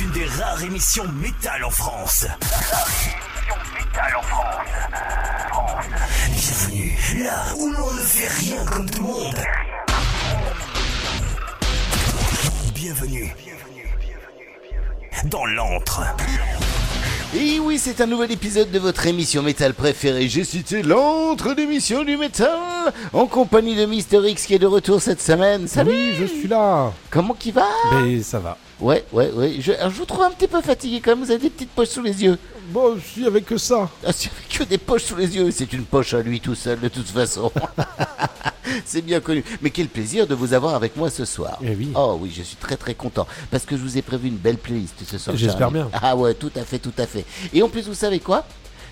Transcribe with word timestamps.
Une 0.00 0.10
des 0.10 0.24
rares 0.26 0.62
émissions 0.62 1.04
métal 1.22 1.64
en 1.64 1.70
France. 1.70 2.26
Métal 3.74 4.16
en 4.16 4.22
France. 4.22 4.66
Bienvenue 6.32 7.24
là 7.24 7.44
où 7.56 7.70
l'on 7.70 7.92
ne 7.92 8.00
fait 8.00 8.28
rien 8.28 8.64
comme 8.64 8.90
tout 8.90 9.02
le 9.02 9.08
monde. 9.08 9.40
Bienvenue 12.74 13.34
dans 15.26 15.46
l'antre. 15.46 16.02
Et 17.36 17.58
oui, 17.58 17.78
c'est 17.78 18.00
un 18.00 18.06
nouvel 18.06 18.30
épisode 18.32 18.70
de 18.70 18.78
votre 18.78 19.06
émission 19.06 19.42
métal 19.42 19.74
préférée. 19.74 20.28
J'ai 20.28 20.44
cité 20.44 20.82
l'entre 20.82 21.54
d'émission 21.54 22.04
du 22.04 22.16
métal 22.16 22.92
en 23.12 23.26
compagnie 23.26 23.76
de 23.76 23.86
Mister 23.86 24.20
X 24.24 24.46
qui 24.46 24.54
est 24.54 24.58
de 24.58 24.66
retour 24.66 25.00
cette 25.00 25.20
semaine. 25.20 25.66
Salut 25.66 25.90
Oui, 25.90 26.14
je 26.18 26.26
suis 26.26 26.48
là. 26.48 26.92
Comment 27.10 27.34
qui 27.34 27.52
va 27.52 27.66
Mais 27.92 28.22
ça 28.22 28.38
va. 28.38 28.56
Ouais, 28.80 29.04
ouais, 29.12 29.30
ouais. 29.30 29.56
Je, 29.60 29.72
alors, 29.72 29.90
je 29.90 29.96
vous 29.96 30.04
trouve 30.04 30.22
un 30.22 30.30
petit 30.30 30.48
peu 30.48 30.60
fatigué 30.60 31.00
quand 31.00 31.12
même. 31.12 31.24
Vous 31.24 31.30
avez 31.30 31.40
des 31.40 31.50
petites 31.50 31.70
poches 31.70 31.88
sous 31.88 32.02
les 32.02 32.22
yeux. 32.22 32.38
Bon, 32.70 32.96
je 32.96 33.00
suis 33.00 33.26
avec 33.26 33.46
que 33.46 33.58
ça. 33.58 33.88
Ah, 34.06 34.12
c'est 34.12 34.30
que 34.48 34.64
des 34.64 34.78
poches 34.78 35.04
sous 35.04 35.16
les 35.16 35.36
yeux. 35.36 35.50
C'est 35.50 35.72
une 35.72 35.84
poche 35.84 36.14
à 36.14 36.22
lui 36.22 36.40
tout 36.40 36.54
seul 36.54 36.80
de 36.80 36.88
toute 36.88 37.08
façon. 37.08 37.52
c'est 38.84 39.02
bien 39.02 39.20
connu. 39.20 39.44
Mais 39.62 39.70
quel 39.70 39.88
plaisir 39.88 40.26
de 40.26 40.34
vous 40.34 40.54
avoir 40.54 40.74
avec 40.74 40.96
moi 40.96 41.10
ce 41.10 41.24
soir. 41.24 41.58
Eh 41.62 41.74
oui. 41.74 41.90
Oh 41.94 42.18
oui, 42.20 42.32
je 42.34 42.42
suis 42.42 42.56
très 42.56 42.76
très 42.76 42.94
content 42.94 43.26
parce 43.50 43.64
que 43.64 43.76
je 43.76 43.82
vous 43.82 43.98
ai 43.98 44.02
prévu 44.02 44.28
une 44.28 44.36
belle 44.36 44.58
playlist 44.58 44.94
ce 45.06 45.18
soir. 45.18 45.36
J'espère 45.36 45.70
bien. 45.70 45.88
Ah 45.92 46.16
ouais, 46.16 46.34
tout 46.34 46.52
à 46.56 46.62
fait, 46.62 46.78
tout 46.78 46.92
à 46.98 47.06
fait. 47.06 47.24
Et 47.52 47.62
en 47.62 47.68
plus, 47.68 47.86
vous 47.86 47.94
savez 47.94 48.18
quoi? 48.20 48.44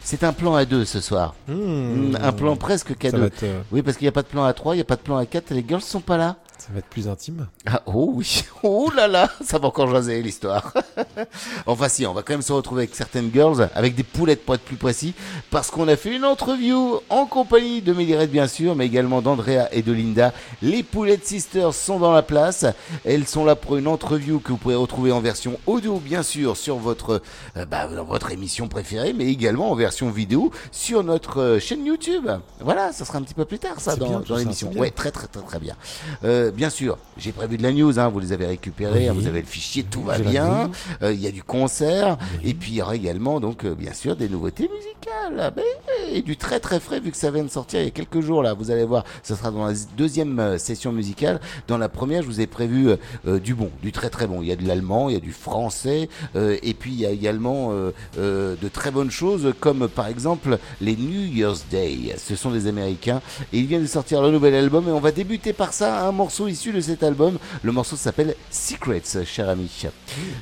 C'est 0.04 0.24
un 0.24 0.32
plan 0.32 0.54
à 0.54 0.64
deux 0.64 0.84
ce 0.84 1.00
soir. 1.00 1.34
Hmm. 1.46 2.16
Un 2.20 2.32
plan 2.32 2.56
presque 2.56 2.96
cadeau. 2.98 3.24
être, 3.24 3.44
euh, 3.44 3.60
Oui, 3.70 3.82
parce 3.82 3.96
qu'il 3.96 4.04
n'y 4.04 4.08
a 4.08 4.12
pas 4.12 4.22
de 4.22 4.26
plan 4.26 4.44
à 4.44 4.52
3, 4.52 4.74
il 4.74 4.78
n'y 4.78 4.82
a 4.82 4.84
pas 4.84 4.96
de 4.96 5.00
plan 5.00 5.16
à 5.16 5.26
4, 5.26 5.52
les 5.54 5.64
girls 5.66 5.82
sont 5.82 6.00
pas 6.00 6.16
là. 6.16 6.36
Ça 6.62 6.68
va 6.72 6.78
être 6.78 6.86
plus 6.86 7.08
intime. 7.08 7.48
Ah, 7.66 7.82
oh 7.86 8.12
oui, 8.14 8.44
oh 8.62 8.88
là 8.94 9.08
là, 9.08 9.28
ça 9.44 9.58
va 9.58 9.66
encore 9.66 9.90
jaser 9.90 10.22
l'histoire. 10.22 10.72
enfin 11.66 11.88
si, 11.88 12.06
on 12.06 12.12
va 12.12 12.22
quand 12.22 12.34
même 12.34 12.42
se 12.42 12.52
retrouver 12.52 12.82
avec 12.82 12.94
certaines 12.94 13.32
girls, 13.32 13.68
avec 13.74 13.96
des 13.96 14.04
poulettes 14.04 14.44
pour 14.44 14.54
être 14.54 14.62
plus 14.62 14.76
précis, 14.76 15.12
parce 15.50 15.72
qu'on 15.72 15.88
a 15.88 15.96
fait 15.96 16.14
une 16.14 16.22
interview 16.22 17.00
en 17.10 17.26
compagnie 17.26 17.82
de 17.82 17.92
Mélirette 17.92 18.30
bien 18.30 18.46
sûr, 18.46 18.76
mais 18.76 18.86
également 18.86 19.22
d'Andrea 19.22 19.66
et 19.72 19.82
de 19.82 19.90
Linda. 19.90 20.32
Les 20.62 20.84
poulettes 20.84 21.26
sisters 21.26 21.74
sont 21.74 21.98
dans 21.98 22.12
la 22.12 22.22
place, 22.22 22.64
elles 23.04 23.26
sont 23.26 23.44
là 23.44 23.56
pour 23.56 23.76
une 23.76 23.88
interview 23.88 24.38
que 24.38 24.52
vous 24.52 24.56
pourrez 24.56 24.76
retrouver 24.76 25.10
en 25.10 25.20
version 25.20 25.58
audio 25.66 25.98
bien 25.98 26.22
sûr 26.22 26.56
sur 26.56 26.76
votre, 26.76 27.22
euh, 27.56 27.66
bah, 27.66 27.88
dans 27.88 28.04
votre 28.04 28.30
émission 28.30 28.68
préférée, 28.68 29.12
mais 29.14 29.26
également 29.26 29.72
en 29.72 29.74
version 29.74 30.10
vidéo 30.10 30.52
sur 30.70 31.02
notre 31.02 31.40
euh, 31.40 31.58
chaîne 31.58 31.84
YouTube. 31.84 32.28
Voilà, 32.60 32.92
ça 32.92 33.04
sera 33.04 33.18
un 33.18 33.22
petit 33.22 33.34
peu 33.34 33.46
plus 33.46 33.58
tard 33.58 33.80
ça 33.80 33.96
dans, 33.96 34.22
l'émission. 34.36 34.70
Ouais, 34.76 34.92
très 34.92 35.10
très 35.10 35.26
très 35.26 35.42
très 35.42 35.58
bien. 35.58 35.74
Euh, 36.22 36.51
bien 36.54 36.70
sûr, 36.70 36.98
j'ai 37.16 37.32
prévu 37.32 37.56
de 37.58 37.62
la 37.62 37.72
news, 37.72 37.98
hein, 37.98 38.08
vous 38.08 38.20
les 38.20 38.32
avez 38.32 38.46
récupérés, 38.46 39.08
hein, 39.08 39.12
vous 39.14 39.26
avez 39.26 39.40
le 39.40 39.46
fichier, 39.46 39.82
tout 39.84 40.02
va 40.02 40.18
bien. 40.18 40.70
Euh, 41.02 41.12
Il 41.12 41.20
y 41.20 41.26
a 41.26 41.30
du 41.30 41.42
concert, 41.42 42.18
et 42.44 42.54
puis 42.54 42.72
il 42.72 42.76
y 42.76 42.82
aura 42.82 42.96
également 42.96 43.40
donc 43.40 43.64
euh, 43.64 43.74
bien 43.74 43.92
sûr 43.92 44.16
des 44.16 44.28
nouveautés 44.28 44.68
musicales, 44.72 45.38
Ah, 45.40 45.50
ben, 45.50 45.64
et 46.12 46.22
du 46.22 46.36
très 46.36 46.60
très 46.60 46.80
frais 46.80 47.00
vu 47.00 47.10
que 47.10 47.16
ça 47.16 47.30
vient 47.30 47.44
de 47.44 47.50
sortir 47.50 47.80
il 47.80 47.84
y 47.84 47.88
a 47.88 47.90
quelques 47.90 48.20
jours 48.20 48.42
là. 48.42 48.54
Vous 48.54 48.70
allez 48.70 48.84
voir, 48.84 49.04
ça 49.22 49.36
sera 49.36 49.50
dans 49.50 49.66
la 49.66 49.74
deuxième 49.96 50.38
euh, 50.38 50.58
session 50.58 50.92
musicale. 50.92 51.40
Dans 51.68 51.78
la 51.78 51.88
première, 51.88 52.22
je 52.22 52.26
vous 52.28 52.40
ai 52.40 52.46
prévu 52.46 52.88
euh, 52.88 52.96
euh, 53.26 53.38
du 53.40 53.54
bon, 53.54 53.70
du 53.82 53.92
très 53.92 54.10
très 54.10 54.26
bon. 54.26 54.42
Il 54.42 54.48
y 54.48 54.52
a 54.52 54.56
de 54.56 54.66
l'allemand, 54.66 55.08
il 55.08 55.14
y 55.14 55.16
a 55.16 55.20
du 55.20 55.32
français, 55.32 56.08
euh, 56.36 56.56
et 56.62 56.74
puis 56.74 56.92
il 56.92 57.00
y 57.00 57.06
a 57.06 57.10
également 57.10 57.70
euh, 57.72 57.90
euh, 58.18 58.54
de 58.60 58.68
très 58.68 58.90
bonnes 58.90 59.10
choses 59.10 59.52
comme 59.60 59.88
par 59.88 60.06
exemple 60.06 60.58
les 60.80 60.96
New 60.96 61.20
Year's 61.34 61.64
Day. 61.70 62.14
Ce 62.18 62.36
sont 62.36 62.50
des 62.50 62.66
Américains 62.66 63.20
et 63.52 63.58
ils 63.58 63.66
viennent 63.66 63.82
de 63.82 63.86
sortir 63.86 64.22
le 64.22 64.30
nouvel 64.30 64.54
album 64.54 64.88
et 64.88 64.92
on 64.92 65.00
va 65.00 65.12
débuter 65.12 65.52
par 65.52 65.72
ça, 65.72 66.06
un 66.06 66.12
morceau 66.12 66.41
issu 66.48 66.72
de 66.72 66.80
cet 66.80 67.02
album. 67.02 67.38
Le 67.62 67.72
morceau 67.72 67.96
s'appelle 67.96 68.34
Secrets, 68.50 69.02
cher 69.24 69.48
ami. 69.48 69.70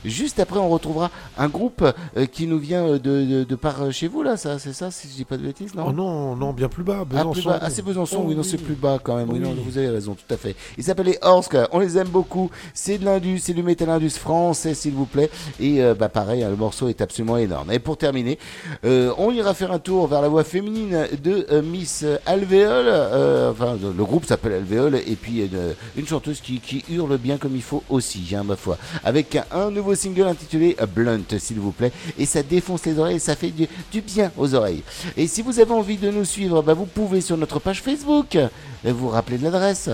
Juste 0.05 0.41
après, 0.41 0.59
on 0.59 0.69
retrouvera 0.69 1.11
un 1.39 1.49
groupe 1.49 1.85
euh, 2.17 2.27
qui 2.27 2.47
nous 2.47 2.59
vient 2.59 2.85
euh, 2.87 2.99
de, 2.99 3.25
de, 3.25 3.45
de 3.45 3.55
par 3.55 3.83
euh, 3.83 3.91
chez 3.91 4.09
vous 4.09 4.23
là, 4.23 4.37
ça, 4.37 4.59
c'est 4.59 4.73
ça, 4.73 4.91
si 4.91 5.09
je 5.09 5.15
dis 5.15 5.25
pas 5.25 5.37
de 5.37 5.43
bêtises, 5.43 5.75
non? 5.75 5.87
Oh 5.89 5.93
non, 5.93 6.37
non, 6.37 6.53
bien 6.53 6.69
plus 6.69 6.83
bas. 6.85 6.99
ah, 7.01 7.05
Besançon. 7.05 7.33
plus 7.33 7.45
bas. 7.45 7.59
Ah, 7.63 7.71
c'est 7.71 7.83
Besançon, 7.83 8.19
Oh 8.23 8.25
oui, 8.29 8.35
non, 8.35 8.43
c'est 8.43 8.59
plus 8.59 8.75
bas 8.75 8.99
quand 9.03 9.17
même. 9.17 9.29
Oui, 9.31 9.39
Oui. 9.41 9.49
non, 9.49 9.55
vous 9.65 9.79
avez 9.79 9.89
raison, 9.89 10.15
tout 10.15 10.35
à 10.35 10.37
fait. 10.37 10.55
Ils 10.79 10.85
s'appellent 10.85 11.07
les 11.07 11.19
Orsk, 11.23 11.57
on 11.73 11.79
les 11.79 11.97
aime 11.99 12.09
beaucoup. 12.09 12.51
C'est 12.75 12.99
de 12.99 13.05
l'Indus, 13.05 13.39
c'est 13.41 13.55
du 13.55 13.63
métal 13.63 13.89
Indus 13.91 14.11
français, 14.11 14.75
s'il 14.75 14.93
vous 14.95 15.07
plaît. 15.07 15.31
Et 15.61 15.83
euh, 15.83 15.95
bah 15.95 16.09
pareil, 16.09 16.43
hein, 16.43 16.51
le 16.51 16.57
morceau 16.57 16.89
est 16.89 17.01
absolument 17.01 17.37
énorme. 17.37 17.71
Et 17.73 17.79
pour 17.79 17.97
terminer, 17.97 18.39
euh, 18.85 19.13
on 19.19 19.31
ira 19.33 19.55
faire 19.55 19.73
un 19.73 19.79
tour 19.79 20.07
vers 20.07 20.21
la 20.23 20.29
voix 20.29 20.45
féminine 20.45 21.07
de 21.23 21.47
euh, 21.51 21.63
Miss 21.63 22.05
Alvéole. 22.27 22.89
Enfin, 23.51 23.77
le 23.81 24.05
groupe 24.05 24.25
s'appelle 24.27 24.53
Alvéole, 24.55 24.97
et 24.97 25.17
puis 25.17 25.49
une, 25.97 26.07
chanteuse 26.07 26.41
qui, 26.41 26.85
hurle 26.91 27.17
bien 27.19 27.39
comme 27.39 27.57
il 27.57 27.63
faut 27.63 27.83
aussi, 27.89 28.35
hein, 28.35 28.45
ma 28.45 28.57
foi. 28.57 28.79
Avec 29.05 29.39
un, 29.51 29.71
nouveau 29.71 29.95
single 29.95 30.29
intitulé 30.29 30.77
Blunt, 30.95 31.39
s'il 31.39 31.61
vous 31.61 31.73
plaît. 31.73 31.93
Et 32.19 32.27
ça 32.27 32.43
défonce 32.43 32.85
les 32.87 32.99
oreilles, 32.99 33.21
ça 33.21 33.37
fait 33.37 33.51
du, 33.51 33.69
bien 34.01 34.33
aux 34.37 34.55
oreilles. 34.55 34.83
Et 35.17 35.27
si 35.27 35.43
vous 35.43 35.61
avez 35.61 35.73
envie 35.73 35.97
de 35.97 36.11
nous 36.11 36.25
suivre, 36.25 36.63
bah, 36.63 36.75
vous 36.75 36.87
pouvez 36.87 37.21
sur 37.21 37.37
notre 37.37 37.59
page 37.59 37.83
Facebook. 37.83 38.37
Vous 38.85 38.95
vous 38.95 39.09
rappelez 39.09 39.39
de 39.39 39.45
l'adresse? 39.45 39.91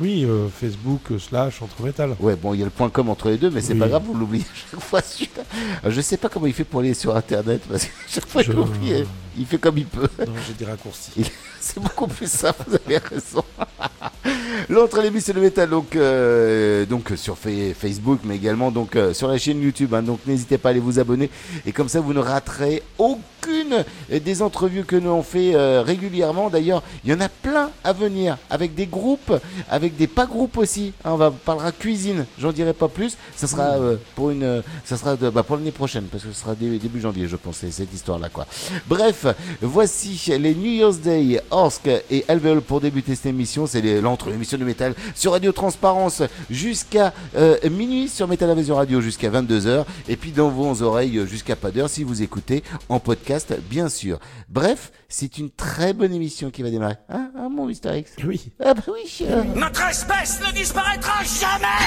Oui, 0.00 0.24
euh, 0.24 0.48
Facebook 0.48 1.00
euh, 1.10 1.18
slash 1.18 1.60
entre 1.62 1.82
métal. 1.82 2.16
Ouais, 2.20 2.34
bon, 2.36 2.54
il 2.54 2.60
y 2.60 2.62
a 2.62 2.64
le 2.64 2.70
point 2.70 2.88
com 2.88 3.10
entre 3.10 3.28
les 3.28 3.36
deux, 3.36 3.50
mais 3.50 3.60
c'est 3.60 3.74
Oui. 3.74 3.78
pas 3.78 3.88
grave, 3.88 4.02
vous 4.06 4.14
l'oubliez 4.14 4.44
à 4.44 4.54
chaque 4.70 4.80
fois. 4.80 5.02
celui-là. 5.02 5.42
Euh, 5.84 5.90
Je 5.90 6.00
sais 6.00 6.16
pas 6.16 6.28
comment 6.28 6.46
il 6.46 6.54
fait 6.54 6.64
pour 6.64 6.80
aller 6.80 6.94
sur 6.94 7.14
Internet, 7.14 7.62
parce 7.68 7.84
que 7.84 7.90
chaque 8.08 8.26
fois 8.26 8.42
Je- 8.42 8.50
il 8.50 8.56
l'oublie, 8.56 9.04
il 9.36 9.46
fait 9.46 9.58
comme 9.58 9.76
il 9.78 9.86
peut. 9.86 10.08
Non, 10.26 10.32
j'ai 10.46 10.54
des 10.54 10.64
raccourcis. 10.64 11.12
C'est 11.60 11.78
beaucoup 11.80 12.06
plus 12.06 12.30
simple, 12.30 12.62
vous 12.66 12.76
avez 12.86 12.96
raison. 12.98 13.44
L'autre 14.68 15.00
l'émission 15.02 15.34
de 15.34 15.40
métal, 15.40 15.68
donc, 15.68 15.94
euh, 15.96 16.86
donc 16.86 17.12
sur 17.16 17.36
Fa- 17.36 17.50
Facebook, 17.78 18.20
mais 18.24 18.36
également 18.36 18.70
donc 18.70 18.96
euh, 18.96 19.12
sur 19.12 19.28
la 19.28 19.36
chaîne 19.38 19.60
YouTube. 19.60 19.92
hein. 19.94 20.02
donc 20.02 20.20
n'hésitez 20.26 20.58
pas 20.58 20.68
à 20.68 20.72
aller 20.72 20.80
vous 20.80 20.98
abonner. 20.98 21.30
Et 21.66 21.72
comme 21.72 21.88
ça, 21.88 22.00
vous 22.00 22.12
ne 22.14 22.18
raterez 22.20 22.82
aucune 22.98 23.84
des 24.10 24.42
entrevues 24.42 24.84
que 24.84 24.96
nous 24.96 25.10
on 25.10 25.22
fait 25.22 25.54
euh, 25.54 25.82
régulièrement. 25.82 26.50
D'ailleurs, 26.50 26.82
il 27.04 27.10
y 27.10 27.14
en 27.14 27.20
a 27.20 27.28
plein 27.28 27.70
à 27.84 27.92
venir, 27.92 28.36
avec 28.48 28.74
des 28.74 28.86
groupes, 28.86 29.32
avec 29.68 29.89
des 29.96 30.06
pas 30.06 30.26
groupes 30.26 30.56
aussi. 30.58 30.92
hein. 31.04 31.10
on 31.12 31.16
va 31.16 31.28
on 31.28 31.32
parlera 31.32 31.72
cuisine, 31.72 32.26
j'en 32.38 32.52
dirai 32.52 32.72
pas 32.72 32.88
plus. 32.88 33.16
Ça 33.36 33.46
sera 33.46 33.74
euh, 33.78 33.96
pour 34.14 34.30
une, 34.30 34.42
euh, 34.42 34.62
ça 34.84 34.96
sera 34.96 35.16
de- 35.16 35.30
bah, 35.30 35.42
pour 35.42 35.56
l'année 35.56 35.70
prochaine, 35.70 36.04
parce 36.10 36.24
que 36.24 36.32
ce 36.32 36.40
sera 36.40 36.54
dé- 36.54 36.78
début 36.78 37.00
janvier, 37.00 37.28
je 37.28 37.36
pense, 37.36 37.58
cette 37.58 37.92
histoire-là, 37.94 38.28
quoi. 38.28 38.46
Bref, 38.88 39.26
voici 39.60 40.20
les 40.38 40.54
New 40.54 40.70
Year's 40.72 40.98
Day, 41.00 41.40
Orsk 41.50 41.88
et 42.10 42.24
Alveol 42.28 42.60
pour 42.60 42.80
débuter 42.80 43.14
cette 43.14 43.26
émission. 43.26 43.66
C'est 43.66 43.80
l'émission 43.82 44.58
de 44.58 44.64
métal 44.64 44.94
sur 45.14 45.32
Radio 45.32 45.52
Transparence 45.52 46.22
jusqu'à 46.50 47.12
euh, 47.36 47.56
minuit 47.70 48.08
sur 48.08 48.26
Metal 48.28 48.48
Invasion 48.50 48.76
Radio 48.76 49.00
jusqu'à 49.00 49.30
22h 49.30 49.84
et 50.08 50.16
puis 50.16 50.30
dans 50.32 50.48
vos 50.48 50.82
oreilles 50.82 51.18
euh, 51.18 51.26
jusqu'à 51.26 51.56
pas 51.56 51.70
d'heure 51.70 51.88
si 51.90 52.04
vous 52.04 52.22
écoutez 52.22 52.62
en 52.88 52.98
podcast, 53.00 53.54
bien 53.68 53.88
sûr. 53.88 54.18
Bref, 54.48 54.92
c'est 55.08 55.38
une 55.38 55.50
très 55.50 55.92
bonne 55.92 56.12
émission 56.12 56.50
qui 56.50 56.62
va 56.62 56.70
démarrer. 56.70 56.96
Hein, 57.08 57.30
hein, 57.36 57.48
mon 57.50 57.66
Mister 57.66 57.96
X? 57.98 58.12
Oui. 58.24 58.50
Ah 58.64 58.74
bah 58.74 58.82
oui. 58.92 59.18
euh, 59.22 59.42
Notre 59.70 59.88
espèce 59.88 60.40
ne 60.44 60.50
disparaîtra 60.50 61.22
jamais 61.22 61.86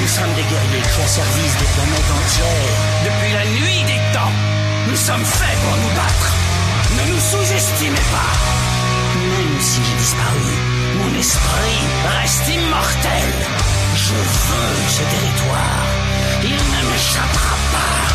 Nous 0.00 0.08
sommes 0.08 0.32
des 0.32 0.48
guerriers 0.48 0.80
qui 0.80 0.96
au 0.96 1.08
service 1.12 1.54
des 1.60 1.70
planètes 1.76 2.10
entières. 2.16 2.80
Depuis 3.04 3.32
la 3.36 3.44
nuit 3.52 3.84
des 3.84 4.00
temps, 4.16 4.32
nous 4.88 4.96
sommes 4.96 5.24
faits 5.24 5.58
pour 5.60 5.76
nous 5.76 5.92
battre. 5.92 6.32
Ne 6.96 7.12
nous 7.12 7.20
sous-estimez 7.20 8.06
pas. 8.16 8.32
Même 9.28 9.60
si 9.60 9.80
j'ai 9.84 9.96
disparu, 10.00 10.52
mon 11.04 11.18
esprit 11.20 11.80
reste 12.16 12.48
immortel. 12.48 13.28
Je 13.94 14.16
veux 14.16 14.76
ce 14.96 15.02
territoire. 15.12 15.84
Il 16.44 16.56
ne 16.56 16.80
m'échappera 16.88 17.56
pas. 17.76 18.08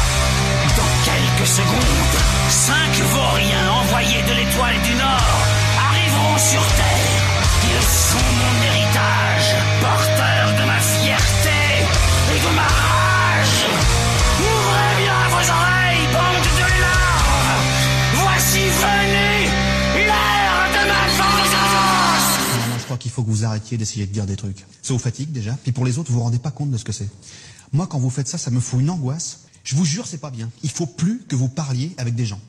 Dans 0.73 0.93
quelques 1.05 1.49
secondes, 1.53 2.17
cinq 2.49 2.93
vauriens 3.13 3.69
envoyés 3.77 4.23
de 4.23 4.33
l'étoile 4.41 4.81
du 4.81 4.95
Nord 4.95 5.37
arriveront 5.85 6.37
sur 6.39 6.65
Terre. 6.81 7.37
Ils 7.63 7.83
sont 7.83 8.17
mon 8.39 8.63
héritage, 8.63 8.86
qu'il 22.97 23.11
faut 23.11 23.23
que 23.23 23.29
vous 23.29 23.45
arrêtiez 23.45 23.77
d'essayer 23.77 24.05
de 24.05 24.11
dire 24.11 24.25
des 24.25 24.35
trucs. 24.35 24.65
Ça 24.81 24.93
vous 24.93 24.99
fatigue 24.99 25.31
déjà, 25.31 25.57
puis 25.63 25.71
pour 25.71 25.85
les 25.85 25.97
autres, 25.97 26.11
vous 26.11 26.17
vous 26.17 26.23
rendez 26.23 26.39
pas 26.39 26.51
compte 26.51 26.71
de 26.71 26.77
ce 26.77 26.83
que 26.83 26.91
c'est. 26.91 27.09
Moi, 27.73 27.87
quand 27.87 27.99
vous 27.99 28.09
faites 28.09 28.27
ça, 28.27 28.37
ça 28.37 28.51
me 28.51 28.59
fout 28.59 28.79
une 28.79 28.89
angoisse. 28.89 29.41
Je 29.63 29.75
vous 29.75 29.85
jure, 29.85 30.07
c'est 30.07 30.19
pas 30.19 30.31
bien. 30.31 30.49
Il 30.63 30.69
faut 30.69 30.85
plus 30.85 31.23
que 31.27 31.35
vous 31.35 31.49
parliez 31.49 31.93
avec 31.97 32.15
des 32.15 32.25
gens. 32.25 32.39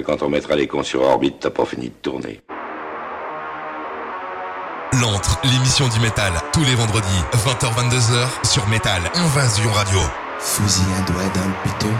quand 0.00 0.22
on 0.22 0.28
mettra 0.28 0.56
les 0.56 0.66
cons 0.66 0.82
sur 0.82 1.02
orbite, 1.02 1.36
t'as 1.40 1.50
pas 1.50 1.64
fini 1.64 1.88
de 1.88 1.94
tourner. 2.02 2.40
L'entre, 5.00 5.38
l'émission 5.44 5.88
du 5.88 6.00
métal, 6.00 6.32
tous 6.52 6.64
les 6.64 6.74
vendredis, 6.74 7.22
20h-22h, 7.34 8.46
sur 8.46 8.66
Métal 8.68 9.02
Invasion 9.14 9.70
Radio. 9.72 9.98
Fusil 10.38 10.86
à 10.98 11.10
doigt 11.10 11.22
d'un 11.34 11.50
piteux 11.62 11.94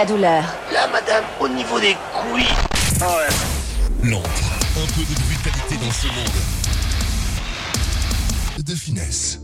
la 0.00 0.06
douleur 0.06 0.42
Là, 0.72 0.88
madame, 0.90 1.24
au 1.40 1.48
niveau 1.48 1.78
des 1.78 1.94
couilles. 2.12 2.54
L'antre. 4.02 4.30
Un 4.76 4.86
peu 4.94 5.02
de 5.02 5.14
brutalité 5.26 5.76
dans 5.76 5.92
ce 5.92 6.06
monde. 6.06 6.38
De 8.64 8.74
finesse. 8.74 9.40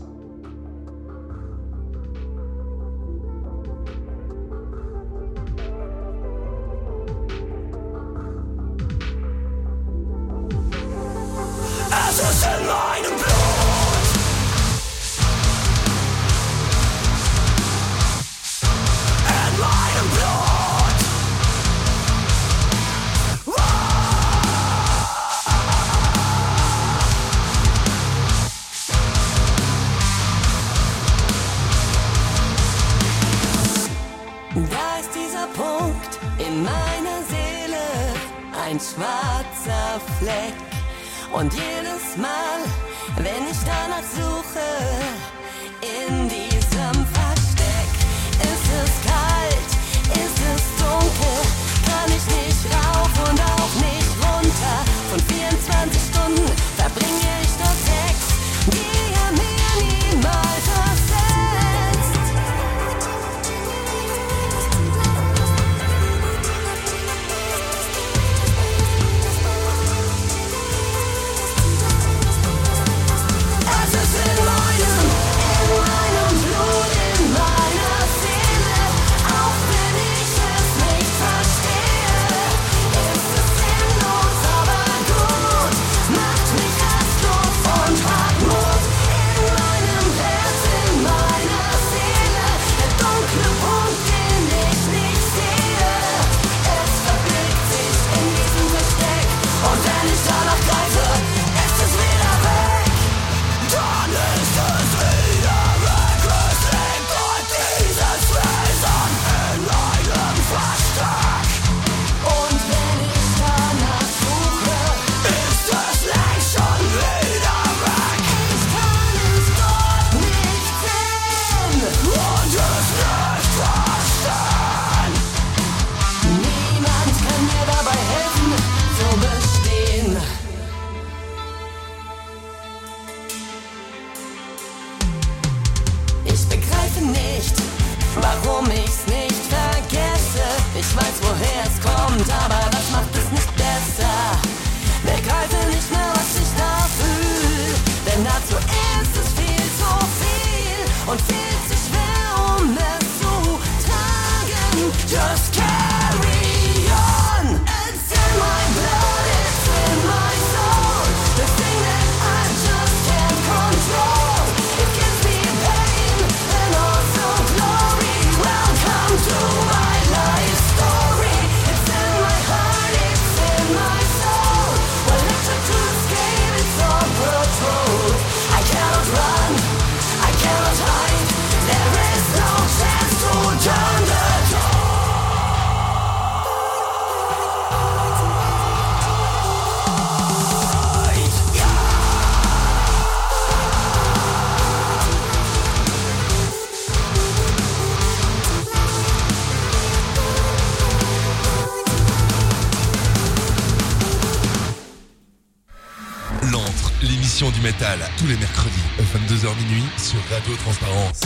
Tous 208.17 208.27
les 208.27 208.35
mercredis, 208.35 208.73
22h 208.99 209.55
minuit, 209.63 209.83
sur 209.97 210.17
Radio 210.29 210.53
Transparence. 210.57 211.21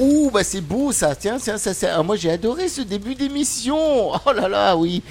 Ouh, 0.00 0.30
bah 0.32 0.42
c'est 0.42 0.60
beau 0.60 0.90
ça, 0.92 1.14
tiens, 1.14 1.38
tiens, 1.40 1.56
ça, 1.58 1.72
ça- 1.72 1.94
ah, 1.96 2.02
moi 2.02 2.16
j'ai 2.16 2.30
adoré 2.30 2.68
ce 2.68 2.80
début 2.82 3.14
d'émission. 3.14 3.76
Oh 4.26 4.32
là 4.32 4.48
là, 4.48 4.76
oui, 4.76 5.02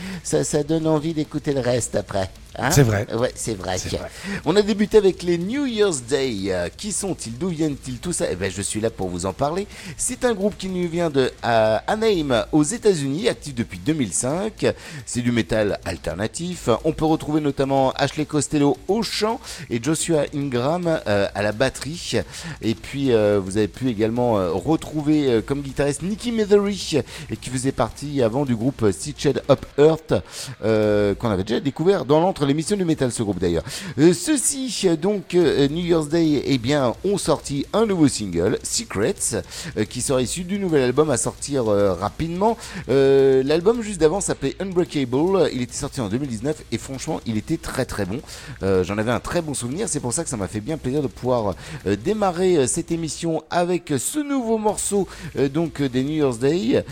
ça 0.44 0.64
donne 0.64 0.86
envie 0.88 1.14
d'écouter 1.14 1.54
le 1.54 1.62
reste 1.62 1.96
après. 1.96 2.30
Hein. 2.58 2.72
C'est 2.72 2.84
vrai. 2.84 3.08
Ouais, 3.14 3.32
c'est 3.36 3.54
vrai. 3.56 3.78
Vrai. 3.78 4.10
On 4.46 4.56
a 4.56 4.62
débuté 4.62 4.98
avec 4.98 5.24
les 5.24 5.38
New 5.38 5.66
Year's 5.66 6.04
Day. 6.04 6.34
Euh, 6.48 6.70
Qui 6.76 6.92
sont-ils? 6.92 7.38
D'où 7.38 7.50
viennent-ils 7.50 8.00
Tout 8.00 8.14
ça? 8.14 8.26
Eh 8.32 8.36
ben, 8.36 8.52
je 8.52 8.62
suis 8.62 8.80
là 8.82 8.90
pour 8.90 9.10
vous 9.10 9.26
en 9.26 9.34
parler. 9.34 9.68
C'est 9.98 10.26
un 10.26 10.34
groupe 10.34 10.58
qui 10.58 10.68
nous 10.70 10.88
vient 10.90 11.10
de 11.10 11.32
euh, 11.46 11.78
Anaheim 11.88 12.46
aux 12.52 12.64
États-Unis, 12.64 13.30
actif 13.30 13.56
depuis 13.56 13.80
2005. 13.80 14.66
C'est 15.06 15.22
du 15.22 15.32
métal 15.32 15.80
alternatif. 15.86 16.70
On 16.84 16.94
peut 16.94 17.06
retrouver 17.06 17.42
notamment 17.42 17.92
Ashley 17.92 18.26
Costello 18.26 18.78
au 18.88 19.04
chant 19.04 19.40
et 19.70 19.82
Joshua 19.82 20.24
Ingram 20.36 21.00
euh, 21.08 21.28
à 21.34 21.42
la 21.42 21.52
batterie. 21.52 22.14
Et 22.62 22.76
puis, 22.76 23.12
euh, 23.12 23.40
vous 23.44 23.58
avez 23.58 23.68
pu 23.68 23.90
également 23.90 24.38
euh, 24.38 24.52
retrouver 24.52 25.28
euh, 25.28 25.42
comme 25.42 25.62
guitariste 25.62 26.02
Nicky 26.02 26.32
Methery, 26.32 27.02
et 27.30 27.38
qui 27.38 27.50
faisait 27.50 27.72
partie 27.72 28.22
avant 28.22 28.46
du 28.46 28.56
groupe 28.56 28.86
Stitched 28.92 29.42
Up 29.50 29.66
Earth, 29.78 30.14
qu'on 30.62 31.30
avait 31.30 31.44
déjà 31.44 31.60
découvert 31.60 32.06
dans 32.06 32.20
l'émission 32.46 32.78
du 32.78 32.86
métal, 32.86 33.12
ce 33.12 33.24
groupe 33.24 33.40
d'ailleurs. 33.40 33.64
Euh, 34.00 34.14
Ceux-ci, 34.14 34.74
euh, 34.86 34.96
donc, 34.96 35.36
euh, 35.36 35.68
New 35.68 35.86
Year's 35.86 36.10
Day, 36.10 36.44
eh 36.46 36.58
bien, 36.58 36.94
ont 37.04 37.18
sorti 37.18 37.66
un 37.74 37.86
nouveau 37.86 38.08
single, 38.08 38.60
Secrets, 38.64 39.44
qui 39.90 40.02
sera 40.02 40.22
issu 40.22 40.44
du 40.44 40.60
nouvel 40.60 40.84
album 40.84 41.10
à 41.10 41.18
sortir 41.18 41.66
rapidement. 41.66 42.58
L'album 42.88 43.82
juste 43.82 44.00
d'avant 44.00 44.22
s'appelait 44.22 44.56
Unbreakable, 44.60 45.50
il 45.54 45.62
était 45.62 45.74
sorti 45.74 46.02
en 46.02 46.10
2019 46.10 46.64
et 46.72 46.78
franchement, 46.78 47.22
il 47.26 47.38
était 47.38 47.58
très 47.58 47.86
très 47.86 48.06
bon. 48.06 48.20
J'en 48.62 48.98
avais 48.98 49.12
un 49.12 49.20
très 49.20 49.42
bon 49.42 49.54
souvenir, 49.54 49.88
c'est 49.90 50.00
pour 50.00 50.14
ça 50.14 50.24
que 50.24 50.30
ça 50.30 50.38
m'a 50.38 50.48
fait 50.48 50.60
bien 50.60 50.78
plaisir 50.78 51.02
de 51.02 51.08
pouvoir 51.08 51.56
démarrer 52.04 52.68
cette 52.68 52.92
émission 52.92 53.44
avec 53.50 53.94
ce 53.98 54.20
nouveau 54.20 54.58
morceau 54.58 55.08
donc 55.54 55.82
des 55.82 56.04
New 56.04 56.16
Year's 56.16 56.40
Day. 56.40 56.84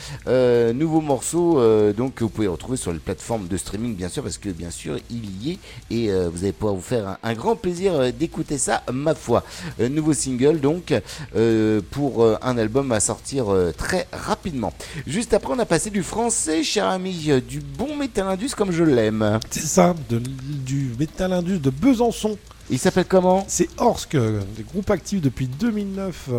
Nouveau 0.73 1.01
morceau 1.01 1.61
donc 1.93 2.15
que 2.15 2.23
vous 2.23 2.29
pouvez 2.29 2.47
retrouver 2.47 2.77
sur 2.77 2.93
les 2.93 2.99
plateformes 2.99 3.47
de 3.47 3.57
streaming 3.57 3.95
bien 3.95 4.09
sûr 4.09 4.23
parce 4.23 4.37
que 4.37 4.49
bien 4.49 4.71
sûr 4.71 4.97
il 5.09 5.34
et 5.89 6.09
euh, 6.09 6.29
vous 6.31 6.43
allez 6.43 6.53
pouvoir 6.53 6.75
vous 6.75 6.81
faire 6.81 7.17
un, 7.21 7.33
grand 7.33 7.55
plaisir 7.55 7.93
euh, 7.93 8.11
d'écouter 8.11 8.57
ça, 8.57 8.83
ma 8.91 9.15
foi. 9.15 9.43
Euh, 9.79 9.89
nouveau 9.89 10.13
single 10.13 10.59
donc 10.59 10.93
pour 11.91 12.25
un 12.41 12.57
album 12.57 12.91
à 12.91 12.99
sortir 12.99 13.45
très 13.77 14.07
rapidement. 14.11 14.73
Juste 15.07 15.33
après, 15.33 15.53
on 15.53 15.59
a 15.59 15.65
passé 15.65 15.89
du 15.89 16.03
français, 16.03 16.63
cher 16.63 16.87
ami, 16.87 17.29
du 17.47 17.59
bon 17.59 17.95
Metal 17.95 18.27
Indus 18.27 18.49
comme 18.55 18.71
je 18.71 18.83
l'aime. 18.83 19.39
C'est 19.49 19.65
ça, 19.65 19.95
du 20.09 20.93
Metal 20.99 21.31
Indus 21.33 21.59
de 21.59 21.69
Besançon. 21.69 22.37
Il 22.69 22.79
s'appelle 22.79 23.05
comment 23.05 23.45
C'est 23.47 23.69
Orsk, 23.77 24.15
euh, 24.15 24.41
des 24.57 24.63
groupes 24.63 24.89
actifs 24.89 25.21
depuis 25.21 25.47
2009. 25.47 26.29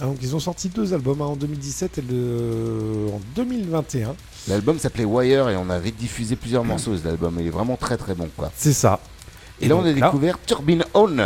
Ah, 0.00 0.04
Donc 0.06 0.18
ils 0.22 0.34
ont 0.34 0.40
sorti 0.40 0.68
deux 0.68 0.92
albums, 0.94 1.20
un 1.22 1.26
en 1.26 1.36
2017 1.36 1.98
et 1.98 2.02
le... 2.02 3.08
en 3.12 3.20
2021. 3.34 4.14
L'album 4.48 4.78
s'appelait 4.78 5.04
Wire 5.04 5.48
et 5.50 5.56
on 5.56 5.68
avait 5.70 5.90
diffusé 5.90 6.36
plusieurs 6.36 6.64
morceaux 6.64 6.94
de 6.96 7.04
l'album. 7.04 7.36
Il 7.40 7.46
est 7.46 7.50
vraiment 7.50 7.76
très 7.76 7.96
très 7.96 8.14
bon 8.14 8.28
quoi. 8.36 8.50
C'est 8.56 8.72
ça. 8.72 9.00
Et, 9.60 9.68
là, 9.68 9.76
on 9.76 9.82
a 9.84 9.86
là- 9.88 9.92
découvert 9.94 10.38
Turbine 10.44 10.84
On. 10.94 11.16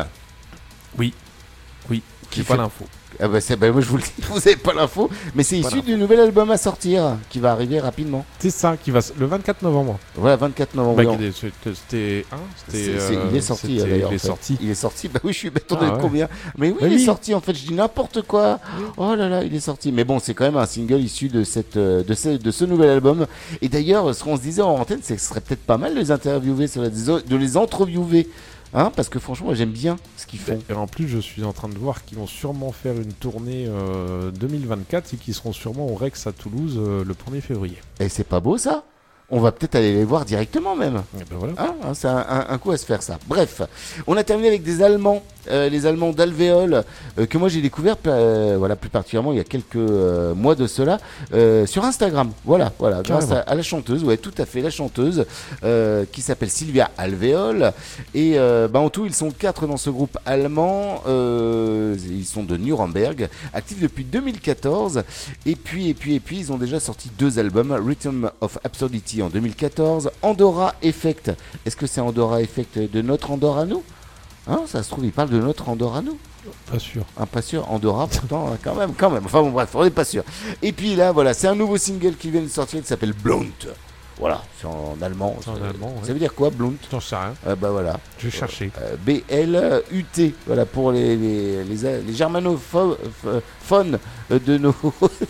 Oui. 0.99 1.13
Oui. 1.89 2.03
Qui 2.31 2.41
J'ai 2.41 2.45
pas 2.45 2.55
fait- 2.55 2.61
l'info. 2.61 2.85
Ah 3.23 3.29
bah, 3.29 3.41
c'est- 3.41 3.57
bah, 3.57 3.71
moi 3.71 3.81
je 3.81 3.87
vous 3.87 3.97
le 3.97 4.03
dis, 4.03 4.13
vous 4.31 4.39
avez 4.39 4.57
pas 4.57 4.73
l'info, 4.73 5.11
mais 5.35 5.43
c'est 5.43 5.59
issu 5.59 5.83
du 5.83 5.97
nouvel 5.97 6.21
album 6.21 6.51
à 6.51 6.57
sortir 6.57 7.17
qui 7.29 7.39
va 7.39 7.53
arriver 7.53 7.79
rapidement. 7.81 8.25
C'est 8.39 8.51
ça, 8.51 8.77
qui 8.83 8.91
va 8.91 9.01
s- 9.01 9.13
le 9.19 9.27
24 9.27 9.63
novembre. 9.63 9.99
Voilà, 10.17 10.37
24 10.37 10.75
novembre. 10.75 10.97
Bah, 10.97 11.25
est- 11.25 11.33
C'était. 11.33 11.75
C'était. 11.75 12.27
hein, 12.33 12.37
c'était, 12.67 12.79
C'est- 12.85 12.99
c'est- 12.99 13.17
euh, 13.17 13.25
il 13.31 13.37
est 13.37 13.41
sorti 13.41 13.67
c'était- 13.79 13.91
d'ailleurs. 13.91 14.11
Il 14.11 14.15
est 14.15 14.19
fait. 14.19 14.27
sorti. 14.27 14.59
Il 14.61 14.71
est 14.71 14.75
sorti. 14.75 15.09
Bah 15.09 15.21
oui, 15.25 15.33
je 15.33 15.39
suis 15.39 15.51
bête. 15.51 15.67
On 15.71 15.77
Ah 15.81 15.87
est 15.87 15.91
ouais. 15.91 15.99
combien 16.01 16.29
Mais 16.57 16.71
oui, 16.71 16.77
Bah 16.81 16.87
il 16.89 16.95
est 16.95 17.05
sorti. 17.05 17.35
En 17.35 17.41
fait, 17.41 17.55
je 17.55 17.67
dis 17.67 17.75
n'importe 17.75 18.23
quoi. 18.23 18.59
Oh 18.97 19.15
là 19.15 19.29
là, 19.29 19.43
il 19.45 19.55
est 19.55 19.61
sorti. 19.61 19.93
Mais 19.93 20.05
bon, 20.05 20.19
c'est 20.19 20.35
quand 20.35 20.45
même 20.45 20.57
un 20.57 20.67
single 20.67 21.01
issu 21.01 21.29
de 21.29 21.45
cette, 21.45 21.77
euh, 21.77 22.03
de 22.03 22.15
ce, 22.15 22.31
de 22.31 22.51
ce 22.51 22.65
nouvel 22.65 22.91
album. 22.91 23.27
Et 23.63 23.69
d'ailleurs, 23.69 24.15
ce 24.15 24.25
qu'on 24.25 24.37
se 24.37 24.43
disait 24.43 24.63
en 24.63 24.71
antenne, 24.79 25.01
c'est 25.03 25.15
que 25.17 25.21
ce 25.21 25.29
serait 25.29 25.41
peut-être 25.41 25.65
pas 25.67 25.77
mal 25.79 25.95
de 25.95 26.01
les 26.01 26.11
interviewer, 26.11 26.67
sur 26.67 26.83
la- 26.83 26.89
de 26.89 27.37
les 27.37 27.57
entreviewer, 27.57 28.29
hein, 28.75 28.93
parce 28.95 29.09
que 29.09 29.19
franchement, 29.19 29.55
j'aime 29.55 29.71
bien 29.71 29.97
ce 30.17 30.27
qu'ils 30.27 30.41
font. 30.41 30.59
Et 30.69 30.73
en 30.73 30.87
plus, 30.87 31.09
je 31.09 31.19
suis 31.19 31.45
en 31.45 31.53
train 31.53 31.69
de 31.69 31.79
voir 31.79 32.05
qu'ils 32.05 32.19
vont 32.19 32.27
sûrement 32.27 32.73
faire 32.73 32.97
une 32.97 33.13
tournée 33.13 33.67
euh, 33.69 34.31
2024 34.31 35.15
et 35.15 35.17
qu'ils 35.17 35.35
seront 35.35 35.53
sûrement 35.53 35.87
au 35.87 35.95
Rex 35.95 36.27
à 36.27 36.33
Toulouse 36.33 36.77
euh, 36.79 37.05
le 37.05 37.15
1er 37.15 37.41
février. 37.41 37.79
Et 37.99 38.09
c'est 38.09 38.25
pas 38.25 38.41
beau 38.41 38.59
ça? 38.59 38.85
On 39.31 39.41
va 39.41 39.53
peut-être 39.53 39.77
aller 39.77 39.93
les 39.93 40.05
voir 40.05 40.25
directement 40.25 40.75
même. 40.75 41.03
Et 41.19 41.25
ben 41.31 41.37
voilà. 41.39 41.55
Hein, 41.59 41.75
hein, 41.85 41.95
c'est 41.95 42.09
un, 42.09 42.17
un- 42.29 42.47
un 42.51 42.59
coup 42.59 42.73
à 42.73 42.77
se 42.77 42.85
faire 42.85 43.03
ça. 43.03 43.19
Bref, 43.29 43.63
on 44.07 44.17
a 44.17 44.25
terminé 44.25 44.49
avec 44.49 44.63
des 44.65 44.83
Allemands, 44.83 45.23
euh, 45.49 45.69
les 45.69 45.87
Allemands 45.87 46.11
d'Alvéole, 46.11 46.83
euh, 47.19 47.27
que 47.27 47.39
moi 47.39 47.49
j'ai 47.49 47.63
découvert 47.63 47.97
euh, 48.07 48.57
voilà, 48.59 48.75
plus 48.77 48.91
particulièrement 48.91 49.33
il 49.33 49.39
y 49.39 49.41
a 49.41 49.45
quelques 49.45 49.77
mois 49.77 50.55
de 50.57 50.67
cela, 50.67 50.99
sur 51.67 51.85
Instagram. 51.85 52.31
Voilà, 52.45 52.73
voilà 52.79 53.03
grâce 53.03 53.31
à, 53.31 53.55
la 53.55 53.63
chanteuse, 53.63 54.03
ouais, 54.05 54.17
tout 54.17 54.35
à 54.39 54.47
fait, 54.47 54.61
la 54.63 54.71
chanteuse, 54.71 55.25
qui 56.13 56.23
s'appelle 56.23 56.51
Sylvia 56.51 56.91
Alvéole. 56.99 57.73
Et 58.15 58.37
bah, 58.37 58.81
en 58.81 58.91
tout, 58.91 59.07
ils 59.07 59.15
sont 59.15 59.31
quatre 59.31 59.67
dans 59.67 59.77
ce 59.77 59.91
groupe 59.91 60.19
allemand. 60.27 61.03
ils 61.07 62.25
sont 62.27 62.43
de 62.43 62.57
Nuremberg, 62.57 63.29
actifs 63.55 63.81
depuis 63.81 64.05
2014. 64.05 65.03
Et 65.47 65.55
puis, 65.57 65.89
et 65.89 65.95
puis, 65.95 66.15
et 66.15 66.21
puis, 66.21 66.39
ils 66.39 66.53
ont 66.53 66.59
déjà 66.59 66.81
sorti 66.81 67.11
deux 67.19 67.39
albums 67.39 67.73
Rhythm 67.73 68.31
of 68.41 68.59
Absurdity 68.65 69.20
en 69.23 69.29
2014, 69.29 70.11
Andorra 70.23 70.75
Effect. 70.83 71.33
Est-ce 71.67 71.77
que 71.77 71.87
c'est 71.87 72.01
Andorra 72.01 72.41
Effect 72.43 72.79
de 72.79 73.03
notre 73.03 73.31
Andorra 73.31 73.63
à 73.63 73.65
nous? 73.65 73.83
Hein, 74.47 74.63
ça 74.67 74.83
se 74.83 74.91
trouve, 74.91 75.05
il 75.05 75.13
parle 75.13 75.31
de 75.31 75.39
notre 75.39 75.69
Andorra 75.69 75.99
à 75.99 76.03
nous 76.03 76.19
Pas 76.71 76.79
sûr. 76.79 77.05
un 77.19 77.27
pas 77.27 77.43
sûr, 77.43 77.71
Andorra 77.71 78.07
pourtant, 78.07 78.57
quand 78.65 78.75
même, 78.75 78.93
quand 78.97 79.11
même. 79.11 79.25
Enfin 79.27 79.43
bon, 79.43 79.51
bref, 79.51 79.71
on 79.75 79.85
n'est 79.85 79.91
pas 79.91 80.05
sûr. 80.05 80.25
Et 80.63 80.73
puis 80.73 80.97
là, 80.97 81.13
voilà, 81.13 81.35
c'est 81.35 81.47
un 81.47 81.55
nouveau 81.55 81.77
single 81.77 82.17
qui 82.17 82.31
vient 82.31 82.41
de 82.43 82.49
sortir 82.49 82.81
qui 82.81 82.87
s'appelle 82.87 83.13
Blunt. 83.13 83.45
Voilà, 84.21 84.43
c'est 84.61 84.67
en 84.67 84.97
allemand. 85.03 85.35
En 85.39 85.43
Ça- 85.43 85.53
allemand, 85.53 85.89
ouais. 85.89 86.07
Ça 86.07 86.13
veut 86.13 86.19
dire 86.19 86.35
quoi, 86.35 86.51
Blunt 86.51 86.75
J'en 86.93 87.01
sais 87.01 87.17
rien. 87.17 87.33
Ah 87.47 87.57
Bah 87.57 87.71
voilà. 87.71 87.99
Je 88.19 88.27
vais 88.27 88.31
chercher. 88.31 88.71
Euh, 88.81 88.95
B-L-U-T, 89.05 90.35
voilà, 90.47 90.67
pour 90.67 90.93
les, 90.93 91.17
les, 91.17 91.65
les, 91.65 92.03
les 92.03 92.13
germanophones 92.13 92.97
euh, 93.27 94.39
de 94.39 94.59
nos. 94.59 94.75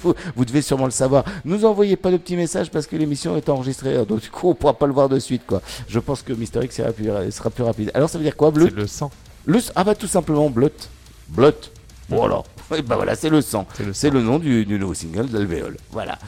vous, 0.02 0.14
vous 0.34 0.44
devez 0.44 0.62
sûrement 0.62 0.86
le 0.86 0.90
savoir. 0.90 1.24
Nous 1.44 1.64
envoyez 1.64 1.96
pas 1.96 2.10
de 2.10 2.16
petits 2.16 2.36
messages 2.36 2.70
parce 2.70 2.86
que 2.86 2.96
l'émission 2.96 3.36
est 3.36 3.48
enregistrée, 3.48 4.04
donc 4.06 4.20
du 4.20 4.30
coup, 4.30 4.50
on 4.50 4.54
pourra 4.54 4.74
pas 4.74 4.86
le 4.86 4.92
voir 4.92 5.08
de 5.08 5.18
suite, 5.18 5.42
quoi. 5.46 5.62
Je 5.88 5.98
pense 6.00 6.22
que 6.22 6.32
Mister 6.32 6.60
X 6.64 6.76
sera 6.76 6.92
plus, 6.92 7.08
sera 7.30 7.50
plus 7.50 7.62
rapide. 7.64 7.90
Alors, 7.94 8.08
ça 8.10 8.18
veut 8.18 8.24
dire 8.24 8.36
quoi, 8.36 8.50
Blunt 8.50 8.66
C'est 8.68 8.74
le 8.74 8.86
sang. 8.86 9.10
le, 9.46 9.60
ah 9.76 9.84
bah 9.84 9.94
tout 9.94 10.08
simplement 10.08 10.50
Blut. 10.50 10.88
Blut. 11.28 11.70
Voilà. 12.10 12.42
Et 12.76 12.82
bah 12.82 12.96
voilà, 12.96 13.14
c'est 13.16 13.30
le 13.30 13.40
sang. 13.40 13.66
C'est 13.92 14.10
le 14.10 14.20
nom 14.22 14.38
du, 14.38 14.64
du 14.66 14.78
nouveau 14.78 14.94
single 14.94 15.26
d'Alvéole. 15.26 15.76
Voilà. 15.90 16.18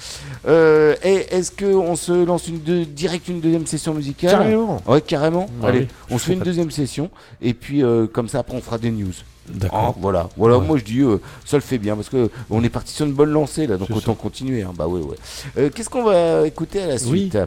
Euh, 0.49 0.95
et 1.05 1.27
est-ce 1.35 1.51
qu'on 1.53 1.95
se 1.97 2.25
lance 2.25 2.49
une 2.49 2.59
deux- 2.61 2.85
direct 2.85 3.29
une 3.29 3.41
deuxième 3.41 3.67
session 3.67 3.95
musicale? 3.95 4.31
Carrément. 4.33 4.83
Ouais, 4.87 5.01
carrément. 5.01 5.47
Bah 5.61 5.69
Allez, 5.69 5.81
oui, 5.81 5.89
on 6.11 6.19
se 6.19 6.25
fait 6.27 6.33
une 6.35 6.41
deuxième 6.45 6.71
session. 6.71 7.11
Et 7.41 7.55
puis, 7.55 7.83
euh, 7.85 8.07
comme 8.07 8.29
ça, 8.29 8.41
après, 8.41 8.57
on 8.57 8.61
fera 8.61 8.79
des 8.79 8.91
news. 8.91 9.13
Ah, 9.49 9.53
D'accord. 9.55 9.97
voilà, 10.01 10.29
voilà. 10.37 10.59
Ouais. 10.59 10.67
Moi 10.67 10.79
je 10.79 10.85
dis, 10.85 11.01
euh, 11.01 11.21
ça 11.45 11.57
le 11.57 11.63
fait 11.63 11.79
bien 11.79 11.97
parce 11.97 12.09
que 12.09 12.31
on 12.49 12.63
est 12.63 12.69
parti 12.69 12.93
sur 12.93 13.07
une 13.07 13.13
bonne 13.13 13.31
lancée 13.31 13.67
là, 13.67 13.77
donc 13.77 13.89
C'est 13.89 13.97
autant 13.97 14.15
continuer. 14.15 14.63
hein. 14.63 14.73
Bah 14.77 14.87
ouais, 14.87 15.01
ouais. 15.01 15.17
Euh, 15.59 15.69
Qu'est-ce 15.75 15.91
qu'on 15.91 16.05
va 16.05 16.47
écouter 16.47 16.81
à 16.83 16.87
la 16.87 16.95
Oui. 16.95 17.01
suite? 17.31 17.39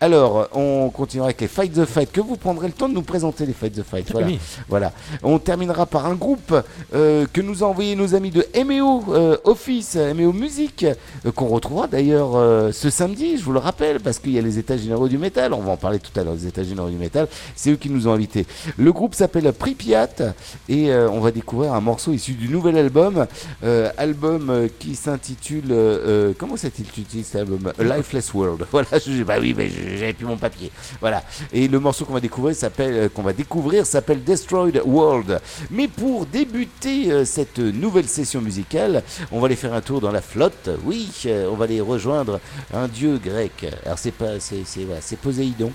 Alors, 0.00 0.48
on 0.54 0.90
continuera 0.90 1.26
avec 1.28 1.40
les 1.40 1.48
Fight 1.48 1.72
the 1.72 1.84
Fight. 1.84 2.10
Que 2.10 2.20
vous 2.20 2.36
prendrez 2.36 2.66
le 2.66 2.72
temps 2.72 2.88
de 2.88 2.94
nous 2.94 3.02
présenter 3.02 3.46
les 3.46 3.52
Fight 3.52 3.74
the 3.74 3.82
Fight? 3.82 4.10
Voilà. 4.10 4.26
Oui. 4.26 4.38
Voilà. 4.68 4.92
On 5.22 5.38
terminera 5.38 5.86
par 5.86 6.06
un 6.06 6.14
groupe 6.14 6.54
euh, 6.94 7.26
que 7.32 7.40
nous 7.40 7.62
ont 7.62 7.68
envoyé 7.68 7.94
nos 7.94 8.14
amis 8.14 8.30
de 8.30 8.44
MEO 8.64 9.04
Office, 9.44 9.96
MEO 9.96 10.32
Musique, 10.32 10.84
qu'on 11.34 11.46
retrouvera 11.48 11.86
d'ailleurs 11.86 12.72
ce 12.74 12.90
samedi, 12.90 13.38
je 13.38 13.44
vous 13.44 13.52
le 13.52 13.58
rappelle, 13.60 14.00
parce 14.00 14.18
qu'il 14.18 14.32
y 14.32 14.38
a 14.38 14.42
les 14.42 14.58
états 14.58 14.76
généraux 14.76 15.08
du 15.08 15.18
métal. 15.18 15.52
On 15.52 15.60
va 15.62 15.72
en 15.72 15.76
parler 15.76 15.98
tout 16.00 16.18
à 16.18 16.24
l'heure, 16.24 16.34
les 16.34 16.46
états 16.46 16.64
généraux 16.64 16.90
du 16.90 16.96
métal. 16.96 17.28
C'est 17.54 17.70
eux 17.70 17.76
qui 17.76 17.90
nous 17.90 18.08
ont 18.08 18.12
invités. 18.12 18.46
Le 18.76 18.92
groupe 18.92 19.14
s'appelle 19.14 19.52
Pripyat 19.52 20.08
et 20.68 20.92
on 20.94 21.20
va 21.20 21.30
découvrir 21.36 21.74
un 21.74 21.80
morceau 21.80 22.12
issu 22.12 22.32
du 22.32 22.48
nouvel 22.48 22.76
album. 22.78 23.26
euh, 23.62 23.90
album 23.98 24.50
euh, 24.50 24.68
qui 24.78 24.94
s'intitule. 24.96 25.70
euh, 25.70 26.30
euh, 26.30 26.32
comment 26.36 26.56
s'intitule 26.56 27.04
cet 27.22 27.36
album? 27.36 27.72
Lifeless 27.78 28.32
World. 28.34 28.66
Voilà, 28.72 28.88
je, 29.04 29.22
bah 29.22 29.36
oui, 29.40 29.54
mais 29.56 29.68
j'avais 29.98 30.12
plus 30.12 30.26
mon 30.26 30.36
papier. 30.36 30.70
Voilà. 31.00 31.22
Et 31.52 31.68
le 31.68 31.78
morceau 31.78 32.04
qu'on 32.04 32.14
va 32.14 32.20
découvrir 32.20 32.54
s'appelle, 32.56 33.10
qu'on 33.10 33.22
va 33.22 33.32
découvrir 33.32 33.86
s'appelle 33.86 34.22
Destroyed 34.24 34.80
World. 34.84 35.40
Mais 35.70 35.88
pour 35.88 36.26
débuter 36.26 37.24
cette 37.24 37.58
nouvelle 37.58 38.08
session 38.08 38.40
musicale, 38.40 39.02
on 39.32 39.40
va 39.40 39.46
aller 39.46 39.56
faire 39.56 39.74
un 39.74 39.80
tour 39.80 40.00
dans 40.00 40.12
la 40.12 40.20
flotte. 40.22 40.70
Oui, 40.84 41.10
on 41.50 41.54
va 41.54 41.64
aller 41.64 41.80
rejoindre 41.80 42.40
un 42.72 42.88
dieu 42.88 43.18
grec. 43.22 43.66
Alors 43.84 43.98
c'est 43.98 44.10
pas, 44.12 44.40
c'est, 44.40 44.62
c'est, 44.64 44.84
voilà, 44.84 45.00
c'est 45.00 45.18
Poséidon. 45.18 45.72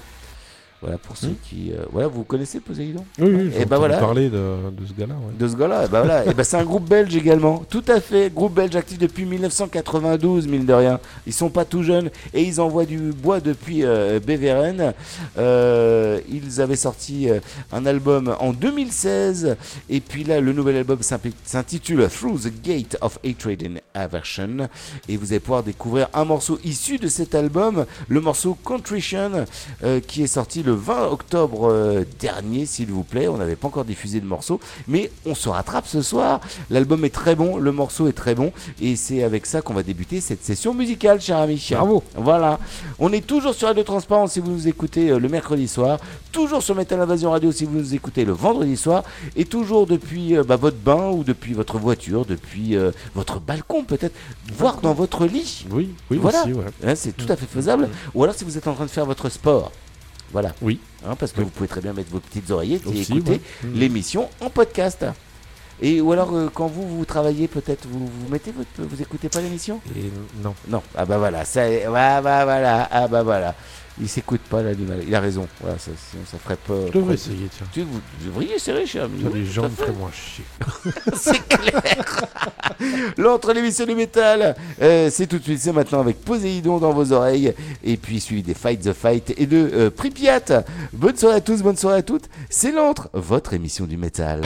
Voilà 0.81 0.97
pour 0.97 1.15
ceux 1.15 1.35
qui, 1.47 1.71
euh, 1.71 1.85
voilà, 1.91 2.07
vous 2.07 2.23
connaissez 2.23 2.59
Poséidon? 2.59 3.05
Oui, 3.19 3.29
oui, 3.29 3.41
Et 3.55 3.59
j'ai 3.59 3.65
bah 3.65 3.77
entendu 3.77 3.79
voilà. 3.79 3.97
parler 3.99 4.29
de, 4.29 4.37
de 4.71 4.85
ce 4.87 4.93
gars-là. 4.93 5.13
ouais. 5.13 5.37
de 5.37 5.47
ce 5.47 5.55
gars-là. 5.55 5.85
Et 5.85 5.87
bah 5.87 6.01
voilà. 6.03 6.25
et 6.25 6.33
bah 6.33 6.43
c'est 6.43 6.57
un 6.57 6.63
groupe 6.63 6.89
belge 6.89 7.15
également. 7.15 7.63
Tout 7.69 7.83
à 7.87 8.01
fait. 8.01 8.33
Groupe 8.33 8.55
belge 8.55 8.75
actif 8.75 8.97
depuis 8.97 9.25
1992, 9.25 10.47
mine 10.47 10.65
de 10.65 10.73
rien. 10.73 10.99
Ils 11.27 11.33
sont 11.33 11.49
pas 11.49 11.65
tout 11.65 11.83
jeunes 11.83 12.09
et 12.33 12.41
ils 12.43 12.59
envoient 12.59 12.85
du 12.85 12.97
bois 13.13 13.39
depuis 13.41 13.83
euh, 13.83 14.19
Beveren. 14.19 14.93
Euh, 15.37 16.19
ils 16.27 16.61
avaient 16.61 16.75
sorti 16.75 17.29
euh, 17.29 17.39
un 17.71 17.85
album 17.85 18.35
en 18.39 18.51
2016 18.51 19.57
et 19.89 19.99
puis 20.01 20.23
là 20.23 20.41
le 20.41 20.51
nouvel 20.51 20.77
album 20.77 20.99
s'intitule 21.45 22.07
Through 22.09 22.39
the 22.41 22.61
Gate 22.63 22.97
of 23.01 23.19
Hatred 23.23 23.63
and 23.67 23.79
Aversion 23.93 24.67
et 25.07 25.15
vous 25.17 25.31
allez 25.31 25.39
pouvoir 25.39 25.61
découvrir 25.61 26.07
un 26.15 26.25
morceau 26.25 26.59
issu 26.63 26.97
de 26.97 27.07
cet 27.07 27.35
album, 27.35 27.85
le 28.07 28.19
morceau 28.21 28.57
Contrition 28.63 29.45
qui 30.07 30.23
est 30.23 30.27
sorti 30.27 30.63
le 30.63 30.70
20 30.71 31.07
octobre 31.07 31.69
euh, 31.71 32.03
dernier 32.19 32.65
s'il 32.65 32.87
vous 32.91 33.03
plaît. 33.03 33.27
On 33.27 33.37
n'avait 33.37 33.55
pas 33.55 33.67
encore 33.67 33.85
diffusé 33.85 34.19
de 34.19 34.25
morceau 34.25 34.59
mais 34.87 35.11
on 35.25 35.35
se 35.35 35.49
rattrape 35.49 35.87
ce 35.87 36.01
soir. 36.01 36.39
L'album 36.69 37.05
est 37.05 37.09
très 37.13 37.35
bon, 37.35 37.57
le 37.57 37.71
morceau 37.71 38.07
est 38.07 38.13
très 38.13 38.35
bon 38.35 38.51
et 38.81 38.95
c'est 38.95 39.23
avec 39.23 39.45
ça 39.45 39.61
qu'on 39.61 39.73
va 39.73 39.83
débuter 39.83 40.21
cette 40.21 40.43
session 40.43 40.73
musicale, 40.73 41.19
cher 41.21 41.37
ami. 41.37 41.65
Bravo. 41.71 42.03
Voilà. 42.15 42.59
On 42.99 43.11
est 43.13 43.25
toujours 43.25 43.53
sur 43.53 43.67
Radio 43.67 43.83
Transparence 43.83 44.33
si 44.33 44.39
vous 44.39 44.51
nous 44.51 44.67
écoutez 44.67 45.09
euh, 45.09 45.19
le 45.19 45.29
mercredi 45.29 45.67
soir, 45.67 45.99
toujours 46.31 46.61
sur 46.63 46.75
Metal 46.75 46.99
Invasion 46.99 47.31
Radio 47.31 47.51
si 47.51 47.65
vous 47.65 47.77
nous 47.77 47.93
écoutez 47.95 48.25
le 48.25 48.31
vendredi 48.33 48.77
soir 48.77 49.03
et 49.35 49.45
toujours 49.45 49.87
depuis 49.87 50.37
euh, 50.37 50.43
bah, 50.43 50.55
votre 50.55 50.77
bain 50.77 51.09
ou 51.09 51.23
depuis 51.23 51.53
votre 51.53 51.77
voiture, 51.77 52.25
depuis 52.25 52.75
euh, 52.75 52.91
votre 53.15 53.39
balcon 53.39 53.83
peut-être, 53.83 54.15
voire 54.53 54.81
dans 54.81 54.93
votre 54.93 55.25
lit. 55.25 55.65
Oui, 55.71 55.89
oui, 56.09 56.17
Voilà. 56.21 56.43
ouais. 56.45 56.53
Hein, 56.85 56.95
c'est 56.95 57.15
tout 57.15 57.31
à 57.31 57.35
fait 57.35 57.45
faisable. 57.45 57.89
Ou 58.13 58.23
alors 58.23 58.35
si 58.35 58.43
vous 58.43 58.57
êtes 58.57 58.67
en 58.67 58.73
train 58.73 58.85
de 58.85 58.89
faire 58.89 59.05
votre 59.05 59.29
sport. 59.29 59.71
Voilà. 60.31 60.53
Oui. 60.61 60.79
Hein, 61.05 61.15
parce 61.17 61.31
que 61.31 61.39
Oui. 61.39 61.45
vous 61.45 61.51
pouvez 61.51 61.67
très 61.67 61.81
bien 61.81 61.93
mettre 61.93 62.11
vos 62.11 62.19
petites 62.19 62.49
oreillettes 62.51 62.83
et 62.93 63.01
écouter 63.01 63.31
ouais. 63.31 63.69
Mm. 63.69 63.73
l'émission 63.73 64.29
en 64.39 64.49
podcast. 64.49 65.05
Et 65.83 65.99
ou 65.99 66.11
alors 66.11 66.35
euh, 66.35 66.49
quand 66.53 66.67
vous 66.67 66.87
vous 66.87 67.05
travaillez 67.05 67.47
peut-être 67.47 67.87
vous 67.87 68.05
vous 68.05 68.29
mettez 68.29 68.51
votre 68.51 68.69
vous 68.77 69.01
écoutez 69.01 69.29
pas 69.29 69.41
l'émission? 69.41 69.79
Non. 70.43 70.53
Non. 70.67 70.83
Ah 70.95 71.05
bah 71.05 71.17
voilà, 71.17 71.43
ça 71.43 71.61
bah 71.89 72.21
voilà, 72.21 72.87
ah 72.91 73.07
bah 73.07 73.23
voilà. 73.23 73.55
Il 73.99 74.07
s'écoute 74.07 74.41
pas 74.49 74.61
l'animal. 74.61 75.03
Il 75.05 75.13
a 75.13 75.19
raison. 75.19 75.47
Voilà, 75.59 75.77
ça, 75.77 75.91
sinon 76.09 76.23
ça 76.29 76.37
ferait 76.37 76.55
pas. 76.55 76.87
Je 76.87 76.93
devrais 76.93 77.15
essayer, 77.15 77.47
tiens. 77.55 77.67
Tu, 77.73 77.81
vous 77.81 77.99
devriez 78.25 78.55
essayer, 78.55 78.85
cher 78.85 79.05
ami. 79.05 79.23
Les 79.33 79.45
gens 79.45 79.63
me 79.63 79.69
feraient 79.69 79.91
moins 79.91 80.11
chier. 80.11 80.45
C'est 81.13 81.47
clair. 81.47 82.25
L'entre 83.17 83.53
l'émission 83.53 83.85
du 83.85 83.95
métal, 83.95 84.55
euh, 84.81 85.09
c'est 85.11 85.27
tout 85.27 85.37
de 85.37 85.43
suite, 85.43 85.59
c'est 85.59 85.71
maintenant 85.71 85.99
avec 85.99 86.21
Poséidon 86.21 86.79
dans 86.79 86.93
vos 86.93 87.11
oreilles, 87.11 87.53
et 87.83 87.97
puis 87.97 88.19
suivi 88.19 88.41
des 88.41 88.53
Fight 88.53 88.81
the 88.81 88.93
Fight 88.93 89.33
et 89.37 89.45
de 89.45 89.69
euh, 89.73 89.89
Pripyat. 89.91 90.63
Bonne 90.93 91.15
soirée 91.15 91.37
à 91.37 91.41
tous, 91.41 91.61
bonne 91.61 91.77
soirée 91.77 91.97
à 91.97 92.01
toutes. 92.01 92.29
C'est 92.49 92.71
l'entre, 92.71 93.09
votre 93.13 93.53
émission 93.53 93.85
du 93.85 93.97
métal. 93.97 94.41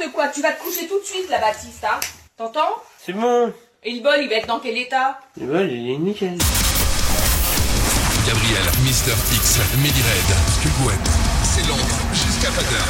N'importe 0.00 0.12
quoi, 0.14 0.28
tu 0.28 0.40
vas 0.42 0.52
te 0.52 0.62
coucher 0.62 0.86
tout 0.86 0.98
de 0.98 1.04
suite 1.04 1.28
là, 1.28 1.38
Baptiste, 1.38 1.84
hein 1.84 2.00
T'entends? 2.36 2.76
C'est 3.04 3.12
bon. 3.12 3.52
Et 3.82 3.92
le 3.92 4.02
bol, 4.02 4.16
il 4.20 4.28
va 4.28 4.36
être 4.36 4.46
dans 4.46 4.60
quel 4.60 4.76
état? 4.76 5.18
Le 5.38 5.46
bol, 5.46 5.70
il 5.70 5.90
est 5.90 5.98
nickel. 5.98 6.38
Gabriel, 8.26 8.62
Mister 8.84 9.12
X, 9.34 9.58
Meli 9.78 9.88
Red, 9.88 10.36
Skullgouette, 10.54 11.10
c'est 11.42 11.66
l'antre 11.68 11.98
jusqu'à 12.12 12.50
pas 12.50 12.62
d'heure. 12.62 12.88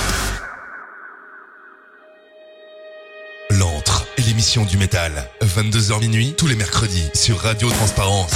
L'antre 3.51 4.07
est 4.17 4.23
l'émission 4.23 4.65
du 4.65 4.77
métal. 4.77 5.29
22h 5.43 6.01
minuit, 6.01 6.35
tous 6.37 6.47
les 6.47 6.57
mercredis, 6.57 7.11
sur 7.15 7.39
Radio 7.39 7.71
Transparence. 7.71 8.33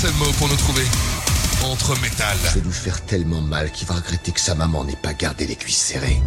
Un 0.00 0.02
seul 0.04 0.14
mot 0.14 0.32
pour 0.38 0.48
nous 0.48 0.56
trouver. 0.56 0.84
Entre 1.62 1.90
métal. 2.00 2.34
Je 2.42 2.54
vais 2.54 2.64
lui 2.64 2.72
faire 2.72 3.04
tellement 3.04 3.42
mal 3.42 3.70
qu'il 3.70 3.86
va 3.86 3.96
regretter 3.96 4.32
que 4.32 4.40
sa 4.40 4.54
maman 4.54 4.82
n'ait 4.82 4.96
pas 4.96 5.12
gardé 5.12 5.46
les 5.46 5.56
cuisses 5.56 5.76
serrées. 5.76 6.22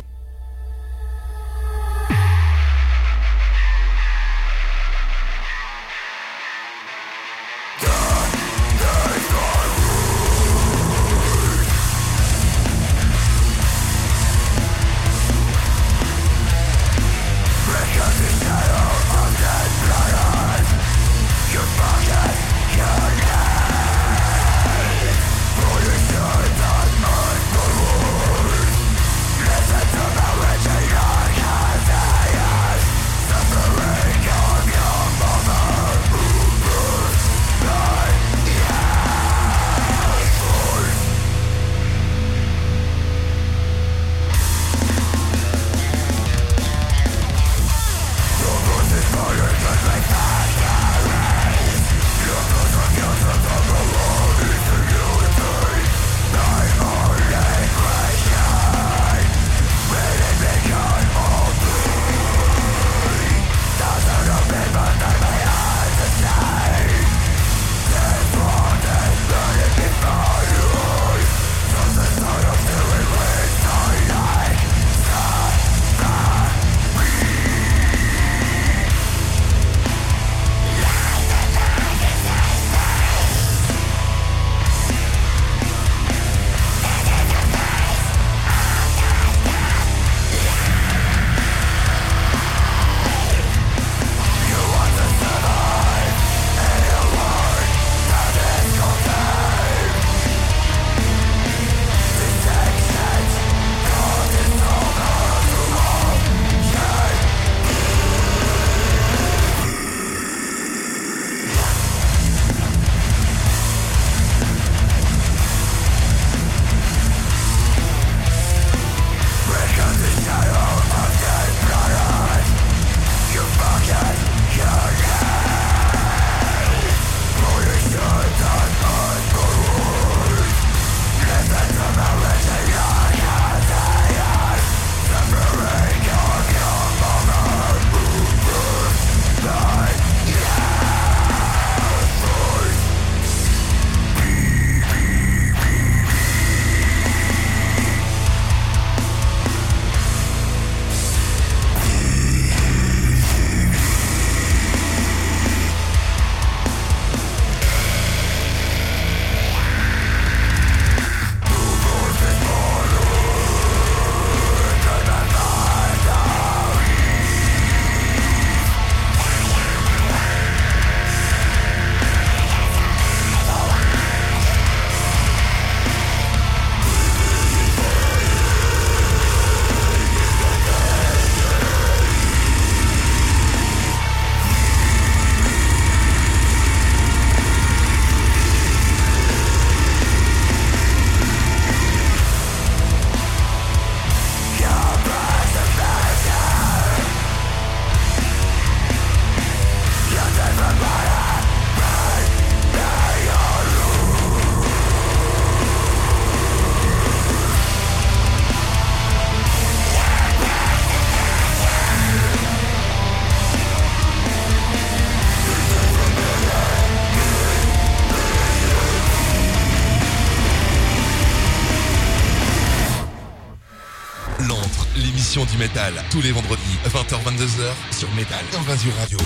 Du 225.54 225.60
métal. 225.60 225.94
Tous 226.10 226.22
les 226.22 226.32
vendredis, 226.32 226.78
20h-22h, 226.88 227.96
sur 227.96 228.10
Métal 228.16 228.39
Invasion 228.58 228.92
Radio. 229.00 229.20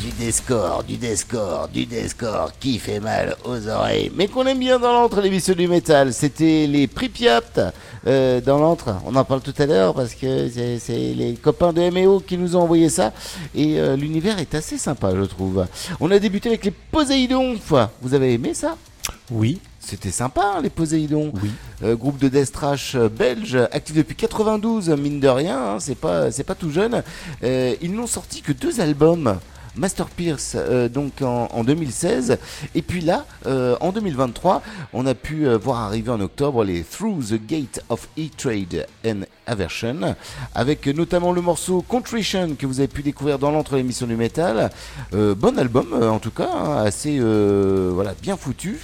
Du 0.00 0.10
Descore, 0.12 0.84
du 0.84 0.96
Descore, 0.96 1.68
du 1.68 1.86
Descore 1.86 2.52
qui 2.60 2.78
fait 2.78 3.00
mal 3.00 3.36
aux 3.44 3.66
oreilles. 3.66 4.12
Mais 4.14 4.28
qu'on 4.28 4.46
aime 4.46 4.60
bien 4.60 4.78
dans 4.78 4.92
l'antre, 4.92 5.20
l'émission 5.20 5.54
du 5.54 5.66
métal. 5.66 6.12
C'était 6.12 6.68
les 6.68 6.86
Pripyat 6.86 7.40
euh, 8.06 8.40
dans 8.42 8.58
l'antre. 8.58 8.94
On 9.06 9.16
en 9.16 9.24
parle 9.24 9.40
tout 9.40 9.54
à 9.58 9.66
l'heure 9.66 9.94
parce 9.94 10.14
que 10.14 10.48
c'est 10.48 10.78
c'est 10.78 11.14
les 11.14 11.34
copains 11.34 11.72
de 11.72 11.90
MEO 11.90 12.20
qui 12.20 12.38
nous 12.38 12.54
ont 12.54 12.62
envoyé 12.62 12.88
ça. 12.88 13.12
Et 13.56 13.80
euh, 13.80 13.96
l'univers 13.96 14.38
est 14.38 14.54
assez 14.54 14.78
sympa, 14.78 15.10
je 15.16 15.24
trouve. 15.24 15.66
On 15.98 16.10
a 16.12 16.18
débuté 16.20 16.50
avec 16.50 16.64
les 16.64 16.70
Poséidons. 16.70 17.56
Vous 18.02 18.14
avez 18.14 18.34
aimé 18.34 18.54
ça? 18.54 18.76
Oui. 19.30 19.58
C'était 19.84 20.10
sympa, 20.10 20.54
hein, 20.56 20.62
les 20.62 20.70
Poséidons. 20.70 21.30
Oui. 21.42 21.50
Euh, 21.82 21.94
groupe 21.94 22.18
de 22.18 22.28
death 22.28 22.52
trash 22.52 22.94
euh, 22.94 23.08
belge, 23.08 23.56
actif 23.70 23.96
depuis 23.96 24.16
92, 24.16 24.88
mine 24.90 25.20
de 25.20 25.28
rien, 25.28 25.58
hein, 25.58 25.76
c'est 25.80 25.94
pas, 25.94 26.30
c'est 26.30 26.44
pas 26.44 26.54
tout 26.54 26.70
jeune. 26.70 27.02
Euh, 27.42 27.74
ils 27.82 27.92
n'ont 27.92 28.06
sorti 28.06 28.40
que 28.40 28.52
deux 28.52 28.80
albums. 28.80 29.38
Master 29.76 30.06
Pierce 30.06 30.56
euh, 30.56 30.88
donc 30.88 31.22
en, 31.22 31.48
en 31.52 31.64
2016 31.64 32.38
et 32.74 32.82
puis 32.82 33.00
là 33.00 33.26
euh, 33.46 33.76
en 33.80 33.92
2023 33.92 34.62
on 34.92 35.06
a 35.06 35.14
pu 35.14 35.46
euh, 35.46 35.58
voir 35.58 35.80
arriver 35.80 36.10
en 36.10 36.20
octobre 36.20 36.64
les 36.64 36.82
Through 36.82 37.24
the 37.30 37.46
Gate 37.46 37.80
of 37.88 38.08
E-Trade 38.18 38.86
and 39.06 39.22
Aversion 39.46 40.14
avec 40.54 40.86
notamment 40.86 41.32
le 41.32 41.40
morceau 41.40 41.82
Contrition 41.82 42.54
que 42.58 42.66
vous 42.66 42.80
avez 42.80 42.88
pu 42.88 43.02
découvrir 43.02 43.38
dans 43.38 43.50
l'entre 43.50 43.76
l'émission 43.76 44.06
du 44.06 44.16
métal. 44.16 44.70
Euh, 45.12 45.34
bon 45.34 45.58
album 45.58 45.92
euh, 45.92 46.08
en 46.08 46.18
tout 46.18 46.30
cas 46.30 46.50
hein, 46.50 46.84
assez 46.84 47.18
euh, 47.20 47.90
voilà 47.94 48.14
bien 48.20 48.36
foutu. 48.36 48.78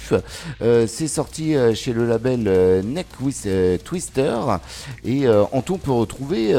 C'est 0.59 1.07
sorti 1.07 1.55
chez 1.73 1.93
le 1.93 2.05
label 2.05 2.83
Neck 2.85 3.07
with 3.21 3.47
Twister. 3.83 4.35
Et 5.03 5.25
on 5.51 5.61
peut 5.61 5.91
retrouver 5.91 6.53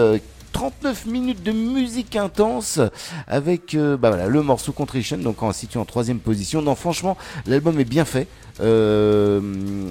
39 0.52 1.06
minutes 1.06 1.42
de 1.42 1.52
musique 1.52 2.16
intense 2.16 2.80
avec 3.26 3.74
euh, 3.74 3.96
bah 3.96 4.10
voilà, 4.10 4.28
le 4.28 4.42
morceau 4.42 4.72
Contrition 4.72 5.16
donc 5.18 5.42
en 5.42 5.52
situé 5.52 5.78
en 5.80 5.84
troisième 5.84 6.18
position. 6.18 6.62
Non 6.62 6.74
franchement 6.74 7.16
l'album 7.46 7.78
est 7.80 7.84
bien 7.84 8.04
fait. 8.04 8.28
Euh, 8.60 9.40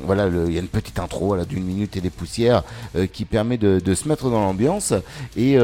voilà 0.05 0.27
il 0.27 0.53
y 0.53 0.57
a 0.57 0.61
une 0.61 0.67
petite 0.67 0.99
intro 0.99 1.35
d'une 1.45 1.63
minute 1.63 1.97
et 1.97 2.01
des 2.01 2.11
poussières 2.11 2.63
euh, 2.95 3.07
qui 3.07 3.25
permet 3.25 3.57
de, 3.57 3.93
se 3.93 4.07
mettre 4.07 4.29
dans 4.29 4.39
l'ambiance 4.39 4.93
et 5.35 5.57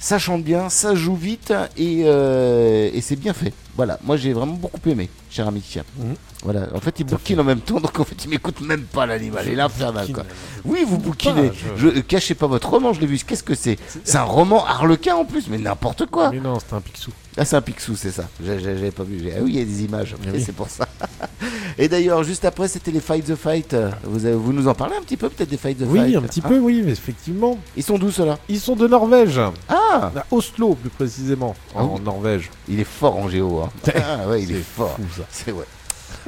ça 0.00 0.18
chante 0.18 0.44
bien, 0.44 0.68
ça 0.68 0.94
joue 0.94 1.16
vite 1.16 1.52
et, 1.76 2.00
et 2.00 3.00
c'est 3.00 3.16
bien 3.16 3.32
fait. 3.32 3.52
Voilà, 3.76 3.98
moi 4.04 4.16
j'ai 4.16 4.32
vraiment 4.32 4.54
beaucoup 4.54 4.80
aimé, 4.88 5.08
cher 5.30 5.48
ami. 5.48 5.62
Mhm. 5.96 6.14
Voilà, 6.44 6.68
en 6.72 6.78
fait 6.80 7.00
il 7.00 7.04
bouquine 7.06 7.40
en 7.40 7.44
même 7.44 7.58
temps, 7.60 7.80
donc 7.80 7.98
en 7.98 8.04
fait 8.04 8.14
il 8.24 8.30
m'écoute 8.30 8.60
même 8.60 8.82
pas 8.82 9.06
l'animal, 9.06 9.44
il 9.50 9.58
est 9.58 9.60
infernal 9.60 10.06
quoi. 10.12 10.22
Oui, 10.64 10.84
vous 10.86 10.96
bouquinez. 10.98 11.50
je- 11.76 11.88
Je, 11.96 12.00
cachez 12.00 12.34
pas 12.34 12.46
votre 12.46 12.68
roman, 12.70 12.92
je 12.92 13.00
l'ai 13.00 13.06
vu. 13.08 13.18
Qu'est-ce 13.26 13.42
que 13.42 13.56
c'est? 13.56 13.76
C'est 14.04 14.18
un 14.18 14.22
roman 14.22 14.64
harlequin 14.64 15.16
en 15.16 15.24
plus, 15.24 15.48
mais 15.48 15.58
n'importe 15.58 16.06
quoi. 16.06 16.30
Mais 16.30 16.38
non, 16.40 16.58
c'était 16.60 16.74
un 16.74 16.80
Picsou. 16.80 17.10
Ah, 17.36 17.44
c'est 17.44 17.56
un 17.56 17.60
Picsou, 17.60 17.96
c'est 17.96 18.10
ça. 18.12 18.24
J'avais 18.44 18.90
pas 18.92 19.02
vu. 19.02 19.20
Ah 19.36 19.40
oui, 19.42 19.52
il 19.54 19.58
y 19.58 19.62
a 19.62 19.64
des 19.64 19.82
images. 19.84 20.14
Ok, 20.14 20.28
oui. 20.32 20.42
C'est 20.44 20.54
pour 20.54 20.68
ça. 20.68 20.86
Et 21.78 21.88
d'ailleurs, 21.88 22.22
juste 22.24 22.44
après, 22.44 22.68
c'était 22.68 22.90
les 22.90 23.00
Fight 23.00 23.24
the 23.24 23.34
Fight. 23.36 23.74
Euh, 23.74 23.90
Vous, 24.04 24.24
avez- 24.24 24.34
vous 24.34 24.52
nous 24.52 24.66
en 24.68 24.74
parlez 24.74 24.96
un 24.96 25.02
petit 25.02 25.16
peu, 25.16 25.28
peut-être 25.28 25.48
des 25.50 25.56
Fight 25.56 25.78
the 25.78 25.84
Oui, 25.86 25.98
Fight 26.00 26.16
un 26.16 26.22
petit 26.22 26.40
Hein 26.44 26.48
peu, 26.48 26.58
oui, 26.58 26.82
mais 26.84 26.92
effectivement. 26.92 27.58
Ils 27.76 27.82
sont 27.82 27.98
d'où 27.98 28.10
ceux-là? 28.10 28.38
Ils 28.48 28.60
sont 28.60 28.74
de 28.76 28.86
Norvège. 28.88 29.40
Ah 29.68 30.12
À 30.16 30.24
Oslo, 30.30 30.74
plus 30.74 30.90
précisément, 30.90 31.54
Ah 31.74 31.82
en 31.84 31.94
oui. 31.96 32.00
Norvège. 32.02 32.50
Il 32.68 32.78
est 32.80 32.84
fort 32.84 33.16
en 33.16 33.28
géo. 33.28 33.60
Hein. 33.60 33.70
Ah 33.96 34.28
ouais, 34.28 34.42
il 34.42 34.50
est, 34.52 34.54
C'est 34.58 34.62
fort. 34.76 34.96
C'est 35.30 35.52
ouais. 35.52 35.64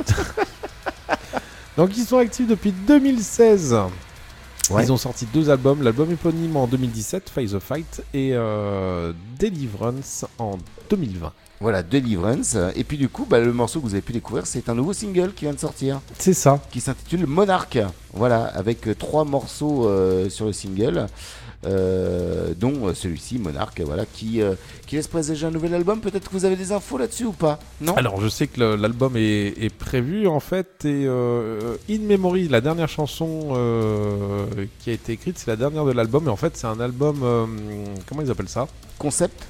Donc 1.77 1.97
ils 1.97 2.05
sont 2.05 2.19
actifs 2.19 2.47
depuis 2.47 2.73
2016. 2.73 3.77
Ouais. 4.71 4.85
Ils 4.85 4.93
ont 4.93 4.97
sorti 4.97 5.27
deux 5.33 5.51
albums, 5.51 5.83
l'album 5.83 6.13
éponyme 6.13 6.57
en 6.57 6.67
2017, 6.67 7.31
Face 7.31 7.51
the 7.53 7.59
Fight, 7.59 8.03
et 8.15 8.31
euh, 8.35 9.13
Deliverance 9.39 10.25
en 10.39 10.59
2020. 10.91 11.33
Voilà, 11.61 11.83
Deliverance. 11.83 12.57
Et 12.77 12.85
puis 12.85 12.97
du 12.97 13.09
coup, 13.09 13.27
bah, 13.29 13.41
le 13.41 13.53
morceau 13.53 13.81
que 13.81 13.87
vous 13.87 13.95
avez 13.95 14.01
pu 14.01 14.13
découvrir, 14.13 14.47
c'est 14.47 14.69
un 14.69 14.75
nouveau 14.75 14.93
single 14.93 15.33
qui 15.35 15.45
vient 15.45 15.53
de 15.53 15.59
sortir. 15.59 16.01
C'est 16.19 16.35
ça. 16.35 16.61
Qui 16.71 16.81
s'intitule 16.81 17.27
Monarch. 17.27 17.79
Voilà, 18.15 18.45
avec 18.45 18.87
euh, 18.87 18.95
trois 18.95 19.25
morceaux 19.25 19.87
euh, 19.89 20.31
sur 20.31 20.47
le 20.47 20.53
single. 20.53 21.07
Euh, 21.67 22.55
dont 22.59 22.87
euh, 22.87 22.95
celui-ci, 22.95 23.39
Monarch, 23.39 23.81
voilà, 23.81 24.07
qui, 24.07 24.41
euh, 24.41 24.55
qui 24.87 24.97
laisse 24.97 25.09
présager 25.09 25.47
un 25.47 25.51
nouvel 25.51 25.75
album. 25.75 26.01
Peut-être 26.01 26.29
que 26.29 26.33
vous 26.33 26.45
avez 26.45 26.57
des 26.57 26.73
infos 26.73 26.99
là-dessus 26.99 27.27
ou 27.27 27.33
pas 27.33 27.59
Non? 27.81 27.95
Alors 27.97 28.21
je 28.21 28.29
sais 28.29 28.47
que 28.47 28.61
l'album 28.61 29.17
est, 29.17 29.55
est 29.63 29.75
prévu 29.75 30.27
en 30.27 30.41
fait, 30.41 30.85
et 30.85 31.07
In 31.07 32.01
Memory, 32.01 32.49
la 32.49 32.61
dernière 32.61 32.89
chanson 32.89 33.49
qui 34.81 34.91
a 34.91 34.93
été 34.93 35.13
écrite, 35.13 35.39
c'est 35.39 35.49
la 35.49 35.57
dernière 35.57 35.85
de 35.85 35.93
l'album, 35.93 36.27
et 36.27 36.31
en 36.31 36.37
fait 36.37 36.57
c'est 36.57 36.67
un 36.67 36.81
album, 36.81 37.21
comment 38.07 38.23
ils 38.23 38.31
appellent 38.31 38.49
ça? 38.49 38.67
Concept? 38.99 39.47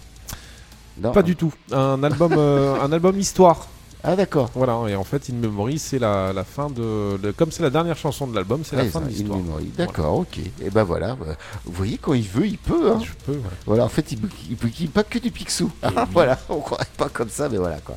Non. 1.00 1.12
Pas 1.12 1.22
du 1.22 1.34
tout, 1.34 1.54
un 1.72 2.02
album, 2.02 2.34
euh, 2.36 2.74
un 2.82 2.92
album 2.92 3.18
histoire. 3.18 3.68
Ah 4.02 4.16
d'accord. 4.16 4.50
Voilà, 4.54 4.78
et 4.88 4.96
en 4.96 5.04
fait 5.04 5.28
In 5.30 5.34
Memory 5.36 5.78
c'est 5.78 5.98
la, 5.98 6.32
la 6.32 6.44
fin 6.44 6.68
de, 6.70 7.16
de- 7.18 7.30
comme 7.32 7.50
c'est 7.52 7.62
la 7.62 7.70
dernière 7.70 7.96
chanson 7.98 8.26
de 8.26 8.34
l'album, 8.34 8.62
c'est 8.64 8.76
la 8.76 8.82
Ouais, 8.84 8.88
fin 8.88 9.00
ça, 9.00 9.04
de 9.04 9.10
In 9.10 9.12
l'histoire. 9.14 9.38
Memory. 9.38 9.72
D'accord, 9.76 10.14
ok. 10.20 10.38
Et 10.38 10.70
ben 10.70 10.84
voilà. 10.84 11.14
bah, 11.16 11.36
Vous 11.66 11.72
voyez, 11.72 11.98
quand 11.98 12.14
il 12.14 12.22
veut, 12.26 12.46
il 12.46 12.58
peut. 12.58 12.92
Hein. 12.92 13.00
Je 13.04 13.10
peux, 13.26 13.38
ouais. 13.38 13.44
Voilà, 13.66 13.84
en 13.84 13.88
fait, 13.88 14.12
il 14.12 14.18
il 14.48 14.56
bouquine 14.56 14.88
pas 14.88 15.04
que 15.04 15.18
du 15.18 15.30
Picsou. 15.30 15.70
Ah, 15.82 16.06
voilà, 16.12 16.38
on 16.48 16.60
croirait 16.60 16.86
pas 16.96 17.08
comme 17.08 17.28
ça, 17.28 17.48
mais 17.48 17.58
voilà 17.58 17.78
quoi. 17.80 17.96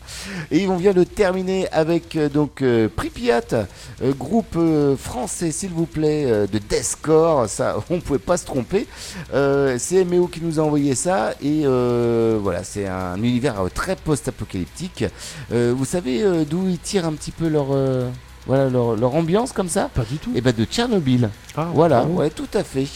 Et 0.52 0.68
on 0.68 0.76
vient 0.78 0.94
de 0.94 1.04
terminer 1.04 1.70
avec 1.72 2.16
euh, 2.16 2.28
donc 2.30 2.62
euh, 2.62 2.90
Pripyat, 2.94 3.42
euh, 4.02 4.14
groupe 4.14 4.56
euh, 4.58 4.98
français, 4.98 5.52
s'il 5.52 5.70
vous 5.72 5.86
plaît, 5.86 6.26
de 6.48 6.58
deathcore. 6.58 7.48
Ça, 7.48 7.78
on 7.90 8.00
pouvait 8.02 8.20
pas 8.20 8.38
se 8.38 8.46
tromper. 8.46 8.88
C'est 9.32 10.04
MEO 10.06 10.28
qui 10.28 10.42
nous 10.42 10.60
a 10.60 10.64
envoyé 10.64 10.96
ça 10.96 11.34
et 11.42 11.64
voilà, 11.66 12.64
c'est 12.64 12.88
un 12.88 13.16
univers 13.24 13.56
très 13.74 13.96
post-apocalyptique. 13.96 15.06
Vous 15.50 15.86
savez 15.94 16.24
euh, 16.24 16.44
d'où 16.44 16.68
ils 16.68 16.80
tirent 16.80 17.06
un 17.06 17.14
petit 17.14 17.30
peu 17.30 17.48
leur 17.48 17.68
euh, 17.72 18.10
voilà 18.48 18.68
leur, 18.68 18.96
leur 18.96 19.14
ambiance 19.14 19.54
comme 19.54 19.70
ça 19.70 19.92
Pas 19.94 20.04
du 20.04 20.18
tout. 20.18 20.32
Et 20.36 20.42
ben 20.42 20.52
de 20.52 20.66
Tchernobyl. 20.66 21.30
Ah, 21.56 21.70
Voilà, 21.72 22.04
ouais, 22.06 22.32
tout 22.32 22.48
à 22.56 22.64
fait. 22.64 22.88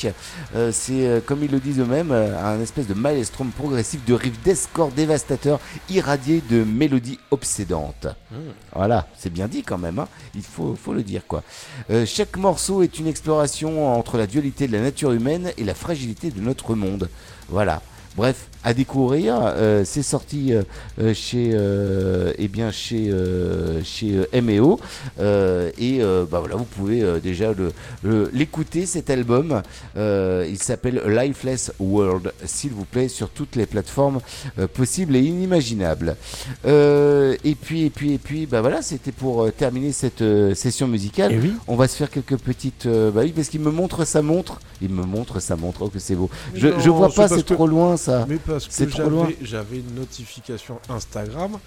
Euh, 0.56 0.72
c'est, 0.74 1.24
comme 1.28 1.44
ils 1.44 1.52
le 1.52 1.60
disent 1.60 1.80
eux-mêmes, 1.80 2.12
un 2.12 2.60
espèce 2.60 2.88
de 2.88 2.96
maelstrom 2.96 3.52
progressif 3.52 4.04
de 4.04 4.16
riffs 4.16 4.42
d'escorts 4.42 4.90
dévastateurs 4.90 5.60
irradiés 5.92 6.42
de 6.50 6.64
mélodies 6.64 7.20
obsédantes. 7.30 8.08
Voilà, 8.74 9.08
c'est 9.16 9.32
bien 9.32 9.48
dit 9.48 9.62
quand 9.62 9.78
même, 9.78 10.00
hein. 10.00 10.08
il 10.34 10.42
faut, 10.42 10.76
faut 10.76 10.94
le 10.94 11.04
dire 11.04 11.22
quoi. 11.28 11.44
Euh, 11.92 12.04
chaque 12.08 12.36
morceau 12.36 12.82
est 12.82 12.98
une 12.98 13.08
exploration 13.08 13.96
entre 13.96 14.18
la 14.18 14.26
dualité 14.26 14.68
de 14.68 14.74
la 14.74 14.82
nature 14.82 15.12
humaine 15.12 15.52
et 15.58 15.64
la 15.64 15.76
fragilité 15.76 16.32
de 16.32 16.42
notre 16.42 16.74
monde. 16.74 17.10
Voilà. 17.48 17.82
Bref, 18.18 18.48
à 18.68 18.74
découvrir, 18.74 19.36
euh, 19.42 19.84
c'est 19.86 20.04
sorti 20.04 20.54
euh, 20.54 20.64
euh, 21.02 21.14
chez, 21.14 21.52
euh, 21.54 22.34
eh 22.38 22.50
bien 22.50 22.70
chez, 22.70 23.10
euh, 23.10 23.82
chez 23.82 24.12
euh, 24.34 24.42
MEO 24.42 24.78
euh, 25.22 25.72
et 25.78 26.02
euh, 26.02 26.26
bah 26.30 26.40
voilà, 26.42 26.56
vous 26.58 26.66
pouvez 26.66 27.02
euh, 27.02 27.20
déjà 27.20 27.54
le- 27.54 27.72
le- 28.04 28.30
l'écouter 28.34 28.86
cet 28.86 29.10
album. 29.10 29.62
Euh, 29.96 30.46
il 30.50 30.58
s'appelle 30.62 31.02
Lifeless 31.08 31.72
World, 31.80 32.34
s'il 32.44 32.72
vous 32.72 32.84
plaît, 32.84 33.08
sur 33.08 33.30
toutes 33.30 33.56
les 33.56 33.66
plateformes 33.66 34.20
euh, 34.60 34.68
possibles 34.68 35.16
et 35.16 35.22
inimaginables. 35.22 36.18
Euh, 36.66 37.36
et 37.46 37.56
puis 37.56 37.86
et 37.86 37.90
puis 37.90 38.14
et 38.14 38.18
puis 38.18 38.46
bah 38.48 38.60
voilà, 38.60 38.82
c'était 38.82 39.14
pour 39.14 39.50
terminer 39.54 39.94
cette 39.94 40.22
euh, 40.22 40.54
session 40.56 40.88
musicale. 40.90 41.32
Et 41.32 41.38
oui. 41.40 41.54
On 41.70 41.76
va 41.78 41.88
se 41.88 41.96
faire 41.96 42.10
quelques 42.10 42.38
petites. 42.38 42.86
euh, 42.86 43.12
bah 43.12 43.22
oui, 43.24 43.32
parce 43.34 43.48
qu'il 43.48 43.62
me 43.62 43.72
montre 43.72 44.04
sa 44.06 44.22
montre. 44.22 44.60
Il 44.82 44.90
me 44.90 45.04
montre 45.04 45.40
sa 45.40 45.56
montre. 45.56 45.84
Oh 45.84 45.90
que 45.90 46.00
c'est 46.00 46.16
beau. 46.16 46.30
Mais 46.54 46.60
Je, 46.60 46.68
non, 46.68 46.80
je 46.80 46.90
vois 46.90 47.10
pas, 47.14 47.28
c'est 47.30 47.46
que- 47.46 47.54
trop 47.54 47.68
loin 47.68 47.96
ça. 47.98 48.26
Mais 48.28 48.36
parce 48.66 48.78
que 48.78 49.36
j'avais, 49.42 49.80
une 49.80 49.96
notification 49.96 50.80
Instagram 50.90 51.58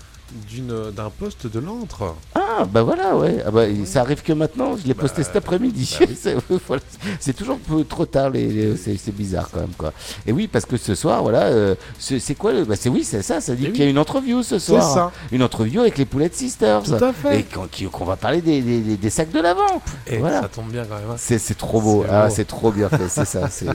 d'un 0.94 1.10
post 1.10 1.46
de 1.46 1.58
l'antre. 1.60 2.14
Ah 2.34 2.64
bah 2.70 2.82
voilà 2.82 3.16
ouais. 3.16 3.42
Ah 3.46 3.50
bah, 3.50 3.64
ça 3.84 4.00
arrive 4.02 4.22
que 4.22 4.32
maintenant. 4.32 4.76
Je 4.76 4.86
l'ai 4.86 4.94
posté 4.94 5.22
cet 5.22 5.36
après-midi. 5.36 5.96
bah 6.00 6.06
oui. 6.08 6.18
c'est, 6.20 6.36
voilà. 6.66 6.82
C'est 7.18 7.32
toujours 7.32 7.56
un 7.56 7.76
peu 7.76 7.84
trop 7.84 8.06
tard. 8.06 8.30
Les, 8.30 8.46
les- 8.48 8.76
c'est, 8.76 9.10
bizarre 9.14 9.48
quand 9.52 9.60
même 9.60 9.74
quoi. 9.76 9.92
Et 10.26 10.32
oui 10.32 10.46
parce 10.48 10.64
que 10.66 10.76
ce 10.76 10.94
soir 10.94 11.22
voilà. 11.22 11.42
euh, 11.44 11.74
c'est, 11.98 12.34
quoi 12.34 12.52
le- 12.52 12.64
bah, 12.64 12.76
C'est 12.76 12.88
oui 12.88 13.04
c'est 13.04 13.22
ça. 13.22 13.40
Ça 13.40 13.54
dit 13.54 13.66
Eh 13.68 13.72
qu'il 13.72 13.82
y 13.84 13.86
a 13.86 13.90
une 13.90 13.98
interview 13.98 14.42
ce 14.42 14.58
C'est 14.58 14.72
soir. 14.72 14.94
ça. 14.94 15.12
Une 15.32 15.42
interview 15.42 15.80
avec 15.80 15.98
les 15.98 16.04
Poulettes 16.04 16.34
Sisters. 16.34 16.82
Tout 16.82 16.94
à 17.04 17.12
fait. 17.12 17.40
Et 17.40 17.44
qu'on, 17.90 18.04
va 18.04 18.16
parler 18.16 18.40
des, 18.40 18.60
des- 18.62 18.80
des- 18.80 18.96
des 18.96 19.10
sacs 19.10 19.30
de 19.32 19.40
l'avant. 19.40 19.82
Et 20.06 20.18
Voilà. 20.18 20.42
ça 20.42 20.48
tombe 20.48 20.70
bien 20.70 20.84
quand 20.84 20.96
même. 20.96 21.10
hein. 21.12 21.16
C'est, 21.16 21.38
trop 21.56 21.80
beau, 21.80 22.04
C'est 22.06 22.14
ah, 22.14 22.26
beau. 22.28 22.34
c'est 22.34 22.44
trop 22.44 22.70
bien 22.70 22.88
fait, 22.88 23.08
c'est 23.08 23.24
ça, 23.24 23.48
c'est, 23.50 23.66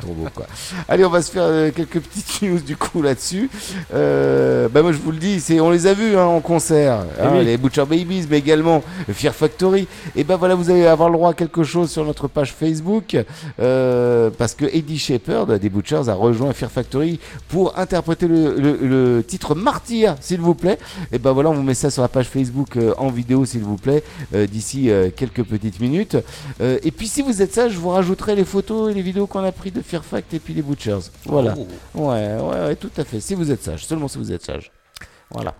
trop 0.00 0.12
beau 0.14 0.28
quoi. 0.34 0.46
Allez, 0.88 1.04
on 1.04 1.10
va 1.10 1.22
se 1.22 1.30
faire 1.32 1.42
euh, 1.44 1.70
quelques 1.70 2.00
petites 2.00 2.42
news 2.42 2.58
du 2.60 2.76
coup 2.76 3.02
là-dessus. 3.02 3.50
Euh, 3.94 4.68
bah 4.68 4.82
moi 4.82 4.92
je 4.92 4.98
vous 4.98 5.10
le 5.12 5.18
dis, 5.18 5.40
c'est, 5.40 5.60
on 5.60 5.70
les 5.70 5.86
a 5.86 5.94
vu 5.96 6.16
hein, 6.16 6.24
en 6.24 6.40
concert, 6.40 7.00
hein, 7.20 7.30
oui. 7.34 7.44
les 7.44 7.56
Butcher 7.56 7.84
Babies, 7.84 8.26
mais 8.30 8.38
également 8.38 8.82
Fear 9.12 9.34
Factory. 9.34 9.88
Et 10.14 10.22
ben 10.24 10.36
voilà, 10.36 10.54
vous 10.54 10.70
allez 10.70 10.86
avoir 10.86 11.08
le 11.08 11.16
droit 11.16 11.30
à 11.30 11.34
quelque 11.34 11.64
chose 11.64 11.90
sur 11.90 12.04
notre 12.04 12.28
page 12.28 12.52
Facebook, 12.52 13.16
euh, 13.60 14.30
parce 14.36 14.54
que 14.54 14.64
Eddie 14.66 14.98
Shepard 14.98 15.46
des 15.58 15.68
Butchers 15.70 16.08
a 16.08 16.14
rejoint 16.14 16.52
Fear 16.52 16.70
Factory 16.70 17.18
pour 17.48 17.78
interpréter 17.78 18.28
le, 18.28 18.54
le- 18.54 18.78
le 18.86 19.24
titre 19.24 19.54
Martyr, 19.54 20.16
s'il 20.20 20.40
vous 20.40 20.54
plaît. 20.54 20.78
Et 21.12 21.18
ben 21.18 21.32
voilà, 21.32 21.50
on 21.50 21.54
vous 21.54 21.62
met 21.62 21.74
ça 21.74 21.90
sur 21.90 22.02
la 22.02 22.08
page 22.08 22.26
Facebook 22.28 22.76
euh, 22.76 22.94
en 22.98 23.08
vidéo, 23.08 23.44
s'il 23.44 23.62
vous 23.62 23.76
plaît, 23.76 24.02
euh, 24.34 24.46
d'ici 24.46 24.90
quelques 25.16 25.42
petites 25.44 25.80
minutes. 25.80 26.16
Et 26.60 26.90
puis 26.90 27.08
si 27.08 27.22
vous 27.22 27.42
êtes 27.42 27.54
sage, 27.54 27.72
je 27.72 27.78
vous 27.78 27.90
rajouterai 27.90 28.34
les 28.36 28.44
photos 28.44 28.90
et 28.90 28.94
les 28.94 29.02
vidéos 29.02 29.26
qu'on 29.26 29.42
a 29.44 29.52
pris 29.52 29.70
de 29.70 29.80
Fear 29.82 30.04
Fact 30.04 30.34
et 30.34 30.38
puis 30.38 30.54
les 30.54 30.62
Butchers. 30.62 30.98
Voilà. 31.24 31.54
Oh. 31.58 31.66
Ouais, 32.10 32.36
ouais, 32.36 32.66
ouais, 32.66 32.76
tout 32.76 32.90
à 32.96 33.04
fait. 33.04 33.20
Si 33.20 33.34
vous 33.34 33.50
êtes 33.50 33.62
sage, 33.62 33.84
seulement 33.86 34.08
si 34.08 34.18
vous 34.18 34.32
êtes 34.32 34.44
sage. 34.44 34.70
Voilà. 35.30 35.54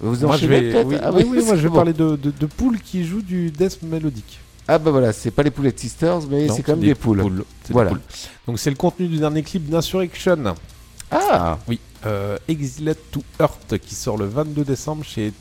Vous 0.00 0.26
Moi, 0.26 0.36
je 0.36 0.46
vais, 0.46 0.60
peut-être 0.72 0.86
oui, 0.86 0.96
Ah 1.02 1.10
oui, 1.12 1.24
oui, 1.26 1.44
moi, 1.44 1.56
je 1.56 1.62
vais 1.62 1.68
bon. 1.68 1.74
parler 1.76 1.92
de, 1.92 2.16
de, 2.16 2.30
de 2.30 2.46
poules 2.46 2.80
qui 2.80 3.04
jouent 3.04 3.22
du 3.22 3.50
death 3.50 3.82
mélodique. 3.82 4.38
Ah 4.66 4.78
bah 4.78 4.90
voilà, 4.90 5.12
c'est 5.12 5.30
pas 5.30 5.42
les 5.42 5.50
Poulet 5.50 5.72
Sisters, 5.76 6.22
mais 6.30 6.48
c'est 6.48 6.62
quand 6.62 6.72
même 6.72 6.80
des, 6.80 6.94
poules. 6.94 7.18
Des 7.22 7.72
Voilà. 7.72 7.90
poules. 7.90 8.00
Donc 8.46 8.58
c'est 8.58 8.70
le 8.70 8.76
contenu 8.76 9.08
du 9.08 9.18
dernier 9.18 9.42
clip 9.42 9.68
d'Insurrection. 9.68 10.54
Ah 11.10 11.58
Oui, 11.68 11.78
euh, 12.06 12.38
Exiled 12.48 12.96
to 13.12 13.22
Earth 13.38 13.78
qui 13.78 13.94
sort 13.94 14.16
le 14.16 14.24
22 14.26 14.64
décembre 14.64 15.04
chez 15.04 15.32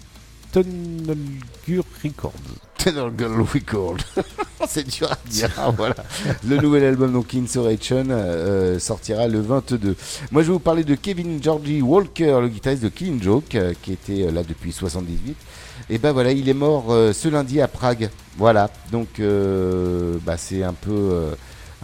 Tunnelgur 0.53 1.83
Records. 2.03 2.33
Tunnel 2.77 3.11
Girl 3.17 3.41
Record. 3.41 3.97
c'est 4.67 4.87
dur 4.87 5.11
à 5.11 5.17
dire. 5.27 5.49
Ah, 5.57 5.71
voilà. 5.75 5.95
Le 6.47 6.57
nouvel 6.57 6.83
album, 6.83 7.11
donc 7.11 7.33
Insurrection, 7.33 8.05
euh, 8.09 8.77
sortira 8.77 9.27
le 9.27 9.41
22. 9.41 9.95
Moi, 10.31 10.41
je 10.43 10.47
vais 10.47 10.53
vous 10.53 10.59
parler 10.59 10.83
de 10.83 10.93
Kevin 10.95 11.41
Georgie 11.41 11.81
Walker, 11.81 12.39
le 12.41 12.49
guitariste 12.49 12.83
de 12.83 12.89
Killing 12.89 13.21
Joke, 13.21 13.55
euh, 13.55 13.73
qui 13.81 13.93
était 13.93 14.23
euh, 14.27 14.31
là 14.31 14.43
depuis 14.43 14.71
78. 14.71 15.35
Et 15.89 15.97
ben 15.97 16.11
voilà, 16.11 16.31
il 16.31 16.47
est 16.47 16.53
mort 16.53 16.85
euh, 16.91 17.13
ce 17.13 17.27
lundi 17.29 17.59
à 17.59 17.67
Prague. 17.67 18.09
Voilà. 18.37 18.69
Donc, 18.91 19.19
euh, 19.19 20.17
bah, 20.23 20.37
c'est 20.37 20.63
un 20.63 20.73
peu. 20.73 20.91
euh, 20.91 21.35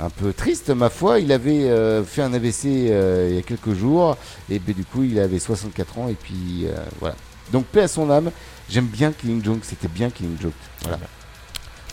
un 0.01 0.09
peu 0.09 0.31
triste 0.31 0.69
ma 0.69 0.89
foi, 0.89 1.19
il 1.19 1.29
avait 1.29 1.69
euh, 1.69 2.05
fait 2.05 2.21
un 2.21 2.31
AVC 2.33 2.65
euh, 2.65 3.27
il 3.31 3.35
y 3.35 3.37
a 3.37 3.41
quelques 3.41 3.73
jours 3.73 4.15
et 4.49 4.57
ben, 4.57 4.73
du 4.73 4.85
coup 4.85 5.03
il 5.03 5.19
avait 5.19 5.39
64 5.39 5.99
ans 5.99 6.07
et 6.07 6.13
puis 6.13 6.67
euh, 6.67 6.73
voilà. 7.01 7.15
Donc 7.51 7.65
paix 7.65 7.81
à 7.81 7.87
son 7.89 8.09
âme, 8.09 8.31
j'aime 8.69 8.87
bien 8.87 9.11
Killing 9.11 9.43
Joke, 9.43 9.59
c'était 9.63 9.87
bien 9.87 10.09
Killing 10.09 10.37
Joke. 10.39 10.53
Voilà. 10.83 10.99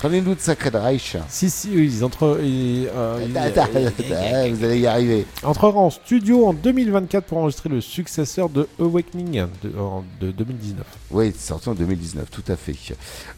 Parlez-nous 0.03 0.35
de 0.35 0.41
Sacred 0.41 0.75
Reich. 0.77 1.17
Si, 1.29 1.49
si, 1.49 1.69
oui, 1.75 1.91
ils 1.97 2.05
entre, 2.05 2.39
ils, 2.43 2.87
euh, 2.95 3.19
ils- 3.29 3.37
attends, 3.39 3.67
vous 3.73 4.65
allez 4.65 4.81
y 4.81 4.87
arriver. 4.87 5.27
entrera 5.43 5.79
en 5.79 5.89
studio 5.91 6.47
en 6.47 6.53
2024 6.53 7.25
pour 7.25 7.39
enregistrer 7.39 7.71
le 7.71 7.81
successeur 7.81 8.51
de 8.51 8.69
Awakening 8.79 9.47
de, 9.65 9.79
en- 9.79 10.05
de 10.21 10.31
2019. 10.33 10.85
Oui, 11.11 11.33
c'est 11.37 11.49
sorti 11.49 11.71
en 11.71 11.75
2019, 11.75 12.31
tout 12.31 12.45
à 12.49 12.57
fait. 12.57 12.75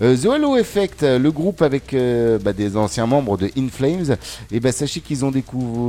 Euh, 0.02 0.16
The 0.16 0.26
Halo 0.26 0.56
Effect, 0.56 1.04
euh, 1.04 1.18
le 1.20 1.30
groupe 1.30 1.62
avec 1.62 1.94
euh, 1.94 2.38
bah, 2.40 2.52
des 2.52 2.76
anciens 2.76 3.06
membres 3.06 3.36
de 3.38 3.48
In 3.56 3.68
Flames, 3.70 4.16
et 4.50 4.58
ben 4.58 4.72
sachez 4.72 5.00
qu'ils 5.00 5.24
ont, 5.24 5.32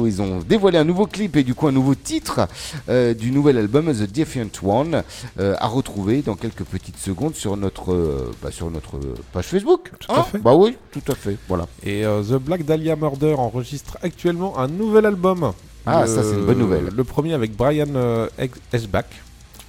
ils 0.06 0.22
ont 0.22 0.40
dévoilé 0.48 0.78
un 0.78 0.84
nouveau 0.84 1.08
clip 1.08 1.36
et 1.36 1.44
du 1.44 1.56
coup 1.56 1.68
un 1.68 1.72
nouveau 1.72 1.96
titre 1.96 2.48
du 2.88 3.32
nouvel 3.32 3.58
album 3.58 3.92
The 3.92 4.10
Defiant 4.12 4.48
One, 4.64 5.04
à 5.40 5.68
retrouver 5.68 6.22
dans 6.22 6.36
quelques 6.36 6.64
petites 6.64 7.00
secondes 7.00 7.34
sur 7.36 7.58
notre, 7.58 8.32
bah, 8.44 8.52
sur 8.52 8.70
notre 8.70 9.00
page 9.34 9.46
Facebook. 9.46 9.92
Tout 10.00 10.12
à 10.12 10.20
Hein 10.20 10.24
fait. 10.24 10.38
Bah 10.38 10.54
oui, 10.64 10.78
tout 10.92 11.12
à 11.12 11.16
fait. 11.16 11.38
Voilà. 11.48 11.68
Et 11.84 12.06
euh, 12.06 12.22
The 12.24 12.34
Black 12.42 12.66
Dahlia 12.66 12.96
Murder 12.96 13.34
enregistre 13.38 13.98
actuellement 14.02 14.58
un 14.60 14.68
nouvel 14.68 15.06
album. 15.06 15.52
Ah, 15.86 16.02
Le- 16.06 16.08
ça, 16.08 16.24
c'est 16.24 16.36
une 16.36 16.46
bonne 16.46 16.60
nouvelle. 16.60 16.90
Le 16.96 17.04
premier 17.04 17.34
avec 17.34 17.56
Brian 17.56 17.88
euh, 17.96 18.28
Eschbach 18.74 19.06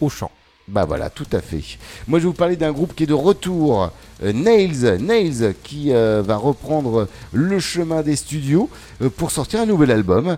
au 0.01 0.09
chant. 0.09 0.30
Bah 0.68 0.84
voilà, 0.84 1.11
tout 1.11 1.26
à 1.32 1.41
fait. 1.41 1.62
Moi, 2.07 2.20
je 2.20 2.24
vais 2.24 2.28
vous 2.28 2.32
parler 2.32 2.55
d'un 2.55 2.70
groupe 2.70 2.95
qui 2.95 3.03
est 3.03 3.07
de 3.07 3.12
retour, 3.14 3.91
euh, 4.22 4.32
Nails, 4.32 4.99
Nails, 5.01 5.55
qui 5.64 5.93
euh, 5.93 6.22
va 6.24 6.36
reprendre 6.36 7.09
le 7.32 7.59
chemin 7.59 8.03
des 8.03 8.14
studios 8.14 8.70
euh, 9.03 9.09
pour 9.11 9.32
sortir 9.32 9.61
un 9.62 9.66
nouvel 9.66 9.91
album. 9.91 10.36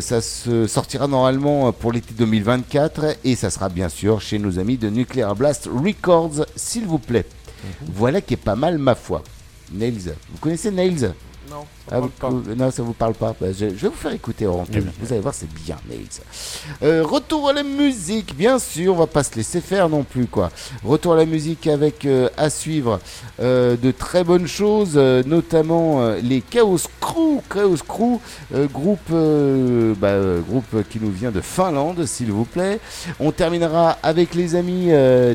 Ça 0.00 0.22
se 0.22 0.66
sortira 0.66 1.06
normalement 1.06 1.70
pour 1.72 1.92
l'été 1.92 2.14
2024 2.16 3.16
et 3.24 3.36
ça 3.36 3.50
sera 3.50 3.68
bien 3.68 3.90
sûr 3.90 4.22
chez 4.22 4.38
nos 4.38 4.58
amis 4.58 4.78
de 4.78 4.88
Nuclear 4.88 5.34
Blast 5.36 5.68
Records, 5.70 6.46
s'il 6.56 6.86
vous 6.86 6.98
plaît. 6.98 7.26
Voilà 7.94 8.20
qui 8.22 8.34
est 8.34 8.38
pas 8.38 8.56
mal, 8.56 8.78
ma 8.78 8.94
foi. 8.94 9.22
Nails, 9.74 10.14
vous 10.30 10.38
connaissez 10.38 10.70
Nails 10.70 11.12
Non, 11.92 12.10
ah, 12.22 12.28
vous- 12.30 12.40
vous- 12.42 12.54
non, 12.54 12.70
ça 12.70 12.82
vous 12.82 12.92
parle 12.94 13.14
pas. 13.14 13.34
Bah, 13.40 13.48
je, 13.52 13.68
je 13.68 13.74
vais 13.74 13.88
vous 13.88 13.94
faire 13.94 14.12
écouter 14.12 14.46
en. 14.46 14.64
Vous 15.00 15.12
allez 15.12 15.20
voir, 15.20 15.34
c'est 15.34 15.52
bien. 15.52 15.76
Euh, 16.82 17.02
retour 17.04 17.48
à 17.48 17.52
la 17.52 17.62
musique, 17.62 18.34
bien 18.36 18.58
sûr. 18.58 18.94
On 18.94 18.98
va 18.98 19.06
pas 19.06 19.22
se 19.22 19.34
laisser 19.36 19.60
faire 19.60 19.88
non 19.88 20.02
plus, 20.02 20.26
quoi. 20.26 20.50
Retour 20.82 21.12
à 21.12 21.16
la 21.16 21.26
musique 21.26 21.66
avec 21.66 22.04
euh, 22.06 22.28
à 22.36 22.48
suivre 22.50 23.00
euh, 23.40 23.76
de 23.76 23.90
très 23.90 24.24
bonnes 24.24 24.46
choses, 24.46 24.92
euh, 24.96 25.22
notamment 25.26 26.14
les 26.22 26.40
Chaos 26.40 26.78
Crew, 27.00 27.40
Chaos 27.52 27.76
Crew, 27.86 28.18
groupe, 28.72 29.10
bah, 30.00 30.14
groupe 30.48 30.88
qui 30.88 30.98
nous 31.00 31.10
vient 31.10 31.30
de 31.30 31.40
Finlande, 31.40 32.06
s'il 32.06 32.32
vous 32.32 32.44
plaît. 32.44 32.80
On 33.20 33.30
terminera 33.32 33.98
avec 34.02 34.34
les 34.34 34.54
amis 34.54 34.88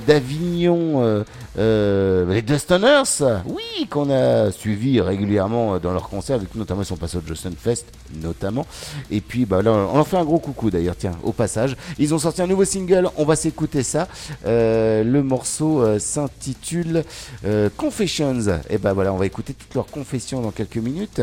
d'Avignon, 0.07 1.23
les 1.57 2.41
Dustoners, 2.41 3.03
oui, 3.45 3.87
qu'on 3.89 4.09
a 4.09 4.51
suivi 4.51 4.99
régulièrement 5.01 5.77
dans 5.79 5.91
leurs 5.91 6.09
concerts, 6.09 6.38
notamment 6.55 6.81
ils 6.81 6.85
sont 6.85 6.97
passés 6.97 7.17
au 7.17 7.23
Justin 7.25 7.51
Fest, 7.57 7.85
notamment. 8.21 8.65
Et 9.11 9.21
puis 9.21 9.45
bah, 9.45 9.61
là, 9.61 9.71
on 9.71 9.95
leur 9.95 10.07
fait 10.07 10.17
un 10.17 10.25
gros 10.25 10.39
coucou 10.39 10.69
d'ailleurs, 10.69 10.95
tiens, 10.97 11.17
au 11.23 11.31
passage. 11.31 11.75
Ils 11.97 12.13
ont 12.13 12.19
sorti 12.19 12.41
un 12.41 12.47
nouveau 12.47 12.65
single, 12.65 13.09
on 13.17 13.25
va 13.25 13.35
s'écouter 13.35 13.83
ça. 13.83 14.07
Euh, 14.45 15.03
le 15.03 15.23
morceau 15.23 15.81
euh, 15.81 15.99
s'intitule 15.99 17.03
euh, 17.45 17.69
Confessions. 17.75 18.39
Et 18.69 18.77
ben 18.77 18.93
voilà, 18.93 19.13
on 19.13 19.17
va 19.17 19.25
écouter 19.25 19.53
toutes 19.53 19.73
leurs 19.75 19.87
confessions 19.87 20.41
dans 20.41 20.51
quelques 20.51 20.77
minutes. 20.77 21.21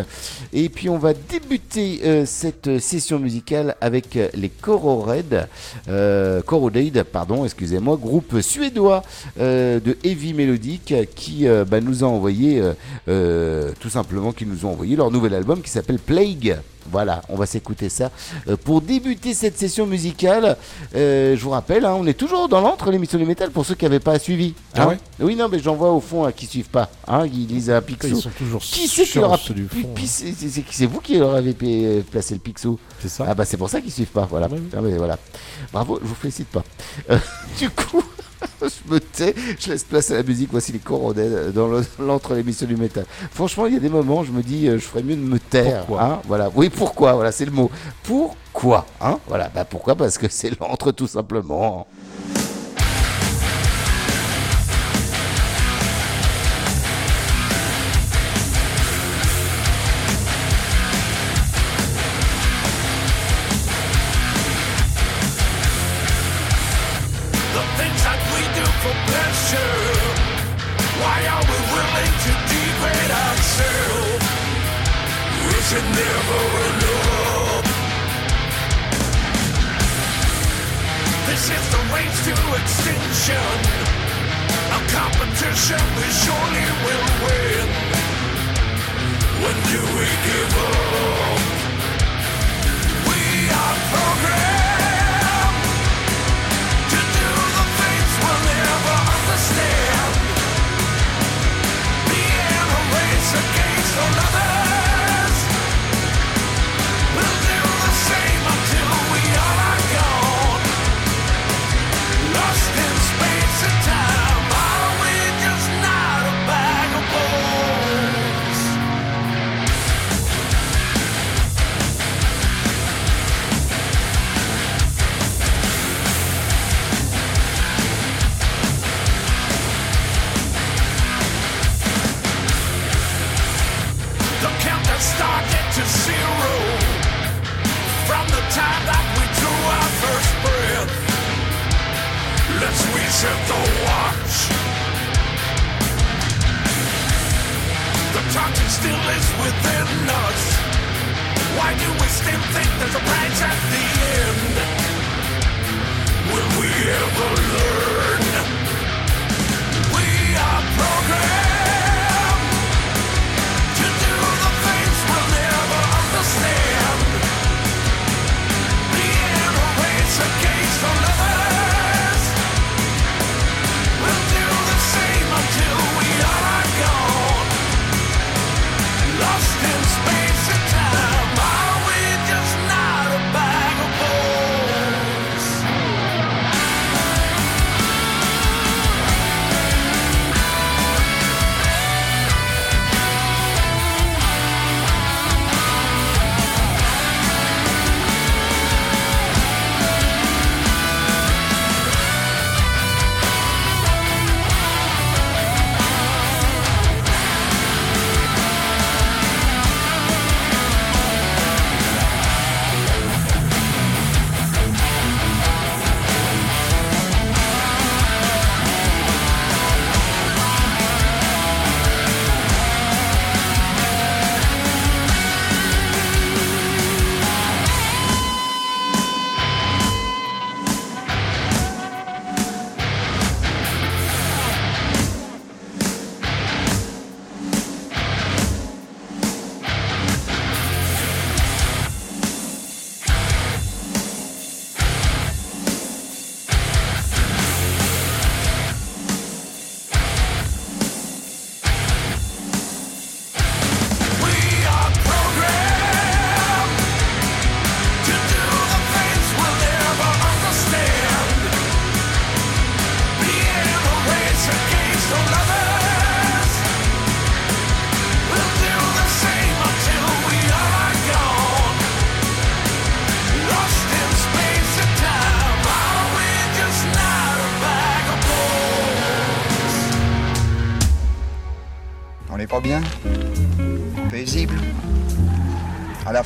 Et 0.52 0.68
puis 0.68 0.88
on 0.88 0.98
va 0.98 1.12
débuter 1.14 2.24
cette 2.26 2.78
session 2.78 3.18
musicale 3.18 3.76
avec 3.80 4.18
les 4.34 4.48
Corored, 4.48 5.48
euh, 5.88 6.42
Corored, 6.42 7.02
pardon, 7.04 7.44
excusez-moi, 7.44 7.96
groupe 7.96 8.40
suédois 8.40 9.02
de 9.38 9.96
heavy 10.04 10.34
mélodique 10.34 10.94
qui 11.14 11.46
bah, 11.68 11.80
nous 11.80 12.04
a 12.04 12.06
envoyé 12.06 12.62
tout 13.06 13.90
simplement 13.90 14.32
qui 14.32 14.46
nous 14.46 14.64
ont 14.66 14.70
envoyé 14.70 14.96
leur 14.96 15.05
nouvel 15.10 15.34
album 15.34 15.60
qui 15.62 15.70
s'appelle 15.70 15.98
Plague. 15.98 16.58
Voilà, 16.92 17.20
on 17.28 17.34
va 17.34 17.46
s'écouter 17.46 17.88
ça 17.88 18.12
Euh, 18.48 18.56
pour 18.56 18.80
débuter 18.80 19.34
cette 19.34 19.58
session 19.58 19.86
musicale. 19.86 20.56
euh, 20.94 21.36
je 21.36 21.42
vous 21.42 21.50
rappelle, 21.50 21.84
hein, 21.84 21.96
on 21.98 22.06
est 22.06 22.14
toujours 22.14 22.48
dans 22.48 22.60
l'entre 22.60 22.92
l'émission 22.92 23.18
du 23.18 23.24
métal 23.24 23.50
pour 23.50 23.66
ceux 23.66 23.74
qui 23.74 23.84
n'avaient 23.84 23.98
pas 23.98 24.20
suivi. 24.20 24.54
Ah 24.74 24.82
hein. 24.84 24.86
ouais 24.90 24.98
oui, 25.18 25.34
non, 25.34 25.48
mais 25.50 25.58
j'en 25.58 25.74
vois 25.74 25.90
au 25.90 26.00
fond 26.00 26.24
hein, 26.26 26.30
qui 26.32 26.46
suivent 26.46 26.68
pas. 26.68 26.88
Hein, 27.08 27.26
ils 27.26 27.46
lisent 27.48 27.70
un 27.70 27.82
pixel. 27.82 28.12
Ils 28.12 28.20
sont 28.22 28.30
toujours 28.30 28.60
Qui 28.60 28.86
c'est 28.86 29.02
qui 29.04 29.18
leur 29.18 29.32
a 29.32 29.34
hein. 29.34 29.40
c'est- 30.06 30.86
vous 30.86 31.00
qui 31.00 31.18
leur 31.18 31.34
avez 31.34 31.54
pi- 31.54 32.04
placé 32.08 32.34
le 32.34 32.40
pixel. 32.40 32.72
C'est 33.02 33.08
ça. 33.08 33.24
Ah 33.28 33.34
bah 33.34 33.44
c'est 33.44 33.56
pour 33.56 33.68
ça 33.68 33.80
qu'ils 33.80 33.90
suivent 33.92 34.06
pas. 34.06 34.26
Voilà. 34.30 34.48
Ah, 34.76 34.80
mais 34.80 34.96
voilà. 34.96 35.18
Bravo, 35.72 35.98
je 36.00 36.06
vous 36.06 36.14
félicite 36.14 36.48
pas. 36.48 36.62
Euh, 37.10 37.18
du 37.58 37.68
coup, 37.70 38.02
je 38.62 38.92
me 38.92 38.98
tais, 39.00 39.34
je 39.58 39.70
laisse 39.70 39.84
place 39.84 40.10
à 40.10 40.14
la 40.14 40.22
musique. 40.22 40.48
Voici 40.52 40.72
les 40.72 40.78
coronets 40.78 41.52
dans 41.54 41.68
le- 41.68 41.84
l'entre 41.98 42.34
l'émission 42.34 42.66
du 42.66 42.76
métal. 42.76 43.06
Franchement, 43.32 43.66
il 43.66 43.74
y 43.74 43.76
a 43.76 43.80
des 43.80 43.88
moments, 43.88 44.24
je 44.24 44.32
me 44.32 44.42
dis, 44.42 44.68
euh, 44.68 44.78
je 44.78 44.84
ferais 44.84 45.02
mieux 45.02 45.16
de 45.16 45.20
me 45.20 45.38
taire. 45.38 45.84
Pourquoi 45.86 46.02
hein, 46.04 46.20
voilà. 46.26 46.50
Oui, 46.54 46.68
pourquoi 46.70 47.12
Voilà, 47.14 47.32
c'est 47.32 47.44
le 47.46 47.50
mot. 47.52 47.70
Pourquoi 48.02 48.86
hein 49.00 49.18
Voilà. 49.28 49.50
Bah 49.54 49.64
pourquoi? 49.64 49.94
Parce 49.94 50.18
que 50.18 50.26
c'est 50.28 50.58
l'entre 50.60 50.92
tout 50.92 51.06
simplement. 51.06 51.86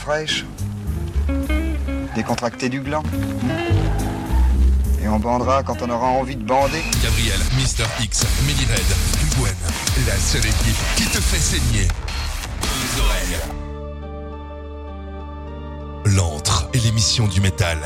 fraîche, 0.00 0.46
décontracter 2.14 2.70
du 2.70 2.80
gland. 2.80 3.02
Et 5.02 5.08
on 5.08 5.18
bandera 5.18 5.62
quand 5.62 5.82
on 5.82 5.90
aura 5.90 6.06
envie 6.08 6.36
de 6.36 6.44
bander. 6.44 6.82
Gabriel, 7.02 7.38
Mister 7.56 7.84
X, 8.02 8.26
Melired, 8.46 8.90
Gwen, 9.36 9.54
la 10.06 10.16
seule 10.16 10.46
équipe 10.46 10.76
qui 10.96 11.04
te 11.04 11.20
fait 11.20 11.38
saigner 11.38 11.86
les 12.62 13.00
oreilles. 13.00 13.40
L'antre 16.16 16.68
et 16.72 16.78
l'émission 16.78 17.28
du 17.28 17.40
métal. 17.42 17.78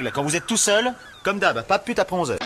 Quand 0.00 0.22
vous 0.22 0.36
êtes 0.36 0.46
tout 0.46 0.56
seul, 0.56 0.92
comme 1.22 1.38
d'hab, 1.38 1.62
pas 1.62 1.78
de 1.78 1.84
pute 1.84 1.98
après 1.98 2.16
11 2.16 2.36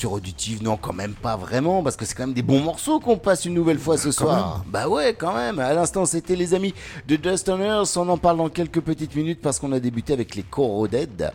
torture 0.00 0.12
auditive, 0.12 0.62
non, 0.62 0.78
quand 0.78 0.94
même 0.94 1.12
pas 1.12 1.36
vraiment, 1.36 1.82
parce 1.82 1.96
que 1.96 2.06
c'est 2.06 2.14
quand 2.14 2.26
même 2.26 2.34
des 2.34 2.42
bons 2.42 2.60
morceaux 2.60 3.00
qu'on 3.00 3.18
passe 3.18 3.44
une 3.44 3.52
nouvelle 3.52 3.78
fois 3.78 3.98
ce 3.98 4.10
soir. 4.10 4.64
Bah 4.66 4.88
ouais, 4.88 5.14
quand 5.14 5.34
même. 5.34 5.58
À 5.58 5.74
l'instant, 5.74 6.06
c'était 6.06 6.36
les 6.36 6.54
amis 6.54 6.72
de 7.06 7.16
Dust 7.16 7.48
on 7.50 7.60
Earth. 7.60 7.96
On 7.96 8.08
en 8.08 8.16
parle 8.16 8.38
dans 8.38 8.48
quelques 8.48 8.80
petites 8.80 9.14
minutes 9.14 9.40
parce 9.42 9.58
qu'on 9.58 9.72
a 9.72 9.80
débuté 9.80 10.14
avec 10.14 10.34
les 10.36 10.42
Corroded, 10.42 11.30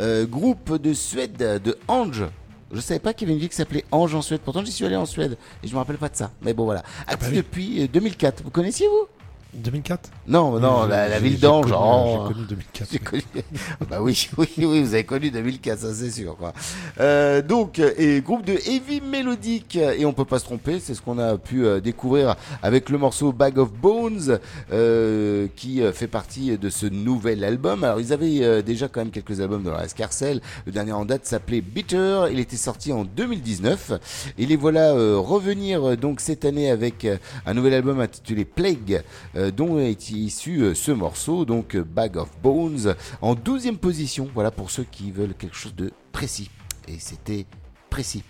euh, 0.00 0.26
groupe 0.26 0.76
de 0.76 0.92
Suède 0.92 1.36
de 1.36 1.78
Ange. 1.86 2.24
Je 2.72 2.80
savais 2.80 3.00
pas 3.00 3.14
qu'il 3.14 3.26
y 3.26 3.30
avait 3.30 3.34
une 3.34 3.40
ville 3.40 3.48
qui 3.48 3.56
s'appelait 3.56 3.84
Ange 3.92 4.14
en 4.14 4.22
Suède. 4.22 4.40
Pourtant, 4.44 4.64
j'y 4.64 4.72
suis 4.72 4.84
allé 4.84 4.96
en 4.96 5.06
Suède 5.06 5.38
et 5.62 5.68
je 5.68 5.72
me 5.72 5.78
rappelle 5.78 5.96
pas 5.96 6.08
de 6.08 6.16
ça. 6.16 6.32
Mais 6.42 6.54
bon, 6.54 6.64
voilà. 6.64 6.82
Actif 7.06 7.32
depuis 7.32 7.84
euh, 7.84 7.88
2004. 7.88 8.42
Vous 8.42 8.50
connaissiez 8.50 8.88
vous? 8.88 9.17
2004 9.62 10.10
Non, 10.26 10.58
non, 10.60 10.82
Oui, 10.84 10.88
la, 10.90 11.18
ville 11.20 11.38
d'Ange. 11.38 11.72
oh. 11.76 12.24
j'ai 12.28 12.34
connu 12.34 12.46
2004. 12.46 12.88
J'ai 12.92 12.98
connu- 12.98 13.22
bah 13.90 13.98
oui, 14.00 14.28
oui, 14.38 14.48
oui, 14.58 14.82
vous 14.82 14.94
avez 14.94 15.04
connu 15.04 15.30
2004, 15.30 15.78
ça 15.80 15.94
c'est 15.94 16.10
sûr. 16.10 16.36
Quoi. 16.36 16.52
Euh, 17.00 17.42
donc, 17.42 17.78
et 17.78 18.20
groupe 18.20 18.44
de 18.44 18.52
heavy 18.52 19.00
mélodique, 19.00 19.76
et 19.76 20.04
on 20.04 20.12
peut 20.12 20.24
pas 20.24 20.38
se 20.38 20.44
tromper, 20.44 20.80
c'est 20.80 20.94
ce 20.94 21.00
qu'on 21.02 21.18
a 21.18 21.36
pu 21.38 21.64
euh, 21.66 21.80
découvrir 21.80 22.36
avec 22.62 22.88
le 22.90 22.98
morceau 22.98 23.32
Bag 23.32 23.58
of 23.58 23.72
Bones, 23.72 24.38
euh, 24.72 25.46
qui 25.56 25.82
euh, 25.82 25.92
fait 25.92 26.08
partie 26.08 26.56
de 26.58 26.70
ce 26.70 26.86
nouvel 26.86 27.44
album. 27.44 27.84
Alors, 27.84 28.00
ils 28.00 28.12
avaient 28.12 28.42
euh, 28.42 28.62
déjà 28.62 28.88
quand 28.88 29.00
même 29.00 29.10
quelques 29.10 29.40
albums 29.40 29.62
dans 29.62 29.72
la 29.72 29.84
escarcelle. 29.84 30.40
Le 30.66 30.72
dernier 30.72 30.92
en 30.92 31.04
date 31.04 31.26
s'appelait 31.26 31.60
Bitter, 31.60 32.22
il 32.30 32.38
était 32.38 32.56
sorti 32.56 32.92
en 32.92 33.04
2019, 33.04 33.92
et 34.38 34.46
les 34.46 34.56
voilà 34.56 34.92
euh, 34.92 35.16
revenir 35.18 35.96
donc 35.96 36.20
cette 36.20 36.44
année 36.44 36.70
avec 36.70 37.06
un 37.46 37.54
nouvel 37.54 37.74
album 37.74 38.00
intitulé 38.00 38.44
Plague, 38.44 39.02
euh, 39.36 39.47
dont 39.50 39.78
est 39.78 40.10
issu 40.10 40.60
euh, 40.62 40.74
ce 40.74 40.90
morceau, 40.92 41.44
donc 41.44 41.74
euh, 41.76 41.84
Bag 41.84 42.16
of 42.16 42.28
Bones, 42.42 42.94
en 43.22 43.34
12e 43.34 43.76
position. 43.76 44.28
Voilà 44.34 44.50
pour 44.50 44.70
ceux 44.70 44.84
qui 44.84 45.10
veulent 45.10 45.34
quelque 45.34 45.56
chose 45.56 45.74
de 45.74 45.92
précis. 46.12 46.50
Et 46.86 46.98
c'était 46.98 47.46
précis. 47.90 48.22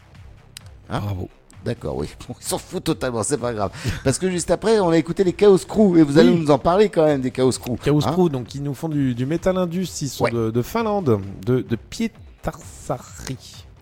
Hein 0.91 1.01
Bravo. 1.01 1.29
D'accord, 1.65 1.97
oui. 1.97 2.09
Ils 2.41 2.45
s'en 2.47 2.59
foutent 2.59 2.85
totalement, 2.85 3.23
c'est 3.23 3.37
pas 3.39 3.53
grave. 3.53 3.73
Parce 4.05 4.19
que 4.19 4.31
juste 4.31 4.51
après, 4.51 4.79
on 4.81 4.91
a 4.91 4.97
écouté 4.99 5.25
les 5.25 5.33
Chaos 5.33 5.59
Crew 5.59 5.97
et 5.99 6.03
vous 6.03 6.17
allez 6.19 6.33
nous 6.33 6.51
en 6.51 6.59
parler 6.59 6.89
quand 6.89 7.05
même 7.05 7.21
des 7.21 7.31
Chaos 7.33 7.51
Crew. 7.53 7.77
Chaos 7.83 8.07
Hein 8.07 8.13
Crew, 8.13 8.29
donc 8.31 8.55
ils 8.55 8.63
nous 8.63 8.75
font 8.75 8.89
du, 8.89 9.15
du 9.15 9.27
Metal 9.27 9.57
Indus, 9.59 9.89
ils 10.03 10.09
sont 10.09 10.25
Ouais. 10.25 10.31
de, 10.31 10.51
de 10.51 10.63
Finlande, 10.63 11.21
de, 11.45 11.61
de 11.61 11.77
Pietarsari. 11.77 13.37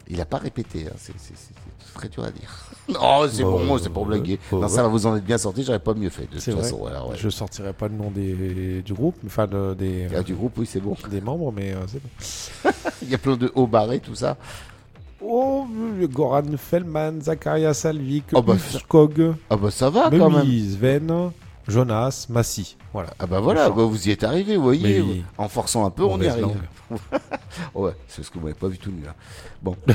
Il 0.08 0.20
a 0.20 0.24
pas 0.24 0.38
répété, 0.38 0.86
hein, 0.88 0.94
c'est 0.96 1.14
très 1.94 2.08
dur 2.08 2.24
à 2.24 2.30
dire. 2.30 2.65
Non, 2.88 3.26
c'est 3.28 3.42
Bah, 3.42 3.50
bon, 3.50 3.78
c'est 3.78 3.88
pour 3.90 4.06
blaguer. 4.06 4.38
non, 4.52 4.60
ouais. 4.60 4.68
ça 4.68 4.82
va, 4.82 4.88
vous 4.88 5.06
en 5.06 5.16
êtes 5.16 5.24
bien 5.24 5.38
sorti, 5.38 5.64
j'aurais 5.64 5.80
pas 5.80 5.94
mieux 5.94 6.08
fait 6.10 6.22
de 6.30 6.38
toute 6.38 6.48
vrai. 6.54 6.62
façon. 6.62 6.76
voilà, 6.78 7.04
ouais. 7.06 7.16
Je 7.18 7.28
sortirai 7.28 7.72
pas 7.72 7.88
le 7.88 7.94
nom 7.94 8.10
des, 8.10 8.82
du 8.82 8.94
groupe, 8.94 9.16
enfin 9.26 9.46
de- 9.46 9.74
des, 9.74 10.06
Ah, 10.16 10.22
du 10.22 10.34
groupe, 10.34 10.52
oui, 10.58 10.66
c'est 10.70 10.80
bon. 10.80 10.94
des 11.10 11.20
membres, 11.20 11.52
mais 11.52 11.72
euh, 11.72 11.78
c'est 11.86 12.00
bon. 12.02 12.70
Il 13.02 13.10
y 13.10 13.14
a 13.14 13.18
plein 13.18 13.36
de 13.36 13.50
hauts 13.54 13.66
barrés, 13.66 13.98
tout 14.00 14.14
ça. 14.14 14.36
Oh, 15.20 15.66
Goran 16.12 16.42
Feldman, 16.56 17.20
Zakaria 17.22 17.74
Salvik, 17.74 18.26
Oh, 18.34 18.42
bah, 18.42 18.54
Skog, 18.58 19.34
Ah 19.50 19.56
bah 19.56 19.70
ça 19.72 19.90
va 19.90 20.08
quand 20.10 20.30
même. 20.30 20.46
Sven, 20.70 21.30
Jonas, 21.66 22.26
Massi. 22.28 22.76
Voilà. 22.92 23.08
Ah 23.18 23.26
bah 23.26 23.40
voilà, 23.40 23.68
bah, 23.70 23.82
vous 23.82 24.06
y 24.08 24.12
êtes 24.12 24.22
arrivé, 24.22 24.56
vous 24.56 24.62
voyez. 24.62 25.02
Mais- 25.02 25.22
En 25.38 25.48
forçant 25.48 25.84
un 25.84 25.90
peu, 25.90 26.04
on 26.04 26.20
y 26.20 26.28
arrive. 26.28 26.46
ouais, 27.74 27.92
c'est 28.06 28.22
ce 28.22 28.30
que 28.30 28.38
vous 28.38 28.44
m'avez 28.44 28.54
pas 28.54 28.68
vu 28.68 28.78
tout 28.78 28.92
nu. 28.92 29.02
Là. 29.04 29.14
Bon. 29.62 29.74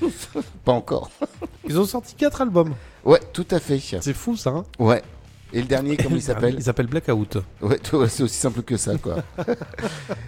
pas 0.64 0.72
encore. 0.72 1.10
Ils 1.68 1.78
ont 1.78 1.84
sorti 1.84 2.14
4 2.14 2.42
albums. 2.42 2.74
Ouais, 3.04 3.20
tout 3.32 3.46
à 3.50 3.58
fait. 3.60 3.78
C'est 3.78 4.12
fou 4.12 4.36
ça. 4.36 4.50
Hein 4.50 4.64
Ouais. 4.78 5.02
Et 5.52 5.60
le 5.60 5.66
dernier, 5.68 5.96
comment 5.96 6.16
il 6.16 6.22
s'appelle 6.30 6.54
Il 6.56 6.62
s'appelle 6.62 6.86
Blackout. 6.86 7.38
Ouais, 7.62 7.78
c'est 8.08 8.22
aussi 8.22 8.36
simple 8.36 8.62
que 8.62 8.76
ça, 8.76 8.96
quoi. 8.98 9.16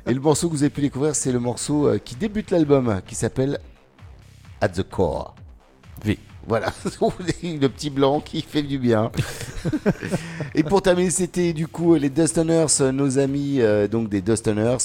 Et 0.06 0.14
le 0.14 0.20
morceau 0.20 0.48
que 0.48 0.52
vous 0.54 0.62
avez 0.62 0.70
pu 0.70 0.80
découvrir, 0.80 1.14
c'est 1.16 1.32
le 1.32 1.40
morceau 1.40 1.88
euh, 1.88 1.98
qui 1.98 2.14
débute 2.14 2.50
l'album, 2.50 3.00
qui 3.06 3.14
s'appelle 3.14 3.58
At 4.60 4.68
the 4.70 4.88
Core. 4.88 5.34
Voilà, 6.48 6.72
le 7.42 7.66
petit 7.66 7.90
blanc 7.90 8.20
qui 8.20 8.40
fait 8.40 8.62
du 8.62 8.78
bien. 8.78 9.10
Et 10.54 10.62
pour 10.62 10.80
terminer, 10.80 11.10
c'était 11.10 11.52
du 11.52 11.66
coup 11.68 11.94
les 11.96 12.08
Dustoners, 12.08 12.66
nos 12.92 13.18
amis 13.18 13.56
euh, 13.60 13.86
donc 13.86 14.08
des 14.08 14.22
Dustoners, 14.22 14.78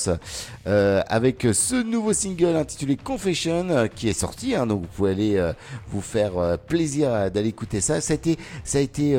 euh, 0.68 1.02
avec 1.08 1.48
ce 1.54 1.82
nouveau 1.82 2.12
single 2.12 2.58
intitulé 2.58 2.98
Confession 2.98 3.68
euh, 3.70 3.88
qui 3.88 4.10
est 4.10 4.20
sorti. 4.20 4.56
hein, 4.56 4.68
donc 4.68 4.82
vous 4.82 4.88
pouvez 4.88 5.12
aller 5.12 5.52
vous 5.88 6.02
faire 6.02 6.58
plaisir 6.68 7.32
d'aller 7.32 7.50
écouter 7.50 7.80
ça. 7.80 8.02
Ça 8.02 8.12
a 8.12 8.16
été, 8.16 8.38
ça 8.66 8.80
a 8.80 8.82
été 8.82 9.18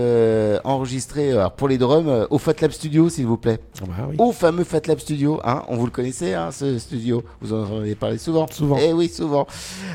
enregistré 0.64 1.32
pour 1.56 1.68
les 1.68 1.78
drums 1.78 2.26
au 2.28 2.38
Fat 2.38 2.60
Lab 2.60 2.72
Studio, 2.72 3.08
s'il 3.08 3.26
vous 3.26 3.38
plaît. 3.38 3.58
Ah 3.80 3.84
bah 3.86 4.06
oui. 4.10 4.16
Au 4.18 4.32
fameux 4.32 4.64
Fat 4.64 4.86
Lab 4.86 4.98
Studio, 4.98 5.40
hein, 5.44 5.62
on 5.68 5.76
vous 5.76 5.86
le 5.86 5.90
connaissez, 5.90 6.34
hein, 6.34 6.50
ce 6.50 6.78
studio. 6.78 7.24
Vous 7.40 7.54
en 7.54 7.78
avez 7.80 7.94
parlé 7.94 8.18
souvent. 8.18 8.46
Souvent. 8.50 8.76
Eh 8.78 8.92
oui, 8.92 9.08
souvent. 9.08 9.46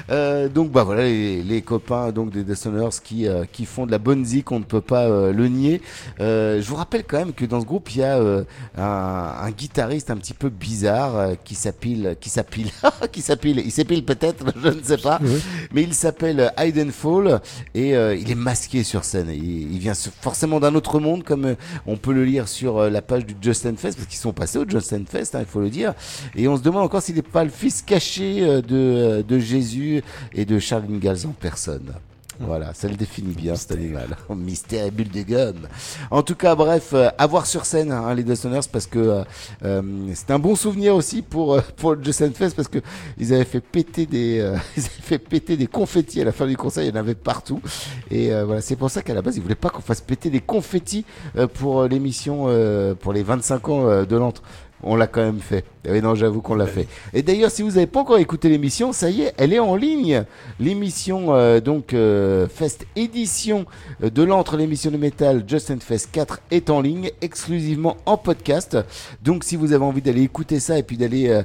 Donc 0.10 0.72
bah 0.72 0.84
voilà 0.84 1.04
les, 1.04 1.44
les 1.44 1.62
copains 1.62 2.12
donc 2.12 2.32
des 2.44 2.54
Dustoners 2.54 2.90
qui 3.04 3.28
euh, 3.28 3.46
qui 3.52 3.66
font 3.66 3.86
de 3.86 3.92
la 3.92 3.98
bonne 4.00 4.26
zik, 4.26 4.52
on 4.52 4.60
ne 4.60 4.64
peut 4.64 4.82
pas 4.82 5.06
euh, 5.08 5.32
le 5.34 5.48
nier. 5.48 5.82
Euh, 6.20 6.62
je 6.62 6.68
vous 6.70 6.76
rappelle 6.76 7.04
quand 7.04 7.18
même 7.18 7.34
que 7.34 7.46
dans 7.46 7.62
ce 7.62 7.66
groupe 7.66 7.90
il 7.96 8.00
y 8.00 8.04
a 8.04 8.18
euh, 8.18 8.44
un, 8.78 9.34
un 9.42 9.52
guitariste 9.52 10.10
un 10.12 10.18
petit 10.18 10.34
peu 10.34 10.50
bizarre 10.50 11.16
euh, 11.18 11.34
qui 11.44 11.56
s'appelle 11.56 12.16
qui 12.20 12.30
s'appelle 12.30 12.66
qui 13.12 13.22
s'appelle 13.22 13.60
il 13.60 13.72
s'appelle 13.72 14.04
peut-être 14.04 14.46
je 14.64 14.70
ne 14.70 14.84
sais 14.84 14.98
pas 14.98 15.20
Oui. 15.22 15.42
mais 15.74 15.84
il 15.84 15.94
s'appelle 15.94 16.52
Hayden 16.58 16.92
Fall 16.92 17.42
et 17.76 17.96
euh, 17.96 18.16
il 18.16 18.30
est 18.32 18.36
masqué 18.36 18.84
sur 18.84 19.04
scène. 19.04 19.30
Il, 19.30 19.74
il 19.74 19.80
vient 19.80 19.94
forcément 20.22 20.60
d'un 20.60 20.76
autre 20.76 21.00
monde, 21.00 21.24
comme 21.24 21.56
on 21.86 21.98
peut 21.98 22.14
le 22.14 22.26
lire 22.26 22.48
sur 22.48 22.90
la 22.90 23.02
page 23.02 23.26
du 23.26 23.36
Justin 23.42 23.76
Fest, 23.76 23.98
parce 23.98 24.08
qu'ils 24.08 24.20
sont 24.20 24.34
passés 24.34 24.58
au 24.58 24.68
Justin 24.68 25.04
Fest, 25.08 25.36
hein, 25.36 25.40
il 25.42 25.46
faut 25.46 25.60
le 25.62 25.70
dire. 25.70 25.94
Et 26.36 26.48
on 26.48 26.58
se 26.58 26.62
demande 26.62 26.84
encore 26.84 27.02
s'il 27.02 27.16
n'est 27.16 27.22
pas 27.22 27.44
le 27.44 27.50
fils 27.50 27.82
caché 27.82 28.42
de, 28.62 29.24
de 29.28 29.40
Jésus 29.40 30.02
et 30.34 30.46
de 30.46 30.60
Charles 30.60 30.86
Ingalls 30.90 31.26
en 31.26 31.32
personne. 31.40 31.94
Voilà, 32.40 32.74
ça 32.74 32.88
le 32.88 32.96
définit 32.96 33.34
bien 33.34 33.56
cet 33.56 33.74
animal. 33.74 34.16
Mystère 34.36 34.86
et 34.86 34.92
bulle 34.92 35.10
de 35.10 35.24
gomme. 35.24 35.68
En 36.10 36.24
tout 36.24 36.36
cas, 36.36 36.56
bref, 36.56 36.92
euh, 36.94 37.10
à 37.18 37.28
voir 37.28 37.46
sur 37.46 37.66
scène 37.66 37.92
hein, 37.92 38.14
les 38.14 38.24
Dustoners 38.24 38.62
parce 38.72 38.88
que 38.88 39.00
euh, 39.00 39.24
euh, 39.66 39.82
c'est 40.14 40.32
un 40.32 40.40
bon 40.40 40.56
souvenir 40.56 40.96
aussi 40.96 41.22
pour 41.22 41.56
euh, 41.56 41.62
pour 41.76 41.96
le 41.96 42.04
Just 42.04 42.36
Fest 42.36 42.56
parce 42.56 42.70
que 42.70 42.80
ils 43.18 43.34
avaient 43.34 43.44
fait 43.44 43.60
péter 43.60 44.06
des 44.06 44.40
euh, 44.40 44.56
ils 44.78 44.84
avaient 44.84 44.90
fait 45.02 45.20
péter 45.20 45.58
des 45.58 45.68
confettis 45.68 46.22
à 46.22 46.26
la 46.26 46.32
fin 46.32 46.48
du 46.48 46.56
concert, 46.56 46.84
il 46.84 46.90
y 46.90 46.92
en 46.92 46.96
avait 46.96 47.16
partout. 47.16 47.62
Et 48.10 48.34
euh, 48.34 48.46
voilà, 48.46 48.62
c'est 48.62 48.78
pour 48.78 48.90
ça 48.90 49.02
qu'à 49.02 49.14
la 49.14 49.22
base 49.22 49.36
ils 49.36 49.44
voulaient 49.44 49.56
pas 49.56 49.70
qu'on 49.70 49.82
fasse 49.82 50.02
péter 50.02 50.30
des 50.30 50.42
confettis 50.42 51.06
euh, 51.38 51.48
pour 51.48 51.84
l'émission 51.86 52.46
euh, 52.48 52.96
pour 52.96 53.12
les 53.12 53.24
25 53.24 53.70
ans 53.70 53.88
euh, 53.88 54.06
de 54.06 54.16
l'antre. 54.16 54.44
On 54.84 54.96
l'a 54.96 55.08
quand 55.08 55.22
même 55.22 55.40
fait. 55.40 55.66
Eh 55.86 55.92
oui, 55.92 56.02
non, 56.02 56.16
j'avoue 56.16 56.42
qu'on 56.42 56.56
l'a 56.56 56.68
fait. 56.68 56.88
Et 57.14 57.22
d'ailleurs, 57.22 57.52
si 57.52 57.62
vous 57.62 57.72
n'avez 57.72 57.88
pas 57.88 58.00
encore 58.02 58.18
écouté 58.18 58.50
l'émission, 58.50 58.94
ça 58.94 59.10
y 59.10 59.24
est, 59.24 59.34
elle 59.38 59.54
est 59.54 59.60
en 59.60 59.76
ligne. 59.76 60.24
L'émission, 60.60 61.34
euh, 61.34 61.60
donc, 61.60 61.94
euh, 61.94 62.48
Fest 62.48 62.86
édition 62.96 63.66
euh, 64.04 64.10
de 64.10 64.24
l'entre 64.24 64.56
l'émission 64.56 64.92
de 64.92 64.98
métal 64.98 65.44
Justin 65.48 65.80
Fest 65.80 66.10
4 66.12 66.42
est 66.52 66.70
en 66.70 66.82
ligne, 66.82 67.12
exclusivement 67.22 67.98
en 68.06 68.18
podcast. 68.18 68.78
Donc, 69.22 69.44
si 69.44 69.58
vous 69.58 69.74
avez 69.74 69.84
envie 69.84 70.02
d'aller 70.02 70.24
écouter 70.24 70.60
ça 70.60 70.78
et 70.78 70.84
puis 70.84 70.98
d'aller 70.98 71.44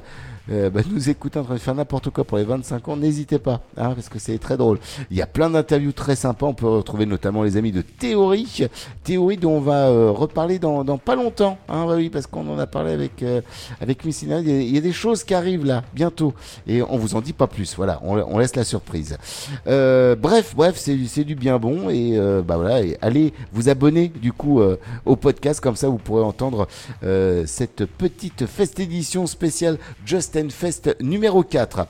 euh, 0.51 0.69
bah, 0.69 0.81
nous 0.89 1.09
écouter 1.09 1.39
en 1.39 1.43
train 1.43 1.55
de 1.55 1.59
faire 1.59 1.75
n'importe 1.75 2.09
quoi 2.09 2.23
pour 2.23 2.37
les 2.37 2.43
25 2.43 2.87
ans, 2.87 2.97
n'hésitez 2.97 3.39
pas, 3.39 3.61
hein, 3.77 3.93
parce 3.93 4.09
que 4.09 4.19
c'est 4.19 4.37
très 4.37 4.57
drôle. 4.57 4.79
Il 5.11 5.17
y 5.17 5.21
a 5.21 5.27
plein 5.27 5.49
d'interviews 5.49 5.91
très 5.91 6.15
sympas. 6.15 6.45
On 6.47 6.53
peut 6.53 6.67
retrouver 6.67 7.05
notamment 7.05 7.43
les 7.43 7.57
amis 7.57 7.71
de 7.71 7.81
Théorie, 7.81 8.67
Théorie 9.03 9.37
dont 9.37 9.53
on 9.53 9.61
va 9.61 9.87
euh, 9.87 10.11
reparler 10.11 10.59
dans, 10.59 10.83
dans 10.83 10.97
pas 10.97 11.15
longtemps. 11.15 11.57
Hein, 11.69 11.85
bah 11.85 11.95
oui, 11.95 12.09
parce 12.09 12.27
qu'on 12.27 12.47
en 12.49 12.59
a 12.59 12.67
parlé 12.67 12.91
avec 12.91 13.23
euh, 13.23 13.41
avec 13.81 14.05
Missina. 14.05 14.39
Il 14.39 14.73
y, 14.73 14.77
a, 14.77 14.81
des 14.81 14.93
choses 14.93 15.23
qui 15.23 15.33
arrivent 15.33 15.65
là 15.65 15.83
bientôt, 15.93 16.33
et 16.67 16.81
on 16.81 16.97
vous 16.97 17.15
en 17.15 17.21
dit 17.21 17.33
pas 17.33 17.47
plus. 17.47 17.75
Voilà, 17.75 17.99
on, 18.03 18.37
laisse 18.37 18.55
la 18.55 18.63
surprise. 18.63 19.17
Euh, 19.67 20.15
bref, 20.15 20.53
bref, 20.55 20.75
c'est 20.77 21.23
du 21.23 21.35
bien 21.35 21.57
bon 21.59 21.89
et 21.89 22.17
euh, 22.17 22.41
bah 22.41 22.57
voilà, 22.57 22.81
allez 23.01 23.33
vous 23.53 23.69
abonner 23.69 24.09
du 24.09 24.31
coup 24.31 24.61
euh, 24.61 24.77
au 25.05 25.15
podcast 25.15 25.59
comme 25.59 25.75
ça 25.75 25.87
vous 25.87 25.97
pourrez 25.97 26.23
entendre 26.23 26.67
cette 27.45 27.85
petite 27.85 28.45
fest 28.45 28.79
édition 28.79 29.27
spéciale 29.27 29.77
Just 30.05 30.34
Fest 30.49 30.95
numéro 31.01 31.43
4. 31.43 31.87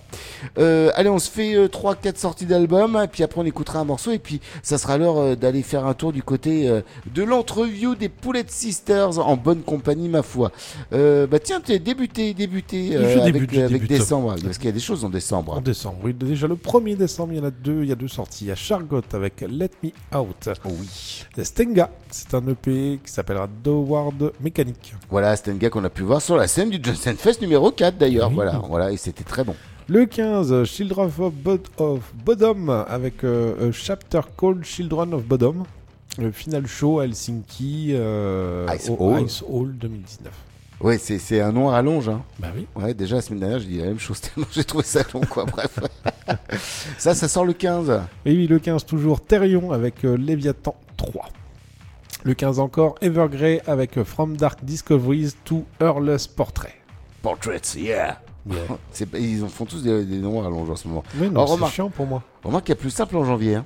Euh, 0.58 0.92
allez, 0.96 1.10
on 1.10 1.20
se 1.20 1.30
fait 1.30 1.68
3-4 1.68 2.18
sorties 2.18 2.46
d'albums, 2.46 3.08
puis 3.12 3.24
après 3.24 3.42
on 3.42 3.46
écoutera 3.46 3.80
un 3.80 3.84
morceau, 3.84 4.12
et 4.12 4.20
puis 4.20 4.40
ça 4.64 4.78
sera 4.78 4.98
l'heure 4.98 5.18
euh, 5.18 5.36
d'aller 5.36 5.64
faire 5.64 5.86
un 5.86 5.94
tour 5.94 6.12
du 6.12 6.24
côté 6.24 6.70
euh, 6.70 6.82
de 7.14 7.24
l'entreview 7.24 7.96
des 7.96 8.10
Poulet 8.10 8.46
Sisters 8.48 9.20
en 9.20 9.36
bonne 9.36 9.62
compagnie, 9.62 10.10
ma 10.10 10.22
foi. 10.22 10.52
Euh, 10.94 11.28
bah 11.28 11.40
tiens, 11.40 11.60
tu 11.60 11.78
débuté, 11.80 12.34
débuté 12.34 12.96
euh, 12.96 13.22
avec, 13.22 13.34
débute, 13.34 13.58
avec 13.58 13.88
décembre, 13.88 14.36
parce 14.44 14.58
qu'il 14.58 14.68
y 14.68 14.70
a 14.70 14.74
des 14.74 14.80
choses 14.80 15.04
en 15.04 15.10
décembre. 15.10 15.54
En 15.54 15.62
décembre, 15.62 15.98
oui. 16.04 16.14
Déjà 16.14 16.48
le 16.48 16.56
1er 16.56 16.96
décembre, 16.96 17.34
il 17.34 17.40
y 17.40 17.42
en 17.42 17.46
a 17.46 17.52
deux, 17.52 17.84
il 17.84 17.90
y 17.90 17.92
a 17.92 17.96
deux 17.96 18.08
sorties. 18.08 18.46
Il 18.46 18.48
y 18.50 18.52
a 18.52 18.56
Chargot 18.56 19.02
avec 19.14 19.42
Let 19.42 19.72
Me 19.84 19.90
Out. 20.18 20.50
Oui. 20.66 21.24
Il 21.34 21.40
y 21.40 21.42
a 21.42 21.46
Stenga, 21.46 21.90
c'est 22.12 22.34
un 22.34 22.48
EP 22.48 23.00
qui 23.04 23.12
s'appellera 23.12 23.48
Doward 23.64 24.32
Mécanique. 24.40 24.96
Voilà, 25.10 25.36
gars 25.36 25.70
qu'on 25.70 25.84
a 25.84 25.90
pu 25.90 26.04
voir 26.04 26.22
sur 26.22 26.36
la 26.36 26.48
scène 26.48 26.70
du 26.70 26.80
Johnson 26.82 27.16
Fest 27.18 27.42
numéro 27.42 27.72
4 27.72 27.98
d'ailleurs. 27.98 28.32
Voilà, 28.36 28.62
voilà, 28.68 28.92
et 28.92 28.98
c'était 28.98 29.24
très 29.24 29.44
bon. 29.44 29.56
Le 29.88 30.06
15, 30.06 30.64
Children 30.66 31.12
of, 31.20 31.34
Bod- 31.34 31.68
of 31.78 32.14
Bodom 32.26 32.70
avec 32.70 33.24
euh, 33.24 33.70
a 33.70 33.72
chapter 33.72 34.22
called 34.38 34.64
Children 34.64 35.14
of 35.14 35.24
Bodom. 35.26 35.64
Le 36.18 36.32
final 36.32 36.66
show 36.66 37.00
à 37.00 37.06
Helsinki 37.06 37.90
euh, 37.92 38.66
Ice 38.76 38.90
au 38.90 38.96
Hall. 39.00 39.24
Ice 39.24 39.44
Hall 39.48 39.74
2019. 39.76 40.32
Ouais, 40.82 40.98
c'est 40.98 41.40
un 41.40 41.52
nom 41.52 41.70
à 41.70 41.74
rallonge. 41.74 42.10
Hein. 42.10 42.22
Bah 42.40 42.48
oui. 42.56 42.68
Ouais, 42.76 42.94
déjà 42.94 43.18
la 43.18 43.22
semaine 43.22 43.40
dernière, 43.42 43.60
j'ai 43.60 43.68
dit 43.68 43.78
la 43.78 43.86
même 43.86 44.00
chose 44.00 44.20
tellement 44.36 44.48
j'ai 44.52 44.64
trouvé 44.64 44.84
ça 44.84 45.02
long, 45.14 45.22
quoi. 45.22 45.46
Bref. 45.46 45.80
ça, 46.98 47.14
ça 47.14 47.28
sort 47.28 47.46
le 47.46 47.54
15. 47.54 48.02
Et 48.26 48.32
oui, 48.36 48.48
le 48.48 48.60
15 48.60 48.86
toujours 48.86 49.22
Therion 49.24 49.72
avec 49.72 50.04
euh, 50.04 50.16
Léviathan 50.18 50.76
3. 50.98 51.30
Le 52.24 52.34
15 52.34 52.60
encore 52.60 52.96
Evergrey 53.02 53.62
avec 53.68 53.98
euh, 53.98 54.04
From 54.04 54.36
Dark 54.36 54.64
Discoveries 54.66 55.34
to 55.46 55.64
Earless 55.80 56.28
Portrait. 56.28 56.74
Portraits, 57.22 57.76
yeah. 57.78 58.20
Ils 59.20 59.44
en 59.44 59.48
font 59.48 59.66
tous 59.66 59.82
des, 59.84 60.04
des 60.06 60.18
noms 60.18 60.44
à 60.44 60.50
en 60.50 60.76
ce 60.76 60.88
moment. 60.88 61.04
Oui, 61.20 61.28
non, 61.28 61.32
Alors, 61.32 61.48
c'est 61.48 61.54
remarque, 61.56 61.74
chiant 61.74 61.90
pour 61.90 62.06
moi. 62.06 62.24
remarque 62.44 62.66
qu'il 62.66 62.76
y 62.76 62.78
a 62.78 62.82
plus 62.82 62.92
simple 62.92 63.18
en 63.18 63.26
janvier. 63.26 63.56
hein. 63.56 63.66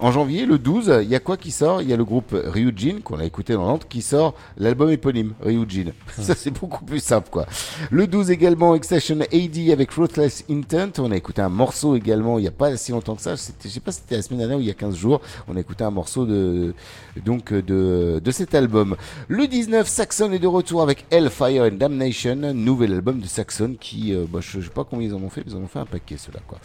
En 0.00 0.12
janvier, 0.12 0.46
le 0.46 0.58
12, 0.60 1.00
il 1.02 1.08
y 1.08 1.16
a 1.16 1.18
quoi 1.18 1.36
qui 1.36 1.50
sort? 1.50 1.82
Il 1.82 1.88
y 1.88 1.92
a 1.92 1.96
le 1.96 2.04
groupe 2.04 2.32
Ryujin, 2.32 3.00
qu'on 3.02 3.18
a 3.18 3.24
écouté 3.24 3.54
dans 3.54 3.66
l'antre, 3.66 3.88
qui 3.88 4.00
sort 4.00 4.34
l'album 4.56 4.90
éponyme, 4.90 5.32
Ryujin. 5.40 5.86
Ça, 6.16 6.36
c'est 6.36 6.52
beaucoup 6.52 6.84
plus 6.84 7.00
simple, 7.00 7.28
quoi. 7.32 7.46
Le 7.90 8.06
12 8.06 8.30
également, 8.30 8.76
Extension 8.76 9.18
AD 9.20 9.70
avec 9.72 9.90
Ruthless 9.90 10.44
Intent. 10.48 10.92
On 11.02 11.10
a 11.10 11.16
écouté 11.16 11.42
un 11.42 11.48
morceau 11.48 11.96
également, 11.96 12.38
il 12.38 12.42
n'y 12.42 12.48
a 12.48 12.52
pas 12.52 12.76
si 12.76 12.92
longtemps 12.92 13.16
que 13.16 13.22
ça. 13.22 13.34
Je 13.34 13.68
sais 13.68 13.80
pas 13.80 13.90
si 13.90 13.98
c'était 14.02 14.14
la 14.14 14.22
semaine 14.22 14.38
dernière 14.38 14.58
ou 14.58 14.60
il 14.60 14.68
y 14.68 14.70
a 14.70 14.74
15 14.74 14.94
jours. 14.94 15.20
On 15.48 15.56
a 15.56 15.60
écouté 15.60 15.82
un 15.82 15.90
morceau 15.90 16.24
de, 16.26 16.74
donc, 17.24 17.52
de, 17.52 18.20
de 18.22 18.30
cet 18.30 18.54
album. 18.54 18.96
Le 19.28 19.46
19, 19.46 19.86
Saxon 19.86 20.32
est 20.32 20.38
de 20.38 20.46
retour 20.46 20.82
avec 20.82 21.04
Hellfire 21.10 21.64
and 21.64 21.76
Damnation, 21.76 22.36
nouvel 22.54 22.92
album 22.94 23.20
de 23.20 23.26
Saxon 23.26 23.76
qui, 23.78 24.14
euh, 24.14 24.26
bah, 24.28 24.40
je, 24.42 24.60
je 24.60 24.66
sais 24.66 24.72
pas 24.72 24.84
combien 24.84 25.08
ils 25.08 25.14
en 25.14 25.22
ont 25.22 25.30
fait, 25.30 25.42
mais 25.46 25.52
ils 25.52 25.56
en 25.56 25.62
ont 25.62 25.68
fait 25.68 25.78
un 25.78 25.86
paquet, 25.86 26.16
ceux-là, 26.16 26.40
quoi. 26.46 26.58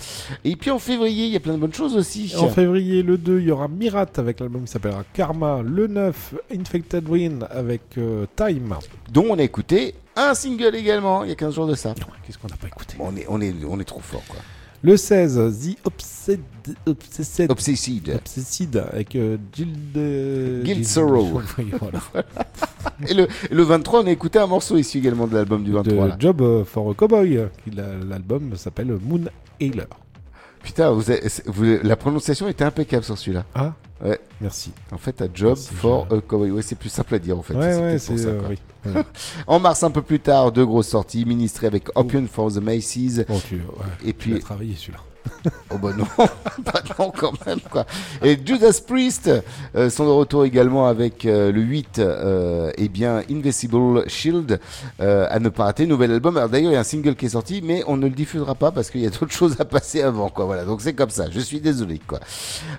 Et 0.44 0.56
puis 0.56 0.72
en 0.72 0.80
février, 0.80 1.26
il 1.26 1.32
y 1.32 1.36
a 1.36 1.40
plein 1.40 1.54
de 1.54 1.60
bonnes 1.60 1.74
choses 1.74 1.96
aussi. 1.96 2.34
En 2.38 2.50
février, 2.50 3.04
le 3.04 3.18
2, 3.18 3.40
il 3.40 3.46
y 3.48 3.52
aura 3.52 3.68
Mirat 3.68 4.08
avec 4.18 4.40
l'album 4.40 4.64
qui 4.64 4.72
s'appellera 4.72 5.04
Karma. 5.14 5.62
Le 5.64 5.88
9, 5.88 6.36
Infected 6.54 7.08
Wind 7.08 7.48
avec 7.50 7.82
euh, 7.98 8.26
Time. 8.36 8.76
dont 9.12 9.26
on 9.30 9.38
a 9.40 9.44
écouté 9.44 9.96
un 10.16 10.34
single 10.36 10.76
également 10.76 11.24
il 11.24 11.30
y 11.30 11.32
a 11.32 11.36
15 11.36 11.56
jours 11.56 11.68
de 11.68 11.76
ça. 11.76 11.94
Qu'est-ce 12.26 12.38
qu'on 12.38 12.48
n'a 12.48 12.56
pas 12.56 12.68
écouté? 12.68 12.96
On 13.00 13.16
est, 13.16 13.26
on 13.30 13.42
est, 13.42 13.54
on 13.68 13.80
est 13.80 13.86
trop 13.86 14.00
fort 14.00 14.24
quoi. 14.28 14.40
Le 14.84 14.98
16, 14.98 15.36
The 15.36 15.78
Obsed... 15.86 16.40
Obsessed. 16.86 17.50
Obsessed. 17.50 18.10
Obsessed, 18.10 18.76
avec 18.92 19.16
euh. 19.16 19.38
Guild 20.64 20.86
Sorrow. 20.86 21.42
Oui, 21.58 21.72
voilà. 21.80 22.00
Et 23.08 23.14
le, 23.14 23.28
le 23.50 23.64
23, 23.64 24.04
on 24.04 24.08
a 24.08 24.12
écouté 24.12 24.40
un 24.40 24.48
morceau 24.48 24.78
issu 24.78 24.98
également 25.00 25.28
de 25.28 25.36
l'album 25.36 25.64
du 25.64 25.72
23. 25.72 26.04
de 26.06 26.10
là. 26.10 26.16
Job 26.20 26.42
euh, 26.42 26.64
for 26.66 26.90
a 26.92 26.94
Cowboy. 26.94 27.40
L'album 27.76 28.56
s'appelle 28.56 28.98
Moon 29.02 29.24
Hailer. 29.60 29.88
Putain, 30.62 30.92
vous 30.92 31.10
avez- 31.12 31.22
vous- 31.48 31.80
la 31.84 31.96
prononciation 31.96 32.48
était 32.48 32.64
impeccable 32.64 33.04
sur 33.04 33.18
celui-là. 33.18 33.46
Ah 33.56 33.74
Ouais. 34.04 34.20
Merci. 34.42 34.72
En 34.92 34.98
fait, 34.98 35.22
à 35.22 35.28
Job 35.34 35.58
for 35.58 36.08
a 36.12 36.20
Cowboy. 36.20 36.52
Ouais, 36.52 36.62
c'est 36.62 36.76
plus 36.76 36.90
simple 36.90 37.16
à 37.16 37.20
dire 37.20 37.38
en 37.38 37.42
fait. 37.42 37.54
Ouais, 37.54 37.76
ouais, 37.76 37.98
pour 37.98 38.18
ça, 38.20 38.28
euh, 38.28 38.40
quoi. 38.40 38.50
oui. 38.50 38.60
Ouais. 38.86 39.04
en 39.48 39.60
mars, 39.60 39.82
un 39.84 39.92
peu 39.92 40.02
plus 40.02 40.20
tard, 40.20 40.52
deux 40.52 40.66
grosses 40.66 40.90
sorties. 40.90 41.26
Ministré 41.26 41.68
avec 41.68 41.88
Opium 41.98 42.28
for 42.28 42.52
the 42.52 42.58
Macy's. 42.58 43.24
Bon, 43.28 43.40
tu, 43.40 43.62
Et 44.06 44.14
puis. 44.14 44.40
travaillé 44.40 44.76
celui-là. 44.76 45.00
Oh 45.72 45.78
bah 45.78 45.92
non, 45.98 46.06
pas 46.18 46.82
non 47.00 47.12
quand 47.12 47.34
même 47.46 47.60
quoi. 47.70 47.86
Et 48.24 48.38
Judas 48.44 48.80
Priest 48.86 49.30
euh, 49.76 49.90
sont 49.90 50.06
de 50.06 50.12
retour 50.12 50.46
également 50.46 50.88
avec 50.88 51.26
euh, 51.26 51.52
le 51.52 51.62
8, 51.62 52.00
euh, 52.00 52.72
et 52.78 52.88
bien 52.90 53.24
Invisible 53.30 54.08
Shield 54.08 54.60
euh, 55.02 55.28
à 55.30 55.40
ne 55.40 55.50
pas 55.50 55.66
rater, 55.66 55.86
nouvel 55.88 56.12
album. 56.12 56.38
Alors 56.38 56.50
d'ailleurs 56.50 56.72
il 56.72 56.76
y 56.76 56.78
a 56.78 56.82
un 56.82 56.84
single 56.84 57.16
qui 57.16 57.26
est 57.26 57.30
sorti, 57.30 57.62
mais 57.64 57.84
on 57.88 57.98
ne 57.98 58.08
le 58.08 58.14
diffusera 58.14 58.56
pas 58.56 58.72
parce 58.72 58.90
qu'il 58.90 59.02
y 59.02 59.08
a 59.08 59.10
d'autres 59.10 59.32
choses 59.32 59.56
à 59.60 59.66
passer 59.66 60.02
avant 60.02 60.30
quoi. 60.30 60.46
Voilà, 60.46 60.64
donc 60.64 60.82
c'est 60.82 60.94
comme 60.94 61.10
ça. 61.10 61.26
Je 61.32 61.40
suis 61.40 61.60
désolé 61.60 62.00
quoi. 62.06 62.20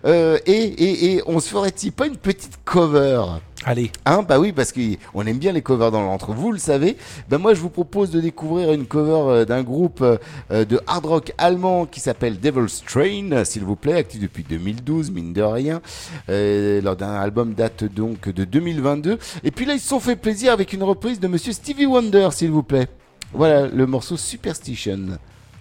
Euh, 0.04 0.38
et, 0.46 0.52
et, 0.52 1.14
et 1.14 1.22
on 1.26 1.40
se 1.40 1.48
ferait-il 1.48 1.92
pas 1.92 2.06
une 2.06 2.16
petite 2.16 2.58
cover? 2.64 3.22
Allez. 3.66 3.90
Hein, 4.04 4.22
bah 4.28 4.38
oui, 4.38 4.52
parce 4.52 4.72
qu'on 4.72 5.26
aime 5.26 5.38
bien 5.38 5.52
les 5.52 5.62
covers 5.62 5.90
dans 5.90 6.02
l'entre, 6.02 6.32
vous 6.32 6.52
le 6.52 6.58
savez. 6.58 6.98
Ben 7.30 7.38
moi, 7.38 7.54
je 7.54 7.60
vous 7.60 7.70
propose 7.70 8.10
de 8.10 8.20
découvrir 8.20 8.72
une 8.72 8.84
cover 8.84 9.30
euh, 9.32 9.44
d'un 9.46 9.62
groupe 9.62 10.02
euh, 10.02 10.18
euh, 10.50 10.66
de 10.66 10.80
hard 10.86 11.06
rock 11.06 11.32
allemand 11.38 11.86
qui 11.86 12.00
s'appelle 12.00 12.38
Devil's 12.38 12.82
Train, 12.84 13.44
s'il 13.44 13.64
vous 13.64 13.76
plaît, 13.76 13.94
actif 13.94 14.20
depuis 14.20 14.44
2012, 14.46 15.10
mine 15.10 15.32
de 15.32 15.40
rien. 15.40 15.80
Euh, 16.28 16.82
leur 16.82 16.96
dernier 16.96 17.16
album 17.16 17.54
date 17.54 17.84
donc 17.84 18.28
de 18.28 18.44
2022. 18.44 19.18
Et 19.44 19.50
puis 19.50 19.64
là, 19.64 19.72
ils 19.72 19.80
se 19.80 19.88
sont 19.88 20.00
fait 20.00 20.16
plaisir 20.16 20.52
avec 20.52 20.74
une 20.74 20.82
reprise 20.82 21.18
de 21.18 21.26
Monsieur 21.26 21.52
Stevie 21.52 21.86
Wonder, 21.86 22.28
s'il 22.32 22.50
vous 22.50 22.62
plaît. 22.62 22.88
Voilà, 23.32 23.66
le 23.66 23.86
morceau 23.86 24.18
Superstition. 24.18 25.18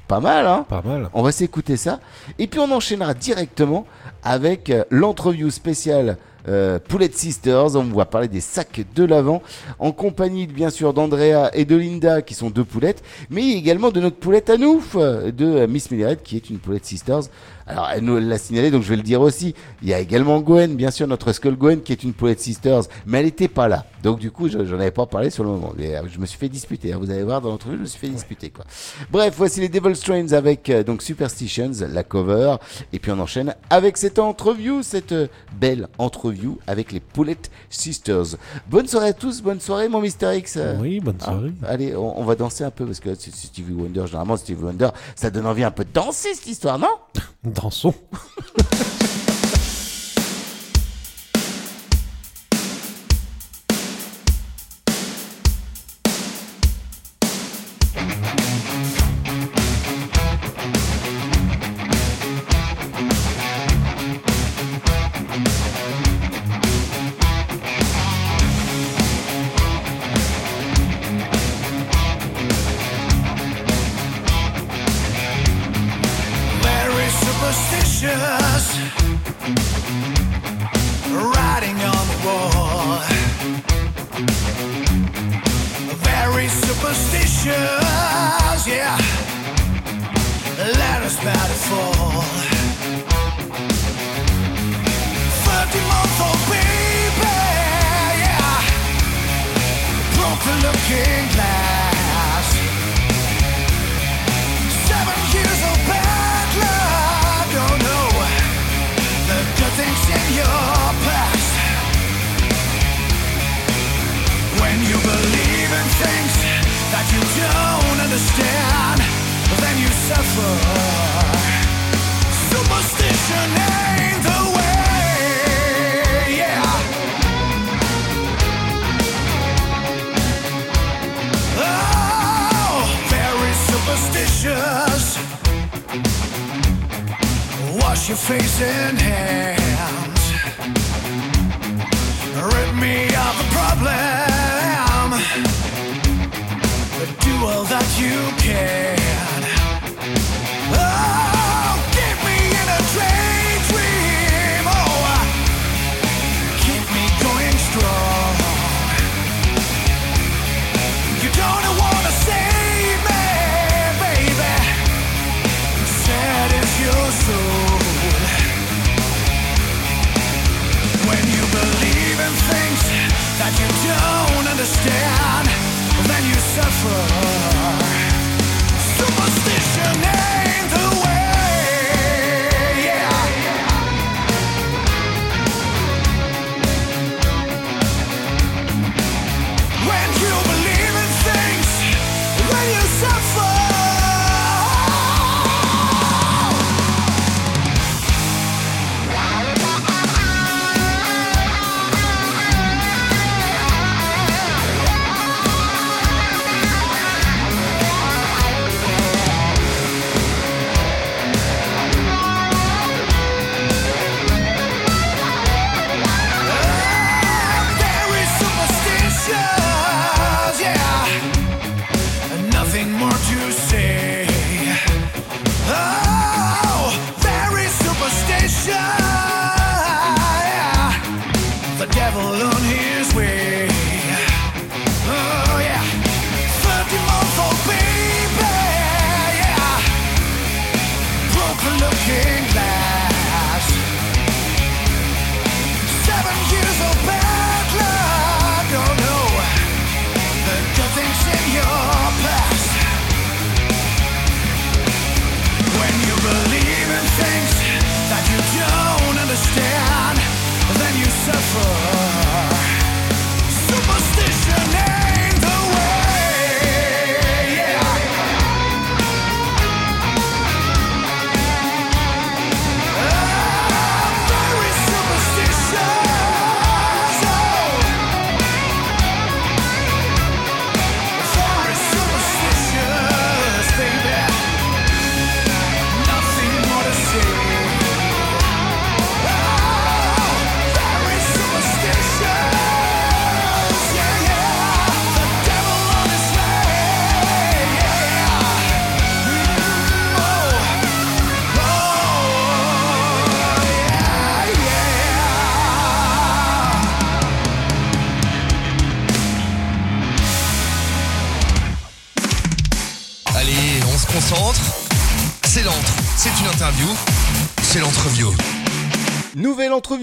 Pas 0.09 0.19
mal, 0.19 0.45
hein? 0.45 0.65
Pas 0.67 0.81
mal. 0.81 1.09
On 1.13 1.23
va 1.23 1.31
s'écouter 1.31 1.77
ça. 1.77 2.01
Et 2.37 2.47
puis 2.47 2.59
on 2.59 2.69
enchaînera 2.69 3.13
directement 3.13 3.85
avec 4.23 4.71
l'entreview 4.91 5.49
spéciale 5.49 6.17
euh, 6.47 6.79
Poulette 6.79 7.15
Sisters. 7.15 7.75
On 7.75 7.83
va 7.83 8.05
parler 8.05 8.27
des 8.27 8.41
sacs 8.41 8.81
de 8.95 9.03
l'avant 9.03 9.41
en 9.79 9.91
compagnie 9.91 10.47
bien 10.47 10.69
sûr 10.69 10.93
d'Andrea 10.93 11.49
et 11.53 11.65
de 11.65 11.75
Linda 11.75 12.21
qui 12.21 12.33
sont 12.33 12.49
deux 12.49 12.63
poulettes, 12.63 13.03
mais 13.29 13.51
également 13.51 13.91
de 13.91 13.99
notre 13.99 14.17
poulette 14.17 14.49
à 14.49 14.57
nous, 14.57 14.83
euh, 14.95 15.31
de 15.31 15.45
euh, 15.45 15.67
Miss 15.67 15.91
Milleret 15.91 16.17
qui 16.23 16.35
est 16.35 16.49
une 16.49 16.59
Poulette 16.59 16.85
Sisters. 16.85 17.23
Alors 17.67 17.89
elle 17.93 18.03
nous 18.03 18.17
l'a 18.19 18.37
signalé, 18.37 18.71
donc 18.71 18.83
je 18.83 18.89
vais 18.89 18.95
le 18.97 19.03
dire 19.03 19.21
aussi. 19.21 19.55
Il 19.81 19.87
y 19.89 19.93
a 19.93 19.99
également 19.99 20.39
Gwen, 20.41 20.75
bien 20.75 20.91
sûr 20.91 21.07
notre 21.07 21.31
Skull 21.33 21.55
Gwen 21.55 21.81
qui 21.81 21.91
est 21.91 22.03
une 22.03 22.13
Poulette 22.13 22.39
Sisters, 22.39 22.83
mais 23.05 23.19
elle 23.19 23.25
n'était 23.25 23.47
pas 23.47 23.67
là. 23.67 23.85
Donc 24.03 24.19
du 24.19 24.31
coup, 24.31 24.49
je- 24.49 24.65
j'en 24.65 24.75
avais 24.75 24.91
pas 24.91 25.05
parlé 25.05 25.29
sur 25.29 25.43
le 25.43 25.49
moment. 25.51 25.73
Euh, 25.79 26.01
je 26.11 26.19
me 26.19 26.25
suis 26.25 26.37
fait 26.37 26.49
disputer. 26.49 26.91
hein. 26.93 26.97
Vous 26.99 27.09
allez 27.09 27.23
voir 27.23 27.39
dans 27.41 27.49
l'entrevue, 27.49 27.77
je 27.77 27.81
me 27.81 27.85
suis 27.85 27.99
fait 27.99 28.09
disputer 28.09 28.49
quoi. 28.49 28.65
Bref, 29.11 29.33
voici 29.37 29.61
les 29.61 29.69
Devil 29.69 29.95
Strains 29.95 30.31
avec 30.33 30.69
euh, 30.69 30.83
donc 30.83 31.01
Superstitions, 31.01 31.71
la 31.89 32.03
cover, 32.03 32.55
et 32.91 32.99
puis 32.99 33.11
on 33.11 33.19
enchaîne 33.19 33.55
avec 33.69 33.97
cette 33.97 34.19
entreview, 34.19 34.83
cette 34.83 35.13
euh, 35.13 35.27
belle 35.59 35.87
entreview 35.97 36.59
avec 36.67 36.91
les 36.91 36.99
Poulette 36.99 37.49
Sisters. 37.69 38.35
Bonne 38.69 38.87
soirée 38.87 39.09
à 39.09 39.13
tous, 39.13 39.41
bonne 39.41 39.59
soirée 39.61 39.87
mon 39.87 40.01
Mister 40.01 40.35
X. 40.37 40.59
Oui, 40.79 40.99
bonne 40.99 41.15
Ah, 41.21 41.25
soirée. 41.25 41.51
allez, 41.67 41.95
on, 41.95 42.19
on 42.19 42.25
va 42.25 42.35
danser 42.35 42.63
un 42.65 42.71
peu 42.71 42.85
parce 42.85 42.99
que 42.99 43.15
c'est 43.15 43.33
c'est 43.33 43.47
Stevie 43.47 43.73
Wonder. 43.73 44.03
Généralement, 44.05 44.35
Stevie 44.37 44.61
Wonder, 44.63 44.89
ça 45.15 45.29
donne 45.29 45.45
envie 45.45 45.63
un 45.63 45.71
peu 45.71 45.83
de 45.85 45.89
danser 45.93 46.29
cette 46.33 46.47
histoire, 46.47 46.77
non? 46.77 46.87
Dansons. 47.53 47.95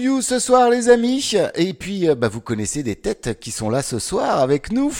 Ce 0.01 0.39
soir 0.39 0.71
les 0.71 0.89
amis 0.89 1.33
et 1.53 1.73
puis 1.73 2.09
euh, 2.09 2.15
bah, 2.15 2.27
vous 2.27 2.41
connaissez 2.41 2.81
des 2.81 2.95
têtes 2.95 3.39
qui 3.39 3.51
sont 3.51 3.69
là 3.69 3.83
ce 3.83 3.99
soir 3.99 4.39
avec 4.39 4.71
nous. 4.71 4.91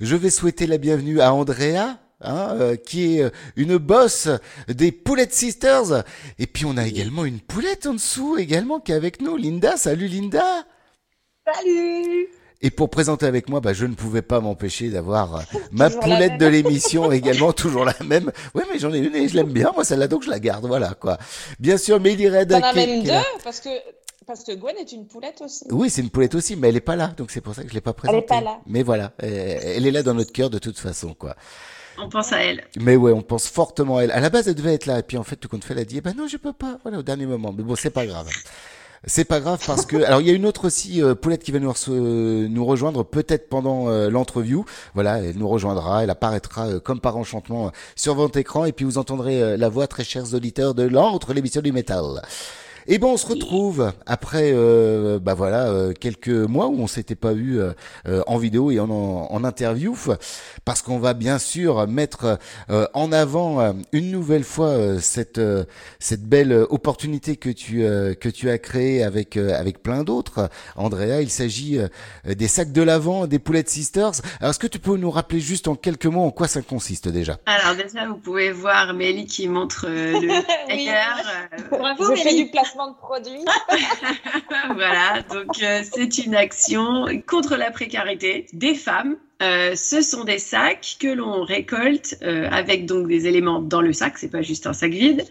Je 0.00 0.16
vais 0.16 0.30
souhaiter 0.30 0.66
la 0.66 0.76
bienvenue 0.76 1.20
à 1.20 1.32
Andrea. 1.32 1.98
hein, 2.20 2.56
euh, 2.58 2.74
qui 2.74 3.18
est 3.18 3.22
euh, 3.22 3.30
une 3.54 3.76
boss 3.76 4.28
des 4.66 4.90
Poulettes 4.90 5.32
Sisters 5.32 6.02
et 6.40 6.48
puis 6.48 6.64
on 6.64 6.76
a 6.76 6.84
également 6.84 7.24
une 7.24 7.38
poulette 7.38 7.86
en 7.86 7.94
dessous 7.94 8.36
également 8.36 8.80
qui 8.80 8.90
est 8.90 8.96
avec 8.96 9.20
nous 9.22 9.36
Linda 9.36 9.76
salut 9.76 10.08
Linda 10.08 10.64
Salut 11.46 12.28
et 12.62 12.70
pour 12.70 12.88
présenter 12.88 13.26
avec 13.26 13.50
moi, 13.50 13.60
bah, 13.60 13.74
je 13.74 13.84
ne 13.84 13.94
pouvais 13.94 14.22
pas 14.22 14.40
m'empêcher 14.40 14.88
d'avoir 14.88 15.42
ma 15.70 15.90
poulette 15.90 16.38
de 16.38 16.46
l'émission 16.46 17.12
également, 17.12 17.52
toujours 17.52 17.84
la 17.84 17.94
même. 18.02 18.32
Oui, 18.54 18.62
mais 18.72 18.78
j'en 18.78 18.90
ai 18.94 19.00
une 19.00 19.14
et 19.14 19.28
je 19.28 19.36
l'aime 19.36 19.52
bien, 19.52 19.70
moi 19.74 19.84
celle-là, 19.84 20.08
donc 20.08 20.22
je 20.22 20.30
la 20.30 20.38
garde, 20.38 20.64
voilà 20.64 20.94
quoi. 20.94 21.18
Bien 21.60 21.76
sûr, 21.76 22.00
Mélie 22.00 22.30
Red. 22.30 22.48
T'en 22.48 22.62
as 22.62 22.72
même 22.72 23.02
deux 23.02 23.12
parce 23.42 23.60
que 23.60 23.68
parce 24.26 24.44
que 24.44 24.52
Gwen 24.52 24.76
est 24.78 24.92
une 24.92 25.06
poulette 25.06 25.40
aussi. 25.44 25.64
Oui, 25.70 25.90
c'est 25.90 26.02
une 26.02 26.10
poulette 26.10 26.34
aussi, 26.34 26.56
mais 26.56 26.68
elle 26.68 26.76
est 26.76 26.80
pas 26.80 26.96
là, 26.96 27.08
donc 27.16 27.30
c'est 27.30 27.40
pour 27.40 27.54
ça 27.54 27.62
que 27.62 27.68
je 27.68 27.74
l'ai 27.74 27.80
pas 27.80 27.90
Elle 28.04 28.16
est 28.16 28.22
présentée. 28.22 28.26
pas 28.26 28.40
là. 28.40 28.58
Mais 28.66 28.82
voilà, 28.82 29.12
euh, 29.22 29.58
elle 29.62 29.86
est 29.86 29.90
là 29.90 30.02
dans 30.02 30.14
notre 30.14 30.32
cœur 30.32 30.50
de 30.50 30.58
toute 30.58 30.78
façon, 30.78 31.14
quoi. 31.14 31.36
On 31.98 32.08
pense 32.08 32.32
à 32.32 32.38
elle. 32.42 32.64
Mais 32.80 32.96
ouais, 32.96 33.12
on 33.12 33.22
pense 33.22 33.46
fortement 33.48 33.98
à 33.98 34.02
elle. 34.04 34.10
À 34.10 34.20
la 34.20 34.28
base, 34.30 34.48
elle 34.48 34.54
devait 34.56 34.74
être 34.74 34.86
là, 34.86 34.98
et 34.98 35.02
puis 35.02 35.16
en 35.16 35.22
fait, 35.22 35.36
tout 35.36 35.48
compte 35.48 35.64
fait, 35.64 35.74
elle 35.74 35.80
a 35.80 35.84
dit, 35.84 35.98
eh 35.98 36.00
ben 36.00 36.14
non, 36.16 36.26
je 36.26 36.36
peux 36.36 36.52
pas. 36.52 36.78
Voilà, 36.82 36.98
au 36.98 37.02
dernier 37.02 37.26
moment. 37.26 37.52
Mais 37.56 37.62
bon, 37.62 37.76
c'est 37.76 37.90
pas 37.90 38.04
grave. 38.06 38.28
C'est 39.06 39.26
pas 39.26 39.38
grave 39.38 39.62
parce 39.66 39.84
que 39.84 39.98
alors 40.02 40.22
il 40.22 40.26
y 40.28 40.30
a 40.30 40.32
une 40.32 40.46
autre 40.46 40.64
aussi 40.66 41.02
euh, 41.02 41.14
Poulette 41.14 41.44
qui 41.44 41.52
va 41.52 41.58
nous, 41.58 41.70
reço- 41.70 41.92
nous 42.48 42.64
rejoindre 42.64 43.04
peut-être 43.04 43.50
pendant 43.50 43.90
euh, 43.90 44.08
l'entreview. 44.08 44.64
Voilà, 44.94 45.18
elle 45.18 45.36
nous 45.36 45.46
rejoindra, 45.46 46.02
elle 46.02 46.08
apparaîtra 46.08 46.68
euh, 46.68 46.80
comme 46.80 47.00
par 47.00 47.18
enchantement 47.18 47.66
euh, 47.66 47.70
sur 47.96 48.14
votre 48.14 48.38
écran 48.38 48.64
et 48.64 48.72
puis 48.72 48.86
vous 48.86 48.96
entendrez 48.96 49.42
euh, 49.42 49.56
la 49.58 49.68
voix 49.68 49.86
très 49.88 50.04
chers 50.04 50.32
auditeurs 50.32 50.74
de 50.74 50.84
l'entre 50.84 51.34
l'émission 51.34 51.60
du 51.60 51.70
métal. 51.70 52.22
Et 52.86 52.98
ben 52.98 53.08
on 53.08 53.16
se 53.16 53.26
retrouve 53.26 53.92
après 54.06 54.50
euh, 54.52 55.18
bah 55.18 55.34
voilà 55.34 55.68
euh, 55.68 55.92
quelques 55.92 56.28
mois 56.28 56.66
où 56.68 56.78
on 56.80 56.86
s'était 56.86 57.14
pas 57.14 57.32
eu 57.32 57.58
euh, 57.58 57.72
euh, 58.06 58.22
en 58.26 58.36
vidéo 58.36 58.70
et 58.70 58.78
en, 58.80 58.90
en, 58.90 59.44
interview. 59.44 59.96
Parce 60.64 60.82
qu'on 60.82 60.98
va 60.98 61.14
bien 61.14 61.38
sûr 61.38 61.86
mettre 61.86 62.38
euh, 62.70 62.86
en 62.94 63.10
avant 63.12 63.60
euh, 63.60 63.72
une 63.92 64.10
nouvelle 64.10 64.44
fois 64.44 64.68
euh, 64.68 64.98
cette 65.00 65.38
euh, 65.38 65.64
cette 65.98 66.24
belle 66.24 66.52
opportunité 66.68 67.36
que 67.36 67.48
tu 67.50 67.84
euh, 67.84 68.14
que 68.14 68.28
tu 68.28 68.50
as 68.50 68.58
créée 68.58 69.02
avec 69.02 69.36
euh, 69.36 69.58
avec 69.58 69.82
plein 69.82 70.04
d'autres. 70.04 70.50
Andrea 70.76 71.22
il 71.22 71.30
s'agit 71.30 71.78
euh, 71.78 71.88
des 72.34 72.48
sacs 72.48 72.72
de 72.72 72.82
l'avant 72.82 73.26
des 73.26 73.38
poulettes 73.38 73.70
sisters. 73.70 74.12
Alors 74.40 74.50
est-ce 74.50 74.58
que 74.58 74.66
tu 74.66 74.78
peux 74.78 74.96
nous 74.96 75.10
rappeler 75.10 75.40
juste 75.40 75.68
en 75.68 75.74
quelques 75.74 76.06
mots 76.06 76.24
en 76.24 76.30
quoi 76.30 76.48
ça 76.48 76.60
consiste 76.62 77.08
déjà? 77.08 77.38
Alors 77.46 77.76
déjà, 77.76 78.06
vous 78.06 78.16
pouvez 78.16 78.50
voir 78.52 78.92
Mélie 78.94 79.26
qui 79.26 79.48
montre 79.48 79.86
euh, 79.88 80.20
le 80.20 80.28
euh, 80.30 81.78
Bravo 81.78 82.14
Je 82.14 82.20
fais 82.22 82.32
Mélie. 82.32 82.44
du 82.44 82.50
de 82.74 82.96
produits. 82.96 83.44
voilà, 84.74 85.22
donc 85.22 85.62
euh, 85.62 85.82
c'est 85.90 86.18
une 86.18 86.34
action 86.34 87.06
contre 87.26 87.56
la 87.56 87.70
précarité 87.70 88.46
des 88.52 88.74
femmes. 88.74 89.16
Euh, 89.42 89.74
ce 89.74 90.00
sont 90.00 90.24
des 90.24 90.38
sacs 90.38 90.96
que 91.00 91.08
l'on 91.08 91.42
récolte 91.42 92.16
euh, 92.22 92.48
avec 92.50 92.86
donc 92.86 93.08
des 93.08 93.26
éléments 93.26 93.60
dans 93.60 93.80
le 93.80 93.92
sac, 93.92 94.18
c'est 94.18 94.30
pas 94.30 94.42
juste 94.42 94.66
un 94.66 94.72
sac 94.72 94.92
vide. 94.92 95.24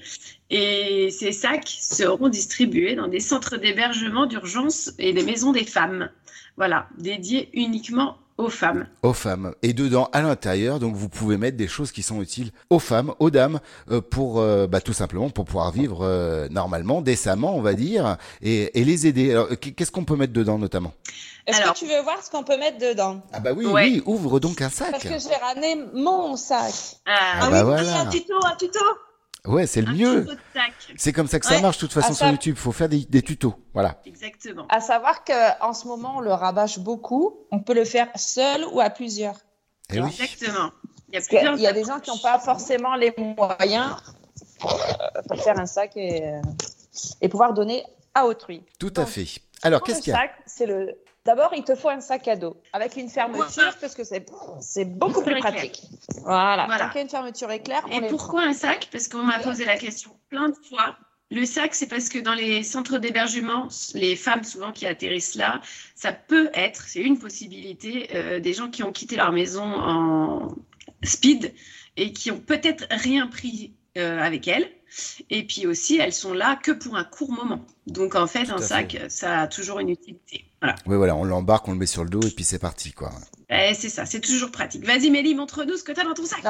Et 0.49 1.09
ces 1.11 1.31
sacs 1.31 1.67
seront 1.67 2.29
distribués 2.29 2.95
dans 2.95 3.07
des 3.07 3.19
centres 3.19 3.57
d'hébergement 3.57 4.25
d'urgence 4.25 4.91
et 4.99 5.13
des 5.13 5.23
maisons 5.23 5.51
des 5.51 5.65
femmes. 5.65 6.09
Voilà, 6.57 6.87
dédiés 6.97 7.49
uniquement 7.53 8.17
aux 8.38 8.49
femmes. 8.49 8.88
aux 9.03 9.13
femmes 9.13 9.53
et 9.61 9.73
dedans 9.73 10.09
à 10.11 10.21
l'intérieur 10.21 10.79
donc 10.79 10.95
vous 10.95 11.07
pouvez 11.09 11.38
mettre 11.38 11.55
des 11.55 11.67
choses 11.67 11.91
qui 11.91 12.01
sont 12.01 12.21
utiles 12.21 12.51
aux 12.71 12.79
femmes 12.79 13.13
aux 13.19 13.29
dames 13.29 13.59
euh, 13.91 14.01
pour 14.01 14.39
euh, 14.39 14.65
bah, 14.65 14.81
tout 14.81 14.93
simplement 14.93 15.29
pour 15.29 15.45
pouvoir 15.45 15.71
vivre 15.71 15.99
euh, 16.01 16.47
normalement 16.49 17.01
décemment 17.01 17.55
on 17.55 17.61
va 17.61 17.73
dire 17.75 18.17
et, 18.41 18.79
et 18.79 18.84
les 18.86 19.05
aider 19.07 19.31
alors 19.31 19.49
qu- 19.49 19.73
qu'est-ce 19.73 19.91
qu'on 19.91 20.03
peut 20.05 20.15
mettre 20.15 20.34
dedans 20.34 20.57
notamment? 20.57 20.93
Est-ce 21.45 21.61
que 21.61 21.73
tu 21.77 21.86
veux 21.86 22.01
voir 22.03 22.23
ce 22.23 22.31
qu'on 22.31 22.43
peut 22.43 22.57
mettre 22.57 22.77
dedans? 22.79 23.21
Ah 23.34 23.39
bah 23.41 23.51
oui 23.55 23.65
Ouais. 23.65 23.84
oui 23.84 24.03
ouvre 24.05 24.39
donc 24.39 24.61
un 24.61 24.69
sac 24.69 24.91
Parce 24.91 25.03
que 25.03 25.09
j'ai 25.19 25.36
ramené 25.36 25.75
mon 25.93 26.36
sac. 26.38 26.73
Ah 27.05 27.49
bah 27.51 27.63
voilà. 27.65 27.99
un 28.01 28.05
tuto, 28.07 28.34
un 28.45 28.55
tuto. 28.55 28.79
Ouais 29.45 29.67
c'est 29.67 29.81
le 29.81 29.91
mieux 29.93 30.25
c'est 30.95 31.11
comme 31.13 31.28
ça 31.28 31.39
que 31.39 31.45
ça 31.45 31.59
marche 31.61 31.78
de 31.78 31.82
toute 31.82 31.93
façon 31.93 32.13
sur 32.13 32.28
YouTube 32.28 32.55
faut 32.55 32.71
faire 32.71 32.89
des, 32.89 33.05
des 33.05 33.21
tutos 33.21 33.55
voilà 33.74 33.99
Exactement. 34.05 34.65
À 34.70 34.79
savoir 34.79 35.24
que 35.25 35.61
en 35.61 35.74
ce 35.74 35.86
moment, 35.87 36.17
on 36.17 36.20
le 36.21 36.32
rabâche 36.32 36.79
beaucoup. 36.79 37.36
On 37.51 37.59
peut 37.59 37.74
le 37.74 37.83
faire 37.83 38.07
seul 38.15 38.63
ou 38.71 38.79
à 38.79 38.89
plusieurs. 38.89 39.36
Eh 39.91 39.99
oui. 39.99 40.07
Exactement. 40.09 40.71
Il 41.09 41.15
y 41.15 41.17
a 41.17 41.21
plusieurs 41.21 41.55
il 41.57 41.63
y 41.70 41.74
des 41.74 41.83
gens 41.83 41.99
qui 41.99 42.09
n'ont 42.09 42.17
pas 42.20 42.39
forcément 42.39 42.95
les 42.95 43.13
moyens 43.17 43.97
pour, 44.59 44.74
euh, 44.74 45.21
pour 45.28 45.43
faire 45.43 45.59
un 45.59 45.65
sac 45.65 45.91
et, 45.97 46.25
euh, 46.25 46.41
et 47.21 47.28
pouvoir 47.28 47.53
donner 47.53 47.83
à 48.15 48.25
autrui. 48.25 48.63
tout 48.79 48.93
à 48.95 49.05
fait 49.05 49.25
alors 49.61 49.82
qu'est-ce 49.82 50.01
qu'il 50.01 50.11
y 50.11 50.15
a? 50.15 50.20
sac, 50.20 50.32
c'est 50.45 50.65
le. 50.65 50.95
D'abord, 51.25 51.54
il 51.55 51.63
te 51.63 51.74
faut 51.74 51.89
un 51.89 52.01
sac 52.01 52.28
à 52.28 52.36
dos 52.36 52.58
avec 52.74 52.97
une 52.97 53.09
fermeture 53.09 53.78
parce 53.79 53.95
que 53.95 54.04
c'est 54.04 54.25
c'est 54.59 54.86
beaucoup 54.86 55.21
plus 55.21 55.37
Éclair. 55.37 55.54
pratique. 55.54 55.82
Voilà. 56.24 56.66
Voilà. 56.66 56.86
Tant 56.86 56.89
qu'il 56.89 56.95
y 56.97 57.00
a 57.00 57.04
une 57.04 57.09
fermeture 57.09 57.51
éclair, 57.51 57.82
Et 57.91 58.01
pourquoi 58.08 58.43
un 58.43 58.54
sac? 58.54 58.89
Parce 58.91 59.08
qu'on 59.08 59.24
m'a 59.24 59.39
posé 59.39 59.63
la 59.63 59.78
question 59.78 60.12
plein 60.29 60.50
de 60.50 60.55
fois. 60.67 60.97
Le 61.32 61.45
sac, 61.45 61.74
c'est 61.74 61.87
parce 61.87 62.09
que 62.09 62.20
dans 62.20 62.33
les 62.33 62.62
centres 62.62 62.97
d'hébergement, 63.00 63.67
les 63.95 64.16
femmes 64.16 64.43
souvent 64.43 64.71
qui 64.71 64.86
atterrissent 64.86 65.36
là, 65.36 65.62
ça 65.95 66.12
peut 66.12 66.50
être, 66.54 66.83
c'est 66.87 67.01
une 67.01 67.17
possibilité, 67.17 68.09
euh, 68.13 68.39
des 68.39 68.54
gens 68.54 68.70
qui 68.70 68.83
ont 68.83 68.91
quitté 68.91 69.16
leur 69.16 69.32
maison 69.32 69.63
en 69.63 70.55
speed 71.04 71.54
et 71.97 72.13
qui 72.13 72.29
ont 72.32 72.39
peut-être 72.39 72.86
rien 72.91 73.28
pris 73.28 73.74
euh, 73.97 74.20
avec 74.20 74.47
elles. 74.47 74.70
Et 75.29 75.43
puis 75.45 75.65
aussi, 75.67 75.97
elles 75.97 76.13
sont 76.13 76.33
là 76.33 76.55
que 76.61 76.71
pour 76.71 76.95
un 76.95 77.03
court 77.03 77.32
moment. 77.32 77.59
Donc 77.87 78.15
en 78.15 78.28
fait, 78.28 78.45
Tout 78.45 78.53
un 78.53 78.57
sac, 78.61 78.97
ça 79.09 79.41
a 79.41 79.47
toujours 79.47 79.79
une 79.79 79.89
utilité. 79.89 80.45
Voilà. 80.61 80.75
oui 80.86 80.95
voilà 80.95 81.13
on 81.17 81.25
l'embarque 81.25 81.67
on 81.67 81.71
le 81.74 81.78
met 81.78 81.86
sur 81.86 82.05
le 82.05 82.09
dos 82.09 82.21
et 82.21 82.29
puis 82.32 82.45
c'est 82.45 82.57
parti 82.59 82.93
quoi 82.93 83.11
Eh, 83.49 83.74
c'est 83.74 83.89
ça, 83.89 84.05
c'est 84.05 84.21
toujours 84.21 84.49
pratique. 84.51 84.86
Vas-y 84.86 85.09
Mélie, 85.09 85.36
montre-nous 85.36 85.75
ce 85.75 85.83
que 85.83 85.91
tu 85.91 85.99
as 85.99 86.05
dans 86.05 86.13
ton 86.13 86.25
sac. 86.25 86.41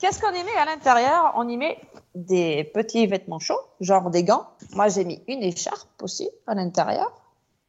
Qu'est-ce 0.00 0.20
qu'on 0.20 0.30
y 0.32 0.42
met 0.42 0.56
à 0.58 0.64
l'intérieur? 0.64 1.32
On 1.36 1.48
y 1.48 1.56
met 1.56 1.78
des 2.16 2.64
petits 2.74 3.06
vêtements 3.06 3.38
chauds, 3.38 3.60
genre 3.80 4.10
des 4.10 4.24
gants. 4.24 4.48
Moi, 4.72 4.88
j'ai 4.88 5.04
mis 5.04 5.22
une 5.28 5.42
écharpe 5.44 6.02
aussi 6.02 6.28
à 6.48 6.54
l'intérieur. 6.54 7.12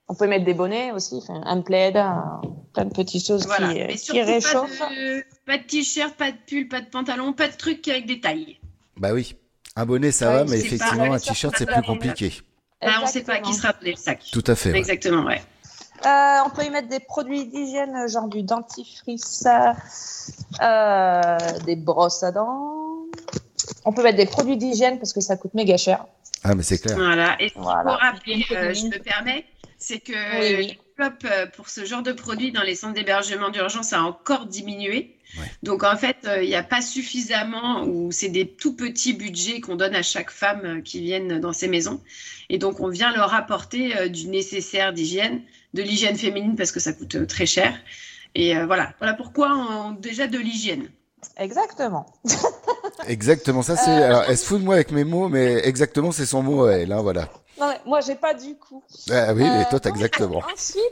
On 0.09 0.15
peut 0.15 0.27
mettre 0.27 0.45
des 0.45 0.53
bonnets 0.55 0.91
aussi, 0.91 1.15
enfin, 1.21 1.41
un 1.45 1.61
plaid, 1.61 1.95
un- 1.95 2.41
plein 2.73 2.85
de 2.85 2.93
petites 2.93 3.25
choses 3.25 3.45
Voilà. 3.45 3.71
qui, 3.73 3.81
euh, 3.81 3.85
Mais 3.87 3.93
qui 3.93 3.99
surtout 3.99 4.25
réchauffent. 4.25 4.79
pas 4.79 4.89
de, 4.89 5.23
pas 5.45 5.57
de 5.59 5.63
t-shirt, 5.63 6.15
pas 6.15 6.31
de 6.31 6.37
pull, 6.47 6.67
pas 6.67 6.81
de 6.81 6.87
pantalon, 6.89 7.33
pas 7.33 7.47
de 7.47 7.55
trucs 7.55 7.87
avec 7.87 8.05
des 8.07 8.19
tailles. 8.19 8.59
bah 8.97 9.13
oui 9.13 9.35
un 9.75 9.85
bonnet 9.85 10.11
ça 10.11 10.27
Ouais, 10.29 10.33
va 10.35 10.43
mais 10.45 10.49
pas- 10.51 10.55
effectivement 10.65 11.13
un 11.13 11.19
t-shirt 11.19 11.55
c'est 11.57 11.65
plus 11.65 11.81
compliqué 11.81 12.33
Ah, 12.81 12.99
on 13.01 13.07
sait 13.07 13.23
pas 13.23 13.39
qui 13.39 13.53
sera 13.53 13.73
donné 13.73 13.91
le 13.91 13.97
sac. 13.97 14.21
tout 14.31 14.43
à 14.47 14.55
fait. 14.55 14.71
Exactement, 14.75 15.23
ouais. 15.25 15.41
Euh, 16.05 16.37
on 16.45 16.49
peut 16.49 16.65
y 16.65 16.69
mettre 16.69 16.89
des 16.89 16.99
produits 16.99 17.45
d'hygiène, 17.45 18.07
genre 18.09 18.27
du 18.27 18.43
dentifrice, 18.43 19.47
euh, 20.61 21.37
des 21.65 21.75
brosses 21.77 22.23
à 22.23 22.31
dents, 22.31 22.69
On 23.85 23.93
peut 23.93 24.03
mettre 24.03 24.17
des 24.17 24.25
produits 24.25 24.57
d'hygiène 24.57 24.97
parce 24.99 25.13
que 25.13 25.21
ça 25.21 25.37
coûte 25.37 25.53
méga 25.53 25.77
cher. 25.77 26.05
Ah, 26.43 26.53
mais 26.55 26.63
c'est 26.63 26.77
clair. 26.79 26.97
Voilà. 26.97 27.41
Et 27.41 27.51
Voilà. 27.55 27.91
faut 27.93 27.97
rappeler, 27.97 28.45
euh, 28.51 28.73
je 28.73 28.85
me 28.87 28.97
permets, 28.99 29.45
c'est 29.77 29.99
que 29.99 30.11
Oui, 30.11 30.55
oui. 30.57 30.67
les 30.67 30.79
flops 30.97 31.25
euh, 31.31 31.45
pour 31.55 31.69
ce 31.69 31.85
genre 31.85 32.01
de 32.03 32.11
produit 32.11 32.51
dans 32.51 32.63
les 32.63 32.75
centres 32.75 32.93
d'hébergement 32.95 33.49
d'urgence 33.49 33.93
a 33.93 34.01
encore 34.03 34.45
diminué. 34.47 35.17
Donc 35.63 35.83
en 35.83 35.95
fait, 35.97 36.17
euh, 36.25 36.43
il 36.43 36.49
n'y 36.49 36.55
a 36.55 36.63
pas 36.63 36.81
suffisamment, 36.81 37.83
ou 37.85 38.11
c'est 38.11 38.29
des 38.29 38.47
tout 38.47 38.75
petits 38.75 39.13
budgets 39.13 39.61
qu'on 39.61 39.75
donne 39.75 39.95
à 39.95 40.03
chaque 40.03 40.31
femme 40.31 40.61
euh, 40.63 40.81
qui 40.81 41.01
viennent 41.01 41.39
dans 41.39 41.53
ces 41.53 41.67
maisons. 41.67 42.01
Et 42.49 42.57
donc 42.57 42.79
on 42.79 42.89
vient 42.89 43.13
leur 43.13 43.33
apporter 43.33 43.97
euh, 43.97 44.07
du 44.09 44.27
nécessaire 44.27 44.93
d'hygiène, 44.93 45.41
de 45.73 45.81
l'hygiène 45.81 46.17
féminine 46.17 46.55
parce 46.55 46.71
que 46.71 46.79
ça 46.79 46.93
coûte 46.93 47.15
euh, 47.15 47.25
très 47.25 47.45
cher. 47.45 47.77
Et 48.35 48.55
euh, 48.55 48.65
voilà, 48.65 48.93
voilà 48.99 49.13
pourquoi 49.13 49.49
on, 49.55 49.91
déjà 49.91 50.27
de 50.27 50.37
l'hygiène. 50.37 50.89
Exactement. 51.37 52.05
Exactement, 53.07 53.61
ça 53.61 53.75
c'est. 53.75 53.89
Euh, 53.89 54.05
Alors, 54.05 54.23
elle 54.27 54.37
se 54.37 54.45
fout 54.45 54.59
de 54.59 54.65
moi 54.65 54.75
avec 54.75 54.91
mes 54.91 55.03
mots, 55.03 55.29
mais 55.29 55.61
exactement, 55.67 56.11
c'est 56.11 56.25
son 56.25 56.43
mot, 56.43 56.67
elle, 56.67 56.91
hein, 56.91 57.01
voilà. 57.01 57.29
Non, 57.59 57.69
mais 57.69 57.79
moi, 57.85 58.01
j'ai 58.01 58.15
pas 58.15 58.33
du 58.33 58.55
coup. 58.55 58.83
Ah 59.09 59.33
oui, 59.33 59.43
et 59.43 59.69
toi, 59.69 59.79
t'as 59.79 59.89
exactement. 59.89 60.41
Ensuite, 60.53 60.83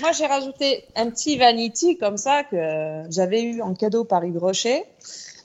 moi, 0.00 0.12
j'ai 0.12 0.26
rajouté 0.26 0.84
un 0.96 1.10
petit 1.10 1.36
vanity 1.36 1.96
comme 1.98 2.16
ça 2.16 2.44
que 2.44 3.04
j'avais 3.10 3.42
eu 3.42 3.62
en 3.62 3.74
cadeau 3.74 4.04
par 4.04 4.24
Yves 4.24 4.38
Rocher. 4.38 4.84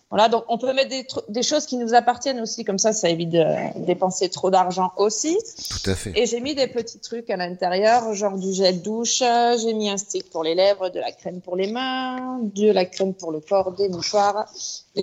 Voilà, 0.10 0.28
donc 0.28 0.44
on 0.48 0.58
peut 0.58 0.74
mettre 0.74 0.90
des, 1.30 1.44
choses 1.44 1.68
qui 1.68 1.78
nous 1.78 1.94
appartiennent 1.94 2.42
aussi, 2.42 2.66
comme 2.66 2.80
ça, 2.80 2.94
ça 2.94 3.10
évite 3.10 3.30
de 3.30 3.46
dépenser 3.86 4.30
trop 4.30 4.50
d'argent 4.50 4.92
aussi. 4.98 5.38
Tout 5.70 5.92
à 5.92 5.94
fait. 5.94 6.14
Et 6.16 6.26
j'ai 6.26 6.40
mis 6.40 6.56
des 6.56 6.66
petits 6.66 6.98
trucs 6.98 7.30
à 7.30 7.38
l'intérieur, 7.38 8.12
genre 8.16 8.36
du 8.40 8.52
gel 8.52 8.82
douche, 8.82 9.20
j'ai 9.20 9.74
mis 9.76 9.88
un 9.88 9.98
stick 9.98 10.32
pour 10.32 10.44
les 10.44 10.56
lèvres, 10.56 10.90
de 10.90 11.00
la 11.00 11.12
crème 11.12 11.42
pour 11.42 11.56
les 11.56 11.72
mains, 11.72 12.40
de 12.42 12.72
la 12.72 12.86
crème 12.86 13.14
pour 13.14 13.32
le 13.32 13.40
corps, 13.40 13.72
des 13.74 13.88
mouchoirs, 13.88 14.52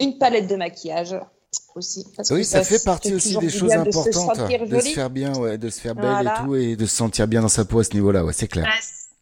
une 0.00 0.18
palette 0.18 0.48
de 0.48 0.56
maquillage 0.56 1.14
aussi. 1.76 2.04
parce 2.16 2.30
Oui, 2.32 2.40
que 2.40 2.46
ça 2.46 2.64
fait 2.64 2.82
partie 2.82 3.14
aussi 3.14 3.36
des 3.36 3.48
choses 3.48 3.68
bien 3.68 3.84
de 3.84 3.92
se 3.92 3.98
importantes, 3.98 4.50
de 4.50 4.80
se 4.80 4.88
faire 4.88 5.10
bien, 5.10 5.36
ouais, 5.38 5.56
de 5.56 5.70
se 5.70 5.80
faire 5.80 5.94
belle 5.94 6.10
Voilà. 6.10 6.40
et 6.40 6.44
tout, 6.44 6.56
et 6.56 6.74
de 6.74 6.84
se 6.84 6.96
sentir 6.96 7.28
bien 7.28 7.42
dans 7.42 7.48
sa 7.48 7.64
peau 7.64 7.78
à 7.78 7.84
ce 7.84 7.92
niveau-là, 7.94 8.24
ouais, 8.24 8.32
c'est 8.32 8.48
clair. 8.48 8.64
Bah, 8.64 8.72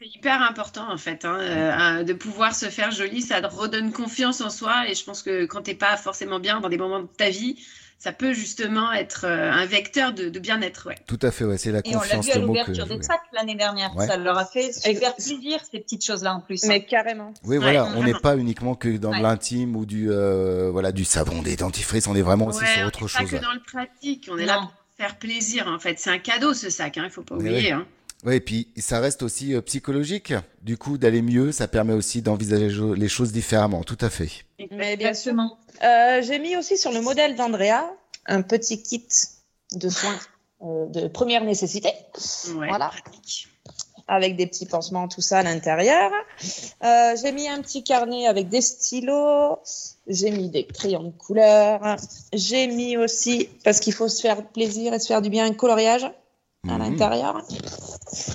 c'est 0.05 0.19
hyper 0.19 0.43
important 0.43 0.91
en 0.93 0.99
fait, 0.99 1.25
hein, 1.25 1.39
euh, 1.41 2.03
de 2.05 2.13
pouvoir 2.13 2.55
se 2.55 2.67
faire 2.67 2.91
jolie, 2.91 3.23
ça 3.23 3.41
te 3.41 3.47
redonne 3.47 3.93
confiance 3.93 4.41
en 4.41 4.51
soi 4.51 4.89
et 4.89 4.95
je 4.95 5.05
pense 5.05 5.23
que 5.23 5.47
quand 5.47 5.63
t'es 5.63 5.75
pas 5.75 5.97
forcément 5.97 6.41
bien 6.41 6.61
dans 6.61 6.69
des 6.69 6.77
moments 6.79 7.01
de 7.01 7.07
ta 7.17 7.31
vie, 7.31 7.57
ça 7.99 8.13
peut 8.13 8.35
justement 8.35 8.93
être 8.93 9.25
euh, 9.25 9.51
un 9.51 9.65
vecteur 9.65 10.13
de, 10.13 10.29
de 10.29 10.39
bien-être. 10.39 10.89
Ouais. 10.89 10.97
Tout 11.07 11.19
à 11.23 11.31
fait, 11.31 11.45
ouais, 11.45 11.57
c'est 11.57 11.73
la 11.73 11.79
Et 11.79 11.83
on 11.97 12.01
l'a 12.01 12.17
confiance, 12.17 12.27
vu 12.27 12.33
à 12.33 12.39
l'ouverture 12.39 12.87
des 12.87 13.01
sacs 13.03 13.21
l'année 13.33 13.55
dernière. 13.55 13.97
Ouais. 13.97 14.07
Ça 14.07 14.19
leur 14.19 14.37
a 14.37 14.45
fait 14.45 14.73
super 14.75 15.15
plaisir, 15.15 15.59
ces 15.71 15.81
petites 15.81 16.05
choses-là 16.05 16.35
en 16.35 16.41
plus. 16.41 16.63
hein. 16.65 16.69
Mais 16.69 16.85
carrément. 16.85 17.33
Oui, 17.45 17.57
Ouais, 17.57 17.63
voilà, 17.63 17.87
on 17.97 18.03
n'est 18.03 18.13
pas 18.13 18.37
uniquement 18.37 18.75
que 18.75 18.99
dans 18.99 19.13
l'intime 19.13 19.75
ou 19.75 19.87
du, 19.87 20.11
euh, 20.11 20.69
voilà, 20.71 20.93
du 20.93 21.05
savon, 21.07 21.41
des 21.41 21.57
dentifrices, 21.57 22.07
on 22.07 22.15
est 22.15 22.21
vraiment 22.23 22.47
aussi 22.49 22.67
sur 22.67 22.83
on 22.85 22.89
autre 22.89 23.05
est 23.05 23.09
chose. 23.09 23.31
Pas 23.31 23.39
que 23.39 23.43
dans 23.43 23.53
le 23.55 23.61
pratique, 23.61 24.29
on 24.31 24.37
est 24.37 24.45
là 24.45 24.59
pour 24.59 24.73
faire 24.99 25.17
plaisir 25.17 25.67
en 25.69 25.79
fait. 25.79 25.99
C'est 25.99 26.11
un 26.11 26.19
cadeau 26.19 26.53
ce 26.53 26.69
sac, 26.69 26.99
hein, 26.99 27.05
il 27.07 27.11
faut 27.11 27.23
pas 27.23 27.37
Mais 27.37 27.51
oublier. 27.51 27.69
ouais. 27.69 27.73
hein. 27.73 27.87
Ouais, 28.25 28.39
et 28.39 28.41
puis 28.41 28.69
ça 28.79 29.01
reste 29.01 29.23
aussi 29.23 29.55
euh, 29.55 29.61
psychologique. 29.61 30.33
Du 30.63 30.79
coup, 30.79 30.97
d'aller 30.97 31.23
mieux, 31.23 31.53
ça 31.53 31.69
permet 31.69 31.93
aussi 31.93 32.23
d'envisager 32.23 32.71
les 32.97 33.09
choses 33.09 33.33
différemment. 33.33 33.83
Tout 33.83 33.99
à 34.01 34.11
fait. 34.11 34.31
Mais 34.71 34.97
bien 34.97 35.15
sûr. 35.15 35.35
Euh, 35.83 36.23
j'ai 36.23 36.39
mis 36.39 36.57
aussi 36.57 36.79
sur 36.79 36.93
le 36.93 37.01
modèle 37.01 37.37
d'Andrea 37.37 37.85
un 38.27 38.43
petit 38.43 38.83
kit 38.83 39.07
de 39.73 39.89
soins 39.89 40.19
euh, 40.63 40.87
de 40.87 41.09
première 41.09 41.45
nécessité. 41.45 41.89
Ouais, 42.57 42.69
Voilà. 42.69 42.91
Avec 44.07 44.37
des 44.37 44.47
petits 44.47 44.67
pansements, 44.67 45.09
tout 45.09 45.23
ça 45.23 45.39
à 45.39 45.43
l'intérieur. 45.43 46.11
Euh, 46.85 47.17
j'ai 47.23 47.33
mis 47.33 47.49
un 47.49 47.61
petit 47.63 47.83
carnet 47.83 48.27
avec 48.27 48.49
des 48.49 48.61
stylos. 48.61 49.59
J'ai 50.07 50.31
mis 50.31 50.51
des 50.51 50.67
crayons 50.67 51.05
de 51.05 51.11
couleur. 51.11 51.97
J'ai 52.33 52.67
mis 52.67 52.97
aussi, 52.99 53.49
parce 53.65 53.81
qu'il 53.81 53.95
faut 53.95 54.09
se 54.09 54.21
faire 54.21 54.47
plaisir 54.49 54.93
et 54.93 54.99
se 54.99 55.07
faire 55.07 55.23
du 55.23 55.31
bien, 55.31 55.47
un 55.47 55.55
coloriage 55.55 56.05
à 56.69 56.79
l'intérieur. 56.79 57.43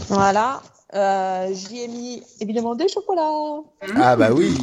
Voilà. 0.10 0.62
Euh, 0.94 1.54
J'y 1.54 1.84
ai 1.84 1.88
mis 1.88 2.24
évidemment 2.40 2.76
des 2.76 2.88
chocolats. 2.88 3.62
Ah 3.96 4.16
bah 4.16 4.32
oui. 4.32 4.58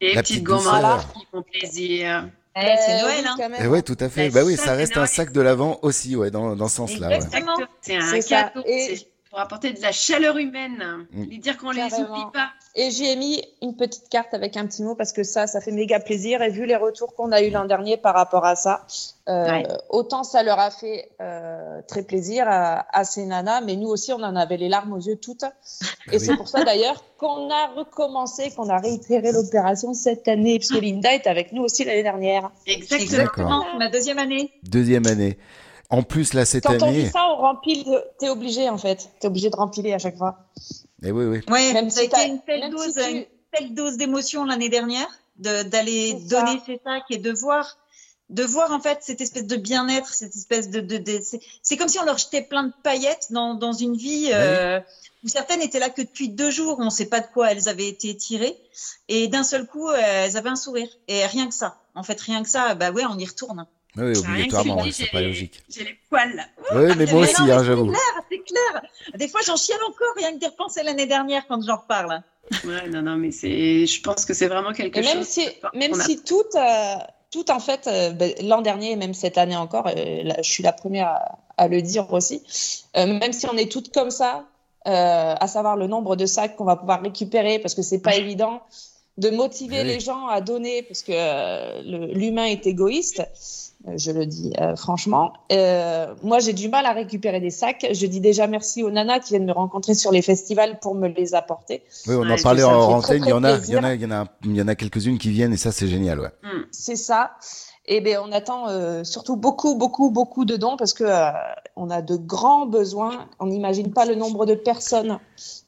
Et 0.00 0.14
La 0.14 0.22
petites 0.22 0.36
petite 0.36 0.44
gourmandes 0.44 1.00
qui 1.14 1.26
font 1.30 1.42
plaisir. 1.42 2.28
Eh, 2.56 2.60
Ben 2.60 2.78
c'est 2.84 3.00
Noël, 3.02 3.24
hein. 3.26 3.50
Et 3.62 3.66
ouais, 3.68 3.82
tout 3.82 3.96
à 4.00 4.08
fait. 4.08 4.30
Bah, 4.30 4.40
oui, 4.44 4.56
ça, 4.56 4.72
reste 4.72 4.96
un 4.96 5.06
sac 5.06 5.30
de 5.32 5.40
l'avant 5.40 5.78
aussi, 5.82 6.16
ouais, 6.16 6.30
dans, 6.30 6.56
dans 6.56 6.68
ce 6.68 6.76
sens-là. 6.76 7.08
ouais. 7.08 7.20
C'est 7.82 7.96
un 7.96 8.20
cadeau. 8.20 8.62
Et- 8.66 8.98
pour 9.30 9.38
apporter 9.40 9.72
de 9.72 9.80
la 9.80 9.92
chaleur 9.92 10.36
humaine. 10.38 11.06
Mm. 11.12 11.22
Lui 11.24 11.38
dire 11.38 11.56
qu'on 11.56 11.70
les 11.70 11.88
Carrément. 11.88 12.10
oublie 12.10 12.32
pas. 12.32 12.50
Et 12.74 12.90
j'y 12.90 13.06
ai 13.06 13.16
mis 13.16 13.42
une 13.62 13.74
petite 13.76 14.08
carte 14.08 14.32
avec 14.34 14.56
un 14.56 14.66
petit 14.66 14.82
mot 14.82 14.94
parce 14.94 15.12
que 15.12 15.22
ça, 15.24 15.46
ça 15.46 15.60
fait 15.60 15.70
méga 15.72 15.98
plaisir. 16.00 16.42
Et 16.42 16.50
vu 16.50 16.66
les 16.66 16.76
retours 16.76 17.14
qu'on 17.14 17.32
a 17.32 17.40
eu 17.42 17.50
l'an 17.50 17.64
dernier 17.64 17.96
par 17.96 18.14
rapport 18.14 18.44
à 18.44 18.54
ça, 18.56 18.86
euh, 19.28 19.44
Ouais. 19.50 19.66
autant 19.88 20.22
ça 20.24 20.42
leur 20.42 20.58
a 20.58 20.70
fait 20.70 21.10
euh, 21.20 21.80
très 21.88 22.02
plaisir 22.02 22.44
à, 22.48 22.86
à 22.96 23.04
ces 23.04 23.24
nanas, 23.24 23.60
mais 23.60 23.76
nous 23.76 23.88
aussi, 23.88 24.12
on 24.12 24.22
en 24.22 24.34
avait 24.36 24.56
les 24.56 24.68
larmes 24.68 24.92
aux 24.92 25.00
yeux 25.00 25.16
toutes. 25.16 25.44
Et 26.12 26.18
c'est 26.18 26.36
pour 26.36 26.48
ça 26.48 26.62
d'ailleurs 26.64 27.02
qu'on 27.18 27.50
a 27.50 27.66
recommencé, 27.76 28.50
qu'on 28.50 28.68
a 28.68 28.78
réitéré 28.78 29.30
l'opération 29.32 29.94
cette 29.94 30.26
année, 30.28 30.58
puisque 30.58 30.80
Linda 30.80 31.12
est 31.14 31.26
avec 31.26 31.52
nous 31.52 31.62
aussi 31.62 31.84
l'année 31.84 32.02
dernière. 32.02 32.50
Exactement. 32.66 33.02
Exactement, 33.02 33.64
ma 33.78 33.88
deuxième 33.88 34.18
année. 34.18 34.52
Deuxième 34.64 35.06
année. 35.06 35.38
En 35.90 36.02
plus, 36.02 36.34
là, 36.34 36.44
cette 36.44 36.64
Quand 36.64 36.74
on 36.80 36.88
année. 36.88 37.04
dit 37.04 37.10
ça, 37.10 37.26
on 37.30 37.36
rempile. 37.36 37.84
de- 37.84 38.04
T'es 38.18 38.28
obligé 38.28 38.68
en 38.68 38.78
fait. 38.78 39.08
T'es 39.20 39.26
obligé 39.26 39.50
de 39.50 39.56
rempiler 39.56 39.92
à 39.92 39.98
chaque 39.98 40.16
fois. 40.16 40.38
Eh 41.02 41.10
oui, 41.10 41.24
oui. 41.24 41.40
Ouais, 41.50 41.72
Même 41.72 41.90
ça 41.90 42.00
a 42.00 42.02
si 42.04 42.08
t'as- 42.08 42.22
été 42.22 42.30
une 42.30 42.40
telle 42.42 42.60
même 42.60 42.70
dose, 42.70 42.86
si 42.86 42.92
tu- 42.94 43.10
une 43.10 43.24
telle 43.52 43.74
dose 43.74 43.96
d'émotion 43.96 44.44
l'année 44.44 44.68
dernière, 44.68 45.08
de- 45.38 45.62
d'aller 45.64 46.12
donner 46.14 46.60
ces 46.66 46.80
sacs 46.84 47.04
et 47.10 47.18
de 47.18 47.32
voir, 47.32 47.76
de 48.28 48.44
voir 48.44 48.70
en 48.70 48.78
fait 48.80 48.98
cette 49.00 49.20
espèce 49.20 49.46
de 49.46 49.56
bien-être, 49.56 50.12
cette 50.14 50.36
espèce 50.36 50.70
de, 50.70 50.80
de, 50.80 50.98
de- 50.98 51.20
c'est- 51.22 51.40
c'est 51.62 51.76
comme 51.76 51.88
si 51.88 51.98
on 51.98 52.04
leur 52.04 52.18
jetait 52.18 52.42
plein 52.42 52.64
de 52.64 52.72
paillettes 52.84 53.28
dans, 53.30 53.54
dans 53.54 53.72
une 53.72 53.96
vie 53.96 54.30
euh, 54.32 54.78
où 55.24 55.28
certaines 55.28 55.62
étaient 55.62 55.80
là 55.80 55.88
que 55.90 56.02
depuis 56.02 56.28
deux 56.28 56.50
jours, 56.50 56.76
on 56.78 56.84
ne 56.84 56.90
sait 56.90 57.06
pas 57.06 57.20
de 57.20 57.26
quoi 57.34 57.50
elles 57.50 57.68
avaient 57.68 57.88
été 57.88 58.16
tirées, 58.16 58.56
et 59.08 59.26
d'un 59.26 59.42
seul 59.42 59.66
coup, 59.66 59.88
euh, 59.88 59.96
elles 59.98 60.36
avaient 60.36 60.50
un 60.50 60.54
sourire. 60.56 60.88
Et 61.08 61.26
rien 61.26 61.48
que 61.48 61.54
ça. 61.54 61.78
En 61.96 62.04
fait, 62.04 62.20
rien 62.20 62.42
que 62.44 62.48
ça, 62.48 62.74
bah 62.76 62.92
ouais, 62.92 63.02
on 63.10 63.18
y 63.18 63.26
retourne. 63.26 63.66
Oui, 63.96 64.04
Rien 64.04 64.12
que 64.14 64.18
obligatoirement, 64.20 64.82
dis, 64.82 64.92
c'est 64.92 65.10
pas 65.10 65.20
logique. 65.20 65.60
J'ai 65.68 65.84
les 65.84 65.96
poils. 66.08 66.34
là. 66.36 66.44
Oui, 66.72 66.94
mais 66.96 67.06
moi 67.06 67.06
Mais 67.06 67.12
aussi, 67.30 67.42
hein, 67.42 67.58
c'est 67.58 67.64
j'avoue. 67.64 67.86
clair, 67.86 68.00
c'est 68.30 68.38
clair. 68.38 68.82
Des 69.16 69.28
fois, 69.28 69.40
j'en 69.44 69.56
chiale 69.56 69.80
encore 69.88 70.14
rien 70.16 70.32
que 70.32 70.38
d'y 70.38 70.46
repenser 70.46 70.82
l'année 70.82 71.06
dernière 71.06 71.46
quand 71.48 71.60
j'en 71.66 71.76
reparle. 71.78 72.22
Ouais, 72.64 72.88
non, 72.88 73.02
non, 73.02 73.16
mais 73.16 73.30
c'est. 73.32 73.86
Je 73.86 74.00
pense 74.02 74.24
que 74.24 74.34
c'est 74.34 74.46
vraiment 74.48 74.72
quelque 74.72 74.98
Et 74.98 75.02
même 75.02 75.18
chose. 75.18 75.26
si, 75.26 75.48
même 75.74 75.92
a- 75.94 76.04
si 76.04 76.22
tout, 76.22 76.42
euh, 76.54 76.94
tout 77.30 77.50
en 77.50 77.58
fait, 77.60 77.86
euh, 77.86 78.10
ben, 78.10 78.32
l'an 78.42 78.60
dernier 78.60 78.92
et 78.92 78.96
même 78.96 79.14
cette 79.14 79.38
année 79.38 79.56
encore, 79.56 79.86
euh, 79.88 80.22
là, 80.24 80.36
je 80.42 80.50
suis 80.50 80.62
la 80.62 80.72
première 80.72 81.08
à, 81.08 81.38
à 81.56 81.68
le 81.68 81.82
dire 81.82 82.12
aussi, 82.12 82.42
euh, 82.96 83.06
même 83.06 83.32
si 83.32 83.46
on 83.48 83.56
est 83.56 83.70
toutes 83.70 83.92
comme 83.92 84.10
ça, 84.10 84.44
euh, 84.88 85.34
à 85.38 85.46
savoir 85.46 85.76
le 85.76 85.86
nombre 85.86 86.16
de 86.16 86.26
sacs 86.26 86.56
qu'on 86.56 86.64
va 86.64 86.74
pouvoir 86.76 87.02
récupérer, 87.02 87.58
parce 87.58 87.74
que 87.74 87.82
c'est 87.82 88.00
pas 88.00 88.14
évident 88.16 88.62
de 89.20 89.30
motiver 89.30 89.80
Oui. 89.82 89.86
les 89.86 90.00
gens 90.00 90.26
à 90.26 90.40
donner, 90.40 90.82
parce 90.82 91.02
que 91.02 91.12
euh, 91.14 91.82
l'humain 92.14 92.44
est 92.46 92.66
égoïste. 92.66 93.22
euh, 93.86 93.92
Je 93.96 94.10
le 94.10 94.26
dis 94.26 94.52
euh, 94.60 94.76
franchement. 94.76 95.32
Euh, 95.52 96.14
moi, 96.22 96.38
j'ai 96.40 96.52
du 96.52 96.68
mal 96.68 96.86
à 96.86 96.92
récupérer 96.92 97.40
des 97.40 97.50
sacs. 97.50 97.86
Je 97.92 98.06
dis 98.06 98.20
déjà 98.20 98.46
merci 98.46 98.82
aux 98.82 98.90
nanas 98.90 99.20
qui 99.20 99.30
viennent 99.34 99.46
me 99.46 99.52
rencontrer 99.52 99.94
sur 99.94 100.10
les 100.12 100.22
festivals 100.22 100.78
pour 100.80 100.94
me 100.94 101.08
les 101.08 101.34
apporter. 101.34 101.82
Oui, 102.06 102.14
on 102.16 102.22
en 102.22 102.28
Parce 102.28 102.40
que 102.40 102.42
parlait 102.44 102.62
en 102.64 103.00
très, 103.00 103.18
Il 103.18 103.26
y 103.28 103.32
en 103.32 103.44
a, 103.44 103.58
il 103.58 103.70
y 103.70 103.76
en 103.78 103.84
a, 103.84 103.94
il 103.94 104.00
y 104.02 104.06
en 104.06 104.10
a, 104.10 104.24
il 104.44 104.56
y 104.56 104.62
en 104.62 104.68
a 104.68 104.74
quelques-unes 104.74 105.18
qui 105.18 105.30
viennent 105.30 105.52
et 105.52 105.58
ça, 105.58 105.70
c'est 105.72 105.88
génial, 105.88 106.18
ouais. 106.20 106.30
Hmm. 106.42 106.62
C'est 106.72 106.96
ça. 106.96 107.32
Et 107.86 108.00
ben 108.00 108.18
on 108.24 108.30
attend 108.30 108.68
euh, 108.68 109.02
surtout 109.04 109.36
beaucoup, 109.36 109.74
beaucoup, 109.74 110.10
beaucoup 110.10 110.44
de 110.44 110.56
dons 110.56 110.76
parce 110.76 110.92
que 110.92 111.02
euh, 111.04 111.30
on 111.74 111.90
a 111.90 112.02
de 112.02 112.14
grands 112.16 112.66
besoins. 112.66 113.26
On 113.40 113.46
n'imagine 113.46 113.92
pas 113.92 114.04
le 114.04 114.14
nombre 114.14 114.46
de 114.46 114.54
personnes 114.54 115.18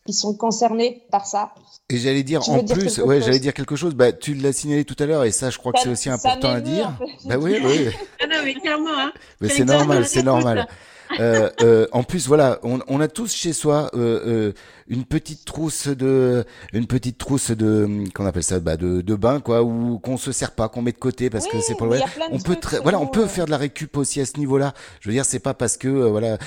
qui 0.07 0.13
sont 0.13 0.35
concernées 0.35 1.03
par 1.11 1.27
ça. 1.27 1.55
Et 1.89 1.99
j'allais 1.99 2.23
dire, 2.23 2.41
Tu 2.41 2.51
en 2.51 2.63
dire 2.63 2.77
plus, 2.77 2.99
ouais, 2.99 3.21
j'allais 3.21 3.39
dire 3.39 3.55
quelque 3.55 3.77
chose. 3.77 3.95
Bah, 3.95 4.13
tu 4.13 4.35
l'as 4.35 4.53
signalé 4.53 4.85
tout 4.85 4.97
à 4.99 5.07
l'heure 5.07 5.25
et 5.25 5.31
ça, 5.33 5.51
je 5.51 5.59
crois 5.59 5.73
que 5.73 5.81
c'est 5.81 5.89
aussi 5.91 6.09
important 6.11 6.51
à 6.51 6.61
dire. 6.61 6.89
en 6.89 7.07
fait. 7.07 7.29
Bah 7.29 7.37
oui, 7.39 7.59
oui. 7.63 7.89
Ah 8.23 8.27
non, 8.27 8.37
mais 8.45 8.55
clairement, 8.55 8.91
hein. 8.99 9.13
Mais 9.41 9.49
C'est 9.49 9.65
normal, 9.65 10.05
ce 10.07 10.15
c'est 10.15 10.23
normal. 10.23 10.67
Euh, 11.21 11.51
euh, 11.61 11.87
en 11.93 12.05
plus, 12.05 12.27
voilà, 12.27 12.59
on, 12.63 12.81
on 12.89 12.99
a 12.99 13.07
tous 13.07 13.35
chez 13.35 13.53
soi 13.53 13.91
euh, 13.93 14.23
euh, 14.27 14.53
une 14.89 15.05
petite 15.05 15.45
trousse 15.45 15.89
de, 15.89 16.45
une 16.73 16.87
petite 16.87 17.19
trousse 17.19 17.51
de, 17.51 18.05
qu'on 18.15 18.25
appelle 18.25 18.43
ça, 18.43 18.61
bah, 18.61 18.77
de, 18.77 19.03
de 19.03 19.15
bain, 19.15 19.41
quoi, 19.41 19.63
ou 19.63 19.99
qu'on 19.99 20.17
se 20.17 20.33
sert 20.33 20.53
pas, 20.53 20.69
qu'on 20.69 20.83
met 20.83 20.93
de 20.93 20.99
côté 20.99 21.31
parce 21.31 21.47
que 21.47 21.61
c'est 21.61 21.75
pour 21.75 21.87
mais 21.87 21.97
le. 21.97 21.99
il 21.99 22.01
y 22.01 22.05
a 22.05 22.09
plein 22.09 22.29
de 22.31 22.35
On 22.35 22.39
peut 22.39 22.57
voilà, 22.83 22.99
on 22.99 23.07
peut 23.07 23.25
euh. 23.25 23.29
faire 23.29 23.45
de 23.47 23.51
la 23.51 23.59
récup 23.59 23.97
aussi 23.97 24.21
à 24.21 24.27
ce 24.27 24.39
niveau-là. 24.39 24.73
Je 25.01 25.09
veux 25.09 25.15
dire, 25.15 25.25
c'est 25.25 25.39
pas 25.39 25.55
parce 25.55 25.77
que, 25.77 25.89
euh, 25.89 26.09
voilà, 26.09 26.39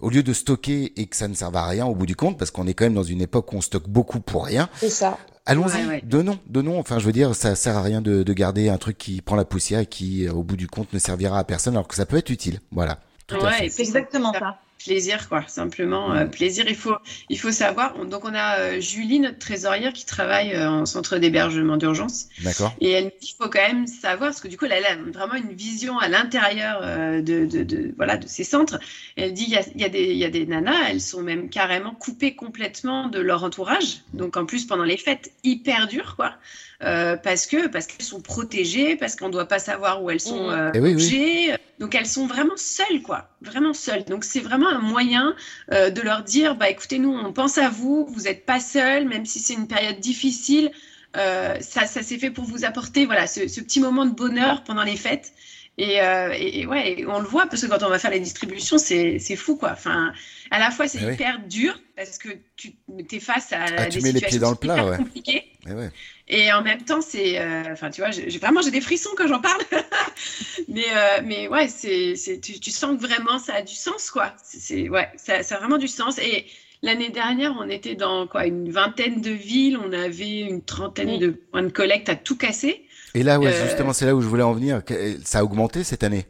au 0.00 0.10
lieu 0.10 0.22
de 0.22 0.32
stocker 0.32 0.92
et 1.00 1.06
que 1.06 1.16
ça 1.16 1.28
ne 1.28 1.34
serve 1.34 1.56
à 1.56 1.66
rien 1.66 1.86
au 1.86 1.94
bout 1.94 2.06
du 2.06 2.16
compte, 2.16 2.38
parce 2.38 2.50
qu'on 2.50 2.66
est 2.66 2.74
quand 2.74 2.84
même 2.84 2.94
dans 2.94 3.02
une 3.02 3.20
époque 3.22 3.52
où 3.52 3.56
on 3.56 3.60
stocke 3.60 3.88
beaucoup 3.88 4.20
pour 4.20 4.44
rien. 4.46 4.68
C'est 4.76 4.90
ça. 4.90 5.18
Allons-y, 5.46 5.82
Ouais, 5.82 5.86
ouais. 5.86 6.02
donnons, 6.04 6.38
donnons. 6.46 6.78
Enfin, 6.78 6.98
je 6.98 7.04
veux 7.06 7.12
dire, 7.12 7.34
ça 7.34 7.54
sert 7.54 7.76
à 7.76 7.82
rien 7.82 8.00
de, 8.00 8.22
de 8.22 8.32
garder 8.32 8.70
un 8.70 8.78
truc 8.78 8.96
qui 8.96 9.20
prend 9.20 9.36
la 9.36 9.44
poussière 9.44 9.80
et 9.80 9.86
qui, 9.86 10.26
euh, 10.26 10.32
au 10.32 10.42
bout 10.42 10.56
du 10.56 10.68
compte, 10.68 10.92
ne 10.92 10.98
servira 10.98 11.38
à 11.38 11.44
personne, 11.44 11.74
alors 11.74 11.86
que 11.86 11.94
ça 11.96 12.06
peut 12.06 12.16
être 12.16 12.30
utile. 12.30 12.60
Voilà. 12.72 12.98
Tout 13.26 13.36
Ouais, 13.36 13.68
C'est 13.70 13.82
exactement 13.82 14.32
ça. 14.32 14.58
Plaisir, 14.84 15.28
quoi. 15.28 15.44
Simplement 15.48 16.12
euh, 16.14 16.26
plaisir. 16.26 16.64
Il 16.68 16.76
faut, 16.76 16.96
il 17.28 17.38
faut 17.38 17.52
savoir. 17.52 17.94
on- 17.98 18.04
donc, 18.04 18.24
on 18.24 18.34
a 18.34 18.58
euh, 18.58 18.80
Julie, 18.80 19.20
notre 19.20 19.38
trésorière, 19.38 19.92
qui 19.92 20.04
travaille 20.06 20.52
euh, 20.54 20.68
en 20.70 20.86
centre 20.86 21.18
d'hébergement 21.18 21.76
d'urgence. 21.76 22.26
D'accord. 22.42 22.74
Et 22.80 22.90
elle 22.90 23.04
nous 23.04 23.10
dit 23.20 23.26
qu'il 23.28 23.36
faut 23.36 23.48
quand 23.48 23.66
même 23.66 23.86
savoir, 23.86 24.30
parce 24.30 24.40
que 24.40 24.48
du 24.48 24.56
coup, 24.56 24.66
elle 24.66 24.84
a 24.84 24.96
vraiment 25.12 25.34
une 25.34 25.52
vision 25.54 25.98
à 25.98 26.08
l'intérieur 26.08 26.82
de, 27.22 27.46
de, 27.46 27.62
de- 27.62 27.94
voilà, 27.96 28.16
de 28.16 28.26
ces 28.26 28.44
centres. 28.44 28.78
Elle 29.16 29.32
dit 29.32 29.44
il 29.44 29.50
y 29.50 29.56
a, 29.56 29.62
y, 29.74 29.84
a 29.84 29.88
y 29.88 30.24
a 30.24 30.30
des 30.30 30.46
nanas, 30.46 30.90
elles 30.90 31.00
sont 31.00 31.22
même 31.22 31.48
carrément 31.48 31.94
coupées 31.94 32.34
complètement 32.34 33.08
de 33.08 33.20
leur 33.20 33.44
entourage. 33.44 34.02
Donc, 34.12 34.36
en 34.36 34.46
plus, 34.46 34.66
pendant 34.66 34.84
les 34.84 34.96
fêtes, 34.96 35.32
hyper 35.44 35.86
dur, 35.88 36.14
quoi. 36.16 36.34
Euh, 36.82 37.16
parce 37.16 37.46
que 37.46 37.68
parce 37.68 37.86
qu'elles 37.86 38.04
sont 38.04 38.20
protégées, 38.20 38.96
parce 38.96 39.16
qu'on 39.16 39.28
ne 39.28 39.32
doit 39.32 39.46
pas 39.46 39.58
savoir 39.58 40.02
où 40.02 40.10
elles 40.10 40.20
sont 40.20 40.50
euh, 40.50 40.70
Eh 40.74 40.80
oui, 40.80 40.88
oui. 40.88 40.92
logées. 40.94 41.56
Donc, 41.78 41.94
elles 41.94 42.06
sont 42.06 42.26
vraiment 42.26 42.56
seules, 42.56 43.02
quoi. 43.02 43.28
Vraiment 43.40 43.74
seules. 43.74 44.04
Donc, 44.04 44.24
c'est 44.24 44.40
vraiment 44.40 44.68
un 44.68 44.80
moyen 44.80 45.34
euh, 45.72 45.90
de 45.90 46.00
leur 46.02 46.22
dire 46.22 46.56
bah, 46.56 46.70
écoutez, 46.70 46.98
nous, 46.98 47.12
on 47.12 47.32
pense 47.32 47.58
à 47.58 47.68
vous, 47.68 48.06
vous 48.06 48.22
n'êtes 48.22 48.44
pas 48.44 48.60
seuls, 48.60 49.06
même 49.06 49.26
si 49.26 49.38
c'est 49.38 49.54
une 49.54 49.68
période 49.68 50.00
difficile. 50.00 50.70
Euh, 51.16 51.56
ça, 51.60 51.86
ça 51.86 52.02
s'est 52.02 52.18
fait 52.18 52.30
pour 52.30 52.44
vous 52.44 52.64
apporter 52.64 53.06
voilà, 53.06 53.26
ce, 53.26 53.46
ce 53.48 53.60
petit 53.60 53.80
moment 53.80 54.04
de 54.06 54.12
bonheur 54.14 54.64
pendant 54.64 54.82
les 54.82 54.96
fêtes. 54.96 55.32
Et, 55.76 56.00
euh, 56.00 56.32
et, 56.36 56.60
et 56.60 56.66
ouais, 56.66 56.92
et 57.00 57.06
on 57.06 57.18
le 57.18 57.26
voit 57.26 57.46
parce 57.46 57.62
que 57.62 57.66
quand 57.66 57.82
on 57.82 57.88
va 57.88 57.98
faire 57.98 58.12
les 58.12 58.20
distributions, 58.20 58.78
c'est 58.78 59.18
c'est 59.18 59.34
fou 59.36 59.56
quoi. 59.56 59.72
Enfin, 59.72 60.12
à 60.52 60.60
la 60.60 60.70
fois 60.70 60.86
c'est 60.86 60.98
Eh 61.00 61.06
oui. 61.06 61.14
hyper 61.14 61.40
dur 61.48 61.76
parce 61.96 62.16
que 62.18 62.28
tu 62.56 62.74
es 63.12 63.20
face 63.20 63.52
à 63.52 63.64
Ah, 63.76 63.88
des 63.88 63.88
tu 63.88 64.00
mets 64.00 64.12
les 64.12 64.20
situations 64.20 64.28
pieds 64.28 64.38
dans 64.38 64.50
le 64.50 64.56
plat, 64.56 64.86
ouais. 64.86 64.96
compliquées. 64.96 65.50
Eh 65.68 65.72
ouais. 65.72 65.90
Et 66.28 66.52
en 66.52 66.62
même 66.62 66.82
temps, 66.84 67.00
c'est, 67.00 67.38
euh, 67.40 67.72
enfin, 67.72 67.90
tu 67.90 68.00
vois, 68.00 68.10
j'ai 68.10 68.38
vraiment 68.38 68.62
j'ai 68.62 68.70
des 68.70 68.80
frissons 68.80 69.10
quand 69.16 69.26
j'en 69.26 69.40
parle. 69.40 69.60
mais, 70.68 70.84
euh, 70.94 71.20
mais 71.24 71.48
ouais, 71.48 71.68
c'est, 71.68 72.16
c'est, 72.16 72.40
tu, 72.40 72.58
tu 72.60 72.70
sens 72.70 72.96
que 72.96 73.02
vraiment 73.06 73.38
ça 73.38 73.54
a 73.56 73.62
du 73.62 73.74
sens, 73.74 74.10
quoi. 74.10 74.34
C'est, 74.42 74.58
c'est- 74.60 74.88
ouais, 74.88 75.08
ça, 75.16 75.42
ça 75.42 75.56
a 75.56 75.58
vraiment 75.58 75.78
du 75.78 75.88
sens. 75.88 76.18
Et 76.18 76.46
l'année 76.84 77.08
dernière, 77.10 77.54
on 77.58 77.68
était 77.68 77.94
dans 77.94 78.26
quoi, 78.26 78.46
une 78.46 78.70
vingtaine 78.70 79.20
de 79.20 79.30
villes, 79.30 79.76
on 79.78 79.92
avait 79.92 80.40
une 80.40 80.62
trentaine 80.62 81.18
de 81.18 81.30
points 81.30 81.62
de 81.62 81.68
collecte 81.72 82.08
à 82.08 82.14
tout 82.16 82.36
casser. 82.36 82.86
Et 83.14 83.22
là, 83.22 83.38
ouais, 83.40 83.52
Euh, 83.52 83.64
justement, 83.66 83.92
c'est 83.92 84.06
là 84.06 84.14
où 84.14 84.20
je 84.20 84.26
voulais 84.28 84.42
en 84.42 84.52
venir. 84.52 84.84
Que- 84.84 85.18
Ça 85.24 85.38
a 85.40 85.44
augmenté 85.44 85.82
cette 85.84 86.02
année? 86.04 86.26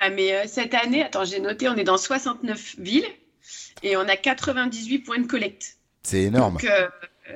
Ah, 0.00 0.10
mais 0.10 0.32
euh, 0.34 0.42
cette 0.46 0.74
année, 0.74 1.02
attends, 1.02 1.24
j'ai 1.24 1.40
noté, 1.40 1.68
on 1.68 1.74
est 1.76 1.84
dans 1.84 1.96
69 1.98 2.76
villes 2.78 3.06
et 3.82 3.96
on 3.96 4.00
a 4.02 4.16
98 4.16 4.98
points 5.00 5.18
de 5.20 5.26
collecte. 5.26 5.76
C'est 6.02 6.22
énorme. 6.22 6.54
Donc, 6.54 6.64
euh, 6.64 6.68
euh, 6.70 6.88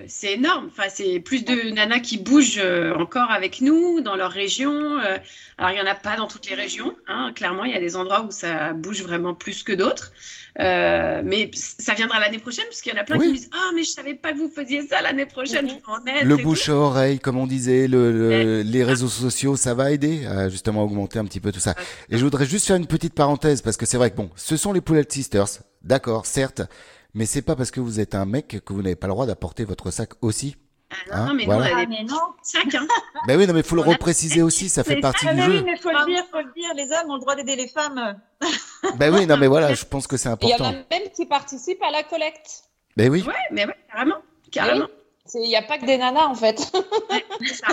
c'est 0.07 0.33
énorme. 0.35 0.69
Enfin, 0.71 0.89
c'est 0.89 1.21
plus 1.21 1.45
de 1.45 1.71
nanas 1.71 2.01
qui 2.01 2.19
bougent 2.19 2.59
euh, 2.63 2.95
encore 2.95 3.31
avec 3.31 3.61
nous 3.61 4.01
dans 4.01 4.17
leur 4.17 4.31
région. 4.31 4.99
euh. 4.99 5.19
alors, 5.59 5.71
il 5.71 5.75
n'y 5.75 5.81
en 5.81 5.91
a 5.91 5.95
pas 5.95 6.17
dans 6.17 6.27
toutes 6.27 6.49
les 6.49 6.55
régions. 6.55 6.95
hein. 7.09 7.33
Clairement, 7.35 7.65
il 7.65 7.73
y 7.73 7.77
a 7.77 7.81
des 7.81 7.97
endroits 7.97 8.23
où 8.23 8.31
ça 8.31 8.73
bouge 8.73 9.03
vraiment 9.03 9.35
plus 9.35 9.63
que 9.63 9.73
d'autres. 9.73 10.13
Euh, 10.61 11.23
mais 11.25 11.51
ça 11.55 11.95
viendra 11.95 12.21
l'année 12.21 12.39
prochaine 12.39 12.65
parce 12.67 12.83
qu'il 12.83 12.93
y 12.93 12.97
en 12.97 13.01
a 13.01 13.05
plein 13.05 13.17
Oui. 13.17 13.25
qui 13.27 13.33
me 13.33 13.37
disent 13.39 13.51
Ah, 13.55 13.71
mais 13.75 13.85
je 13.85 13.91
savais 13.91 14.15
pas 14.15 14.33
que 14.33 14.39
vous 14.39 14.51
faisiez 14.55 14.87
ça 14.87 15.01
l'année 15.01 15.25
prochaine. 15.25 15.67
Je 15.69 15.75
en 15.91 16.25
Le 16.25 16.37
bouche 16.37 16.69
à 16.69 16.75
oreille, 16.75 17.19
comme 17.21 17.39
on 17.39 17.47
disait, 17.47 17.89
le, 17.89 18.13
le- 18.13 18.63
les 18.63 18.85
réseaux 18.85 19.09
sociaux, 19.09 19.57
ça 19.57 19.73
va 19.73 19.93
aider 19.93 20.27
à 20.27 20.49
justement 20.51 20.83
augmenter 20.85 21.19
un 21.19 21.25
petit 21.25 21.41
peu 21.41 21.53
tout 21.53 21.61
ça. 21.61 21.75
Et 22.11 22.19
je 22.19 22.23
voudrais 22.25 22.45
juste 22.45 22.67
faire 22.67 22.77
une 22.77 22.87
petite 22.87 23.15
parenthèse 23.15 23.63
parce 23.63 23.77
que 23.79 23.87
c'est 23.87 23.97
vrai 23.97 24.11
que 24.11 24.17
bon, 24.17 24.31
ce 24.37 24.57
sont 24.59 24.73
les 24.75 24.81
Poulet 24.83 25.07
Sisters, 25.09 25.47
d'accord, 25.83 26.27
certes, 26.27 26.63
mais 27.15 27.27
c'est 27.27 27.43
pas 27.43 27.57
parce 27.57 27.71
que 27.71 27.81
vous 27.81 28.01
êtes 28.01 28.15
un 28.15 28.25
mec 28.25 28.59
que 28.65 28.73
vous 28.73 28.83
n'avez 28.83 28.97
pas 28.97 29.07
le 29.07 29.13
droit 29.13 29.27
d'apporter 29.27 29.65
votre 29.65 29.91
sac 29.91 30.11
aussi. 30.23 30.57
Non, 31.09 31.15
Hein, 31.15 31.27
non, 31.29 31.35
mais 31.35 31.45
voilà. 31.47 31.65
a 31.65 31.81
Ah, 31.81 31.87
mais 31.89 32.05
non. 32.05 32.19
sacs. 32.43 32.75
Hein. 32.75 32.87
Ben 33.27 33.39
oui, 33.39 33.47
non, 33.47 33.55
mais 33.55 33.63
faut 33.63 33.77
le 33.77 33.81
repréciser 33.83 34.43
aussi, 34.43 34.69
ça 34.69 34.85
fait 34.85 34.97
partie 35.01 35.27
Ah, 35.27 35.33
du 35.33 35.41
mais 35.41 35.47
jeu. 35.47 35.53
oui, 35.53 35.63
mais 35.65 35.77
faut 35.79 35.89
le 35.91 36.05
dire, 36.07 36.23
faut 36.31 36.39
le 36.39 36.53
dire. 36.55 36.75
Les 36.75 36.85
hommes 36.93 37.11
ont 37.11 37.15
le 37.15 37.21
droit 37.21 37.35
d'aider 37.35 37.57
les 37.57 37.69
femmes. 37.69 38.21
Ben 38.99 39.15
oui, 39.15 39.27
non, 39.27 39.37
mais 39.39 39.47
voilà, 39.47 39.73
je 39.75 39.85
pense 39.87 40.07
que 40.07 40.17
c'est 40.19 40.29
Il 40.43 40.49
y 40.49 40.55
en 40.55 40.57
a 40.59 40.69
important. 40.69 40.85
même 40.91 41.09
qui 41.17 41.25
participent 41.25 41.83
à 41.83 41.91
la 41.91 42.03
collecte. 42.03 42.65
Ben 42.97 43.11
oui. 43.11 43.23
Ouais, 43.27 43.33
mais 43.53 43.65
ouais, 43.65 43.77
carrément. 43.91 44.17
carrément. 44.51 44.85
Oui. 44.87 45.02
Il 45.35 45.49
n'y 45.49 45.57
a 45.57 45.63
pas 45.63 45.79
que 45.79 45.87
des 45.87 45.97
nanas 45.99 46.27
en 46.27 46.35
fait. 46.35 46.59
Ça. 46.61 47.67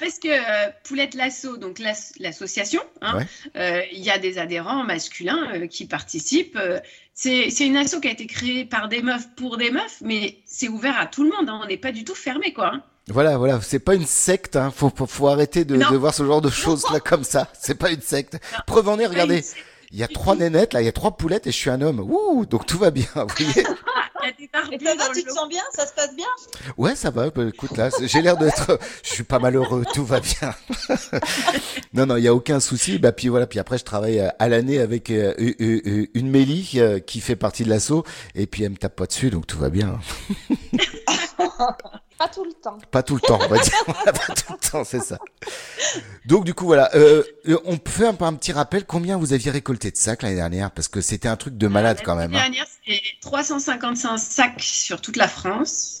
Parce 0.00 0.18
que 0.18 0.28
euh, 0.28 0.70
Poulette 0.84 1.14
Lasso, 1.14 1.56
donc 1.56 1.78
l'as- 1.78 2.12
l'association, 2.18 2.82
hein, 3.02 3.18
Ouais. 3.18 3.26
euh, 3.56 3.82
il 3.92 4.00
y 4.04 4.10
a 4.10 4.18
des 4.18 4.38
adhérents 4.38 4.84
masculins 4.84 5.48
euh, 5.54 5.66
qui 5.66 5.86
participent. 5.86 6.56
euh, 6.60 6.78
c'est 7.14 7.50
c'est 7.50 7.66
une 7.66 7.76
asso 7.76 8.00
qui 8.00 8.08
a 8.08 8.12
été 8.12 8.26
créée 8.26 8.64
par 8.64 8.88
des 8.88 9.02
meufs 9.02 9.28
pour 9.36 9.56
des 9.56 9.70
meufs, 9.70 9.98
mais 10.02 10.38
c'est 10.46 10.68
ouvert 10.68 10.98
à 10.98 11.06
tout 11.06 11.24
le 11.24 11.30
monde. 11.30 11.48
hein, 11.48 11.60
on 11.62 11.66
n'est 11.66 11.76
pas 11.76 11.92
du 11.92 12.04
tout 12.04 12.14
fermé, 12.14 12.52
quoi. 12.52 12.72
hein. 12.74 12.82
Voilà, 13.08 13.38
voilà, 13.38 13.58
c'est 13.62 13.78
pas 13.78 13.94
une 13.94 14.04
secte, 14.06 14.54
hein. 14.56 14.70
faut, 14.74 14.92
faut, 14.94 15.06
faut 15.06 15.28
arrêter 15.28 15.64
de 15.64 15.76
voir 15.96 16.12
ce 16.12 16.24
genre 16.26 16.42
de 16.42 16.50
choses 16.50 16.84
là 16.92 17.00
comme 17.00 17.24
ça. 17.24 17.48
C'est 17.58 17.74
pas 17.78 17.90
une 17.90 18.02
secte. 18.02 18.38
Preuve 18.66 18.88
en 18.90 18.98
est, 18.98 19.06
regardez, 19.06 19.42
il 19.92 19.98
y 19.98 20.02
a 20.02 20.08
trois 20.08 20.36
nénettes 20.36 20.74
là, 20.74 20.82
il 20.82 20.84
y 20.84 20.88
a 20.88 20.92
trois 20.92 21.16
poulettes 21.16 21.46
et 21.46 21.50
je 21.50 21.56
suis 21.56 21.70
un 21.70 21.80
homme. 21.80 22.00
Ouh, 22.00 22.44
donc 22.44 22.66
tout 22.66 22.76
va 22.78 22.90
bien, 22.90 23.06
vous 23.14 23.26
voyez. 23.44 23.66
Des 24.38 24.48
barbus 24.52 24.74
Et 24.74 24.84
ça 24.84 24.94
va, 24.94 25.08
tu 25.14 25.24
te 25.24 25.30
sens 25.30 25.48
bien? 25.48 25.62
Ça 25.74 25.86
se 25.86 25.94
passe 25.94 26.14
bien? 26.14 26.26
Ouais, 26.76 26.94
ça 26.94 27.10
va. 27.10 27.30
bah, 27.30 27.44
écoute 27.48 27.76
là, 27.76 27.90
j'ai 28.00 28.20
l'air 28.20 28.36
d'être, 28.36 28.78
je 29.02 29.10
suis 29.10 29.24
pas 29.24 29.38
malheureux, 29.38 29.84
tout 29.94 30.04
va 30.04 30.20
bien. 30.20 30.54
non, 31.94 32.06
non, 32.06 32.16
il 32.16 32.24
y 32.24 32.28
a 32.28 32.34
aucun 32.34 32.60
souci. 32.60 32.98
Bah 32.98 33.12
puis 33.12 33.28
voilà, 33.28 33.46
puis 33.46 33.58
après 33.58 33.78
je 33.78 33.84
travaille 33.84 34.20
euh, 34.20 34.28
à 34.38 34.48
l'année 34.48 34.78
avec 34.78 35.10
euh, 35.10 35.34
une 35.38 36.30
Mélie 36.30 36.72
euh, 36.76 36.98
qui 36.98 37.20
fait 37.20 37.36
partie 37.36 37.64
de 37.64 37.70
l'assaut 37.70 38.04
et 38.34 38.46
puis 38.46 38.64
elle 38.64 38.70
me 38.70 38.76
tape 38.76 38.96
pas 38.96 39.06
dessus, 39.06 39.30
donc 39.30 39.46
tout 39.46 39.58
va 39.58 39.70
bien. 39.70 39.98
Pas 42.18 42.28
tout 42.28 42.44
le 42.44 42.52
temps. 42.52 42.78
Pas 42.90 43.02
tout 43.04 43.14
le 43.14 43.20
temps, 43.20 43.38
on 43.40 43.46
va 43.46 43.58
dire. 43.58 43.72
Voilà, 43.86 44.12
pas 44.26 44.34
tout 44.34 44.52
le 44.52 44.70
temps, 44.70 44.82
c'est 44.82 45.00
ça. 45.00 45.18
Donc 46.26 46.44
du 46.44 46.52
coup 46.52 46.66
voilà, 46.66 46.90
euh, 46.96 47.22
euh, 47.46 47.58
on 47.64 47.76
peut 47.76 47.92
faire 47.92 48.08
un, 48.08 48.26
un 48.26 48.34
petit 48.34 48.50
rappel 48.50 48.84
combien 48.86 49.16
vous 49.16 49.32
aviez 49.32 49.52
récolté 49.52 49.92
de 49.92 49.96
sacs 49.96 50.22
l'année 50.22 50.34
dernière? 50.34 50.72
Parce 50.72 50.88
que 50.88 51.00
c'était 51.00 51.28
un 51.28 51.36
truc 51.36 51.56
de 51.56 51.68
malade 51.68 52.00
quand 52.04 52.16
même. 52.16 52.32
L'année 52.32 52.44
hein. 52.44 52.50
dernière, 52.50 52.66
c'était 52.66 53.00
355 53.20 54.18
sacs 54.18 54.60
sur 54.60 55.00
toute 55.00 55.16
la 55.16 55.28
France. 55.28 55.98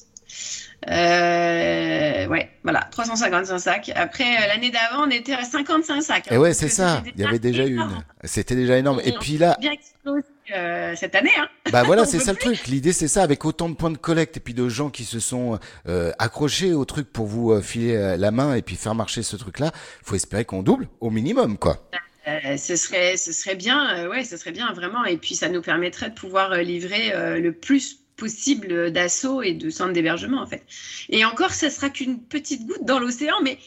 Euh, 0.86 2.26
ouais, 2.28 2.50
voilà, 2.62 2.88
355 2.90 3.58
sacs. 3.58 3.92
Après, 3.94 4.24
euh, 4.24 4.46
l'année 4.46 4.70
d'avant, 4.70 5.06
on 5.06 5.10
était 5.10 5.34
à 5.34 5.44
55 5.44 6.00
sacs. 6.02 6.26
Et 6.30 6.34
hein, 6.34 6.38
ouais, 6.38 6.50
donc, 6.50 6.56
c'est 6.56 6.66
euh, 6.66 6.68
ça. 6.68 7.02
Il 7.14 7.20
y 7.20 7.26
avait 7.26 7.38
déjà 7.38 7.64
énorme. 7.64 8.02
une. 8.22 8.28
C'était 8.28 8.54
déjà 8.54 8.78
énorme. 8.78 9.00
Et 9.04 9.12
puis 9.12 9.38
là, 9.38 9.52
a 9.52 9.58
bien 9.58 9.72
explosé 9.72 10.24
euh, 10.54 10.94
cette 10.96 11.14
année. 11.14 11.32
Hein. 11.38 11.48
Bah 11.72 11.82
voilà, 11.82 12.04
c'est 12.06 12.18
ça 12.18 12.32
le 12.32 12.38
truc. 12.38 12.66
L'idée, 12.66 12.92
c'est 12.92 13.08
ça, 13.08 13.22
avec 13.22 13.44
autant 13.44 13.68
de 13.68 13.74
points 13.74 13.90
de 13.90 13.98
collecte 13.98 14.36
et 14.36 14.40
puis 14.40 14.54
de 14.54 14.68
gens 14.68 14.90
qui 14.90 15.04
se 15.04 15.20
sont 15.20 15.58
euh, 15.88 16.12
accrochés 16.18 16.72
au 16.72 16.84
truc 16.84 17.12
pour 17.12 17.26
vous 17.26 17.52
euh, 17.52 17.60
filer 17.60 17.96
euh, 17.96 18.16
la 18.16 18.30
main 18.30 18.54
et 18.54 18.62
puis 18.62 18.76
faire 18.76 18.94
marcher 18.94 19.22
ce 19.22 19.36
truc-là, 19.36 19.72
faut 20.02 20.14
espérer 20.14 20.44
qu'on 20.44 20.62
double 20.62 20.88
au 21.00 21.10
minimum, 21.10 21.58
quoi. 21.58 21.88
Euh, 22.28 22.56
ce 22.58 22.76
serait, 22.76 23.16
ce 23.16 23.32
serait 23.32 23.54
bien, 23.54 23.96
euh, 23.96 24.10
ouais, 24.10 24.24
ce 24.24 24.36
serait 24.36 24.52
bien 24.52 24.70
vraiment. 24.72 25.04
Et 25.04 25.16
puis, 25.16 25.34
ça 25.34 25.48
nous 25.48 25.62
permettrait 25.62 26.10
de 26.10 26.14
pouvoir 26.14 26.52
euh, 26.52 26.62
livrer 26.62 27.12
euh, 27.12 27.40
le 27.40 27.52
plus 27.52 28.00
possible 28.16 28.90
d'assauts 28.90 29.42
et 29.42 29.54
de 29.54 29.70
centres 29.70 29.92
d'hébergement, 29.92 30.42
en 30.42 30.46
fait. 30.46 30.64
Et 31.08 31.24
encore, 31.24 31.52
ça 31.52 31.70
sera 31.70 31.88
qu'une 31.88 32.20
petite 32.20 32.66
goutte 32.66 32.84
dans 32.84 32.98
l'océan, 32.98 33.36
mais 33.42 33.58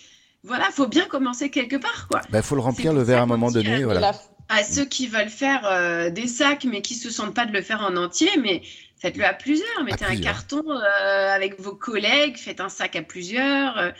voilà, 0.43 0.65
faut 0.71 0.87
bien 0.87 1.05
commencer 1.05 1.49
quelque 1.49 1.77
part, 1.77 2.07
quoi. 2.09 2.21
Bah 2.29 2.41
faut 2.41 2.55
le 2.55 2.61
remplir 2.61 2.93
le 2.93 3.01
verre 3.01 3.19
à 3.19 3.23
un 3.23 3.27
moment 3.27 3.51
donné, 3.51 3.83
voilà. 3.83 4.13
À 4.53 4.63
ceux 4.63 4.85
qui 4.85 5.07
veulent 5.07 5.29
faire 5.29 5.65
euh, 5.65 6.09
des 6.09 6.27
sacs, 6.27 6.65
mais 6.65 6.81
qui 6.81 6.95
se 6.95 7.09
sentent 7.09 7.33
pas 7.33 7.45
de 7.45 7.53
le 7.53 7.61
faire 7.61 7.81
en 7.81 7.95
entier, 7.95 8.29
mais 8.41 8.61
faites-le 8.97 9.23
à 9.23 9.33
plusieurs. 9.33 9.83
Mettez 9.85 10.03
un 10.03 10.09
plusieurs. 10.09 10.33
carton 10.33 10.63
euh, 10.69 11.29
avec 11.33 11.59
vos 11.59 11.73
collègues, 11.75 12.37
faites 12.37 12.59
un 12.59 12.69
sac 12.69 12.95
à 12.95 13.01
plusieurs. 13.01 13.77
euh, 13.77 13.91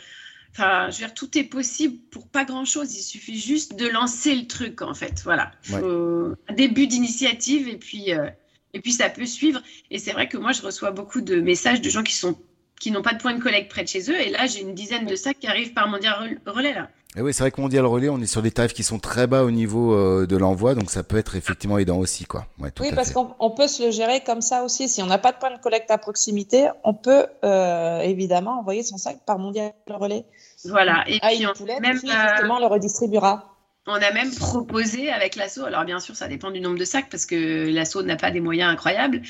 Enfin, 0.54 0.90
je 0.90 0.98
veux 1.00 1.06
dire, 1.06 1.14
tout 1.14 1.38
est 1.38 1.44
possible 1.44 1.96
pour 2.10 2.28
pas 2.28 2.44
grand-chose. 2.44 2.94
Il 2.94 3.02
suffit 3.02 3.40
juste 3.40 3.74
de 3.78 3.86
lancer 3.88 4.34
le 4.34 4.46
truc, 4.46 4.82
en 4.82 4.92
fait. 4.92 5.22
Voilà. 5.24 5.50
Ouais. 5.70 5.80
Faut 5.80 6.34
un 6.46 6.52
début 6.54 6.86
d'initiative 6.86 7.68
et 7.68 7.78
puis 7.78 8.12
euh, 8.12 8.28
et 8.74 8.80
puis 8.80 8.92
ça 8.92 9.08
peut 9.08 9.24
suivre. 9.24 9.62
Et 9.90 9.98
c'est 9.98 10.12
vrai 10.12 10.28
que 10.28 10.36
moi, 10.36 10.52
je 10.52 10.60
reçois 10.60 10.90
beaucoup 10.90 11.22
de 11.22 11.40
messages 11.40 11.80
de 11.80 11.88
gens 11.88 12.02
qui 12.02 12.12
sont 12.14 12.38
qui 12.78 12.90
n'ont 12.90 13.00
pas 13.00 13.14
de 13.14 13.18
point 13.22 13.32
de 13.32 13.40
collecte 13.42 13.70
près 13.70 13.82
de 13.84 13.88
chez 13.88 14.10
eux. 14.10 14.20
Et 14.20 14.28
là, 14.28 14.46
j'ai 14.46 14.60
une 14.60 14.74
dizaine 14.74 15.06
de 15.06 15.16
sacs 15.16 15.38
qui 15.38 15.46
arrivent 15.46 15.72
par 15.72 15.88
mondial 15.88 16.38
relais 16.44 16.74
là. 16.74 16.90
Et 17.16 17.20
oui, 17.20 17.34
c'est 17.34 17.42
vrai 17.42 17.50
que 17.50 17.60
mondial 17.60 17.84
relais, 17.84 18.08
on 18.08 18.18
est 18.20 18.26
sur 18.26 18.40
des 18.40 18.50
tarifs 18.50 18.72
qui 18.72 18.82
sont 18.82 18.98
très 18.98 19.26
bas 19.26 19.44
au 19.44 19.50
niveau 19.50 19.92
euh, 19.94 20.26
de 20.26 20.36
l'envoi, 20.36 20.74
donc 20.74 20.90
ça 20.90 21.02
peut 21.02 21.18
être 21.18 21.36
effectivement 21.36 21.76
aidant 21.76 21.98
aussi, 21.98 22.24
quoi. 22.24 22.46
Ouais, 22.58 22.70
tout 22.70 22.82
Oui, 22.82 22.88
à 22.90 22.94
parce 22.94 23.12
qu'on 23.12 23.34
on 23.38 23.50
peut 23.50 23.68
se 23.68 23.84
le 23.84 23.90
gérer 23.90 24.20
comme 24.24 24.40
ça 24.40 24.64
aussi. 24.64 24.88
Si 24.88 25.02
on 25.02 25.06
n'a 25.06 25.18
pas 25.18 25.32
de 25.32 25.36
point 25.36 25.54
de 25.54 25.60
collecte 25.60 25.90
à 25.90 25.98
proximité, 25.98 26.68
on 26.84 26.94
peut 26.94 27.26
euh, 27.44 28.00
évidemment 28.00 28.58
envoyer 28.60 28.82
son 28.82 28.96
sac 28.96 29.18
par 29.26 29.38
mondial 29.38 29.72
relais. 29.90 30.24
Voilà. 30.64 31.04
Et 31.06 31.18
à 31.20 31.28
puis 31.28 31.42
une 31.42 31.48
on- 31.48 31.52
poulette 31.52 31.80
même, 31.80 32.00
qui 32.00 32.08
euh, 32.08 32.42
le 32.46 32.66
redistribuera. 32.66 33.48
On 33.86 33.94
a 33.94 34.12
même 34.12 34.30
proposé 34.32 35.10
avec 35.10 35.34
l'assaut, 35.34 35.64
alors 35.64 35.84
bien 35.84 35.98
sûr 35.98 36.14
ça 36.14 36.28
dépend 36.28 36.52
du 36.52 36.60
nombre 36.60 36.78
de 36.78 36.84
sacs 36.84 37.10
parce 37.10 37.26
que 37.26 37.68
l'assaut 37.68 38.04
n'a 38.04 38.14
pas 38.14 38.30
des 38.30 38.38
moyens 38.38 38.72
incroyables, 38.72 39.20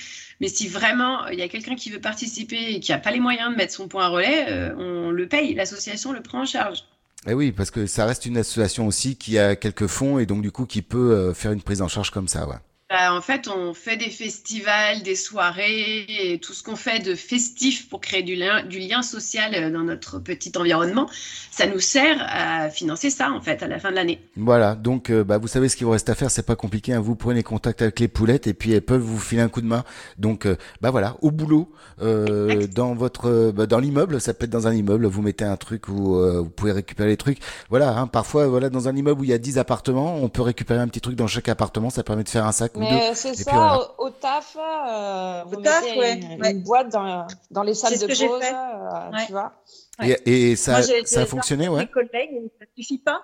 mais 0.43 0.49
si 0.49 0.69
vraiment 0.69 1.27
il 1.29 1.39
y 1.39 1.43
a 1.43 1.49
quelqu'un 1.49 1.75
qui 1.75 1.89
veut 1.89 2.03
participer 2.03 2.75
et 2.75 2.79
qui 2.81 2.93
n'a 2.93 2.99
pas 2.99 3.13
les 3.13 3.19
moyens 3.19 3.51
de 3.51 3.57
mettre 3.57 3.73
son 3.73 3.89
point 3.89 4.05
à 4.05 4.09
relais, 4.09 4.47
euh, 4.51 4.75
on 4.77 5.11
le 5.11 5.27
paye, 5.27 5.55
l'association 5.55 6.13
le 6.13 6.21
prend 6.21 6.43
en 6.43 6.45
charge. 6.45 6.85
Et 7.27 7.35
oui, 7.35 7.53
parce 7.53 7.71
que 7.71 7.87
ça 7.87 8.05
reste 8.05 8.27
une 8.27 8.37
association 8.37 8.87
aussi 8.87 9.17
qui 9.17 9.39
a 9.39 9.55
quelques 9.55 9.87
fonds 9.87 10.19
et 10.19 10.27
donc 10.27 10.43
du 10.43 10.51
coup 10.51 10.67
qui 10.67 10.83
peut 10.83 11.13
euh, 11.13 11.35
faire 11.35 11.53
une 11.53 11.63
prise 11.63 11.81
en 11.81 11.89
charge 11.89 12.11
comme 12.11 12.29
ça, 12.29 12.49
ouais. 12.49 12.57
Bah, 12.93 13.15
en 13.15 13.23
fait, 13.23 13.49
on 13.49 13.73
fait 13.73 13.97
des 13.97 14.11
festivals, 14.11 15.03
des 15.03 15.15
soirées, 15.15 16.05
et 16.09 16.39
tout 16.39 16.53
ce 16.53 16.63
qu'on 16.63 16.77
fait 16.77 16.99
de 16.99 17.15
festif 17.15 17.89
pour 17.89 18.03
créer 18.03 18.23
du 18.23 18.35
lien, 18.35 18.63
du 18.65 18.81
lien 18.81 19.01
social 19.01 19.55
euh, 19.55 19.71
dans 19.71 19.83
notre 19.85 20.19
petit 20.19 20.53
environnement. 20.59 21.09
Ça 21.51 21.67
nous 21.67 21.81
sert 21.81 22.19
à 22.29 22.69
financer 22.69 23.09
ça, 23.09 23.31
en 23.31 23.41
fait, 23.41 23.63
à 23.63 23.67
la 23.67 23.79
fin 23.79 23.91
de 23.93 23.97
l'année. 23.97 24.21
Voilà, 24.37 24.75
donc 24.75 25.09
euh, 25.09 25.25
bah, 25.25 25.39
vous 25.39 25.49
savez 25.49 25.71
ce 25.71 25.77
qu'il 25.77 25.87
vous 25.87 25.93
reste 25.93 26.11
à 26.11 26.15
faire, 26.15 26.31
c'est 26.31 26.43
pas 26.45 26.55
compliqué. 26.55 26.93
hein. 26.93 27.01
Vous 27.01 27.17
prenez 27.17 27.43
contact 27.43 27.81
avec 27.81 27.99
les 27.99 28.09
poulettes 28.09 28.47
et 28.47 28.53
puis 28.53 28.73
elles 28.73 28.83
peuvent 28.83 29.01
vous 29.01 29.19
filer 29.19 29.41
un 29.41 29.49
coup 29.49 29.63
de 29.63 29.67
main. 29.67 29.85
Donc 30.19 30.45
euh, 30.45 30.57
bah 30.83 30.91
voilà, 30.91 31.17
au 31.23 31.31
boulot, 31.31 31.73
euh, 32.03 32.67
dans 32.67 32.95
votre, 32.95 33.53
bah, 33.53 33.65
dans 33.65 33.79
l'immeuble, 33.79 34.21
ça 34.21 34.35
peut 34.35 34.45
être 34.45 34.51
dans 34.51 34.67
un 34.67 34.75
immeuble. 34.75 35.07
Vous 35.07 35.23
mettez 35.23 35.47
un 35.47 35.57
truc 35.57 35.89
où 35.89 36.19
vous 36.19 36.51
pouvez 36.51 36.73
récupérer 36.73 37.09
les 37.09 37.17
trucs. 37.17 37.39
Voilà, 37.71 37.97
hein, 37.97 38.07
parfois 38.07 38.49
voilà 38.49 38.69
dans 38.69 38.87
un 38.89 38.95
immeuble 38.95 39.23
où 39.23 39.25
il 39.25 39.31
y 39.31 39.33
a 39.33 39.39
10 39.39 39.57
appartements, 39.57 40.17
on 40.17 40.29
peut 40.29 40.43
récupérer 40.43 40.81
un 40.81 40.89
petit 40.89 41.01
truc 41.01 41.17
dans 41.17 41.27
chaque 41.27 41.49
appartement. 41.49 41.89
Ça 41.89 42.03
permet 42.03 42.25
de 42.25 42.29
faire 42.29 42.45
un 42.45 42.53
sac. 42.53 42.73
Mais 42.91 43.15
c'est 43.15 43.35
ça, 43.35 43.51
voilà. 43.53 43.79
au, 43.99 44.07
au 44.07 44.11
taf, 44.11 44.57
euh, 44.59 45.43
vous 45.47 45.57
Au 45.57 45.61
taf, 45.63 45.83
mettez 45.85 45.99
ouais, 45.99 46.15
une, 46.15 46.41
ouais. 46.43 46.51
une 46.53 46.63
boîte 46.63 46.89
dans, 46.91 47.27
dans 47.51 47.63
les 47.63 47.75
salles 47.75 47.99
de 47.99 48.07
pause, 48.07 48.21
euh, 48.21 49.11
Ouais. 49.13 49.27
tu 49.27 49.33
vois. 49.33 49.53
Et, 50.03 50.51
et 50.53 50.57
ça, 50.57 50.73
Moi, 50.73 50.83
ça 51.05 51.21
a 51.21 51.27
fonctionné, 51.27 51.69
ouais. 51.69 51.81
Mes 51.83 51.87
collègues, 51.91 52.51
ça 52.59 52.67
suffit 52.77 52.99
pas. 52.99 53.23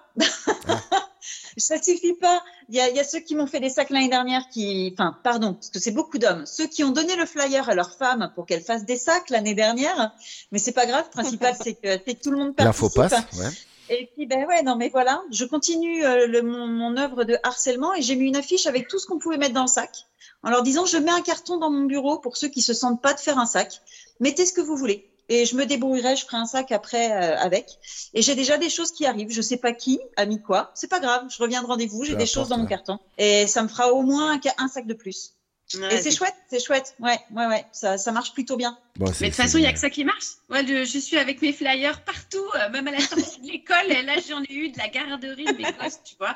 Ah. 0.68 0.80
ça 1.56 1.82
suffit 1.82 2.12
pas. 2.14 2.40
Il 2.68 2.76
y 2.76 2.80
a, 2.80 2.88
il 2.90 2.94
y 2.96 3.00
a 3.00 3.04
ceux 3.04 3.20
qui 3.20 3.34
m'ont 3.34 3.46
fait 3.46 3.58
des 3.58 3.70
sacs 3.70 3.90
l'année 3.90 4.08
dernière 4.10 4.42
qui, 4.52 4.94
enfin, 4.96 5.16
pardon, 5.24 5.54
parce 5.54 5.70
que 5.70 5.78
c'est 5.80 5.90
beaucoup 5.90 6.18
d'hommes. 6.18 6.44
Ceux 6.46 6.66
qui 6.66 6.84
ont 6.84 6.90
donné 6.90 7.16
le 7.16 7.26
flyer 7.26 7.68
à 7.68 7.74
leur 7.74 7.90
femme 7.96 8.30
pour 8.34 8.46
qu'elle 8.46 8.60
fasse 8.60 8.84
des 8.84 8.96
sacs 8.96 9.30
l'année 9.30 9.54
dernière. 9.54 10.12
Mais 10.52 10.58
c'est 10.58 10.72
pas 10.72 10.86
grave. 10.86 11.04
Le 11.06 11.10
principal, 11.22 11.54
c'est 11.60 11.74
que, 11.74 12.12
tout 12.12 12.30
le 12.30 12.36
monde 12.36 12.54
L'info 12.58 12.88
participe. 12.90 13.26
passe, 13.30 13.38
ouais. 13.40 13.50
Et 13.90 14.10
puis, 14.14 14.26
ben 14.26 14.46
ouais, 14.46 14.62
non, 14.62 14.76
mais 14.76 14.88
voilà, 14.88 15.22
je 15.30 15.44
continue 15.44 16.04
euh, 16.04 16.26
le, 16.26 16.42
mon, 16.42 16.66
mon 16.66 16.96
œuvre 16.96 17.24
de 17.24 17.36
harcèlement 17.42 17.94
et 17.94 18.02
j'ai 18.02 18.16
mis 18.16 18.26
une 18.26 18.36
affiche 18.36 18.66
avec 18.66 18.88
tout 18.88 18.98
ce 18.98 19.06
qu'on 19.06 19.18
pouvait 19.18 19.38
mettre 19.38 19.54
dans 19.54 19.62
le 19.62 19.68
sac 19.68 20.06
en 20.42 20.50
leur 20.50 20.62
disant 20.62 20.86
je 20.86 20.96
mets 20.98 21.10
un 21.10 21.20
carton 21.20 21.58
dans 21.58 21.70
mon 21.70 21.84
bureau 21.84 22.18
pour 22.18 22.36
ceux 22.36 22.48
qui 22.48 22.62
se 22.62 22.72
sentent 22.74 23.02
pas 23.02 23.14
de 23.14 23.20
faire 23.20 23.38
un 23.38 23.46
sac. 23.46 23.80
Mettez 24.20 24.46
ce 24.46 24.52
que 24.52 24.60
vous 24.60 24.76
voulez. 24.76 25.10
Et 25.30 25.44
je 25.44 25.56
me 25.56 25.66
débrouillerai, 25.66 26.16
je 26.16 26.24
ferai 26.24 26.38
un 26.38 26.46
sac 26.46 26.72
après 26.72 27.12
euh, 27.12 27.38
avec. 27.38 27.78
Et 28.14 28.22
j'ai 28.22 28.34
déjà 28.34 28.56
des 28.56 28.70
choses 28.70 28.92
qui 28.92 29.04
arrivent. 29.04 29.30
Je 29.30 29.42
sais 29.42 29.58
pas 29.58 29.72
qui 29.72 30.00
a 30.16 30.24
mis 30.24 30.40
quoi. 30.40 30.70
C'est 30.74 30.88
pas 30.88 31.00
grave. 31.00 31.26
Je 31.28 31.42
reviens 31.42 31.60
de 31.60 31.66
rendez-vous. 31.66 32.04
J'ai 32.04 32.16
des 32.16 32.26
choses 32.26 32.48
dans 32.48 32.56
mon 32.56 32.66
carton. 32.66 32.98
Et 33.18 33.46
ça 33.46 33.62
me 33.62 33.68
fera 33.68 33.92
au 33.92 34.02
moins 34.02 34.40
un 34.56 34.68
sac 34.68 34.86
de 34.86 34.94
plus. 34.94 35.34
Ouais, 35.74 35.94
et 35.94 36.00
c'est 36.00 36.10
chouette, 36.10 36.34
c'est 36.50 36.64
chouette. 36.64 36.94
Ouais, 36.98 37.18
ouais, 37.32 37.46
ouais. 37.46 37.64
Ça, 37.72 37.98
ça 37.98 38.10
marche 38.10 38.32
plutôt 38.32 38.56
bien. 38.56 38.78
Bon, 38.96 39.06
c'est- 39.06 39.20
Mais 39.20 39.26
de 39.28 39.34
toute 39.34 39.42
façon, 39.42 39.58
il 39.58 39.62
n'y 39.62 39.66
a 39.66 39.72
que 39.72 39.78
ça 39.78 39.90
qui 39.90 40.02
marche. 40.04 40.24
Moi, 40.48 40.64
je, 40.66 40.84
je 40.86 40.98
suis 40.98 41.18
avec 41.18 41.42
mes 41.42 41.52
flyers 41.52 42.00
partout, 42.04 42.44
euh, 42.54 42.70
même 42.70 42.88
à 42.88 42.92
la 42.92 43.00
sortie 43.00 43.40
de 43.42 43.46
l'école. 43.48 43.90
Et 43.90 44.02
là, 44.02 44.14
j'en 44.26 44.42
ai 44.42 44.52
eu 44.54 44.70
de 44.70 44.78
la 44.78 44.88
garderie 44.88 45.44
de 45.44 45.52
mes 45.52 45.64
gosses, 45.72 46.00
tu 46.04 46.14
vois. 46.18 46.34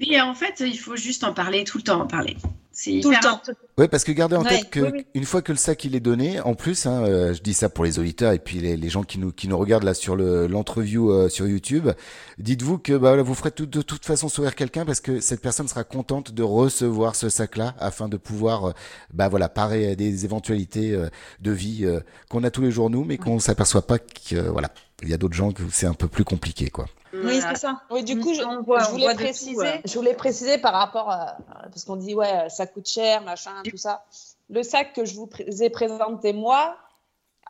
Et 0.00 0.20
en 0.20 0.34
fait, 0.34 0.60
il 0.60 0.78
faut 0.78 0.96
juste 0.96 1.22
en 1.24 1.34
parler, 1.34 1.64
tout 1.64 1.76
le 1.78 1.84
temps 1.84 2.00
en 2.00 2.06
parler. 2.06 2.36
C'est 2.74 3.00
Tout 3.02 3.10
le 3.10 3.16
hyper 3.16 3.20
temps. 3.20 3.42
Ouais, 3.76 3.86
parce 3.86 4.02
que 4.02 4.12
gardez 4.12 4.36
en 4.36 4.42
Ouais, 4.42 4.48
tête 4.60 4.70
que 4.70 4.80
oui, 4.80 4.88
oui. 4.94 5.06
une 5.14 5.24
fois 5.24 5.42
que 5.42 5.52
le 5.52 5.58
sac 5.58 5.84
il 5.84 5.94
est 5.94 6.00
donné, 6.00 6.40
en 6.40 6.54
plus, 6.54 6.86
hein, 6.86 7.04
euh, 7.04 7.34
je 7.34 7.42
dis 7.42 7.52
ça 7.54 7.68
pour 7.68 7.84
les 7.84 7.98
auditeurs 7.98 8.32
et 8.32 8.38
puis 8.38 8.58
les, 8.60 8.76
les 8.76 8.88
gens 8.88 9.02
qui 9.02 9.18
nous 9.18 9.30
qui 9.30 9.46
nous 9.48 9.58
regardent 9.58 9.84
là 9.84 9.92
sur 9.94 10.16
le 10.16 10.46
l'entreview 10.46 11.10
euh, 11.12 11.28
sur 11.28 11.46
YouTube, 11.46 11.90
dites-vous 12.38 12.78
que 12.78 12.92
bah 12.94 13.08
voilà, 13.10 13.22
vous 13.22 13.34
ferez 13.34 13.50
tout- 13.50 13.66
de 13.66 13.82
toute 13.82 14.04
façon 14.06 14.28
sourire 14.28 14.54
quelqu'un 14.54 14.84
parce 14.86 15.00
que 15.00 15.20
cette 15.20 15.40
personne 15.42 15.68
sera 15.68 15.84
contente 15.84 16.32
de 16.32 16.42
recevoir 16.42 17.14
ce 17.14 17.28
sac-là 17.28 17.74
afin 17.78 18.08
de 18.08 18.16
pouvoir 18.16 18.64
euh, 18.68 18.72
bah 19.12 19.28
voilà 19.28 19.48
parer 19.50 19.90
à 19.90 19.94
des 19.94 20.24
éventualités 20.24 20.92
euh, 20.92 21.08
de 21.40 21.50
vie 21.50 21.80
euh, 21.84 22.00
qu'on 22.30 22.42
a 22.44 22.50
tous 22.50 22.62
les 22.62 22.70
jours 22.70 22.88
nous, 22.90 23.04
mais 23.04 23.18
qu'on 23.18 23.38
s'aperçoit 23.38 23.86
pas 23.86 23.98
que 23.98 24.48
voilà, 24.48 24.72
il 25.02 25.08
y 25.10 25.14
a 25.14 25.18
d'autres 25.18 25.34
gens 25.36 25.52
que 25.52 25.62
c'est 25.70 25.86
un 25.86 25.94
peu 25.94 26.08
plus 26.08 26.24
compliqué 26.24 26.70
quoi. 26.70 26.86
Oui, 27.12 27.40
c'est 27.40 27.56
ça. 27.56 27.80
Oui, 27.90 28.02
du 28.04 28.18
coup, 28.18 28.32
je, 28.34 28.42
On 28.42 28.62
voit- 28.62 28.80
je 28.80 28.88
on 28.88 28.90
voulais 28.92 29.04
voit 29.04 29.12
de 29.14 29.18
tout, 29.18 29.24
préciser, 29.24 29.56
ouais. 29.56 29.80
je 29.84 29.94
voulais 29.94 30.14
préciser 30.14 30.58
par 30.58 30.72
rapport 30.72 31.10
à, 31.10 31.36
parce 31.70 31.84
qu'on 31.84 31.96
dit 31.96 32.14
ouais, 32.14 32.48
ça 32.48 32.66
coûte 32.66 32.88
cher, 32.88 33.22
machin, 33.22 33.50
tout 33.68 33.76
ça. 33.76 34.04
Le 34.50 34.62
sac 34.62 34.92
que 34.94 35.04
je 35.04 35.14
vous 35.14 35.28
ai 35.62 35.70
présenté 35.70 36.32
moi, 36.32 36.76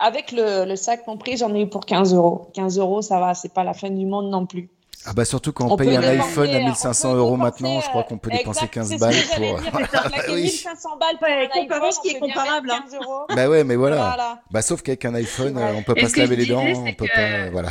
avec 0.00 0.32
le, 0.32 0.64
le 0.64 0.76
sac 0.76 1.04
compris, 1.04 1.36
j'en 1.36 1.54
ai 1.54 1.62
eu 1.62 1.68
pour 1.68 1.86
15 1.86 2.14
euros. 2.14 2.50
15 2.54 2.78
euros, 2.78 3.02
ça 3.02 3.20
va, 3.20 3.34
c'est 3.34 3.52
pas 3.52 3.62
la 3.64 3.74
fin 3.74 3.90
du 3.90 4.04
monde 4.06 4.30
non 4.30 4.46
plus. 4.46 4.68
Ah 5.04 5.12
bah 5.14 5.24
surtout 5.24 5.52
quand 5.52 5.66
on, 5.66 5.72
On 5.72 5.76
paye 5.76 5.96
un 5.96 6.00
dépenser, 6.00 6.28
iPhone 6.30 6.50
à 6.54 6.58
on 6.58 6.64
1500 6.64 7.10
peut 7.12 7.18
euros 7.18 7.30
dépenser, 7.36 7.42
maintenant, 7.64 7.80
je 7.80 7.88
crois 7.88 8.04
qu'on 8.04 8.18
peut 8.18 8.30
euh, 8.32 8.36
dépenser 8.38 8.58
exact, 8.66 8.74
15 8.74 8.88
c'est 8.88 8.94
ce 8.94 9.00
balles 9.00 9.14
que 9.14 9.28
j'allais 9.32 9.48
pour. 9.54 9.60
dire, 9.60 9.90
claquer 9.90 10.20
Oui. 10.32 10.42
1500 10.42 10.96
balles 10.96 11.18
pour 11.18 11.26
Ouais, 11.28 11.44
un 11.44 11.48
comparons 11.48 11.86
iPhone, 11.86 11.92
ce 11.92 12.00
qui 12.08 12.08
est 12.16 12.20
comparable, 12.20 12.70
hein. 12.70 12.84
15 12.88 12.94
euros. 13.02 13.22
Bah 13.34 13.48
ouais, 13.48 13.64
mais 13.64 13.74
voilà. 13.74 13.96
Voilà. 13.96 14.38
Bah 14.52 14.62
sauf 14.62 14.82
qu'avec 14.82 15.04
un 15.04 15.14
iPhone, 15.14 15.58
euh, 15.58 15.74
on 15.76 15.82
peut 15.82 15.94
pas 15.96 16.08
se 16.08 16.18
laver 16.18 16.36
les 16.36 16.46
dents, 16.46 16.62
on 16.64 16.92
peut 16.94 17.06
que- 17.06 17.14
pas, 17.46 17.50
voilà. 17.50 17.70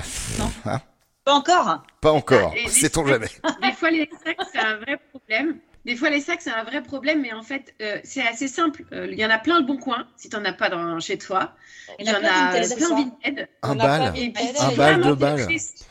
Hein 0.66 0.82
Pas 1.24 1.34
encore. 1.34 1.84
pas 2.02 2.12
encore, 2.12 2.54
les 2.56 2.68
sait-on 2.70 3.06
jamais. 3.06 3.28
Des 3.62 3.72
fois, 3.74 3.92
les 3.92 4.10
sacs, 4.26 4.38
c'est 4.52 4.60
un 4.60 4.78
vrai 4.78 4.98
problème. 5.12 5.60
Des 5.86 5.96
fois, 5.96 6.10
les 6.12 6.22
sacs, 6.22 6.42
c'est 6.42 6.52
un 6.52 6.64
vrai 6.64 6.82
problème, 6.84 7.22
mais 7.22 7.34
en 7.34 7.42
fait, 7.44 7.74
euh, 7.82 8.00
c'est 8.04 8.26
assez 8.28 8.48
simple. 8.48 8.86
Euh, 8.92 9.08
Il 9.12 9.18
y 9.20 9.26
en 9.26 9.30
a 9.32 9.38
plein 9.40 9.60
le 9.60 9.66
bon 9.66 9.78
coin, 9.78 10.08
si 10.16 10.30
tu 10.30 10.36
n'en 10.36 10.46
as 10.46 10.54
pas 10.54 10.70
dans, 10.70 11.00
chez 11.00 11.18
toi. 11.18 11.54
Il 12.00 12.06
y 12.08 12.12
en 12.12 12.16
a 12.16 12.20
plein. 12.20 12.52
Vinted. 12.62 13.50
Un 13.64 13.76
bal, 13.76 14.14
Un 14.60 14.76
bal, 14.76 15.02
deux 15.02 15.16
balles. 15.16 15.48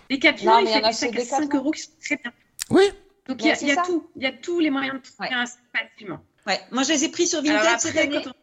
Les 0.09 0.19
capillons, 0.19 0.53
Non, 0.53 0.59
il 0.61 0.65
mais 0.65 0.71
il 0.71 0.75
y 0.75 0.85
a 0.85 0.89
des 0.89 0.93
sacs 0.95 1.17
à 1.17 1.21
5 1.25 1.41
Decathlon. 1.43 1.59
euros 1.59 1.71
qui 1.73 1.83
sont 1.83 1.91
très 2.05 2.17
bien. 2.17 2.33
Oui. 2.71 2.85
Donc, 3.27 3.39
il 3.43 3.47
y 3.47 3.51
a, 3.51 3.55
y 3.75 3.77
tout. 3.87 4.09
Il 4.17 4.23
y 4.23 4.27
a 4.27 4.33
tous 4.33 4.59
les 4.61 4.71
moyens 4.71 4.97
de 4.97 5.03
trouver 5.03 5.29
Ouais. 5.29 5.35
un 5.35 5.47
sac 5.47 5.61
facilement. 5.73 6.21
Ouais. 6.47 6.61
Moi, 6.71 6.83
je 6.85 6.89
les 6.93 7.05
ai 7.05 7.09
pris 7.11 7.27
sur 7.27 7.43
Vinted 7.43 7.79
cette 7.81 7.97
année. 7.97 8.11
quand 8.25 8.31
on, 8.31 8.33
quand 8.33 8.35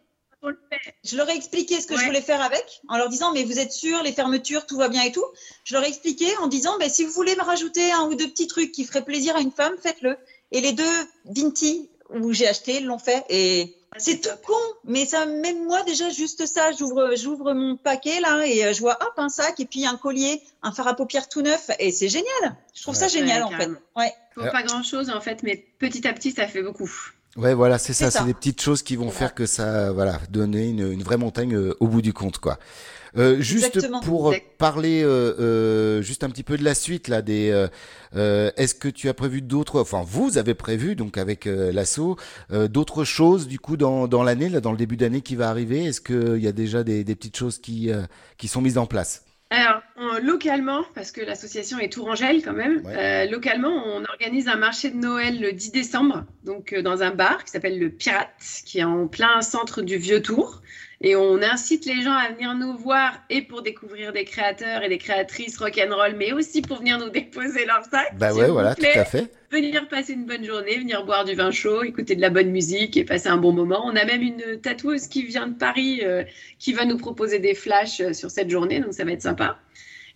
on 0.47 0.51
le 0.51 0.59
fait, 0.71 0.93
Je 1.03 1.17
leur 1.17 1.29
ai 1.29 1.35
expliqué 1.35 1.79
ce 1.81 1.87
que 1.87 1.97
je 1.97 2.05
voulais 2.05 2.21
faire 2.21 2.41
avec, 2.41 2.81
en 2.87 2.97
leur 2.97 3.09
disant 3.09 3.31
mais 3.33 3.43
vous 3.43 3.59
êtes 3.59 3.71
sûr, 3.71 4.01
les 4.03 4.13
fermetures, 4.13 4.65
tout 4.65 4.77
va 4.77 4.89
bien 4.89 5.03
et 5.03 5.11
tout. 5.11 5.25
Je 5.63 5.73
leur 5.75 5.83
ai 5.83 5.87
expliqué 5.87 6.25
en 6.37 6.47
disant 6.47 6.77
ben, 6.79 6.89
si 6.89 7.03
vous 7.03 7.11
voulez 7.11 7.35
me 7.35 7.43
rajouter 7.43 7.91
un 7.91 8.05
ou 8.05 8.15
deux 8.15 8.27
petits 8.29 8.47
trucs 8.47 8.71
qui 8.71 8.85
feraient 8.85 9.05
plaisir 9.05 9.35
à 9.35 9.41
une 9.41 9.51
femme, 9.51 9.73
faites-le. 9.81 10.17
Et 10.51 10.61
les 10.61 10.73
deux 10.73 10.83
Vinti 11.25 11.89
où 12.09 12.31
j'ai 12.31 12.47
acheté 12.47 12.79
l'ont 12.79 12.99
fait 12.99 13.25
et 13.29 13.73
c'est 13.97 14.21
tout 14.21 14.29
con, 14.45 14.53
mais 14.83 15.05
ça 15.05 15.25
même 15.25 15.65
moi 15.65 15.81
déjà 15.83 16.09
juste 16.09 16.45
ça, 16.45 16.71
j'ouvre 16.71 17.15
j'ouvre 17.15 17.53
mon 17.53 17.77
paquet 17.77 18.19
là 18.21 18.45
et 18.45 18.63
euh, 18.65 18.73
je 18.73 18.79
vois 18.79 18.97
hop 19.01 19.13
un 19.17 19.29
sac 19.29 19.59
et 19.59 19.65
puis 19.65 19.85
un 19.85 19.97
collier, 19.97 20.41
un 20.61 20.71
fard 20.71 20.87
à 20.87 20.95
paupières 20.95 21.27
tout 21.29 21.41
neuf 21.41 21.71
et 21.79 21.91
c'est 21.91 22.07
génial. 22.09 22.55
Je 22.73 22.81
trouve 22.83 22.95
ça 22.95 23.05
Ouais, 23.05 23.11
génial 23.11 23.43
en 23.43 23.49
fait. 23.51 23.69
Ouais. 23.95 24.13
faut 24.35 24.41
Alors- 24.41 24.53
pas 24.53 24.63
grand 24.63 24.83
chose 24.83 25.09
en 25.09 25.19
fait, 25.19 25.41
mais 25.43 25.65
petit 25.79 26.07
à 26.07 26.13
petit, 26.13 26.31
ça 26.31 26.47
fait 26.47 26.61
beaucoup. 26.61 26.89
Ouais, 27.37 27.53
voilà, 27.53 27.77
c'est 27.77 27.93
ça, 27.93 28.09
C'est 28.09 28.25
des 28.25 28.33
petites 28.33 28.61
choses 28.61 28.81
qui 28.81 28.95
vont 28.95 29.11
faire 29.11 29.35
que 29.35 29.45
ça, 29.45 29.91
voilà, 29.91 30.19
donner 30.31 30.69
une, 30.69 30.91
une 30.91 31.03
vraie 31.03 31.17
montagne 31.17 31.53
euh, 31.55 31.75
au 31.79 31.87
bout 31.87 32.01
du 32.01 32.11
compte, 32.11 32.39
quoi. 32.39 32.57
Euh, 33.15 33.39
juste 33.39 33.67
Exactement. 33.67 33.99
pour 34.01 34.33
Exact. 34.33 34.57
parler, 34.57 35.01
euh, 35.03 35.33
euh, 35.39 36.01
juste 36.01 36.23
un 36.23 36.29
petit 36.29 36.43
peu 36.43 36.57
de 36.57 36.63
la 36.63 36.75
suite 36.75 37.07
là, 37.07 37.21
des. 37.21 37.49
euh, 37.51 37.67
euh, 38.15 38.51
Est-ce 38.57 38.75
que 38.75 38.87
tu 38.89 39.07
as 39.07 39.13
prévu 39.13 39.41
d'autres, 39.41 39.79
enfin 39.81 40.03
vous 40.05 40.37
avez 40.37 40.53
prévu 40.53 40.95
donc 40.95 41.17
avec 41.17 41.47
euh, 41.47 41.71
l'assaut 41.71 42.17
euh, 42.51 42.67
d'autres 42.67 43.03
choses 43.05 43.47
du 43.47 43.59
coup 43.59 43.77
dans 43.77 44.07
dans 44.07 44.23
l'année 44.23 44.49
là, 44.49 44.59
dans 44.59 44.71
le 44.71 44.77
début 44.77 44.97
d'année 44.97 45.21
qui 45.21 45.35
va 45.35 45.49
arriver? 45.49 45.85
Est-ce 45.85 46.01
qu'il 46.01 46.43
y 46.43 46.47
a 46.47 46.51
déjà 46.51 46.83
des, 46.83 47.03
des 47.03 47.15
petites 47.15 47.37
choses 47.37 47.59
qui 47.59 47.91
euh, 47.91 48.03
qui 48.37 48.47
sont 48.47 48.61
mises 48.61 48.77
en 48.77 48.85
place? 48.87 49.23
Alors, 49.49 49.81
en- 49.97 50.19
localement, 50.19 50.83
parce 50.95 51.11
que 51.11 51.21
l'association 51.21 51.79
est 51.79 51.91
Tourangelle 51.91 52.43
quand 52.43 52.53
même, 52.53 52.81
Ouais. 52.85 52.95
euh, 52.97 53.25
localement, 53.31 53.83
on 53.85 54.03
organise 54.05 54.47
un 54.47 54.55
marché 54.55 54.89
de 54.89 54.95
Noël 54.97 55.39
le 55.41 55.51
10 55.53 55.71
décembre, 55.71 56.25
donc 56.43 56.73
euh, 56.73 56.81
dans 56.81 57.01
un 57.03 57.11
bar 57.11 57.43
qui 57.43 57.51
s'appelle 57.51 57.79
le 57.79 57.89
Pirate, 57.89 58.29
qui 58.65 58.79
est 58.79 58.83
en 58.83 59.07
plein 59.07 59.41
centre 59.41 59.81
du 59.81 59.97
Vieux 59.97 60.21
Tour. 60.21 60.61
Et 60.99 61.15
on 61.15 61.43
incite 61.43 61.85
les 61.85 62.01
gens 62.01 62.13
à 62.13 62.31
venir 62.31 62.55
nous 62.55 62.75
voir 62.75 63.13
et 63.29 63.43
pour 63.43 63.61
découvrir 63.61 64.13
des 64.13 64.23
créateurs 64.25 64.81
et 64.81 64.89
des 64.89 64.97
créatrices 64.97 65.55
rock'n'roll, 65.59 66.15
mais 66.17 66.33
aussi 66.33 66.63
pour 66.63 66.79
venir 66.79 66.97
nous 66.97 67.09
déposer 67.09 67.65
leur 67.65 67.83
sac. 67.85 68.17
Bah 68.17 68.33
ouais, 68.33 68.49
voilà, 68.49 68.73
tout 68.73 68.83
à 68.95 69.05
fait. 69.05 69.31
Venir 69.51 69.87
passer 69.89 70.13
une 70.13 70.25
bonne 70.25 70.43
journée, 70.43 70.75
venir 70.79 71.05
boire 71.05 71.23
du 71.23 71.35
vin 71.35 71.51
chaud, 71.51 71.83
écouter 71.83 72.15
de 72.15 72.21
la 72.21 72.31
bonne 72.31 72.49
musique 72.49 72.97
et 72.97 73.03
passer 73.05 73.29
un 73.29 73.37
bon 73.37 73.53
moment. 73.53 73.83
On 73.85 73.95
a 73.95 74.05
même 74.05 74.23
une 74.23 74.59
tatoueuse 74.59 75.07
qui 75.07 75.21
vient 75.21 75.45
de 75.47 75.53
Paris 75.53 75.99
euh, 76.01 76.23
qui 76.57 76.73
va 76.73 76.83
nous 76.85 76.97
proposer 76.97 77.37
des 77.37 77.53
flashs 77.53 78.01
sur 78.13 78.31
cette 78.31 78.49
journée, 78.49 78.79
donc 78.79 78.93
ça 78.93 79.05
va 79.05 79.11
être 79.11 79.21
sympa. 79.21 79.59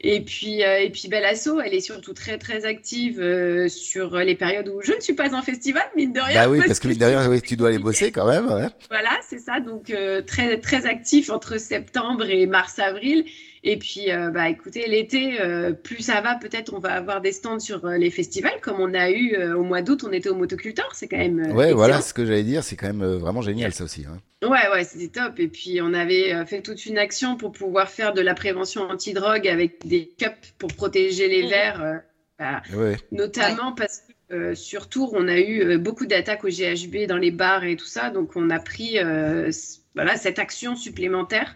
Et 0.03 0.21
puis, 0.21 0.63
euh, 0.63 0.79
et 0.79 0.89
puis 0.89 1.07
Bellasso, 1.07 1.61
elle 1.61 1.75
est 1.75 1.81
surtout 1.81 2.13
très 2.13 2.39
très 2.39 2.65
active 2.65 3.19
euh, 3.19 3.69
sur 3.69 4.17
les 4.17 4.35
périodes 4.35 4.67
où 4.67 4.81
je 4.81 4.93
ne 4.93 4.99
suis 4.99 5.13
pas 5.13 5.35
en 5.35 5.43
festival, 5.43 5.83
mine 5.95 6.11
de 6.11 6.19
rien. 6.19 6.45
Bah 6.45 6.49
oui, 6.49 6.59
parce 6.65 6.79
que 6.79 6.87
derrière, 6.87 7.29
oui, 7.29 7.39
tu 7.41 7.55
dois 7.55 7.67
aller 7.69 7.77
bosser 7.77 8.11
quand 8.11 8.25
même. 8.25 8.47
Ouais. 8.47 8.67
Voilà, 8.89 9.11
c'est 9.29 9.37
ça. 9.37 9.59
Donc 9.59 9.91
euh, 9.91 10.21
très 10.23 10.59
très 10.59 10.87
actif 10.87 11.29
entre 11.29 11.59
septembre 11.59 12.27
et 12.27 12.47
mars-avril. 12.47 13.25
Et 13.63 13.77
puis, 13.77 14.11
euh, 14.11 14.31
bah 14.31 14.49
écoutez, 14.49 14.87
l'été, 14.87 15.39
euh, 15.39 15.71
plus 15.71 16.01
ça 16.01 16.19
va, 16.21 16.33
peut-être 16.35 16.73
on 16.73 16.79
va 16.79 16.93
avoir 16.93 17.21
des 17.21 17.31
stands 17.31 17.59
sur 17.59 17.85
euh, 17.85 17.97
les 17.97 18.09
festivals, 18.09 18.59
comme 18.61 18.79
on 18.79 18.93
a 18.95 19.11
eu 19.11 19.35
euh, 19.35 19.55
au 19.55 19.63
mois 19.63 19.83
d'août. 19.83 20.03
On 20.03 20.11
était 20.11 20.29
au 20.29 20.35
Motoculteur, 20.35 20.89
c'est 20.95 21.07
quand 21.07 21.17
même. 21.17 21.39
euh, 21.39 21.53
Ouais, 21.53 21.71
voilà, 21.71 22.01
ce 22.01 22.11
que 22.13 22.25
j'allais 22.25 22.41
dire, 22.43 22.63
c'est 22.63 22.75
quand 22.75 22.87
même 22.87 23.03
euh, 23.03 23.17
vraiment 23.17 23.43
génial 23.43 23.71
ça 23.71 23.83
aussi. 23.83 24.05
hein. 24.09 24.19
Ouais, 24.47 24.67
ouais, 24.73 24.83
c'était 24.83 25.09
top. 25.09 25.39
Et 25.39 25.47
puis, 25.47 25.79
on 25.79 25.93
avait 25.93 26.33
euh, 26.33 26.43
fait 26.47 26.61
toute 26.63 26.87
une 26.87 26.97
action 26.97 27.37
pour 27.37 27.51
pouvoir 27.51 27.87
faire 27.89 28.13
de 28.13 28.21
la 28.21 28.33
prévention 28.33 28.81
anti-drogue 28.89 29.47
avec 29.47 29.85
des 29.85 30.07
cups 30.17 30.53
pour 30.57 30.73
protéger 30.73 31.27
les 31.27 31.43
Mhm. 31.43 31.49
verres. 31.49 31.83
euh, 31.83 31.97
bah, 32.39 32.63
Ouais. 32.75 32.97
notamment 33.11 33.73
parce 33.73 33.99
que 34.29 34.33
euh, 34.35 34.55
sur 34.55 34.89
Tours, 34.89 35.13
on 35.15 35.27
a 35.27 35.37
eu 35.37 35.61
euh, 35.61 35.77
beaucoup 35.77 36.07
d'attaques 36.07 36.43
au 36.45 36.49
GHB 36.49 37.05
dans 37.07 37.17
les 37.17 37.29
bars 37.29 37.63
et 37.63 37.75
tout 37.75 37.85
ça. 37.85 38.09
Donc, 38.09 38.31
on 38.35 38.49
a 38.49 38.57
pris 38.59 38.97
euh, 38.97 39.51
voilà, 39.93 40.15
cette 40.15 40.39
action 40.39 40.75
supplémentaire 40.75 41.55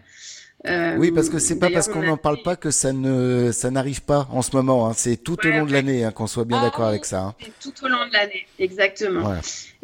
Euh, 0.66 0.96
Oui, 0.96 1.12
parce 1.12 1.28
que 1.28 1.38
c'est 1.38 1.58
pas 1.58 1.70
parce 1.70 1.86
qu'on 1.88 2.02
n'en 2.02 2.16
parle 2.16 2.42
pas 2.42 2.56
que 2.56 2.70
ça 2.70 2.92
ne 2.92 3.52
ça 3.52 3.70
n'arrive 3.70 4.02
pas 4.02 4.26
en 4.32 4.42
ce 4.42 4.56
moment. 4.56 4.88
hein. 4.88 4.92
C'est 4.96 5.16
tout 5.16 5.38
au 5.44 5.48
Ouais, 5.48 5.58
long 5.58 5.66
de 5.66 5.72
l'année 5.72 6.04
hein, 6.04 6.10
qu'on 6.12 6.26
soit 6.26 6.44
bien 6.44 6.58
Ah 6.60 6.64
d'accord 6.64 6.86
avec 6.86 7.04
ça. 7.04 7.20
hein. 7.22 7.34
tout 7.60 7.72
au 7.84 7.88
long 7.88 8.06
de 8.08 8.12
l'année, 8.12 8.46
exactement. 8.58 9.34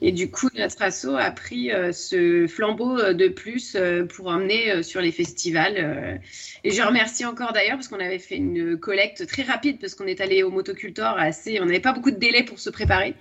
Et 0.03 0.13
du 0.13 0.31
coup, 0.31 0.49
notre 0.55 0.83
asso 0.83 1.17
a 1.17 1.31
pris 1.31 1.73
euh, 1.73 1.93
ce 1.93 2.47
flambeau 2.49 2.99
euh, 2.99 3.15
de 3.15 3.29
plus 3.29 3.77
euh, 3.77 4.05
pour 4.05 4.27
emmener 4.27 4.83
sur 4.83 5.01
les 5.01 5.13
festivals. 5.13 6.21
Et 6.65 6.71
je 6.71 6.83
remercie 6.83 7.25
encore 7.25 7.53
d'ailleurs 7.53 7.77
parce 7.77 7.89
qu'on 7.89 8.01
avait 8.01 8.19
fait 8.19 8.37
une 8.37 8.77
collecte 8.77 9.27
très 9.27 9.43
rapide 9.43 9.79
parce 9.81 9.95
qu'on 9.95 10.07
est 10.07 10.21
allé 10.21 10.43
au 10.43 10.51
motocultor 10.51 11.17
assez, 11.19 11.61
on 11.61 11.67
n'avait 11.67 11.81
pas 11.81 11.93
beaucoup 11.93 12.11
de 12.11 12.19
délai 12.19 12.43
pour 12.43 12.59
se 12.59 12.69
préparer 12.69 13.15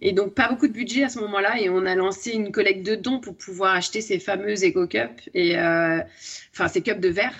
et 0.00 0.12
donc 0.12 0.34
pas 0.34 0.48
beaucoup 0.48 0.68
de 0.68 0.72
budget 0.72 1.04
à 1.04 1.08
ce 1.08 1.18
moment-là 1.20 1.60
et 1.60 1.68
on 1.68 1.84
a 1.86 1.94
lancé 1.94 2.32
une 2.32 2.50
collecte 2.50 2.84
de 2.84 2.94
dons 2.94 3.20
pour 3.20 3.36
pouvoir 3.36 3.74
acheter 3.74 4.00
ces 4.00 4.18
fameuses 4.18 4.64
Eco 4.64 4.86
Cups 4.86 5.28
et 5.34 5.58
euh, 5.58 6.00
enfin 6.52 6.68
ces 6.68 6.82
cups 6.82 7.00
de 7.00 7.08
verre. 7.08 7.34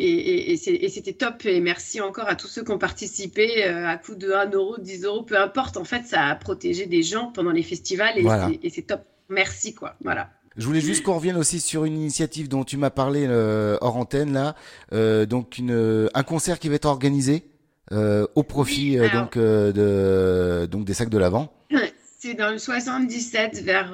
Et, 0.00 0.56
c'était 0.56 1.12
top. 1.12 1.44
Et 1.46 1.60
merci 1.60 2.00
encore 2.00 2.28
à 2.28 2.36
tous 2.36 2.46
ceux 2.48 2.62
qui 2.62 2.70
ont 2.70 2.78
participé 2.78 3.64
euh, 3.64 3.86
à 3.86 3.96
coût 3.96 4.14
de 4.14 4.30
1 4.32 4.50
euro, 4.50 4.76
10 4.78 5.04
euros, 5.04 5.22
peu 5.22 5.36
importe. 5.38 5.76
En 5.76 5.84
fait, 5.84 6.04
ça 6.06 6.26
a 6.26 6.34
protégé 6.36 6.86
des 6.86 7.02
gens 7.02 7.32
pendant 7.32 7.50
les 7.50 7.62
festivals 7.64 8.16
et 8.18 8.22
Voilà. 8.22 8.50
c'est- 8.70 8.86
top. 8.86 9.00
Merci, 9.28 9.74
quoi. 9.74 9.96
Voilà. 10.02 10.30
Je 10.56 10.64
voulais 10.66 10.80
juste 10.80 11.02
qu'on 11.04 11.14
revienne 11.14 11.36
aussi 11.36 11.60
sur 11.60 11.84
une 11.84 11.94
initiative 11.96 12.48
dont 12.48 12.64
tu 12.64 12.76
m'as 12.76 12.90
parlé 12.90 13.26
euh, 13.28 13.76
hors 13.80 13.96
antenne 13.96 14.32
là, 14.32 14.54
Euh, 14.92 15.26
donc 15.26 15.58
une, 15.58 16.08
un 16.14 16.22
concert 16.22 16.58
qui 16.58 16.68
va 16.68 16.74
être 16.76 16.86
organisé 16.86 17.44
euh, 17.92 18.26
au 18.34 18.42
profit 18.42 18.98
alors- 18.98 19.24
donc 19.24 19.36
de 19.38 20.66
donc 20.70 20.84
des 20.84 20.94
sacs 20.94 21.10
de 21.10 21.18
l'avant. 21.18 21.52
C'est 22.20 22.34
dans 22.34 22.50
le 22.50 22.58
77 22.58 23.62
vers 23.62 23.92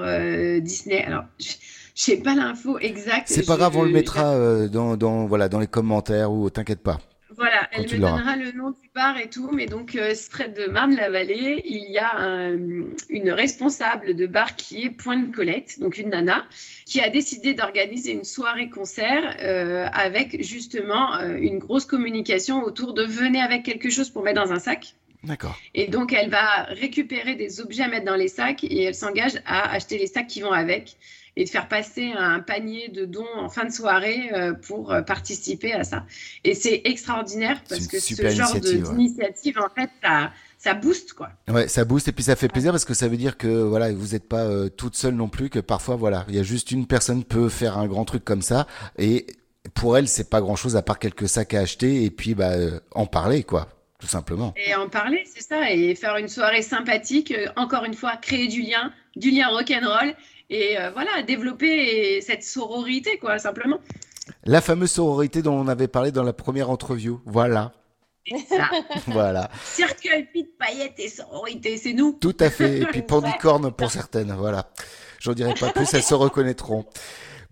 Disney. 0.62 1.04
Alors, 1.04 1.24
je 1.38 1.52
sais 2.02 2.16
pas 2.18 2.34
l'info 2.34 2.78
exacte. 2.78 3.28
C'est 3.28 3.46
pas 3.46 3.54
Je- 3.54 3.58
grave, 3.58 3.76
on 3.76 3.82
le 3.84 3.90
mettra 3.90 4.34
euh, 4.34 4.68
dans 4.68 4.96
dans 4.96 5.26
voilà 5.26 5.48
dans 5.48 5.60
les 5.60 5.66
commentaires 5.66 6.32
ou 6.32 6.50
t'inquiète 6.50 6.82
pas. 6.82 7.00
Voilà, 7.36 7.68
elle 7.72 7.82
me 7.82 7.88
donnera 7.98 8.36
le 8.36 8.52
nom 8.52 8.70
du 8.70 8.88
bar 8.94 9.18
et 9.18 9.28
tout, 9.28 9.50
mais 9.52 9.66
donc 9.66 9.96
euh, 9.96 10.14
près 10.30 10.48
de 10.48 10.66
Marne-la-Vallée, 10.70 11.62
il 11.64 11.90
y 11.90 11.98
a 11.98 12.16
un- 12.16 12.56
une 13.08 13.30
responsable 13.32 14.14
de 14.14 14.26
bar 14.28 14.54
qui 14.54 14.84
est 14.84 14.90
Point 14.90 15.18
de 15.18 15.34
Collecte, 15.34 15.80
donc 15.80 15.98
une 15.98 16.10
nana, 16.10 16.44
qui 16.86 17.00
a 17.00 17.08
décidé 17.10 17.52
d'organiser 17.54 18.12
une 18.12 18.22
soirée-concert 18.22 19.36
euh, 19.42 19.86
avec 19.92 20.44
justement 20.44 21.16
euh, 21.16 21.36
une 21.36 21.58
grosse 21.58 21.86
communication 21.86 22.62
autour 22.62 22.94
de 22.94 23.02
venez 23.04 23.40
avec 23.40 23.64
quelque 23.64 23.90
chose 23.90 24.10
pour 24.10 24.22
mettre 24.22 24.40
dans 24.44 24.52
un 24.52 24.60
sac. 24.60 24.94
D'accord. 25.24 25.56
Et 25.74 25.88
donc, 25.88 26.12
elle 26.12 26.30
va 26.30 26.64
récupérer 26.68 27.34
des 27.34 27.60
objets 27.60 27.82
à 27.82 27.88
mettre 27.88 28.04
dans 28.04 28.14
les 28.14 28.28
sacs 28.28 28.62
et 28.62 28.82
elle 28.84 28.94
s'engage 28.94 29.40
à 29.46 29.72
acheter 29.72 29.98
les 29.98 30.06
sacs 30.06 30.26
qui 30.26 30.42
vont 30.42 30.52
avec 30.52 30.96
et 31.36 31.44
de 31.44 31.48
faire 31.48 31.68
passer 31.68 32.12
un 32.16 32.40
panier 32.40 32.88
de 32.88 33.04
dons 33.04 33.26
en 33.36 33.48
fin 33.48 33.64
de 33.64 33.72
soirée 33.72 34.30
euh, 34.32 34.52
pour 34.52 34.92
euh, 34.92 35.02
participer 35.02 35.72
à 35.72 35.84
ça. 35.84 36.04
Et 36.44 36.54
c'est 36.54 36.82
extraordinaire 36.84 37.60
parce 37.68 37.86
que 37.86 37.98
ce 37.98 38.14
genre 38.30 38.52
de- 38.54 38.58
initiative, 38.58 38.88
ouais. 38.88 38.94
d'initiative, 38.94 39.58
en 39.58 39.68
fait, 39.74 39.90
ça, 40.02 40.32
ça 40.58 40.74
booste, 40.74 41.12
quoi. 41.12 41.30
Ouais, 41.48 41.68
ça 41.68 41.84
booste 41.84 42.08
et 42.08 42.12
puis 42.12 42.24
ça 42.24 42.36
fait 42.36 42.48
plaisir 42.48 42.70
parce 42.70 42.84
que 42.84 42.94
ça 42.94 43.08
veut 43.08 43.16
dire 43.16 43.36
que 43.36 43.48
voilà, 43.48 43.92
vous 43.92 44.12
n'êtes 44.12 44.28
pas 44.28 44.44
euh, 44.44 44.68
toute 44.68 44.96
seule 44.96 45.14
non 45.14 45.28
plus, 45.28 45.50
que 45.50 45.58
parfois 45.58 45.96
voilà, 45.96 46.24
il 46.28 46.34
y 46.34 46.38
a 46.38 46.42
juste 46.42 46.70
une 46.70 46.86
personne 46.86 47.24
peut 47.24 47.48
faire 47.48 47.78
un 47.78 47.86
grand 47.86 48.04
truc 48.04 48.24
comme 48.24 48.42
ça 48.42 48.66
et 48.96 49.26
pour 49.74 49.96
elle 49.98 50.08
c'est 50.08 50.30
pas 50.30 50.40
grand 50.40 50.56
chose 50.56 50.76
à 50.76 50.82
part 50.82 50.98
quelques 50.98 51.28
sacs 51.28 51.54
à 51.54 51.60
acheter 51.60 52.04
et 52.04 52.10
puis 52.10 52.34
bah 52.34 52.52
euh, 52.52 52.80
en 52.92 53.06
parler 53.06 53.42
quoi, 53.42 53.68
tout 53.98 54.06
simplement. 54.06 54.54
Et 54.56 54.74
en 54.74 54.88
parler, 54.88 55.24
c'est 55.26 55.42
ça, 55.42 55.70
et 55.70 55.94
faire 55.94 56.16
une 56.16 56.28
soirée 56.28 56.62
sympathique, 56.62 57.34
encore 57.56 57.84
une 57.84 57.94
fois, 57.94 58.16
créer 58.16 58.48
du 58.48 58.62
lien, 58.62 58.92
du 59.16 59.30
lien 59.30 59.48
rock'n'roll, 59.48 60.14
et 60.50 60.78
euh, 60.78 60.90
voilà, 60.90 61.22
développer 61.22 62.20
cette 62.20 62.44
sororité, 62.44 63.18
quoi, 63.18 63.38
simplement. 63.38 63.78
La 64.44 64.60
fameuse 64.60 64.92
sororité 64.92 65.42
dont 65.42 65.54
on 65.54 65.68
avait 65.68 65.88
parlé 65.88 66.12
dans 66.12 66.22
la 66.22 66.32
première 66.32 66.70
entreview, 66.70 67.20
voilà, 67.26 67.72
ça. 68.48 68.70
voilà, 69.06 69.50
Cercueil, 69.62 70.28
pite, 70.32 70.56
paillettes 70.58 70.98
et 70.98 71.08
sororité, 71.08 71.76
c'est 71.76 71.92
nous. 71.92 72.16
tout 72.20 72.36
à 72.40 72.50
fait. 72.50 72.80
Et 72.80 72.86
puis 72.86 73.02
pandicorne 73.06 73.72
pour 73.72 73.90
certaines, 73.90 74.32
voilà. 74.32 74.70
J'en 75.20 75.32
dirai 75.32 75.54
pas 75.54 75.70
plus, 75.70 75.92
elles 75.94 76.02
se 76.02 76.14
reconnaîtront. 76.14 76.84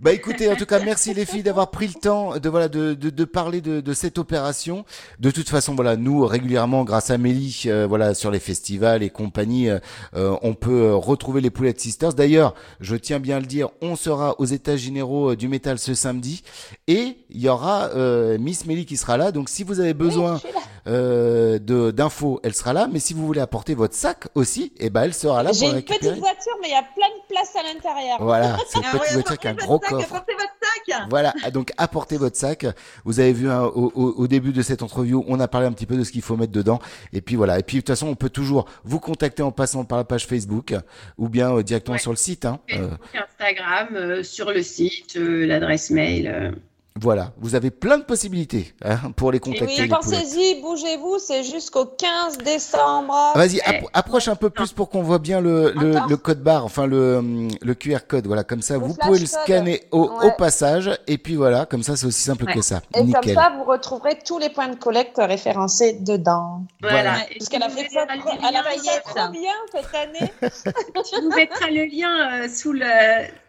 Bah 0.02 0.12
écoutez, 0.12 0.50
en 0.50 0.56
tout 0.56 0.66
cas, 0.66 0.80
merci 0.84 1.14
les 1.14 1.24
filles 1.24 1.44
d'avoir 1.44 1.70
pris 1.70 1.86
le 1.86 1.94
temps 1.94 2.36
de 2.36 2.48
voilà 2.48 2.68
de, 2.68 2.94
de, 2.94 3.08
de 3.08 3.24
parler 3.24 3.60
de, 3.60 3.80
de 3.80 3.92
cette 3.94 4.18
opération. 4.18 4.84
De 5.20 5.30
toute 5.30 5.48
façon, 5.48 5.76
voilà, 5.76 5.94
nous 5.94 6.26
régulièrement, 6.26 6.82
grâce 6.82 7.10
à 7.10 7.18
Mélie, 7.18 7.62
euh, 7.66 7.86
voilà, 7.86 8.12
sur 8.12 8.32
les 8.32 8.40
festivals 8.40 9.04
et 9.04 9.10
compagnie, 9.10 9.70
euh, 9.70 9.78
euh, 10.16 10.34
on 10.42 10.54
peut 10.54 10.86
euh, 10.86 10.96
retrouver 10.96 11.40
les 11.40 11.50
Poulettes 11.50 11.78
Sisters. 11.78 12.14
D'ailleurs, 12.14 12.54
je 12.80 12.96
tiens 12.96 13.20
bien 13.20 13.36
à 13.36 13.40
le 13.40 13.46
dire, 13.46 13.68
on 13.80 13.94
sera 13.94 14.34
aux 14.40 14.44
états 14.44 14.76
généraux 14.76 15.30
euh, 15.30 15.36
du 15.36 15.46
métal 15.46 15.78
ce 15.78 15.94
samedi 15.94 16.42
et 16.88 17.18
il 17.30 17.40
y 17.40 17.48
aura 17.48 17.90
euh, 17.90 18.38
Miss 18.38 18.66
Mélie 18.66 18.86
qui 18.86 18.96
sera 18.96 19.16
là. 19.16 19.30
Donc, 19.30 19.48
si 19.48 19.62
vous 19.62 19.78
avez 19.78 19.94
besoin 19.94 20.40
euh, 20.86 21.58
de 21.58 21.90
d'infos, 21.90 22.40
elle 22.42 22.54
sera 22.54 22.72
là. 22.72 22.88
Mais 22.90 22.98
si 22.98 23.14
vous 23.14 23.26
voulez 23.26 23.40
apporter 23.40 23.74
votre 23.74 23.94
sac 23.94 24.26
aussi, 24.34 24.72
eh 24.78 24.90
ben, 24.90 25.02
elle 25.02 25.14
sera 25.14 25.42
là 25.42 25.52
J'ai 25.52 25.60
pour 25.60 25.68
une 25.70 25.74
récupérer. 25.76 26.00
petite 26.00 26.18
voiture, 26.20 26.52
mais 26.60 26.68
il 26.68 26.72
y 26.72 26.74
a 26.74 26.82
plein 26.82 27.08
de 27.08 27.26
place 27.28 27.54
à 27.56 27.62
l'intérieur. 27.72 28.18
Voilà, 28.20 28.56
c'est 28.68 28.78
une 28.78 28.84
Ah 28.86 28.90
petite 28.98 29.02
ouais, 29.08 29.12
voiture 29.14 29.38
qui 29.38 29.46
a 29.46 29.50
un 29.50 29.54
gros 29.54 29.80
sac, 29.80 29.90
coffre. 29.90 30.14
apportez 30.14 30.32
votre 30.32 30.44
sac. 30.60 31.06
Voilà, 31.08 31.32
ah, 31.44 31.50
donc 31.50 31.70
apportez 31.78 32.16
votre 32.16 32.36
sac. 32.36 32.66
Vous 33.04 33.20
avez 33.20 33.32
vu 33.32 33.48
hein, 33.50 33.62
au, 33.62 33.92
au- 33.94 34.14
au 34.18 34.26
début 34.26 34.52
de 34.52 34.60
cette 34.62 34.82
interview, 34.82 35.24
on 35.28 35.38
a 35.40 35.48
parlé 35.48 35.66
un 35.66 35.72
petit 35.72 35.86
peu 35.86 35.96
de 35.96 36.04
ce 36.04 36.10
qu'il 36.10 36.22
faut 36.22 36.36
mettre 36.36 36.52
dedans. 36.52 36.80
Et 37.12 37.20
puis 37.20 37.36
voilà. 37.36 37.58
Et 37.58 37.62
puis 37.62 37.76
de 37.76 37.80
toute 37.82 37.88
façon, 37.88 38.08
on 38.08 38.14
peut 38.16 38.28
toujours 38.30 38.66
vous 38.84 38.98
contacter 39.00 39.42
en 39.42 39.52
passant 39.52 39.84
par 39.84 39.98
la 39.98 40.04
page 40.04 40.26
Facebook 40.26 40.74
ou 41.18 41.28
bien 41.28 41.54
euh, 41.56 41.62
directement 41.62 41.98
sur 41.98 42.10
le 42.10 42.16
site. 42.16 42.44
Hein. 42.44 42.58
Euh, 42.72 42.88
Facebook, 42.90 43.22
Instagram, 43.38 43.88
euh, 43.94 44.22
sur 44.22 44.50
le 44.50 44.62
site, 44.62 45.16
euh, 45.16 45.46
l'adresse 45.46 45.90
mail. 45.90 46.54
Voilà, 47.00 47.32
vous 47.38 47.54
avez 47.54 47.70
plein 47.70 47.96
de 47.98 48.04
possibilités 48.04 48.74
hein, 48.84 49.12
pour 49.16 49.32
les 49.32 49.40
contacter. 49.40 49.82
oui, 49.82 49.88
pensez-y, 49.88 50.60
bougez-vous, 50.60 51.18
c'est 51.18 51.42
jusqu'au 51.42 51.86
15 51.86 52.38
décembre. 52.38 53.14
Ah, 53.14 53.32
Vas-y, 53.34 53.58
appro- 53.60 53.88
approche 53.94 54.28
un 54.28 54.36
peu 54.36 54.50
plus 54.50 54.72
pour 54.72 54.90
qu'on 54.90 55.02
voit 55.02 55.18
bien 55.18 55.40
le, 55.40 55.72
le, 55.72 55.96
Attends. 55.96 56.06
le 56.06 56.16
code 56.18 56.42
barre, 56.42 56.64
enfin 56.66 56.86
le, 56.86 57.48
le 57.62 57.74
QR 57.74 58.00
code. 58.06 58.26
Voilà, 58.26 58.44
comme 58.44 58.60
ça, 58.62 58.76
vous 58.78 58.94
pouvez 58.94 59.18
le 59.18 59.26
scanner 59.26 59.82
au, 59.90 60.10
passage. 60.36 60.90
Et 61.06 61.16
puis 61.18 61.34
voilà, 61.36 61.64
comme 61.66 61.82
ça, 61.82 61.96
c'est 61.96 62.06
aussi 62.06 62.22
simple 62.22 62.44
Ouais. 62.44 62.54
que 62.54 62.60
ça. 62.62 62.82
Et 62.94 63.02
Nickel. 63.02 63.34
comme 63.34 63.42
ça, 63.42 63.52
vous 63.56 63.64
retrouverez 63.64 64.18
tous 64.24 64.38
les 64.38 64.50
points 64.50 64.68
de 64.68 64.76
collecte 64.76 65.16
référencés 65.18 65.94
dedans. 65.94 66.64
Voilà. 66.82 67.16
Parce 67.38 67.48
qu'elle 67.48 67.62
a 67.62 67.68
fait 67.70 67.88
ça, 67.88 68.04
elle 68.10 68.56
a 68.56 68.62
lien, 68.62 68.62
fait 68.64 68.78
ça 68.78 69.00
trop 69.22 69.32
bien 69.32 69.52
cette 69.72 69.94
année. 69.94 70.32
Tu 71.10 71.22
nous 71.22 71.34
mettras 71.34 71.68
le 71.70 71.84
lien 71.86 72.42
euh, 72.44 72.48
sous 72.48 72.72
le 72.72 72.82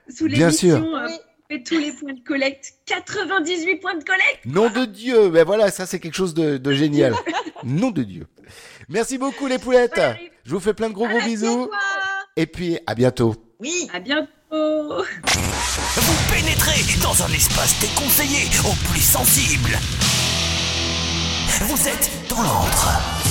sous 0.09 0.27
Bien 0.27 0.49
sûr. 0.51 0.77
euh, 0.77 1.07
tous 1.57 1.77
les 1.77 1.91
points 1.91 2.13
de 2.13 2.23
collecte. 2.25 2.73
98 2.85 3.75
points 3.77 3.95
de 3.97 4.03
collecte. 4.03 4.45
Nom 4.45 4.69
de 4.69 4.85
Dieu, 4.85 5.29
ben 5.29 5.43
voilà, 5.45 5.71
ça 5.71 5.85
c'est 5.85 5.99
quelque 5.99 6.15
chose 6.15 6.33
de, 6.33 6.57
de 6.57 6.71
génial. 6.73 7.13
Nom 7.63 7.91
de 7.91 8.03
Dieu. 8.03 8.27
Merci 8.89 9.17
beaucoup 9.17 9.47
les 9.47 9.59
poulettes. 9.59 10.01
Je 10.45 10.51
vous 10.51 10.59
fais 10.59 10.73
plein 10.73 10.89
de 10.89 10.93
gros 10.93 11.07
gros 11.07 11.21
bisous. 11.21 11.69
Et 12.35 12.45
puis 12.45 12.79
à 12.87 12.95
bientôt. 12.95 13.35
Oui. 13.59 13.87
À 13.93 13.99
bientôt. 13.99 14.27
Vous 14.51 16.33
pénétrez 16.33 16.81
dans 17.01 17.23
un 17.23 17.31
espace 17.33 17.79
déconseillé 17.79 18.47
aux 18.65 18.91
plus 18.91 19.01
sensibles. 19.01 19.77
Vous 21.61 21.87
êtes 21.87 22.09
dans 22.29 22.41
l'antre. 22.41 23.22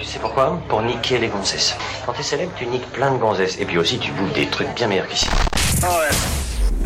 Tu 0.00 0.06
sais 0.06 0.18
pourquoi 0.18 0.58
Pour 0.68 0.80
niquer 0.80 1.18
les 1.18 1.28
gonzesses. 1.28 1.76
Quand 2.06 2.14
t'es 2.14 2.22
célèbre, 2.22 2.52
tu 2.56 2.64
niques 2.66 2.90
plein 2.90 3.12
de 3.12 3.18
gonzesses. 3.18 3.58
Et 3.58 3.66
puis 3.66 3.76
aussi, 3.76 3.98
tu 3.98 4.10
bouffes 4.12 4.32
des 4.32 4.46
trucs 4.46 4.74
bien 4.74 4.86
meilleurs 4.86 5.06
qu'ici. 5.06 5.28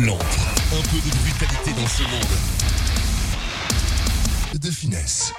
L'antre. 0.01 0.25
Un 0.73 0.83
peu 0.83 0.97
de 0.97 1.17
brutalité 1.23 1.71
dans 1.81 1.87
ce 1.87 2.03
monde. 2.03 2.35
De 4.61 4.71
finesse. 4.71 5.33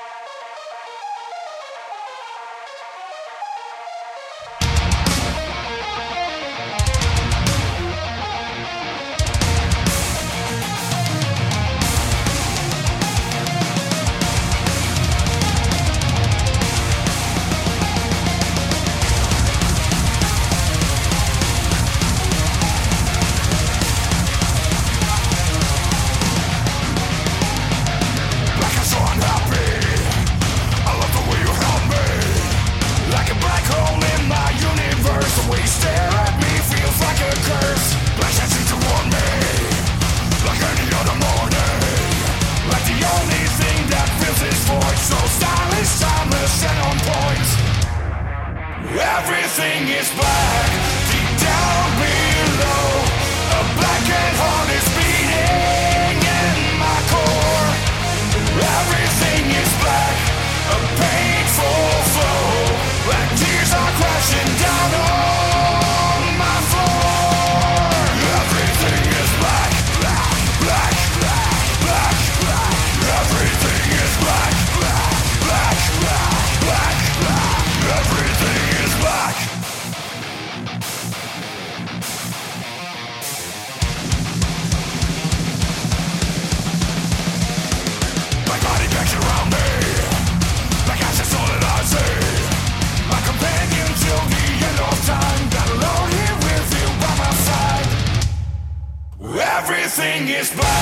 Is 100.30 100.49
black 100.56 100.74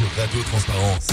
sur 0.00 0.08
Radio 0.18 0.40
Transparence. 0.44 1.08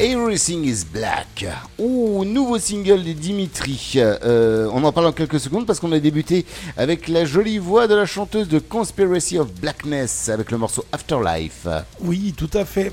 Everything 0.00 0.64
is 0.64 0.82
Black. 0.90 1.44
Ouh, 1.78 2.24
nouveau 2.24 2.58
single 2.58 3.04
de 3.04 3.12
Dimitri. 3.12 3.94
Euh, 3.96 4.70
on 4.72 4.82
en 4.84 4.92
parle 4.92 5.08
en 5.08 5.12
quelques 5.12 5.38
secondes 5.38 5.66
parce 5.66 5.78
qu'on 5.78 5.92
a 5.92 5.98
débuté 5.98 6.46
avec 6.78 7.06
la 7.08 7.26
jolie 7.26 7.58
voix 7.58 7.88
de 7.88 7.94
la 7.94 8.06
chanteuse 8.06 8.48
de 8.48 8.58
Conspiracy 8.60 9.38
of 9.38 9.52
Blackness 9.52 10.30
avec 10.30 10.50
le 10.50 10.56
morceau 10.56 10.86
Afterlife. 10.90 11.66
Oui, 12.00 12.32
tout 12.34 12.48
à 12.54 12.64
fait. 12.64 12.92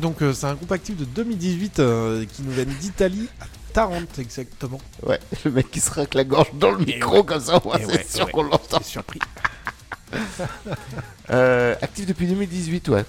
Donc 0.00 0.22
euh, 0.22 0.32
c'est 0.32 0.46
un 0.46 0.54
groupe 0.54 0.72
actif 0.72 0.96
de 0.96 1.04
2018 1.04 1.78
euh, 1.80 2.24
qui 2.24 2.42
nous 2.42 2.52
vient 2.52 2.64
d'Italie, 2.64 3.28
à 3.42 3.44
Tarente 3.74 4.18
exactement. 4.18 4.80
Ouais, 5.02 5.20
le 5.44 5.50
mec 5.50 5.70
qui 5.70 5.80
se 5.80 5.90
racle 5.90 6.16
la 6.16 6.24
gorge 6.24 6.52
dans 6.54 6.70
le 6.70 6.78
micro 6.78 7.24
comme 7.24 7.42
ça, 7.42 7.60
ouais, 7.66 7.76
c'est 7.80 7.86
ouais, 7.86 8.06
sûr 8.08 8.24
ouais, 8.24 8.32
qu'on 8.32 8.44
l'entend. 8.44 8.82
surpris. 8.82 9.20
Euh, 11.32 11.76
actif 11.80 12.06
depuis 12.06 12.26
2018, 12.26 12.88
ouais. 12.88 13.04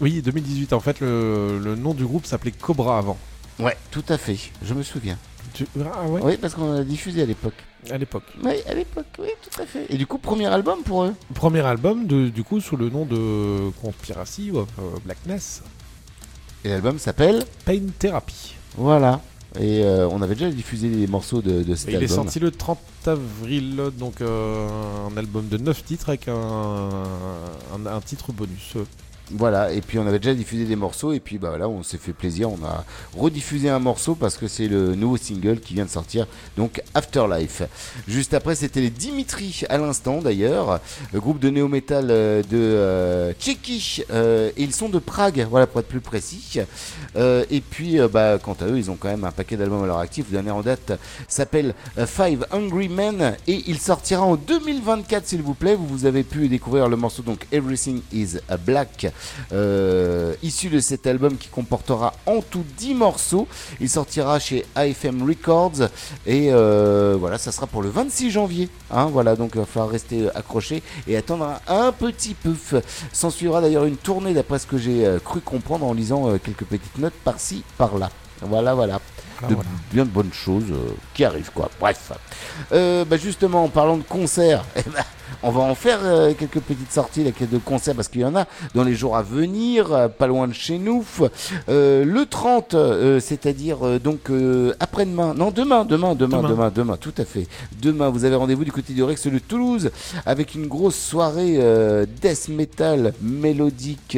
Oui, 0.00 0.22
2018. 0.22 0.72
En 0.72 0.80
fait, 0.80 1.00
le, 1.00 1.58
le 1.62 1.74
nom 1.76 1.94
du 1.94 2.04
groupe 2.04 2.26
s'appelait 2.26 2.52
Cobra 2.52 2.98
avant. 2.98 3.18
Ouais, 3.58 3.76
tout 3.90 4.04
à 4.08 4.18
fait, 4.18 4.38
je 4.62 4.72
me 4.74 4.82
souviens. 4.84 5.18
Tu- 5.52 5.66
Ah 5.84 6.04
ouais 6.04 6.20
Oui, 6.22 6.36
parce 6.36 6.54
qu'on 6.54 6.74
a 6.74 6.84
diffusé 6.84 7.22
à 7.22 7.26
l'époque. 7.26 7.54
À 7.90 7.98
l'époque. 7.98 8.22
Oui, 8.44 8.52
à 8.68 8.74
l'époque, 8.74 9.06
oui, 9.18 9.28
tout 9.42 9.60
à 9.60 9.66
fait. 9.66 9.86
Et 9.88 9.96
du 9.96 10.06
coup, 10.06 10.18
premier 10.18 10.46
album 10.46 10.82
pour 10.84 11.02
eux 11.04 11.14
Premier 11.34 11.60
album, 11.60 12.06
de, 12.06 12.28
du 12.28 12.44
coup, 12.44 12.60
sous 12.60 12.76
le 12.76 12.88
nom 12.90 13.04
de 13.04 13.70
Conspiracy 13.82 14.50
of 14.54 14.68
euh, 14.78 14.82
Blackness. 15.04 15.62
Et 16.64 16.68
l'album 16.68 16.98
s'appelle 16.98 17.44
Pain 17.64 17.80
Therapy. 17.98 18.54
Voilà. 18.76 19.20
Et 19.58 19.82
euh, 19.82 20.06
on 20.08 20.22
avait 20.22 20.34
déjà 20.34 20.50
diffusé 20.50 20.88
des 20.88 21.06
morceaux 21.06 21.40
de, 21.42 21.62
de 21.62 21.74
cet 21.74 21.88
Et 21.88 21.92
il 21.92 21.94
est 21.94 22.02
album. 22.02 22.16
sorti 22.24 22.38
le 22.38 22.50
30 22.52 22.78
avril, 23.06 23.80
donc 23.98 24.20
euh, 24.20 24.68
un 25.10 25.16
album 25.16 25.48
de 25.48 25.56
9 25.56 25.84
titres 25.84 26.10
avec 26.10 26.28
un, 26.28 26.34
un, 26.34 27.86
un 27.86 28.00
titre 28.02 28.32
bonus. 28.32 28.74
Voilà, 29.32 29.72
et 29.72 29.82
puis 29.82 29.98
on 29.98 30.06
avait 30.06 30.18
déjà 30.18 30.34
diffusé 30.34 30.64
des 30.64 30.76
morceaux, 30.76 31.12
et 31.12 31.20
puis 31.20 31.36
bah 31.36 31.50
voilà, 31.50 31.68
on 31.68 31.82
s'est 31.82 31.98
fait 31.98 32.14
plaisir, 32.14 32.50
on 32.50 32.64
a 32.64 32.84
rediffusé 33.14 33.68
un 33.68 33.78
morceau 33.78 34.14
parce 34.14 34.36
que 34.36 34.48
c'est 34.48 34.68
le 34.68 34.94
nouveau 34.94 35.18
single 35.18 35.60
qui 35.60 35.74
vient 35.74 35.84
de 35.84 35.90
sortir, 35.90 36.26
donc 36.56 36.82
Afterlife. 36.94 37.62
Juste 38.06 38.32
après, 38.32 38.54
c'était 38.54 38.80
les 38.80 38.90
Dimitri 38.90 39.62
à 39.68 39.76
l'instant 39.76 40.22
d'ailleurs, 40.22 40.80
le 41.12 41.20
groupe 41.20 41.40
de 41.40 41.50
néo-metal 41.50 42.08
euh, 42.10 42.42
de 42.42 42.56
euh, 42.56 43.32
Tchéquie, 43.34 44.02
euh, 44.10 44.50
et 44.56 44.62
ils 44.62 44.74
sont 44.74 44.88
de 44.88 44.98
Prague, 44.98 45.46
voilà 45.50 45.66
pour 45.66 45.80
être 45.80 45.88
plus 45.88 46.00
précis. 46.00 46.60
Euh, 47.16 47.44
et 47.50 47.60
puis, 47.60 47.98
bah, 48.10 48.38
quant 48.42 48.56
à 48.60 48.64
eux, 48.64 48.78
ils 48.78 48.90
ont 48.90 48.96
quand 48.96 49.08
même 49.08 49.24
un 49.24 49.30
paquet 49.30 49.56
d'albums 49.56 49.84
à 49.84 49.86
leur 49.86 49.98
actif. 49.98 50.26
Le 50.30 50.36
dernier 50.36 50.50
en 50.50 50.62
date 50.62 50.92
s'appelle 51.26 51.74
Five 51.96 52.46
Hungry 52.50 52.88
Men, 52.88 53.36
et 53.46 53.62
il 53.66 53.78
sortira 53.78 54.22
en 54.22 54.36
2024, 54.36 55.26
s'il 55.26 55.42
vous 55.42 55.54
plaît. 55.54 55.74
Vous, 55.74 55.86
vous 55.86 56.06
avez 56.06 56.22
pu 56.22 56.48
découvrir 56.48 56.88
le 56.88 56.96
morceau 56.96 57.22
donc 57.22 57.46
Everything 57.52 58.00
is 58.12 58.38
Black, 58.64 59.12
euh, 59.52 60.34
issu 60.42 60.68
de 60.68 60.80
cet 60.80 61.06
album 61.06 61.36
qui 61.36 61.48
comportera 61.48 62.14
en 62.26 62.40
tout 62.40 62.64
10 62.76 62.94
morceaux. 62.94 63.48
Il 63.80 63.88
sortira 63.88 64.38
chez 64.38 64.64
AFM 64.74 65.26
Records 65.26 65.88
et 66.26 66.48
euh, 66.52 67.16
voilà, 67.18 67.38
ça 67.38 67.52
sera 67.52 67.66
pour 67.66 67.82
le 67.82 67.88
26 67.88 68.30
janvier. 68.30 68.68
Hein, 68.90 69.06
voilà, 69.06 69.36
donc 69.36 69.52
il 69.54 69.60
va 69.60 69.66
falloir 69.66 69.90
rester 69.90 70.28
accroché 70.34 70.82
et 71.06 71.16
attendre 71.16 71.44
un, 71.68 71.86
un 71.86 71.92
petit 71.92 72.34
peu. 72.34 72.54
S'en 73.12 73.30
suivra 73.30 73.60
d'ailleurs 73.60 73.84
une 73.84 73.96
tournée 73.96 74.34
d'après 74.34 74.58
ce 74.58 74.66
que 74.66 74.78
j'ai 74.78 75.06
euh, 75.06 75.18
cru 75.18 75.40
comprendre 75.40 75.86
en 75.86 75.92
lisant 75.92 76.28
euh, 76.28 76.38
quelques 76.38 76.64
petites 76.64 76.98
notes 76.98 77.14
par-ci, 77.24 77.64
par-là. 77.76 78.10
Voilà, 78.42 78.74
voilà. 78.74 79.00
Ah, 79.42 79.46
de 79.46 79.54
voilà. 79.54 79.70
bien 79.92 80.04
de 80.04 80.10
bonnes 80.10 80.32
choses 80.32 80.72
qui 81.14 81.24
arrivent, 81.24 81.50
quoi. 81.54 81.70
Bref. 81.80 82.12
Bah, 82.70 83.16
justement, 83.16 83.64
en 83.64 83.68
parlant 83.68 83.96
de 83.96 84.02
concerts, 84.02 84.64
eh 84.76 84.82
ben, 84.82 85.04
on 85.42 85.50
va 85.50 85.60
en 85.60 85.74
faire 85.74 85.98
euh, 86.02 86.32
quelques 86.38 86.60
petites 86.60 86.92
sorties 86.92 87.24
là, 87.24 87.30
de 87.40 87.58
concerts 87.58 87.94
parce 87.94 88.08
qu'il 88.08 88.20
y 88.20 88.24
en 88.24 88.34
a 88.36 88.46
dans 88.74 88.84
les 88.84 88.94
jours 88.94 89.16
à 89.16 89.22
venir, 89.22 89.92
euh, 89.92 90.08
pas 90.08 90.26
loin 90.26 90.48
de 90.48 90.52
chez 90.52 90.78
nous. 90.78 91.04
Euh, 91.68 92.04
le 92.04 92.26
30, 92.26 92.74
euh, 92.74 93.20
c'est-à-dire 93.20 94.00
donc 94.00 94.30
après-demain, 94.80 95.34
non 95.34 95.50
demain, 95.50 95.84
demain, 95.84 96.14
demain, 96.14 96.38
Demain. 96.38 96.48
demain, 96.48 96.72
demain, 96.74 96.96
tout 96.96 97.14
à 97.18 97.24
fait. 97.24 97.46
Demain, 97.80 98.08
vous 98.10 98.24
avez 98.24 98.36
rendez-vous 98.36 98.64
du 98.64 98.72
côté 98.72 98.92
du 98.92 99.02
Rex 99.02 99.26
de 99.26 99.38
Toulouse 99.38 99.90
avec 100.26 100.54
une 100.54 100.66
grosse 100.66 100.96
soirée 100.96 101.58
death 102.20 102.48
metal 102.48 103.12
mélodique 103.22 104.16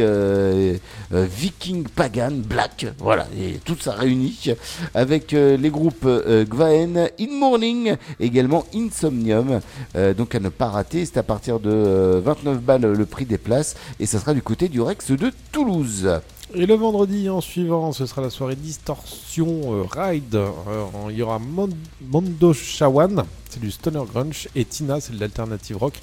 viking 1.11 1.85
pagan 1.89 2.33
black, 2.33 2.87
voilà, 2.99 3.27
et 3.39 3.59
tout 3.65 3.77
ça 3.81 3.93
réuni 3.93 4.55
avec 4.95 5.33
les 5.33 5.71
groupes 5.71 6.07
Gvaen, 6.07 7.09
In 7.21 7.39
Morning, 7.39 7.97
également 8.19 8.65
Insomnium, 8.75 9.61
donc 10.17 10.35
à 10.35 10.41
ne 10.41 10.49
pas 10.49 10.69
rater, 10.69 11.00
c'est 11.07 11.19
à 11.19 11.23
partir 11.23 11.61
de 11.61 11.71
euh, 11.71 12.21
29 12.25 12.61
balles 12.61 12.83
le 12.93 13.07
prix 13.07 13.25
des 13.27 13.39
places 13.39 13.77
et 13.99 14.07
ça 14.07 14.19
sera 14.19 14.35
du 14.35 14.43
côté 14.43 14.69
du 14.69 14.81
Rex 14.81 15.11
de 15.11 15.31
Toulouse. 15.53 16.09
Et 16.55 16.67
le 16.67 16.75
vendredi 16.75 17.29
en 17.31 17.41
suivant, 17.41 17.93
ce 17.93 18.07
sera 18.07 18.23
la 18.23 18.31
soirée 18.31 18.57
Distorsion 18.57 19.61
euh, 19.73 19.83
Ride. 19.91 20.35
Euh, 20.35 20.51
il 21.11 21.17
y 21.17 21.23
aura 21.23 21.39
Mon- 21.39 21.69
Mondo 22.09 22.53
Shawan, 22.53 23.25
c'est 23.49 23.61
du 23.61 23.71
stoner 23.71 24.03
grunge, 24.13 24.49
et 24.57 24.65
Tina, 24.65 25.01
c'est 25.01 25.15
de 25.15 25.21
l'alternative 25.21 25.77
rock. 25.77 25.95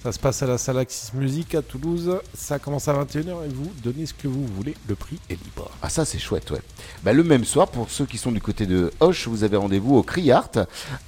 Ça 0.00 0.12
se 0.12 0.18
passe 0.20 0.44
à 0.44 0.46
la 0.46 0.58
salle 0.58 0.78
Axis 0.78 1.10
Music 1.12 1.56
à 1.56 1.62
Toulouse. 1.62 2.20
Ça 2.32 2.60
commence 2.60 2.86
à 2.86 2.92
21h 2.92 3.44
et 3.44 3.48
vous 3.52 3.68
donnez 3.82 4.06
ce 4.06 4.14
que 4.14 4.28
vous 4.28 4.46
voulez. 4.46 4.76
Le 4.88 4.94
prix 4.94 5.18
est 5.28 5.34
libre. 5.34 5.72
Ah 5.82 5.88
ça 5.88 6.04
c'est 6.04 6.20
chouette 6.20 6.52
ouais. 6.52 6.60
Bah, 7.02 7.12
le 7.12 7.24
même 7.24 7.44
soir 7.44 7.66
pour 7.66 7.90
ceux 7.90 8.06
qui 8.06 8.16
sont 8.16 8.30
du 8.30 8.40
côté 8.40 8.66
de 8.66 8.92
Hoche, 9.00 9.26
vous 9.26 9.42
avez 9.42 9.56
rendez-vous 9.56 9.96
au 9.96 10.04
Criart 10.04 10.52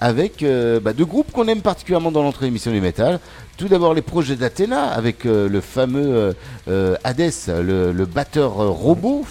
avec 0.01 0.43
euh, 0.43 0.81
bah, 0.81 0.93
deux 0.93 1.05
groupes 1.05 1.31
qu'on 1.31 1.47
aime 1.47 1.63
particulièrement 1.63 2.11
dans 2.11 2.25
l'entrée 2.25 2.47
émission 2.47 2.73
du 2.73 2.81
métal. 2.81 3.21
Tout 3.61 3.69
d'abord 3.69 3.93
les 3.93 4.01
projets 4.01 4.37
d'Athéna 4.37 4.85
avec 4.85 5.27
euh, 5.27 5.47
le 5.47 5.61
fameux 5.61 6.17
euh, 6.17 6.33
euh, 6.69 6.97
Hades, 7.05 7.31
le, 7.49 7.93
le 7.93 8.07
batteur 8.07 8.55
robot. 8.55 9.27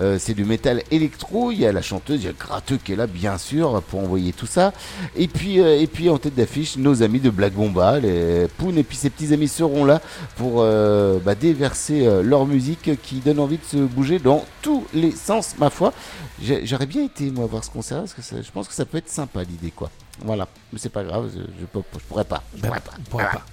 Euh, 0.00 0.16
c'est 0.18 0.34
du 0.34 0.44
métal 0.44 0.82
électro. 0.90 1.52
Il 1.52 1.60
y 1.60 1.66
a 1.66 1.70
la 1.70 1.80
chanteuse, 1.80 2.20
il 2.24 2.26
y 2.26 2.28
a 2.28 2.32
Gratteux 2.32 2.78
qui 2.84 2.94
est 2.94 2.96
là 2.96 3.06
bien 3.06 3.38
sûr 3.38 3.80
pour 3.82 4.00
envoyer 4.00 4.32
tout 4.32 4.46
ça. 4.46 4.72
Et 5.14 5.28
puis 5.28 5.58
et 5.58 5.86
puis 5.86 6.10
en 6.10 6.18
tête 6.18 6.34
d'affiche 6.34 6.78
nos 6.78 7.04
amis 7.04 7.20
de 7.20 7.30
Black 7.30 7.52
Bomba, 7.52 8.00
les 8.00 8.48
Poon 8.58 8.74
et 8.76 8.82
puis 8.82 8.96
ses 8.96 9.08
petits 9.08 9.32
amis 9.32 9.46
seront 9.46 9.84
là 9.84 10.00
pour 10.36 10.64
bah, 10.64 11.34
déverser 11.36 12.08
leur 12.24 12.46
musique 12.46 13.00
qui 13.02 13.20
donne 13.20 13.38
envie 13.38 13.58
de 13.58 13.64
se 13.64 13.76
bouger 13.76 14.18
dans 14.18 14.44
tous 14.62 14.84
les 14.92 15.12
sens, 15.12 15.54
ma 15.58 15.70
foi. 15.70 15.92
J'aurais 16.64 16.86
bien 16.86 17.04
été, 17.04 17.30
moi, 17.30 17.46
voir 17.46 17.62
ce 17.62 17.70
concert 17.70 17.98
parce 17.98 18.14
que 18.14 18.22
ça- 18.22 18.42
je 18.42 18.50
pense 18.50 18.66
que 18.66 18.74
ça 18.74 18.84
peut 18.84 18.98
être 18.98 19.08
sympa 19.10 19.44
l'idée, 19.44 19.70
quoi. 19.70 19.90
Voilà, 20.24 20.48
mais 20.72 20.80
c'est 20.80 20.88
pas 20.88 21.04
grave, 21.04 21.30
je, 21.32 21.38
je, 21.40 21.66
je 21.72 21.98
pourrais 22.08 22.24
pas. 22.24 22.42
Je 22.56 22.62
pourrais 22.62 22.80
pas. 22.80 22.92
On 22.98 23.02
pourrait 23.10 23.24
Voilà. 23.24 23.38
pas. 23.38 23.44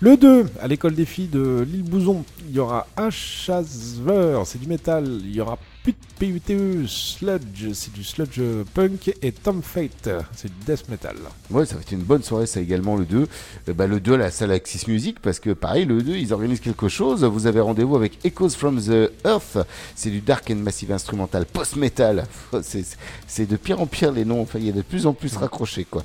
Le 0.00 0.16
2, 0.16 0.46
à 0.60 0.68
l'école 0.68 0.94
des 0.94 1.04
filles 1.04 1.26
de 1.26 1.66
l'île 1.68 1.82
Bouzon, 1.82 2.24
il 2.48 2.54
y 2.54 2.60
aura 2.60 2.86
un 2.96 3.10
Chasver, 3.10 4.40
c'est 4.44 4.60
du 4.60 4.68
métal. 4.68 5.04
Il 5.06 5.34
y 5.34 5.40
aura 5.40 5.58
PUTE, 5.92 6.86
Sludge, 6.86 7.72
c'est 7.74 7.92
du 7.92 8.02
sludge 8.04 8.40
punk. 8.74 9.12
Et 9.22 9.32
Tom 9.32 9.62
Fate, 9.62 10.10
c'est 10.34 10.48
du 10.48 10.64
death 10.66 10.88
metal. 10.88 11.16
Ouais, 11.50 11.64
ça 11.66 11.74
va 11.76 11.80
être 11.80 11.92
une 11.92 12.02
bonne 12.02 12.22
soirée, 12.22 12.46
ça 12.46 12.60
également 12.60 12.96
le 12.96 13.04
2. 13.04 13.28
Euh, 13.68 13.72
bah, 13.72 13.86
le 13.86 14.00
2 14.00 14.14
à 14.14 14.16
la 14.16 14.30
salle 14.30 14.50
Axis 14.52 14.84
Music, 14.88 15.18
parce 15.20 15.38
que 15.40 15.50
pareil, 15.50 15.84
le 15.84 16.02
2, 16.02 16.16
ils 16.16 16.32
organisent 16.32 16.60
quelque 16.60 16.88
chose. 16.88 17.24
Vous 17.24 17.46
avez 17.46 17.60
rendez-vous 17.60 17.96
avec 17.96 18.18
Echoes 18.24 18.50
from 18.50 18.80
the 18.80 19.10
Earth. 19.24 19.58
C'est 19.94 20.10
du 20.10 20.20
dark 20.20 20.50
and 20.50 20.56
massive 20.56 20.92
instrumental 20.92 21.46
post-metal. 21.46 22.26
C'est- 22.62 23.46
de 23.48 23.56
pire 23.56 23.80
en 23.80 23.86
pire 23.86 24.12
les 24.12 24.24
noms. 24.24 24.42
Enfin, 24.42 24.58
il 24.58 24.66
y 24.66 24.68
a 24.68 24.72
de 24.72 24.82
plus 24.82 25.06
en 25.06 25.12
plus 25.14 25.36
raccroché, 25.36 25.84
quoi. 25.84 26.02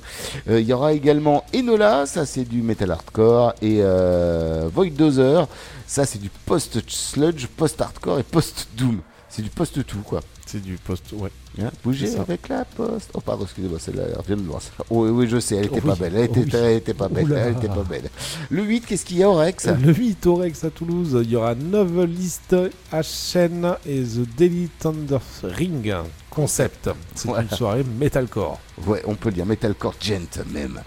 Euh, 0.48 0.60
Il 0.60 0.66
y 0.66 0.72
aura 0.72 0.92
également 0.94 1.44
Enola, 1.54 2.06
ça 2.06 2.24
c'est 2.26 2.44
du 2.44 2.62
metal 2.62 2.90
hardcore. 2.90 3.54
Et 3.60 3.78
euh, 3.80 4.68
Void 4.72 4.90
Dozer, 4.90 5.46
ça 5.86 6.06
c'est 6.06 6.20
du 6.20 6.30
post-sludge, 6.46 7.46
post-hardcore 7.56 8.20
et 8.20 8.22
post-doom. 8.22 9.00
C'est 9.34 9.42
du 9.42 9.50
post-tout, 9.50 9.98
quoi. 10.04 10.20
C'est 10.46 10.62
du 10.62 10.76
post, 10.76 11.06
ouais. 11.14 11.28
Hein, 11.60 11.70
ça. 12.06 12.20
avec 12.20 12.48
la 12.48 12.64
poste. 12.64 13.10
Oh, 13.14 13.20
pardon, 13.20 13.42
excusez-moi, 13.42 13.80
celle-là, 13.80 14.04
elle 14.12 14.16
revient 14.18 14.40
de 14.40 14.46
loin. 14.46 14.60
celle-là. 14.60 14.84
Oh, 14.90 15.04
oui, 15.06 15.10
oui, 15.10 15.28
je 15.28 15.40
sais, 15.40 15.56
elle 15.56 15.64
était 15.66 15.80
Oui. 15.80 15.88
pas 15.88 15.96
belle. 15.96 16.12
Elle 16.16 16.24
était, 16.26 16.40
Oui. 16.40 16.50
elle 16.52 16.76
était 16.76 16.94
pas 16.94 17.08
belle. 17.08 17.24
Oula. 17.24 17.38
Elle 17.40 17.56
était 17.56 17.66
pas 17.66 17.82
belle. 17.82 18.10
Le 18.50 18.62
8, 18.62 18.86
qu'est-ce 18.86 19.04
qu'il 19.04 19.16
y 19.18 19.24
a 19.24 19.28
au 19.28 19.34
Rex? 19.34 19.66
Le 19.66 19.92
8 19.92 20.24
au 20.28 20.36
Rex 20.36 20.62
à 20.62 20.70
Toulouse, 20.70 21.18
il 21.24 21.30
y 21.30 21.34
aura 21.34 21.56
Novelist 21.56 22.54
HN 22.92 23.74
et 23.86 24.02
The 24.04 24.36
Daily 24.36 24.68
Thunder 24.78 25.18
Ring 25.42 25.92
Concept. 26.34 26.90
C'est 27.14 27.28
une 27.28 27.48
soirée 27.50 27.84
metalcore. 27.84 28.58
Ouais, 28.86 29.02
on 29.06 29.14
peut 29.14 29.28
le 29.28 29.36
dire, 29.36 29.46
Metalcore 29.46 29.94
Gent 30.00 30.40
même. 30.52 30.80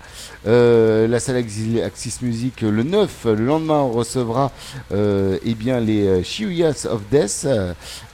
Euh, 0.46 1.08
la 1.08 1.20
salle 1.20 1.38
Axis, 1.38 2.18
Music, 2.22 2.62
le 2.62 2.84
9, 2.84 3.26
le 3.26 3.46
lendemain, 3.46 3.80
on 3.80 3.92
recevra 3.92 4.52
euh, 4.92 5.38
eh 5.46 5.54
bien, 5.56 5.80
les 5.80 6.06
euh, 6.06 6.24
Shiuyas 6.24 6.86
of 6.90 7.02
Death, 7.10 7.48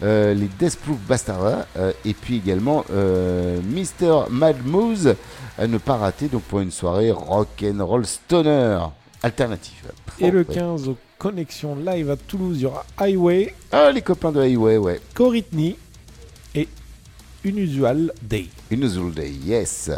euh, 0.03 0.33
les 0.33 0.47
Deathproof 0.59 0.97
Bastards, 1.07 1.65
euh, 1.77 1.91
et 2.05 2.13
puis 2.13 2.37
également 2.37 2.85
Mr. 2.89 4.25
Mad 4.29 4.57
Moose, 4.65 5.15
à 5.57 5.67
ne 5.67 5.77
pas 5.77 5.97
rater 5.97 6.27
donc 6.27 6.43
pour 6.43 6.59
une 6.59 6.71
soirée 6.71 7.11
rock 7.11 7.63
and 7.63 7.83
roll 7.85 8.05
stoner 8.05 8.79
alternative. 9.21 9.91
Et 10.19 10.29
le 10.31 10.39
Ouais. 10.39 10.53
15 10.55 10.89
au 10.89 10.97
Connexion 11.17 11.75
Live 11.75 12.11
à 12.11 12.17
Toulouse, 12.17 12.57
il 12.57 12.63
y 12.63 12.65
aura 12.65 12.85
Highway, 12.97 13.53
Ah, 13.71 13.91
les 13.91 14.01
copains 14.01 14.31
de 14.31 14.41
Highway, 14.41 14.77
ouais. 14.77 14.99
Coritney 15.13 15.77
Unusual 17.43 18.11
Day. 18.21 18.47
Unusual 18.71 19.11
Day, 19.11 19.31
yes. 19.45 19.91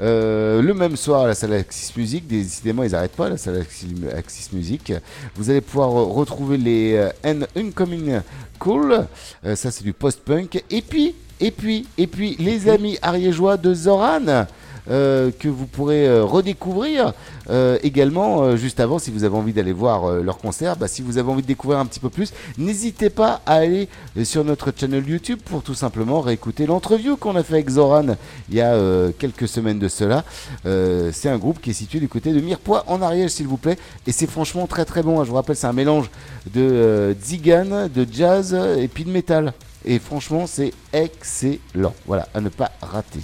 Euh, 0.00 0.60
le 0.60 0.74
même 0.74 0.96
soir 0.96 1.22
à 1.22 1.26
la 1.28 1.34
salle 1.34 1.52
Axis 1.54 1.92
Music, 1.96 2.26
décidément 2.26 2.82
ils 2.82 2.90
n'arrêtent 2.92 3.12
pas 3.16 3.26
à 3.26 3.30
la 3.30 3.36
salle 3.36 3.60
Axis, 3.60 3.94
Axis 4.16 4.48
Music. 4.52 4.92
Vous 5.36 5.48
allez 5.50 5.60
pouvoir 5.60 5.90
retrouver 5.90 6.56
les 6.58 6.94
euh, 6.94 7.10
And 7.24 7.40
Incoming 7.56 8.20
Cool, 8.58 9.06
Euh, 9.44 9.54
ça 9.54 9.70
c'est 9.70 9.84
du 9.84 9.92
post-punk. 9.92 10.62
Et 10.70 10.82
puis, 10.82 11.14
et 11.40 11.50
puis, 11.52 11.86
et 11.96 12.06
puis 12.06 12.34
les 12.38 12.68
amis 12.68 12.98
ariégeois 13.02 13.56
de 13.56 13.72
Zoran. 13.74 14.46
euh, 14.90 15.30
que 15.38 15.48
vous 15.48 15.66
pourrez 15.66 16.08
euh, 16.08 16.24
redécouvrir 16.24 17.12
euh, 17.50 17.78
également 17.82 18.42
euh, 18.42 18.56
juste 18.56 18.78
avant 18.78 18.98
si 18.98 19.10
vous 19.10 19.24
avez 19.24 19.36
envie 19.36 19.52
d'aller 19.52 19.72
voir 19.72 20.04
euh, 20.04 20.22
leur 20.22 20.38
concert 20.38 20.76
bah, 20.76 20.86
si 20.86 21.00
vous 21.00 21.16
avez 21.16 21.30
envie 21.30 21.40
de 21.42 21.46
découvrir 21.46 21.78
un 21.78 21.86
petit 21.86 22.00
peu 22.00 22.10
plus 22.10 22.32
n'hésitez 22.58 23.08
pas 23.08 23.40
à 23.46 23.54
aller 23.54 23.88
sur 24.24 24.44
notre 24.44 24.72
channel 24.76 25.08
YouTube 25.08 25.38
pour 25.44 25.62
tout 25.62 25.74
simplement 25.74 26.20
réécouter 26.20 26.66
l'entreview 26.66 27.16
qu'on 27.16 27.36
a 27.36 27.42
fait 27.42 27.54
avec 27.54 27.70
Zoran 27.70 28.16
il 28.50 28.56
y 28.56 28.60
a 28.60 28.76
quelques 29.18 29.48
semaines 29.48 29.78
de 29.78 29.88
cela. 29.88 30.24
C'est 30.64 31.28
un 31.28 31.38
groupe 31.38 31.60
qui 31.60 31.70
est 31.70 31.74
situé 31.74 32.00
du 32.00 32.08
côté 32.08 32.32
de 32.32 32.40
Mirepoix 32.40 32.84
en 32.86 33.02
Ariège 33.02 33.30
s'il 33.30 33.46
vous 33.46 33.56
plaît. 33.56 33.78
Et 34.06 34.12
c'est 34.12 34.26
franchement 34.26 34.66
très 34.66 34.84
très 34.84 35.02
bon 35.02 35.20
hein. 35.20 35.24
je 35.24 35.30
vous 35.30 35.36
rappelle 35.36 35.56
c'est 35.56 35.66
un 35.66 35.72
mélange 35.72 36.10
de 36.52 37.16
zigan 37.22 37.88
de 37.92 38.06
jazz 38.10 38.54
et 38.78 38.88
puis 38.88 39.04
de 39.04 39.10
métal. 39.10 39.52
Et 39.84 39.98
franchement 39.98 40.46
c'est 40.46 40.72
excellent. 40.92 41.94
Voilà 42.06 42.28
à 42.34 42.40
ne 42.40 42.48
pas 42.48 42.72
rater. 42.80 43.20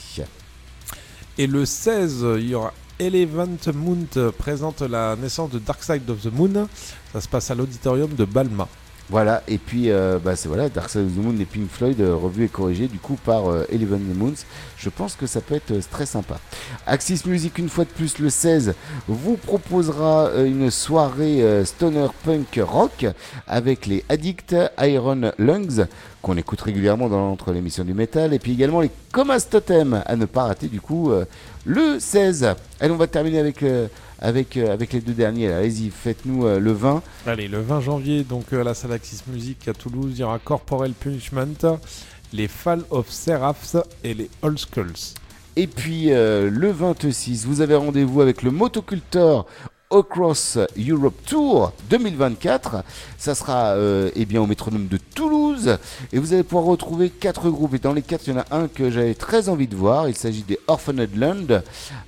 Et 1.36 1.46
le 1.46 1.64
16, 1.64 2.24
il 2.38 2.51
y 2.51 2.55
aura 2.55 2.72
Eleven 3.00 3.56
Moon 3.74 4.06
présente 4.38 4.82
la 4.82 5.16
naissance 5.16 5.50
de 5.50 5.58
Dark 5.58 5.82
Side 5.82 6.08
of 6.08 6.22
the 6.22 6.32
Moon. 6.32 6.68
Ça 7.12 7.20
se 7.20 7.28
passe 7.28 7.50
à 7.50 7.54
l'auditorium 7.54 8.14
de 8.14 8.24
Balma. 8.24 8.68
Voilà, 9.10 9.42
et 9.48 9.58
puis 9.58 9.90
euh, 9.90 10.18
bah, 10.18 10.34
c'est 10.34 10.48
voilà, 10.48 10.70
Dark 10.70 10.88
Side 10.88 11.02
of 11.02 11.12
the 11.12 11.18
Moon 11.18 11.38
et 11.38 11.44
Pink 11.44 11.68
Floyd 11.70 12.00
euh, 12.00 12.16
revus 12.16 12.44
et 12.44 12.48
corrigés 12.48 12.88
du 12.88 12.98
coup 12.98 13.18
par 13.22 13.50
euh, 13.50 13.66
Eleven 13.70 14.00
Moons. 14.14 14.32
Je 14.78 14.88
pense 14.88 15.14
que 15.14 15.26
ça 15.26 15.42
peut 15.42 15.54
être 15.56 15.72
euh, 15.72 15.80
très 15.90 16.06
sympa. 16.06 16.40
Axis 16.86 17.20
Music, 17.26 17.58
une 17.58 17.68
fois 17.68 17.84
de 17.84 17.90
plus, 17.90 18.18
le 18.18 18.30
16, 18.30 18.74
vous 19.06 19.36
proposera 19.36 20.28
euh, 20.28 20.46
une 20.46 20.70
soirée 20.70 21.42
euh, 21.42 21.66
stoner 21.66 22.06
punk 22.24 22.58
rock 22.62 23.06
avec 23.46 23.84
les 23.84 24.04
Addicts 24.08 24.56
Iron 24.80 25.32
Lungs 25.38 25.86
qu'on 26.24 26.38
écoute 26.38 26.62
régulièrement 26.62 27.10
dans 27.10 27.30
entre 27.30 27.52
l'émission 27.52 27.84
du 27.84 27.92
métal 27.92 28.32
et 28.32 28.38
puis 28.38 28.52
également 28.52 28.80
les 28.80 28.90
Comas 29.12 29.46
Totem 29.50 30.02
à 30.06 30.16
ne 30.16 30.24
pas 30.24 30.44
rater 30.44 30.68
du 30.68 30.80
coup 30.80 31.12
euh, 31.12 31.26
le 31.65 31.99
16. 31.99 32.55
Allez, 32.81 32.93
on 32.93 32.97
va 32.97 33.07
terminer 33.07 33.39
avec, 33.39 33.62
euh, 33.62 33.89
avec, 34.19 34.57
euh, 34.57 34.73
avec 34.73 34.93
les 34.93 35.01
deux 35.01 35.12
derniers. 35.12 35.51
Allez-y, 35.53 35.91
faites-nous 35.91 36.47
euh, 36.47 36.59
le 36.59 36.73
20. 36.73 37.03
Allez, 37.27 37.49
le 37.49 37.61
20 37.61 37.81
janvier, 37.81 38.23
donc 38.24 38.53
euh, 38.53 38.61
à 38.61 38.65
la 38.65 38.74
salle 38.74 38.93
Axis 38.93 39.20
Music 39.28 39.66
à 39.69 39.73
Toulouse, 39.73 40.12
il 40.15 40.20
y 40.20 40.24
aura 40.24 40.39
Corporel 40.39 40.93
Punishment, 40.93 41.78
les 42.32 42.49
Fall 42.49 42.82
of 42.91 43.09
Seraphs 43.11 43.77
et 44.03 44.15
les 44.15 44.28
Old 44.43 44.59
Skulls. 44.59 45.15
Et 45.57 45.66
puis 45.69 46.12
euh, 46.12 46.51
le 46.51 46.70
26, 46.73 47.47
vous 47.47 47.61
avez 47.61 47.77
rendez-vous 47.77 48.20
avec 48.20 48.43
le 48.43 48.51
Motoculteur 48.51 49.47
Across 49.94 50.58
Europe 50.76 51.14
Tour 51.24 51.72
2024. 51.88 52.82
Ça 53.16 53.34
sera 53.34 53.74
euh, 53.74 54.10
eh 54.16 54.24
bien, 54.24 54.40
au 54.40 54.46
métronome 54.46 54.88
de 54.88 54.98
Toulouse. 55.14 55.78
Et 56.12 56.18
vous 56.18 56.32
allez 56.32 56.42
pouvoir 56.42 56.64
retrouver 56.64 57.10
quatre 57.10 57.48
groupes. 57.48 57.74
Et 57.74 57.78
dans 57.78 57.92
les 57.92 58.02
quatre, 58.02 58.26
il 58.26 58.34
y 58.34 58.36
en 58.36 58.40
a 58.40 58.46
un 58.50 58.68
que 58.68 58.90
j'avais 58.90 59.14
très 59.14 59.48
envie 59.48 59.68
de 59.68 59.76
voir. 59.76 60.08
Il 60.08 60.16
s'agit 60.16 60.42
des 60.42 60.58
Orphaned 60.66 61.16
Land. 61.16 61.62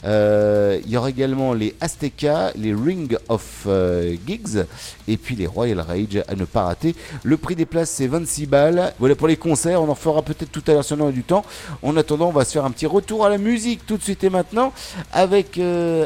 Euh, 0.05 0.81
il 0.85 0.91
y 0.91 0.97
aura 0.97 1.11
également 1.11 1.55
les 1.55 1.77
Azteca, 1.81 2.51
les 2.57 2.75
Ring 2.75 3.17
of 3.29 3.65
euh, 3.67 4.17
Gigs. 4.27 4.65
Et 5.07 5.17
puis 5.17 5.37
les 5.37 5.47
Royal 5.47 5.81
Rage 5.81 6.23
à 6.27 6.35
ne 6.35 6.45
pas 6.45 6.65
rater. 6.65 6.97
Le 7.23 7.37
prix 7.37 7.55
des 7.55 7.67
places, 7.67 7.91
c'est 7.91 8.09
26 8.09 8.47
balles. 8.47 8.93
Voilà 8.99 9.15
pour 9.15 9.29
les 9.29 9.37
concerts. 9.37 9.81
On 9.81 9.89
en 9.89 9.95
fera 9.95 10.23
peut-être 10.23 10.51
tout 10.51 10.65
à 10.67 10.73
l'heure 10.73 10.85
si 10.85 10.93
on 10.93 11.07
a 11.07 11.13
du 11.13 11.23
temps. 11.23 11.45
En 11.83 11.97
attendant, 11.97 12.29
on 12.29 12.33
va 12.33 12.45
se 12.45 12.53
faire 12.53 12.65
un 12.65 12.71
petit 12.73 12.87
retour 12.87 13.25
à 13.25 13.29
la 13.29 13.39
musique 13.39 13.87
tout 13.87 13.97
de 13.97 14.03
suite 14.03 14.25
et 14.25 14.31
maintenant. 14.31 14.73
Avec, 15.13 15.59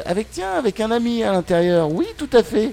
avec 0.05 0.31
tiens, 0.31 0.53
avec 0.53 0.81
un 0.81 0.91
ami 0.91 1.23
à 1.23 1.33
l'intérieur. 1.33 1.70
Oui, 1.91 2.07
tout 2.17 2.29
à 2.33 2.43
fait. 2.43 2.73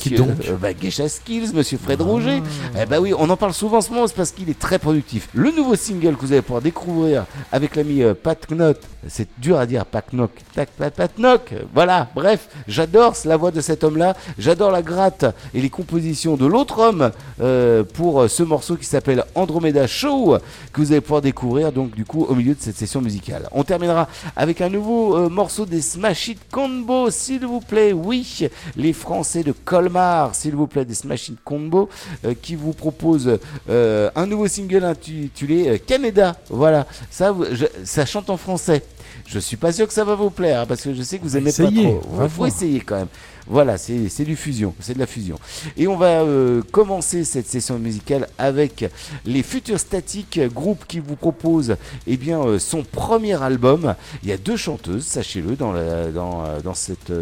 Qui 0.00 0.10
donc 0.10 0.28
euh, 0.48 0.56
bah, 0.56 0.72
Geisha 0.72 1.08
Skills, 1.08 1.52
monsieur 1.54 1.78
Fred 1.78 2.00
Roger. 2.00 2.42
Eh 2.80 2.86
bah 2.86 3.00
oui, 3.00 3.12
on 3.16 3.30
en 3.30 3.36
parle 3.36 3.54
souvent 3.54 3.78
en 3.78 3.80
ce 3.80 3.90
moment, 3.90 4.06
c'est 4.06 4.16
parce 4.16 4.32
qu'il 4.32 4.50
est 4.50 4.58
très 4.58 4.78
productif. 4.78 5.28
Le 5.34 5.50
nouveau 5.50 5.76
single 5.76 6.16
que 6.16 6.22
vous 6.22 6.32
allez 6.32 6.42
pouvoir 6.42 6.62
découvrir 6.62 7.26
avec 7.52 7.76
l'ami 7.76 8.02
euh, 8.02 8.14
Pat 8.14 8.50
Knock, 8.50 8.78
c'est 9.08 9.28
dur 9.38 9.58
à 9.58 9.66
dire, 9.66 9.86
Pat 9.86 10.04
Knock, 10.12 10.30
Tac, 10.54 10.70
Pat, 10.70 10.92
Pat 10.92 11.12
Knock, 11.16 11.54
voilà, 11.74 12.08
bref, 12.14 12.48
j'adore 12.66 13.14
la 13.24 13.36
voix 13.36 13.50
de 13.50 13.60
cet 13.60 13.84
homme-là, 13.84 14.16
j'adore 14.38 14.70
la 14.70 14.82
gratte 14.82 15.24
et 15.54 15.60
les 15.60 15.70
compositions 15.70 16.36
de 16.36 16.46
l'autre 16.46 16.78
homme 16.78 17.10
euh, 17.40 17.84
pour 17.84 18.28
ce 18.28 18.42
morceau 18.42 18.76
qui 18.76 18.86
s'appelle 18.86 19.24
Andromeda 19.34 19.86
Show, 19.86 20.38
que 20.72 20.80
vous 20.80 20.92
allez 20.92 21.00
pouvoir 21.00 21.22
découvrir 21.22 21.72
donc 21.72 21.94
du 21.94 22.04
coup 22.04 22.24
au 22.24 22.34
milieu 22.34 22.54
de 22.54 22.60
cette 22.60 22.76
session 22.76 23.00
musicale. 23.00 23.48
On 23.52 23.64
terminera 23.64 24.08
avec 24.34 24.60
un 24.60 24.68
nouveau 24.68 25.28
morceau 25.30 25.66
des 25.66 25.82
Smash 25.82 26.28
It 26.28 26.40
Combo, 26.50 27.10
s'il 27.10 27.46
vous 27.46 27.60
plaît, 27.60 27.92
oui, 27.92 28.48
les 28.76 28.92
Français 28.92 29.42
de 29.42 29.51
Colmar, 29.64 30.34
s'il 30.34 30.54
vous 30.54 30.66
plaît, 30.66 30.84
des 30.84 30.94
Smash 30.94 31.28
It 31.28 31.38
Combo, 31.44 31.88
euh, 32.24 32.34
qui 32.40 32.54
vous 32.56 32.72
propose 32.72 33.38
euh, 33.70 34.10
un 34.14 34.26
nouveau 34.26 34.48
single 34.48 34.84
intitulé 34.84 35.68
euh, 35.68 35.78
Canada. 35.84 36.36
Voilà, 36.50 36.86
ça, 37.10 37.34
je- 37.52 37.66
ça 37.84 38.04
chante 38.06 38.30
en 38.30 38.36
français. 38.36 38.82
Je 39.26 39.38
suis 39.38 39.56
pas 39.56 39.72
sûr 39.72 39.86
que 39.86 39.92
ça 39.92 40.04
va 40.04 40.14
vous 40.14 40.30
plaire 40.30 40.60
hein, 40.60 40.66
parce 40.66 40.82
que 40.82 40.92
je 40.94 41.02
sais 41.02 41.18
que 41.18 41.22
vous 41.24 41.36
aimez 41.36 41.52
pas 41.52 41.64
trop. 41.64 42.00
Il 42.24 42.28
faut 42.28 42.28
voir. 42.28 42.48
essayer 42.48 42.80
quand 42.80 42.96
même. 42.96 43.08
Voilà, 43.46 43.76
c'est 43.76 44.24
du 44.24 44.36
fusion, 44.36 44.74
c'est 44.80 44.94
de 44.94 44.98
la 44.98 45.06
fusion. 45.06 45.38
Et 45.76 45.88
on 45.88 45.96
va 45.96 46.22
euh, 46.22 46.62
commencer 46.70 47.24
cette 47.24 47.46
session 47.46 47.78
musicale 47.78 48.28
avec 48.38 48.84
les 49.24 49.42
Futurs 49.42 49.80
Statiques, 49.80 50.40
groupe 50.52 50.84
qui 50.86 51.00
vous 51.00 51.16
propose 51.16 51.76
eh 52.06 52.16
bien, 52.16 52.40
euh, 52.40 52.58
son 52.58 52.84
premier 52.84 53.40
album. 53.42 53.94
Il 54.22 54.28
y 54.28 54.32
a 54.32 54.36
deux 54.36 54.56
chanteuses, 54.56 55.04
sachez-le, 55.04 55.56
dans, 55.56 55.72
dans, 55.72 56.44
euh, 56.44 56.60
dans, 56.62 56.74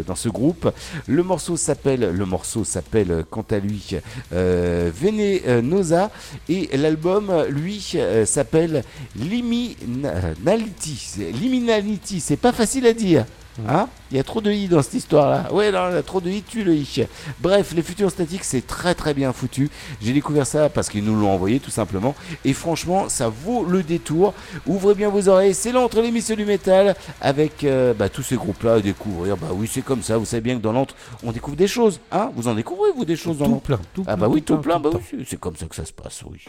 dans 0.07 0.15
ce 0.15 0.29
groupe. 0.29 0.71
Le 1.07 1.23
morceau 1.23 1.57
s'appelle, 1.57 2.11
le 2.11 2.25
morceau 2.25 2.63
s'appelle 2.63 3.25
quant 3.29 3.45
à 3.49 3.57
lui 3.57 3.95
euh, 4.33 4.91
Venenosa 4.93 6.11
et 6.49 6.69
l'album, 6.77 7.31
lui, 7.49 7.97
s'appelle 8.25 8.83
Liminality. 9.15 11.11
Liminality, 11.33 12.19
c'est 12.19 12.37
pas 12.37 12.51
facile 12.51 12.85
à 12.85 12.93
dire. 12.93 13.25
Hein 13.67 13.87
Il 14.11 14.17
y 14.17 14.19
a 14.19 14.23
trop 14.23 14.41
de 14.41 14.51
i 14.51 14.67
dans 14.67 14.81
cette 14.81 14.95
histoire-là. 14.95 15.51
Ouais, 15.53 15.71
non, 15.71 15.89
il 15.89 15.95
y 15.95 15.97
a 15.97 16.03
trop 16.03 16.21
de 16.21 16.29
i, 16.29 16.41
tu 16.43 16.63
le 16.63 16.75
i. 16.75 17.05
Bref, 17.39 17.73
les 17.75 17.81
futurs 17.81 18.11
statiques, 18.11 18.43
c'est 18.43 18.65
très 18.65 18.95
très 18.95 19.13
bien 19.13 19.33
foutu. 19.33 19.69
J'ai 20.01 20.13
découvert 20.13 20.45
ça 20.45 20.69
parce 20.69 20.89
qu'ils 20.89 21.03
nous 21.03 21.15
l'ont 21.15 21.29
envoyé 21.29 21.59
tout 21.59 21.71
simplement. 21.71 22.15
Et 22.45 22.53
franchement, 22.53 23.09
ça 23.09 23.29
vaut 23.29 23.63
le 23.65 23.83
détour. 23.83 24.33
Ouvrez 24.67 24.95
bien 24.95 25.09
vos 25.09 25.27
oreilles. 25.29 25.53
C'est 25.53 25.71
l'entre 25.71 26.01
l'émission 26.01 26.35
du 26.35 26.45
métal 26.45 26.95
avec 27.21 27.63
euh, 27.63 27.93
bah, 27.93 28.09
tous 28.09 28.23
ces 28.23 28.35
groupes-là 28.35 28.75
à 28.75 28.79
découvrir. 28.81 29.37
Bah 29.37 29.47
oui, 29.53 29.69
c'est 29.71 29.83
comme 29.83 30.01
ça. 30.01 30.17
Vous 30.17 30.25
savez 30.25 30.41
bien 30.41 30.57
que 30.57 30.61
dans 30.61 30.73
l'entre, 30.73 30.95
on 31.23 31.31
découvre 31.31 31.57
des 31.57 31.67
choses. 31.67 31.99
Hein 32.11 32.31
vous 32.35 32.47
en 32.47 32.55
découvrez, 32.55 32.89
vous, 32.95 33.05
des 33.05 33.15
choses 33.15 33.37
dans 33.37 33.45
Tout 33.45 33.51
l'entre 33.51 33.63
plein, 33.63 33.79
tout 33.93 34.03
Ah 34.07 34.15
plein, 34.15 34.27
bah 34.27 34.33
oui, 34.33 34.41
tout 34.41 34.57
plein, 34.57 34.79
tout 34.79 34.91
Bah 34.91 34.99
oui, 35.13 35.25
c'est 35.27 35.39
comme 35.39 35.55
ça 35.55 35.65
que 35.65 35.75
ça 35.75 35.85
se 35.85 35.93
passe, 35.93 36.23
oui. 36.29 36.45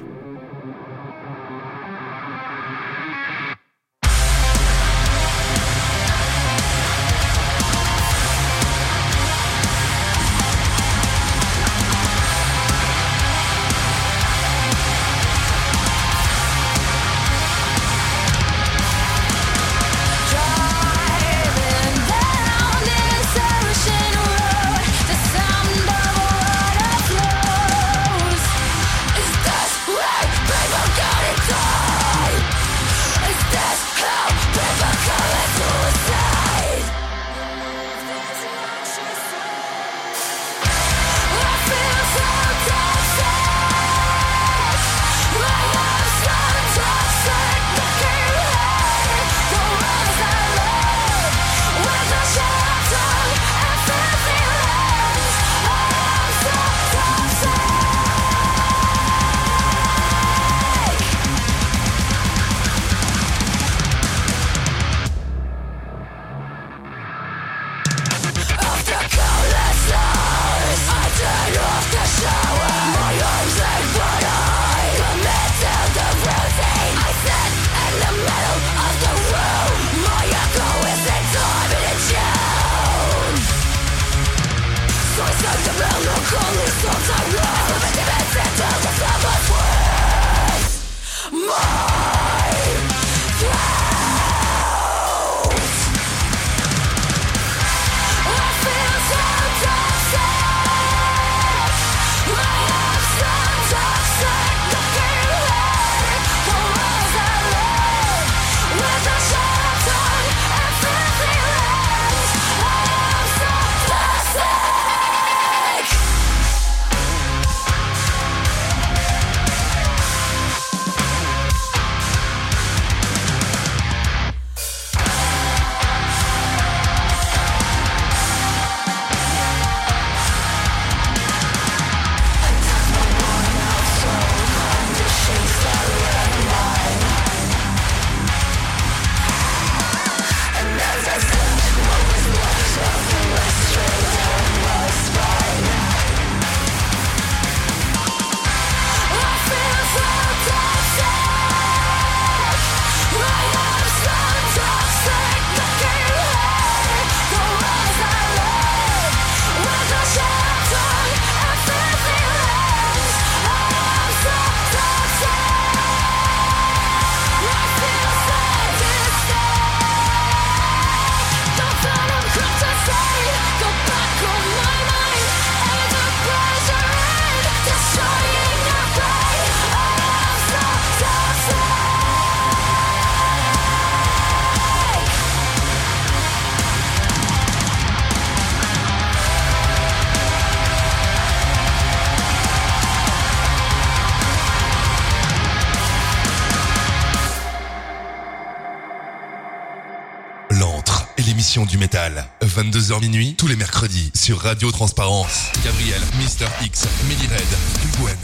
du 201.60 201.76
métal. 201.76 202.26
22h 202.42 203.00
minuit, 203.02 203.34
tous 203.36 203.46
les 203.46 203.56
mercredis, 203.56 204.10
sur 204.14 204.40
Radio 204.40 204.72
Transparence. 204.72 205.50
Gabriel, 205.62 206.00
Mister 206.18 206.46
X, 206.62 206.86
Millie 207.06 207.28
Red, 207.28 207.98
Gwen, 207.98 208.16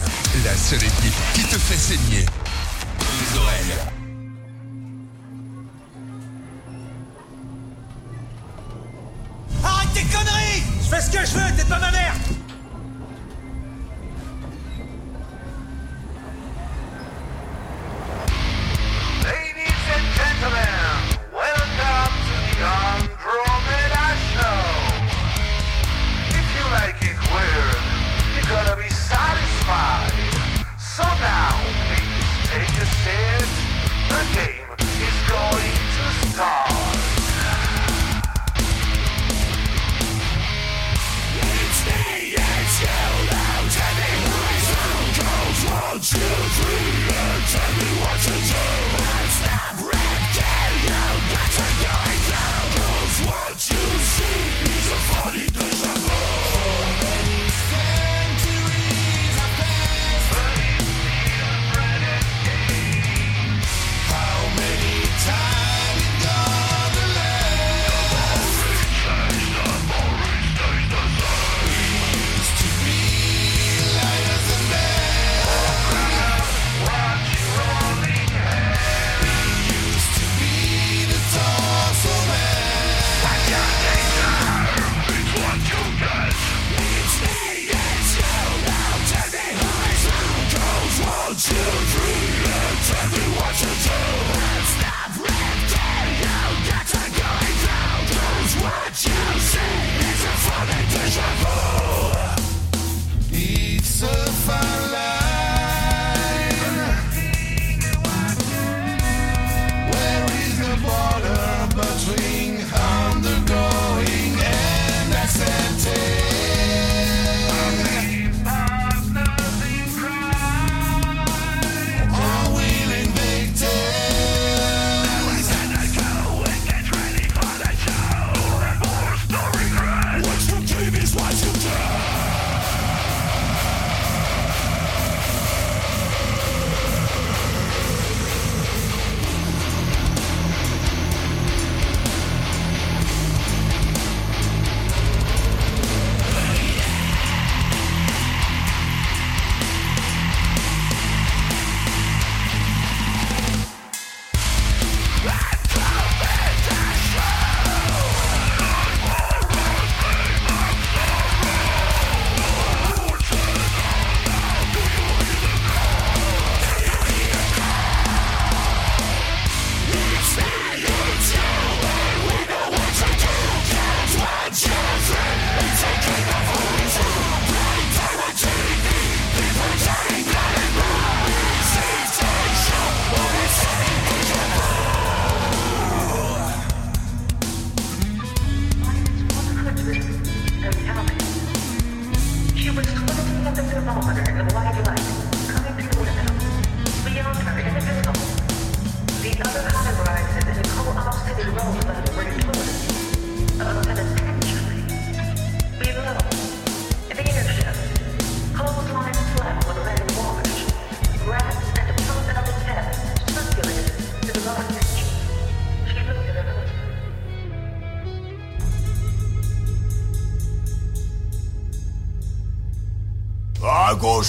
la 0.47 0.57
seule 0.57 0.83
équipe 0.83 1.15
qui 1.35 1.43
te 1.43 1.59
fait 1.59 1.77
saigner. 1.77 2.25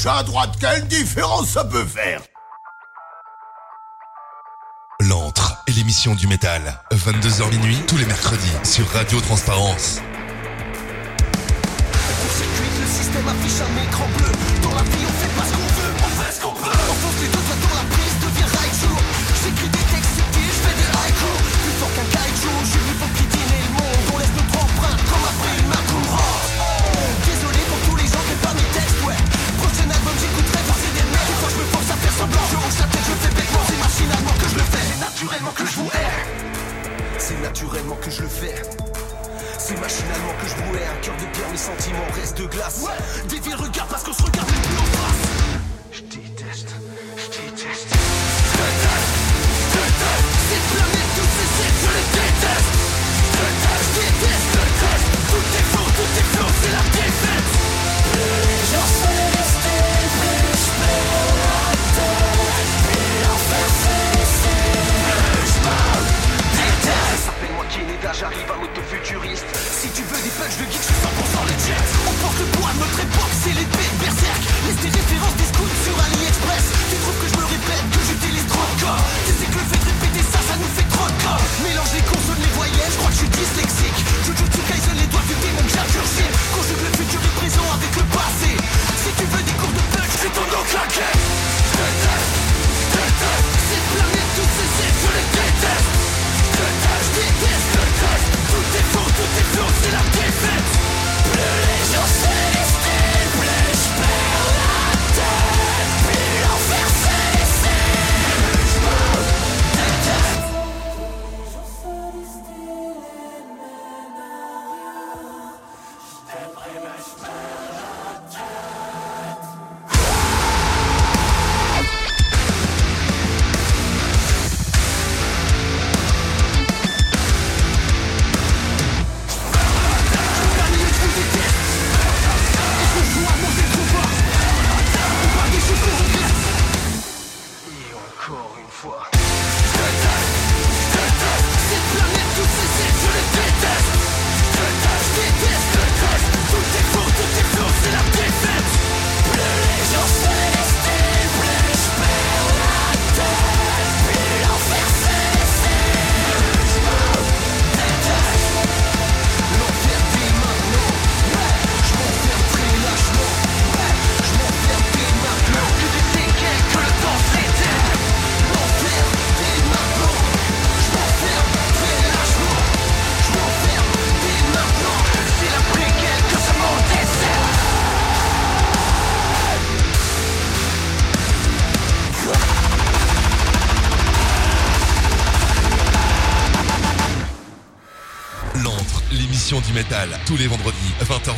à 0.07 0.23
droite, 0.23 0.51
quelle 0.59 0.87
différence 0.87 1.49
ça 1.49 1.65
peut 1.65 1.85
faire 1.85 2.21
L'antre 5.01 5.63
et 5.67 5.71
l'émission 5.71 6.15
du 6.15 6.27
métal, 6.27 6.81
22h 6.91 7.49
minuit, 7.51 7.77
tous 7.87 7.97
les 7.97 8.05
mercredis, 8.05 8.51
sur 8.63 8.87
Radio 8.89 9.19
Transparence. 9.21 10.01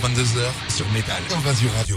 20h-22h 0.02 0.72
sur 0.76 0.90
Métal 0.94 1.22
Invasion 1.36 1.70
Radio. 1.78 1.96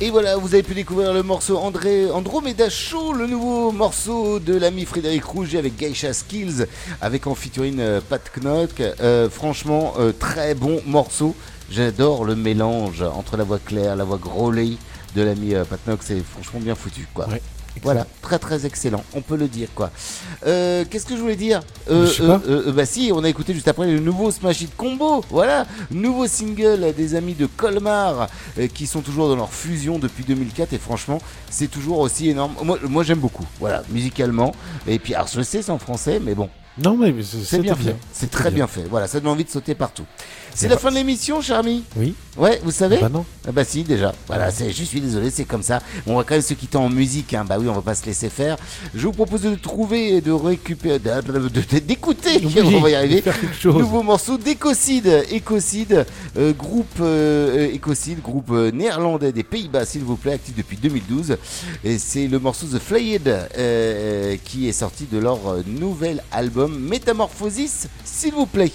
Et 0.00 0.10
voilà, 0.10 0.36
vous 0.36 0.52
avez 0.52 0.64
pu 0.64 0.74
découvrir 0.74 1.12
le 1.12 1.22
morceau 1.22 1.58
André 1.58 2.10
Andromeda 2.10 2.68
Show, 2.68 3.12
le 3.12 3.28
nouveau 3.28 3.70
morceau 3.70 4.40
de 4.40 4.56
l'ami 4.56 4.84
Frédéric 4.84 5.22
Rouget 5.24 5.58
avec 5.58 5.76
Geisha 5.76 6.12
Skills, 6.12 6.66
avec 7.00 7.28
en 7.28 7.36
featuring 7.36 7.78
euh, 7.78 8.00
Pat 8.00 8.20
Knock. 8.36 8.80
Euh, 8.80 9.30
franchement, 9.30 9.94
euh, 10.00 10.12
très 10.12 10.56
bon 10.56 10.80
morceau. 10.86 11.36
J'adore 11.70 12.24
le 12.24 12.34
mélange 12.34 13.02
entre 13.02 13.36
la 13.36 13.44
voix 13.44 13.60
claire, 13.60 13.94
la 13.94 14.04
voix 14.04 14.18
grôlée 14.18 14.76
de 15.14 15.22
l'ami 15.22 15.54
Pat 15.68 15.78
Knock. 15.86 16.00
C'est 16.02 16.24
franchement 16.24 16.58
bien 16.58 16.74
foutu, 16.74 17.06
quoi. 17.14 17.28
Voilà, 17.82 18.06
très 18.20 18.38
très 18.38 18.66
excellent, 18.66 19.02
on 19.14 19.22
peut 19.22 19.36
le 19.36 19.48
dire 19.48 19.68
quoi. 19.74 19.90
Euh, 20.46 20.84
Qu'est-ce 20.88 21.06
que 21.06 21.16
je 21.16 21.20
voulais 21.20 21.36
dire 21.36 21.60
Euh, 21.90 22.06
Je 22.06 22.12
sais 22.12 22.26
pas. 22.26 22.40
euh, 22.46 22.68
euh, 22.68 22.72
Bah 22.72 22.84
si, 22.84 23.10
on 23.14 23.24
a 23.24 23.28
écouté 23.28 23.54
juste 23.54 23.68
après 23.68 23.86
le 23.90 23.98
nouveau 24.00 24.30
Smash 24.30 24.60
Hit 24.60 24.76
Combo, 24.76 25.24
voilà, 25.30 25.66
nouveau 25.90 26.26
single 26.26 26.92
des 26.94 27.14
amis 27.14 27.34
de 27.34 27.46
Colmar 27.46 28.28
euh, 28.58 28.66
qui 28.68 28.86
sont 28.86 29.00
toujours 29.00 29.28
dans 29.28 29.36
leur 29.36 29.50
fusion 29.52 29.98
depuis 29.98 30.24
2004 30.24 30.72
et 30.74 30.78
franchement 30.78 31.18
c'est 31.48 31.68
toujours 31.70 32.00
aussi 32.00 32.28
énorme. 32.28 32.52
Moi, 32.62 32.78
moi 32.86 33.02
j'aime 33.02 33.18
beaucoup, 33.20 33.46
voilà, 33.58 33.82
musicalement. 33.88 34.52
Et 34.86 34.98
puis 34.98 35.14
alors 35.14 35.28
je 35.32 35.40
sais 35.40 35.62
c'est 35.62 35.72
en 35.72 35.78
français, 35.78 36.20
mais 36.22 36.34
bon. 36.34 36.50
Non 36.82 36.96
mais 36.96 37.14
c'est 37.22 37.42
C'est 37.44 37.58
bien 37.60 37.74
fait, 37.74 37.96
c'est 38.12 38.20
C'était 38.20 38.32
très 38.36 38.50
bien 38.50 38.66
fait. 38.66 38.84
Voilà, 38.88 39.06
ça 39.06 39.20
donne 39.20 39.32
envie 39.32 39.44
de 39.44 39.50
sauter 39.50 39.74
partout. 39.74 40.04
C'est 40.54 40.68
la 40.68 40.76
fin 40.76 40.90
de 40.90 40.96
l'émission, 40.96 41.40
cher 41.40 41.58
ami. 41.58 41.84
Oui. 41.96 42.14
Ouais, 42.36 42.60
vous 42.64 42.70
savez 42.70 42.96
Ah 42.98 43.02
bah 43.02 43.08
non. 43.08 43.24
Ah 43.46 43.52
bah 43.52 43.64
si, 43.64 43.82
déjà. 43.82 44.14
Voilà, 44.26 44.50
c'est, 44.50 44.70
je 44.70 44.84
suis 44.84 45.00
désolé, 45.00 45.30
c'est 45.30 45.44
comme 45.44 45.62
ça. 45.62 45.80
On 46.06 46.16
va 46.16 46.22
quand 46.22 46.34
même 46.34 46.42
se 46.42 46.54
quitter 46.54 46.76
en 46.78 46.88
musique. 46.88 47.34
Hein. 47.34 47.44
Bah 47.46 47.56
oui, 47.58 47.68
on 47.68 47.72
va 47.74 47.82
pas 47.82 47.94
se 47.94 48.06
laisser 48.06 48.30
faire. 48.30 48.56
Je 48.94 49.06
vous 49.06 49.12
propose 49.12 49.42
de 49.42 49.54
trouver 49.56 50.16
et 50.16 50.20
de 50.20 50.32
récupérer, 50.32 50.98
d'écouter. 51.86 52.40
On 52.74 52.80
va 52.80 52.90
y 52.90 52.94
arriver. 52.94 53.22
Nouveau 53.64 54.02
morceau 54.02 54.38
d'Ecocide. 54.38 55.24
Ecocide, 55.32 56.06
euh, 56.36 56.52
groupe 56.52 56.86
euh, 57.00 57.68
euh, 57.74 58.14
groupe 58.22 58.50
euh, 58.52 58.70
néerlandais 58.70 59.32
des 59.32 59.42
Pays-Bas, 59.42 59.84
s'il 59.84 60.02
vous 60.02 60.16
plaît, 60.16 60.34
actif 60.34 60.54
depuis 60.54 60.76
2012. 60.76 61.36
Et 61.84 61.98
c'est 61.98 62.28
le 62.28 62.38
morceau 62.38 62.66
The 62.66 62.78
Flayed 62.78 63.28
euh, 63.28 64.36
qui 64.44 64.68
est 64.68 64.72
sorti 64.72 65.06
de 65.10 65.18
leur 65.18 65.38
euh, 65.48 65.62
nouvel 65.66 66.22
album 66.30 66.78
Métamorphosis, 66.78 67.88
s'il 68.04 68.32
vous 68.32 68.46
plaît. 68.46 68.70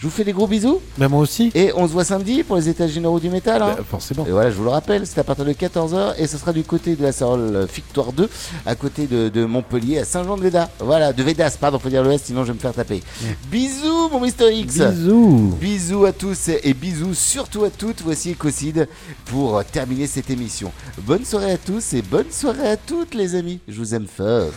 Je 0.00 0.06
vous 0.06 0.10
fais 0.10 0.24
des 0.24 0.32
gros 0.32 0.46
bisous. 0.46 0.80
Mais 0.96 1.08
moi 1.08 1.20
aussi. 1.20 1.50
Et 1.54 1.72
on 1.76 1.86
se 1.86 1.92
voit 1.92 2.04
samedi 2.04 2.42
pour 2.42 2.56
les 2.56 2.70
états 2.70 2.86
généraux 2.88 3.20
du 3.20 3.28
métal. 3.28 3.60
hein. 3.60 3.74
Bah, 3.76 3.84
forcément. 3.86 4.24
Et 4.26 4.30
voilà, 4.30 4.50
je 4.50 4.56
vous 4.56 4.64
le 4.64 4.70
rappelle, 4.70 5.06
c'est 5.06 5.20
à 5.20 5.24
partir 5.24 5.44
de 5.44 5.52
14h 5.52 6.14
et 6.16 6.26
ce 6.26 6.38
sera 6.38 6.54
du 6.54 6.62
côté 6.62 6.96
de 6.96 7.02
la 7.02 7.12
salle 7.12 7.66
Victoire 7.74 8.14
2, 8.14 8.26
à 8.64 8.74
côté 8.76 9.06
de, 9.06 9.28
de 9.28 9.44
Montpellier, 9.44 9.98
à 9.98 10.06
Saint-Jean-de-Védas. 10.06 10.70
Voilà, 10.78 11.12
de 11.12 11.22
Védas, 11.22 11.54
pardon, 11.60 11.78
faut 11.78 11.90
dire 11.90 12.02
le 12.02 12.12
S, 12.12 12.22
sinon 12.24 12.44
je 12.44 12.48
vais 12.48 12.54
me 12.54 12.58
faire 12.58 12.72
taper. 12.72 13.02
Bisous, 13.50 14.08
mon 14.10 14.20
Mister 14.20 14.50
X. 14.54 14.78
Bisous. 14.78 15.54
Bisous 15.60 16.04
à 16.06 16.12
tous 16.12 16.48
et 16.48 16.72
bisous 16.72 17.12
surtout 17.12 17.64
à 17.64 17.70
toutes. 17.70 18.00
Voici 18.02 18.30
Ecocide 18.32 18.88
pour 19.26 19.62
terminer 19.66 20.06
cette 20.06 20.30
émission. 20.30 20.72
Bonne 21.02 21.26
soirée 21.26 21.52
à 21.52 21.58
tous 21.58 21.92
et 21.92 22.00
bonne 22.00 22.30
soirée 22.30 22.70
à 22.70 22.76
toutes, 22.78 23.14
les 23.14 23.34
amis. 23.34 23.60
Je 23.68 23.76
vous 23.76 23.94
aime 23.94 24.06
fort. 24.06 24.48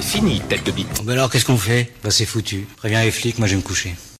Est 0.00 0.02
fini, 0.02 0.40
tête 0.48 0.64
de 0.64 0.72
bite. 0.72 1.04
Bah 1.04 1.12
alors 1.12 1.30
qu'est-ce 1.30 1.44
qu'on 1.44 1.58
fait? 1.58 1.92
Bah 2.02 2.10
c'est 2.10 2.24
foutu. 2.24 2.66
Préviens 2.76 3.04
les 3.04 3.10
flics, 3.10 3.38
moi 3.38 3.46
je 3.46 3.52
vais 3.52 3.58
me 3.58 3.62
coucher. 3.62 3.94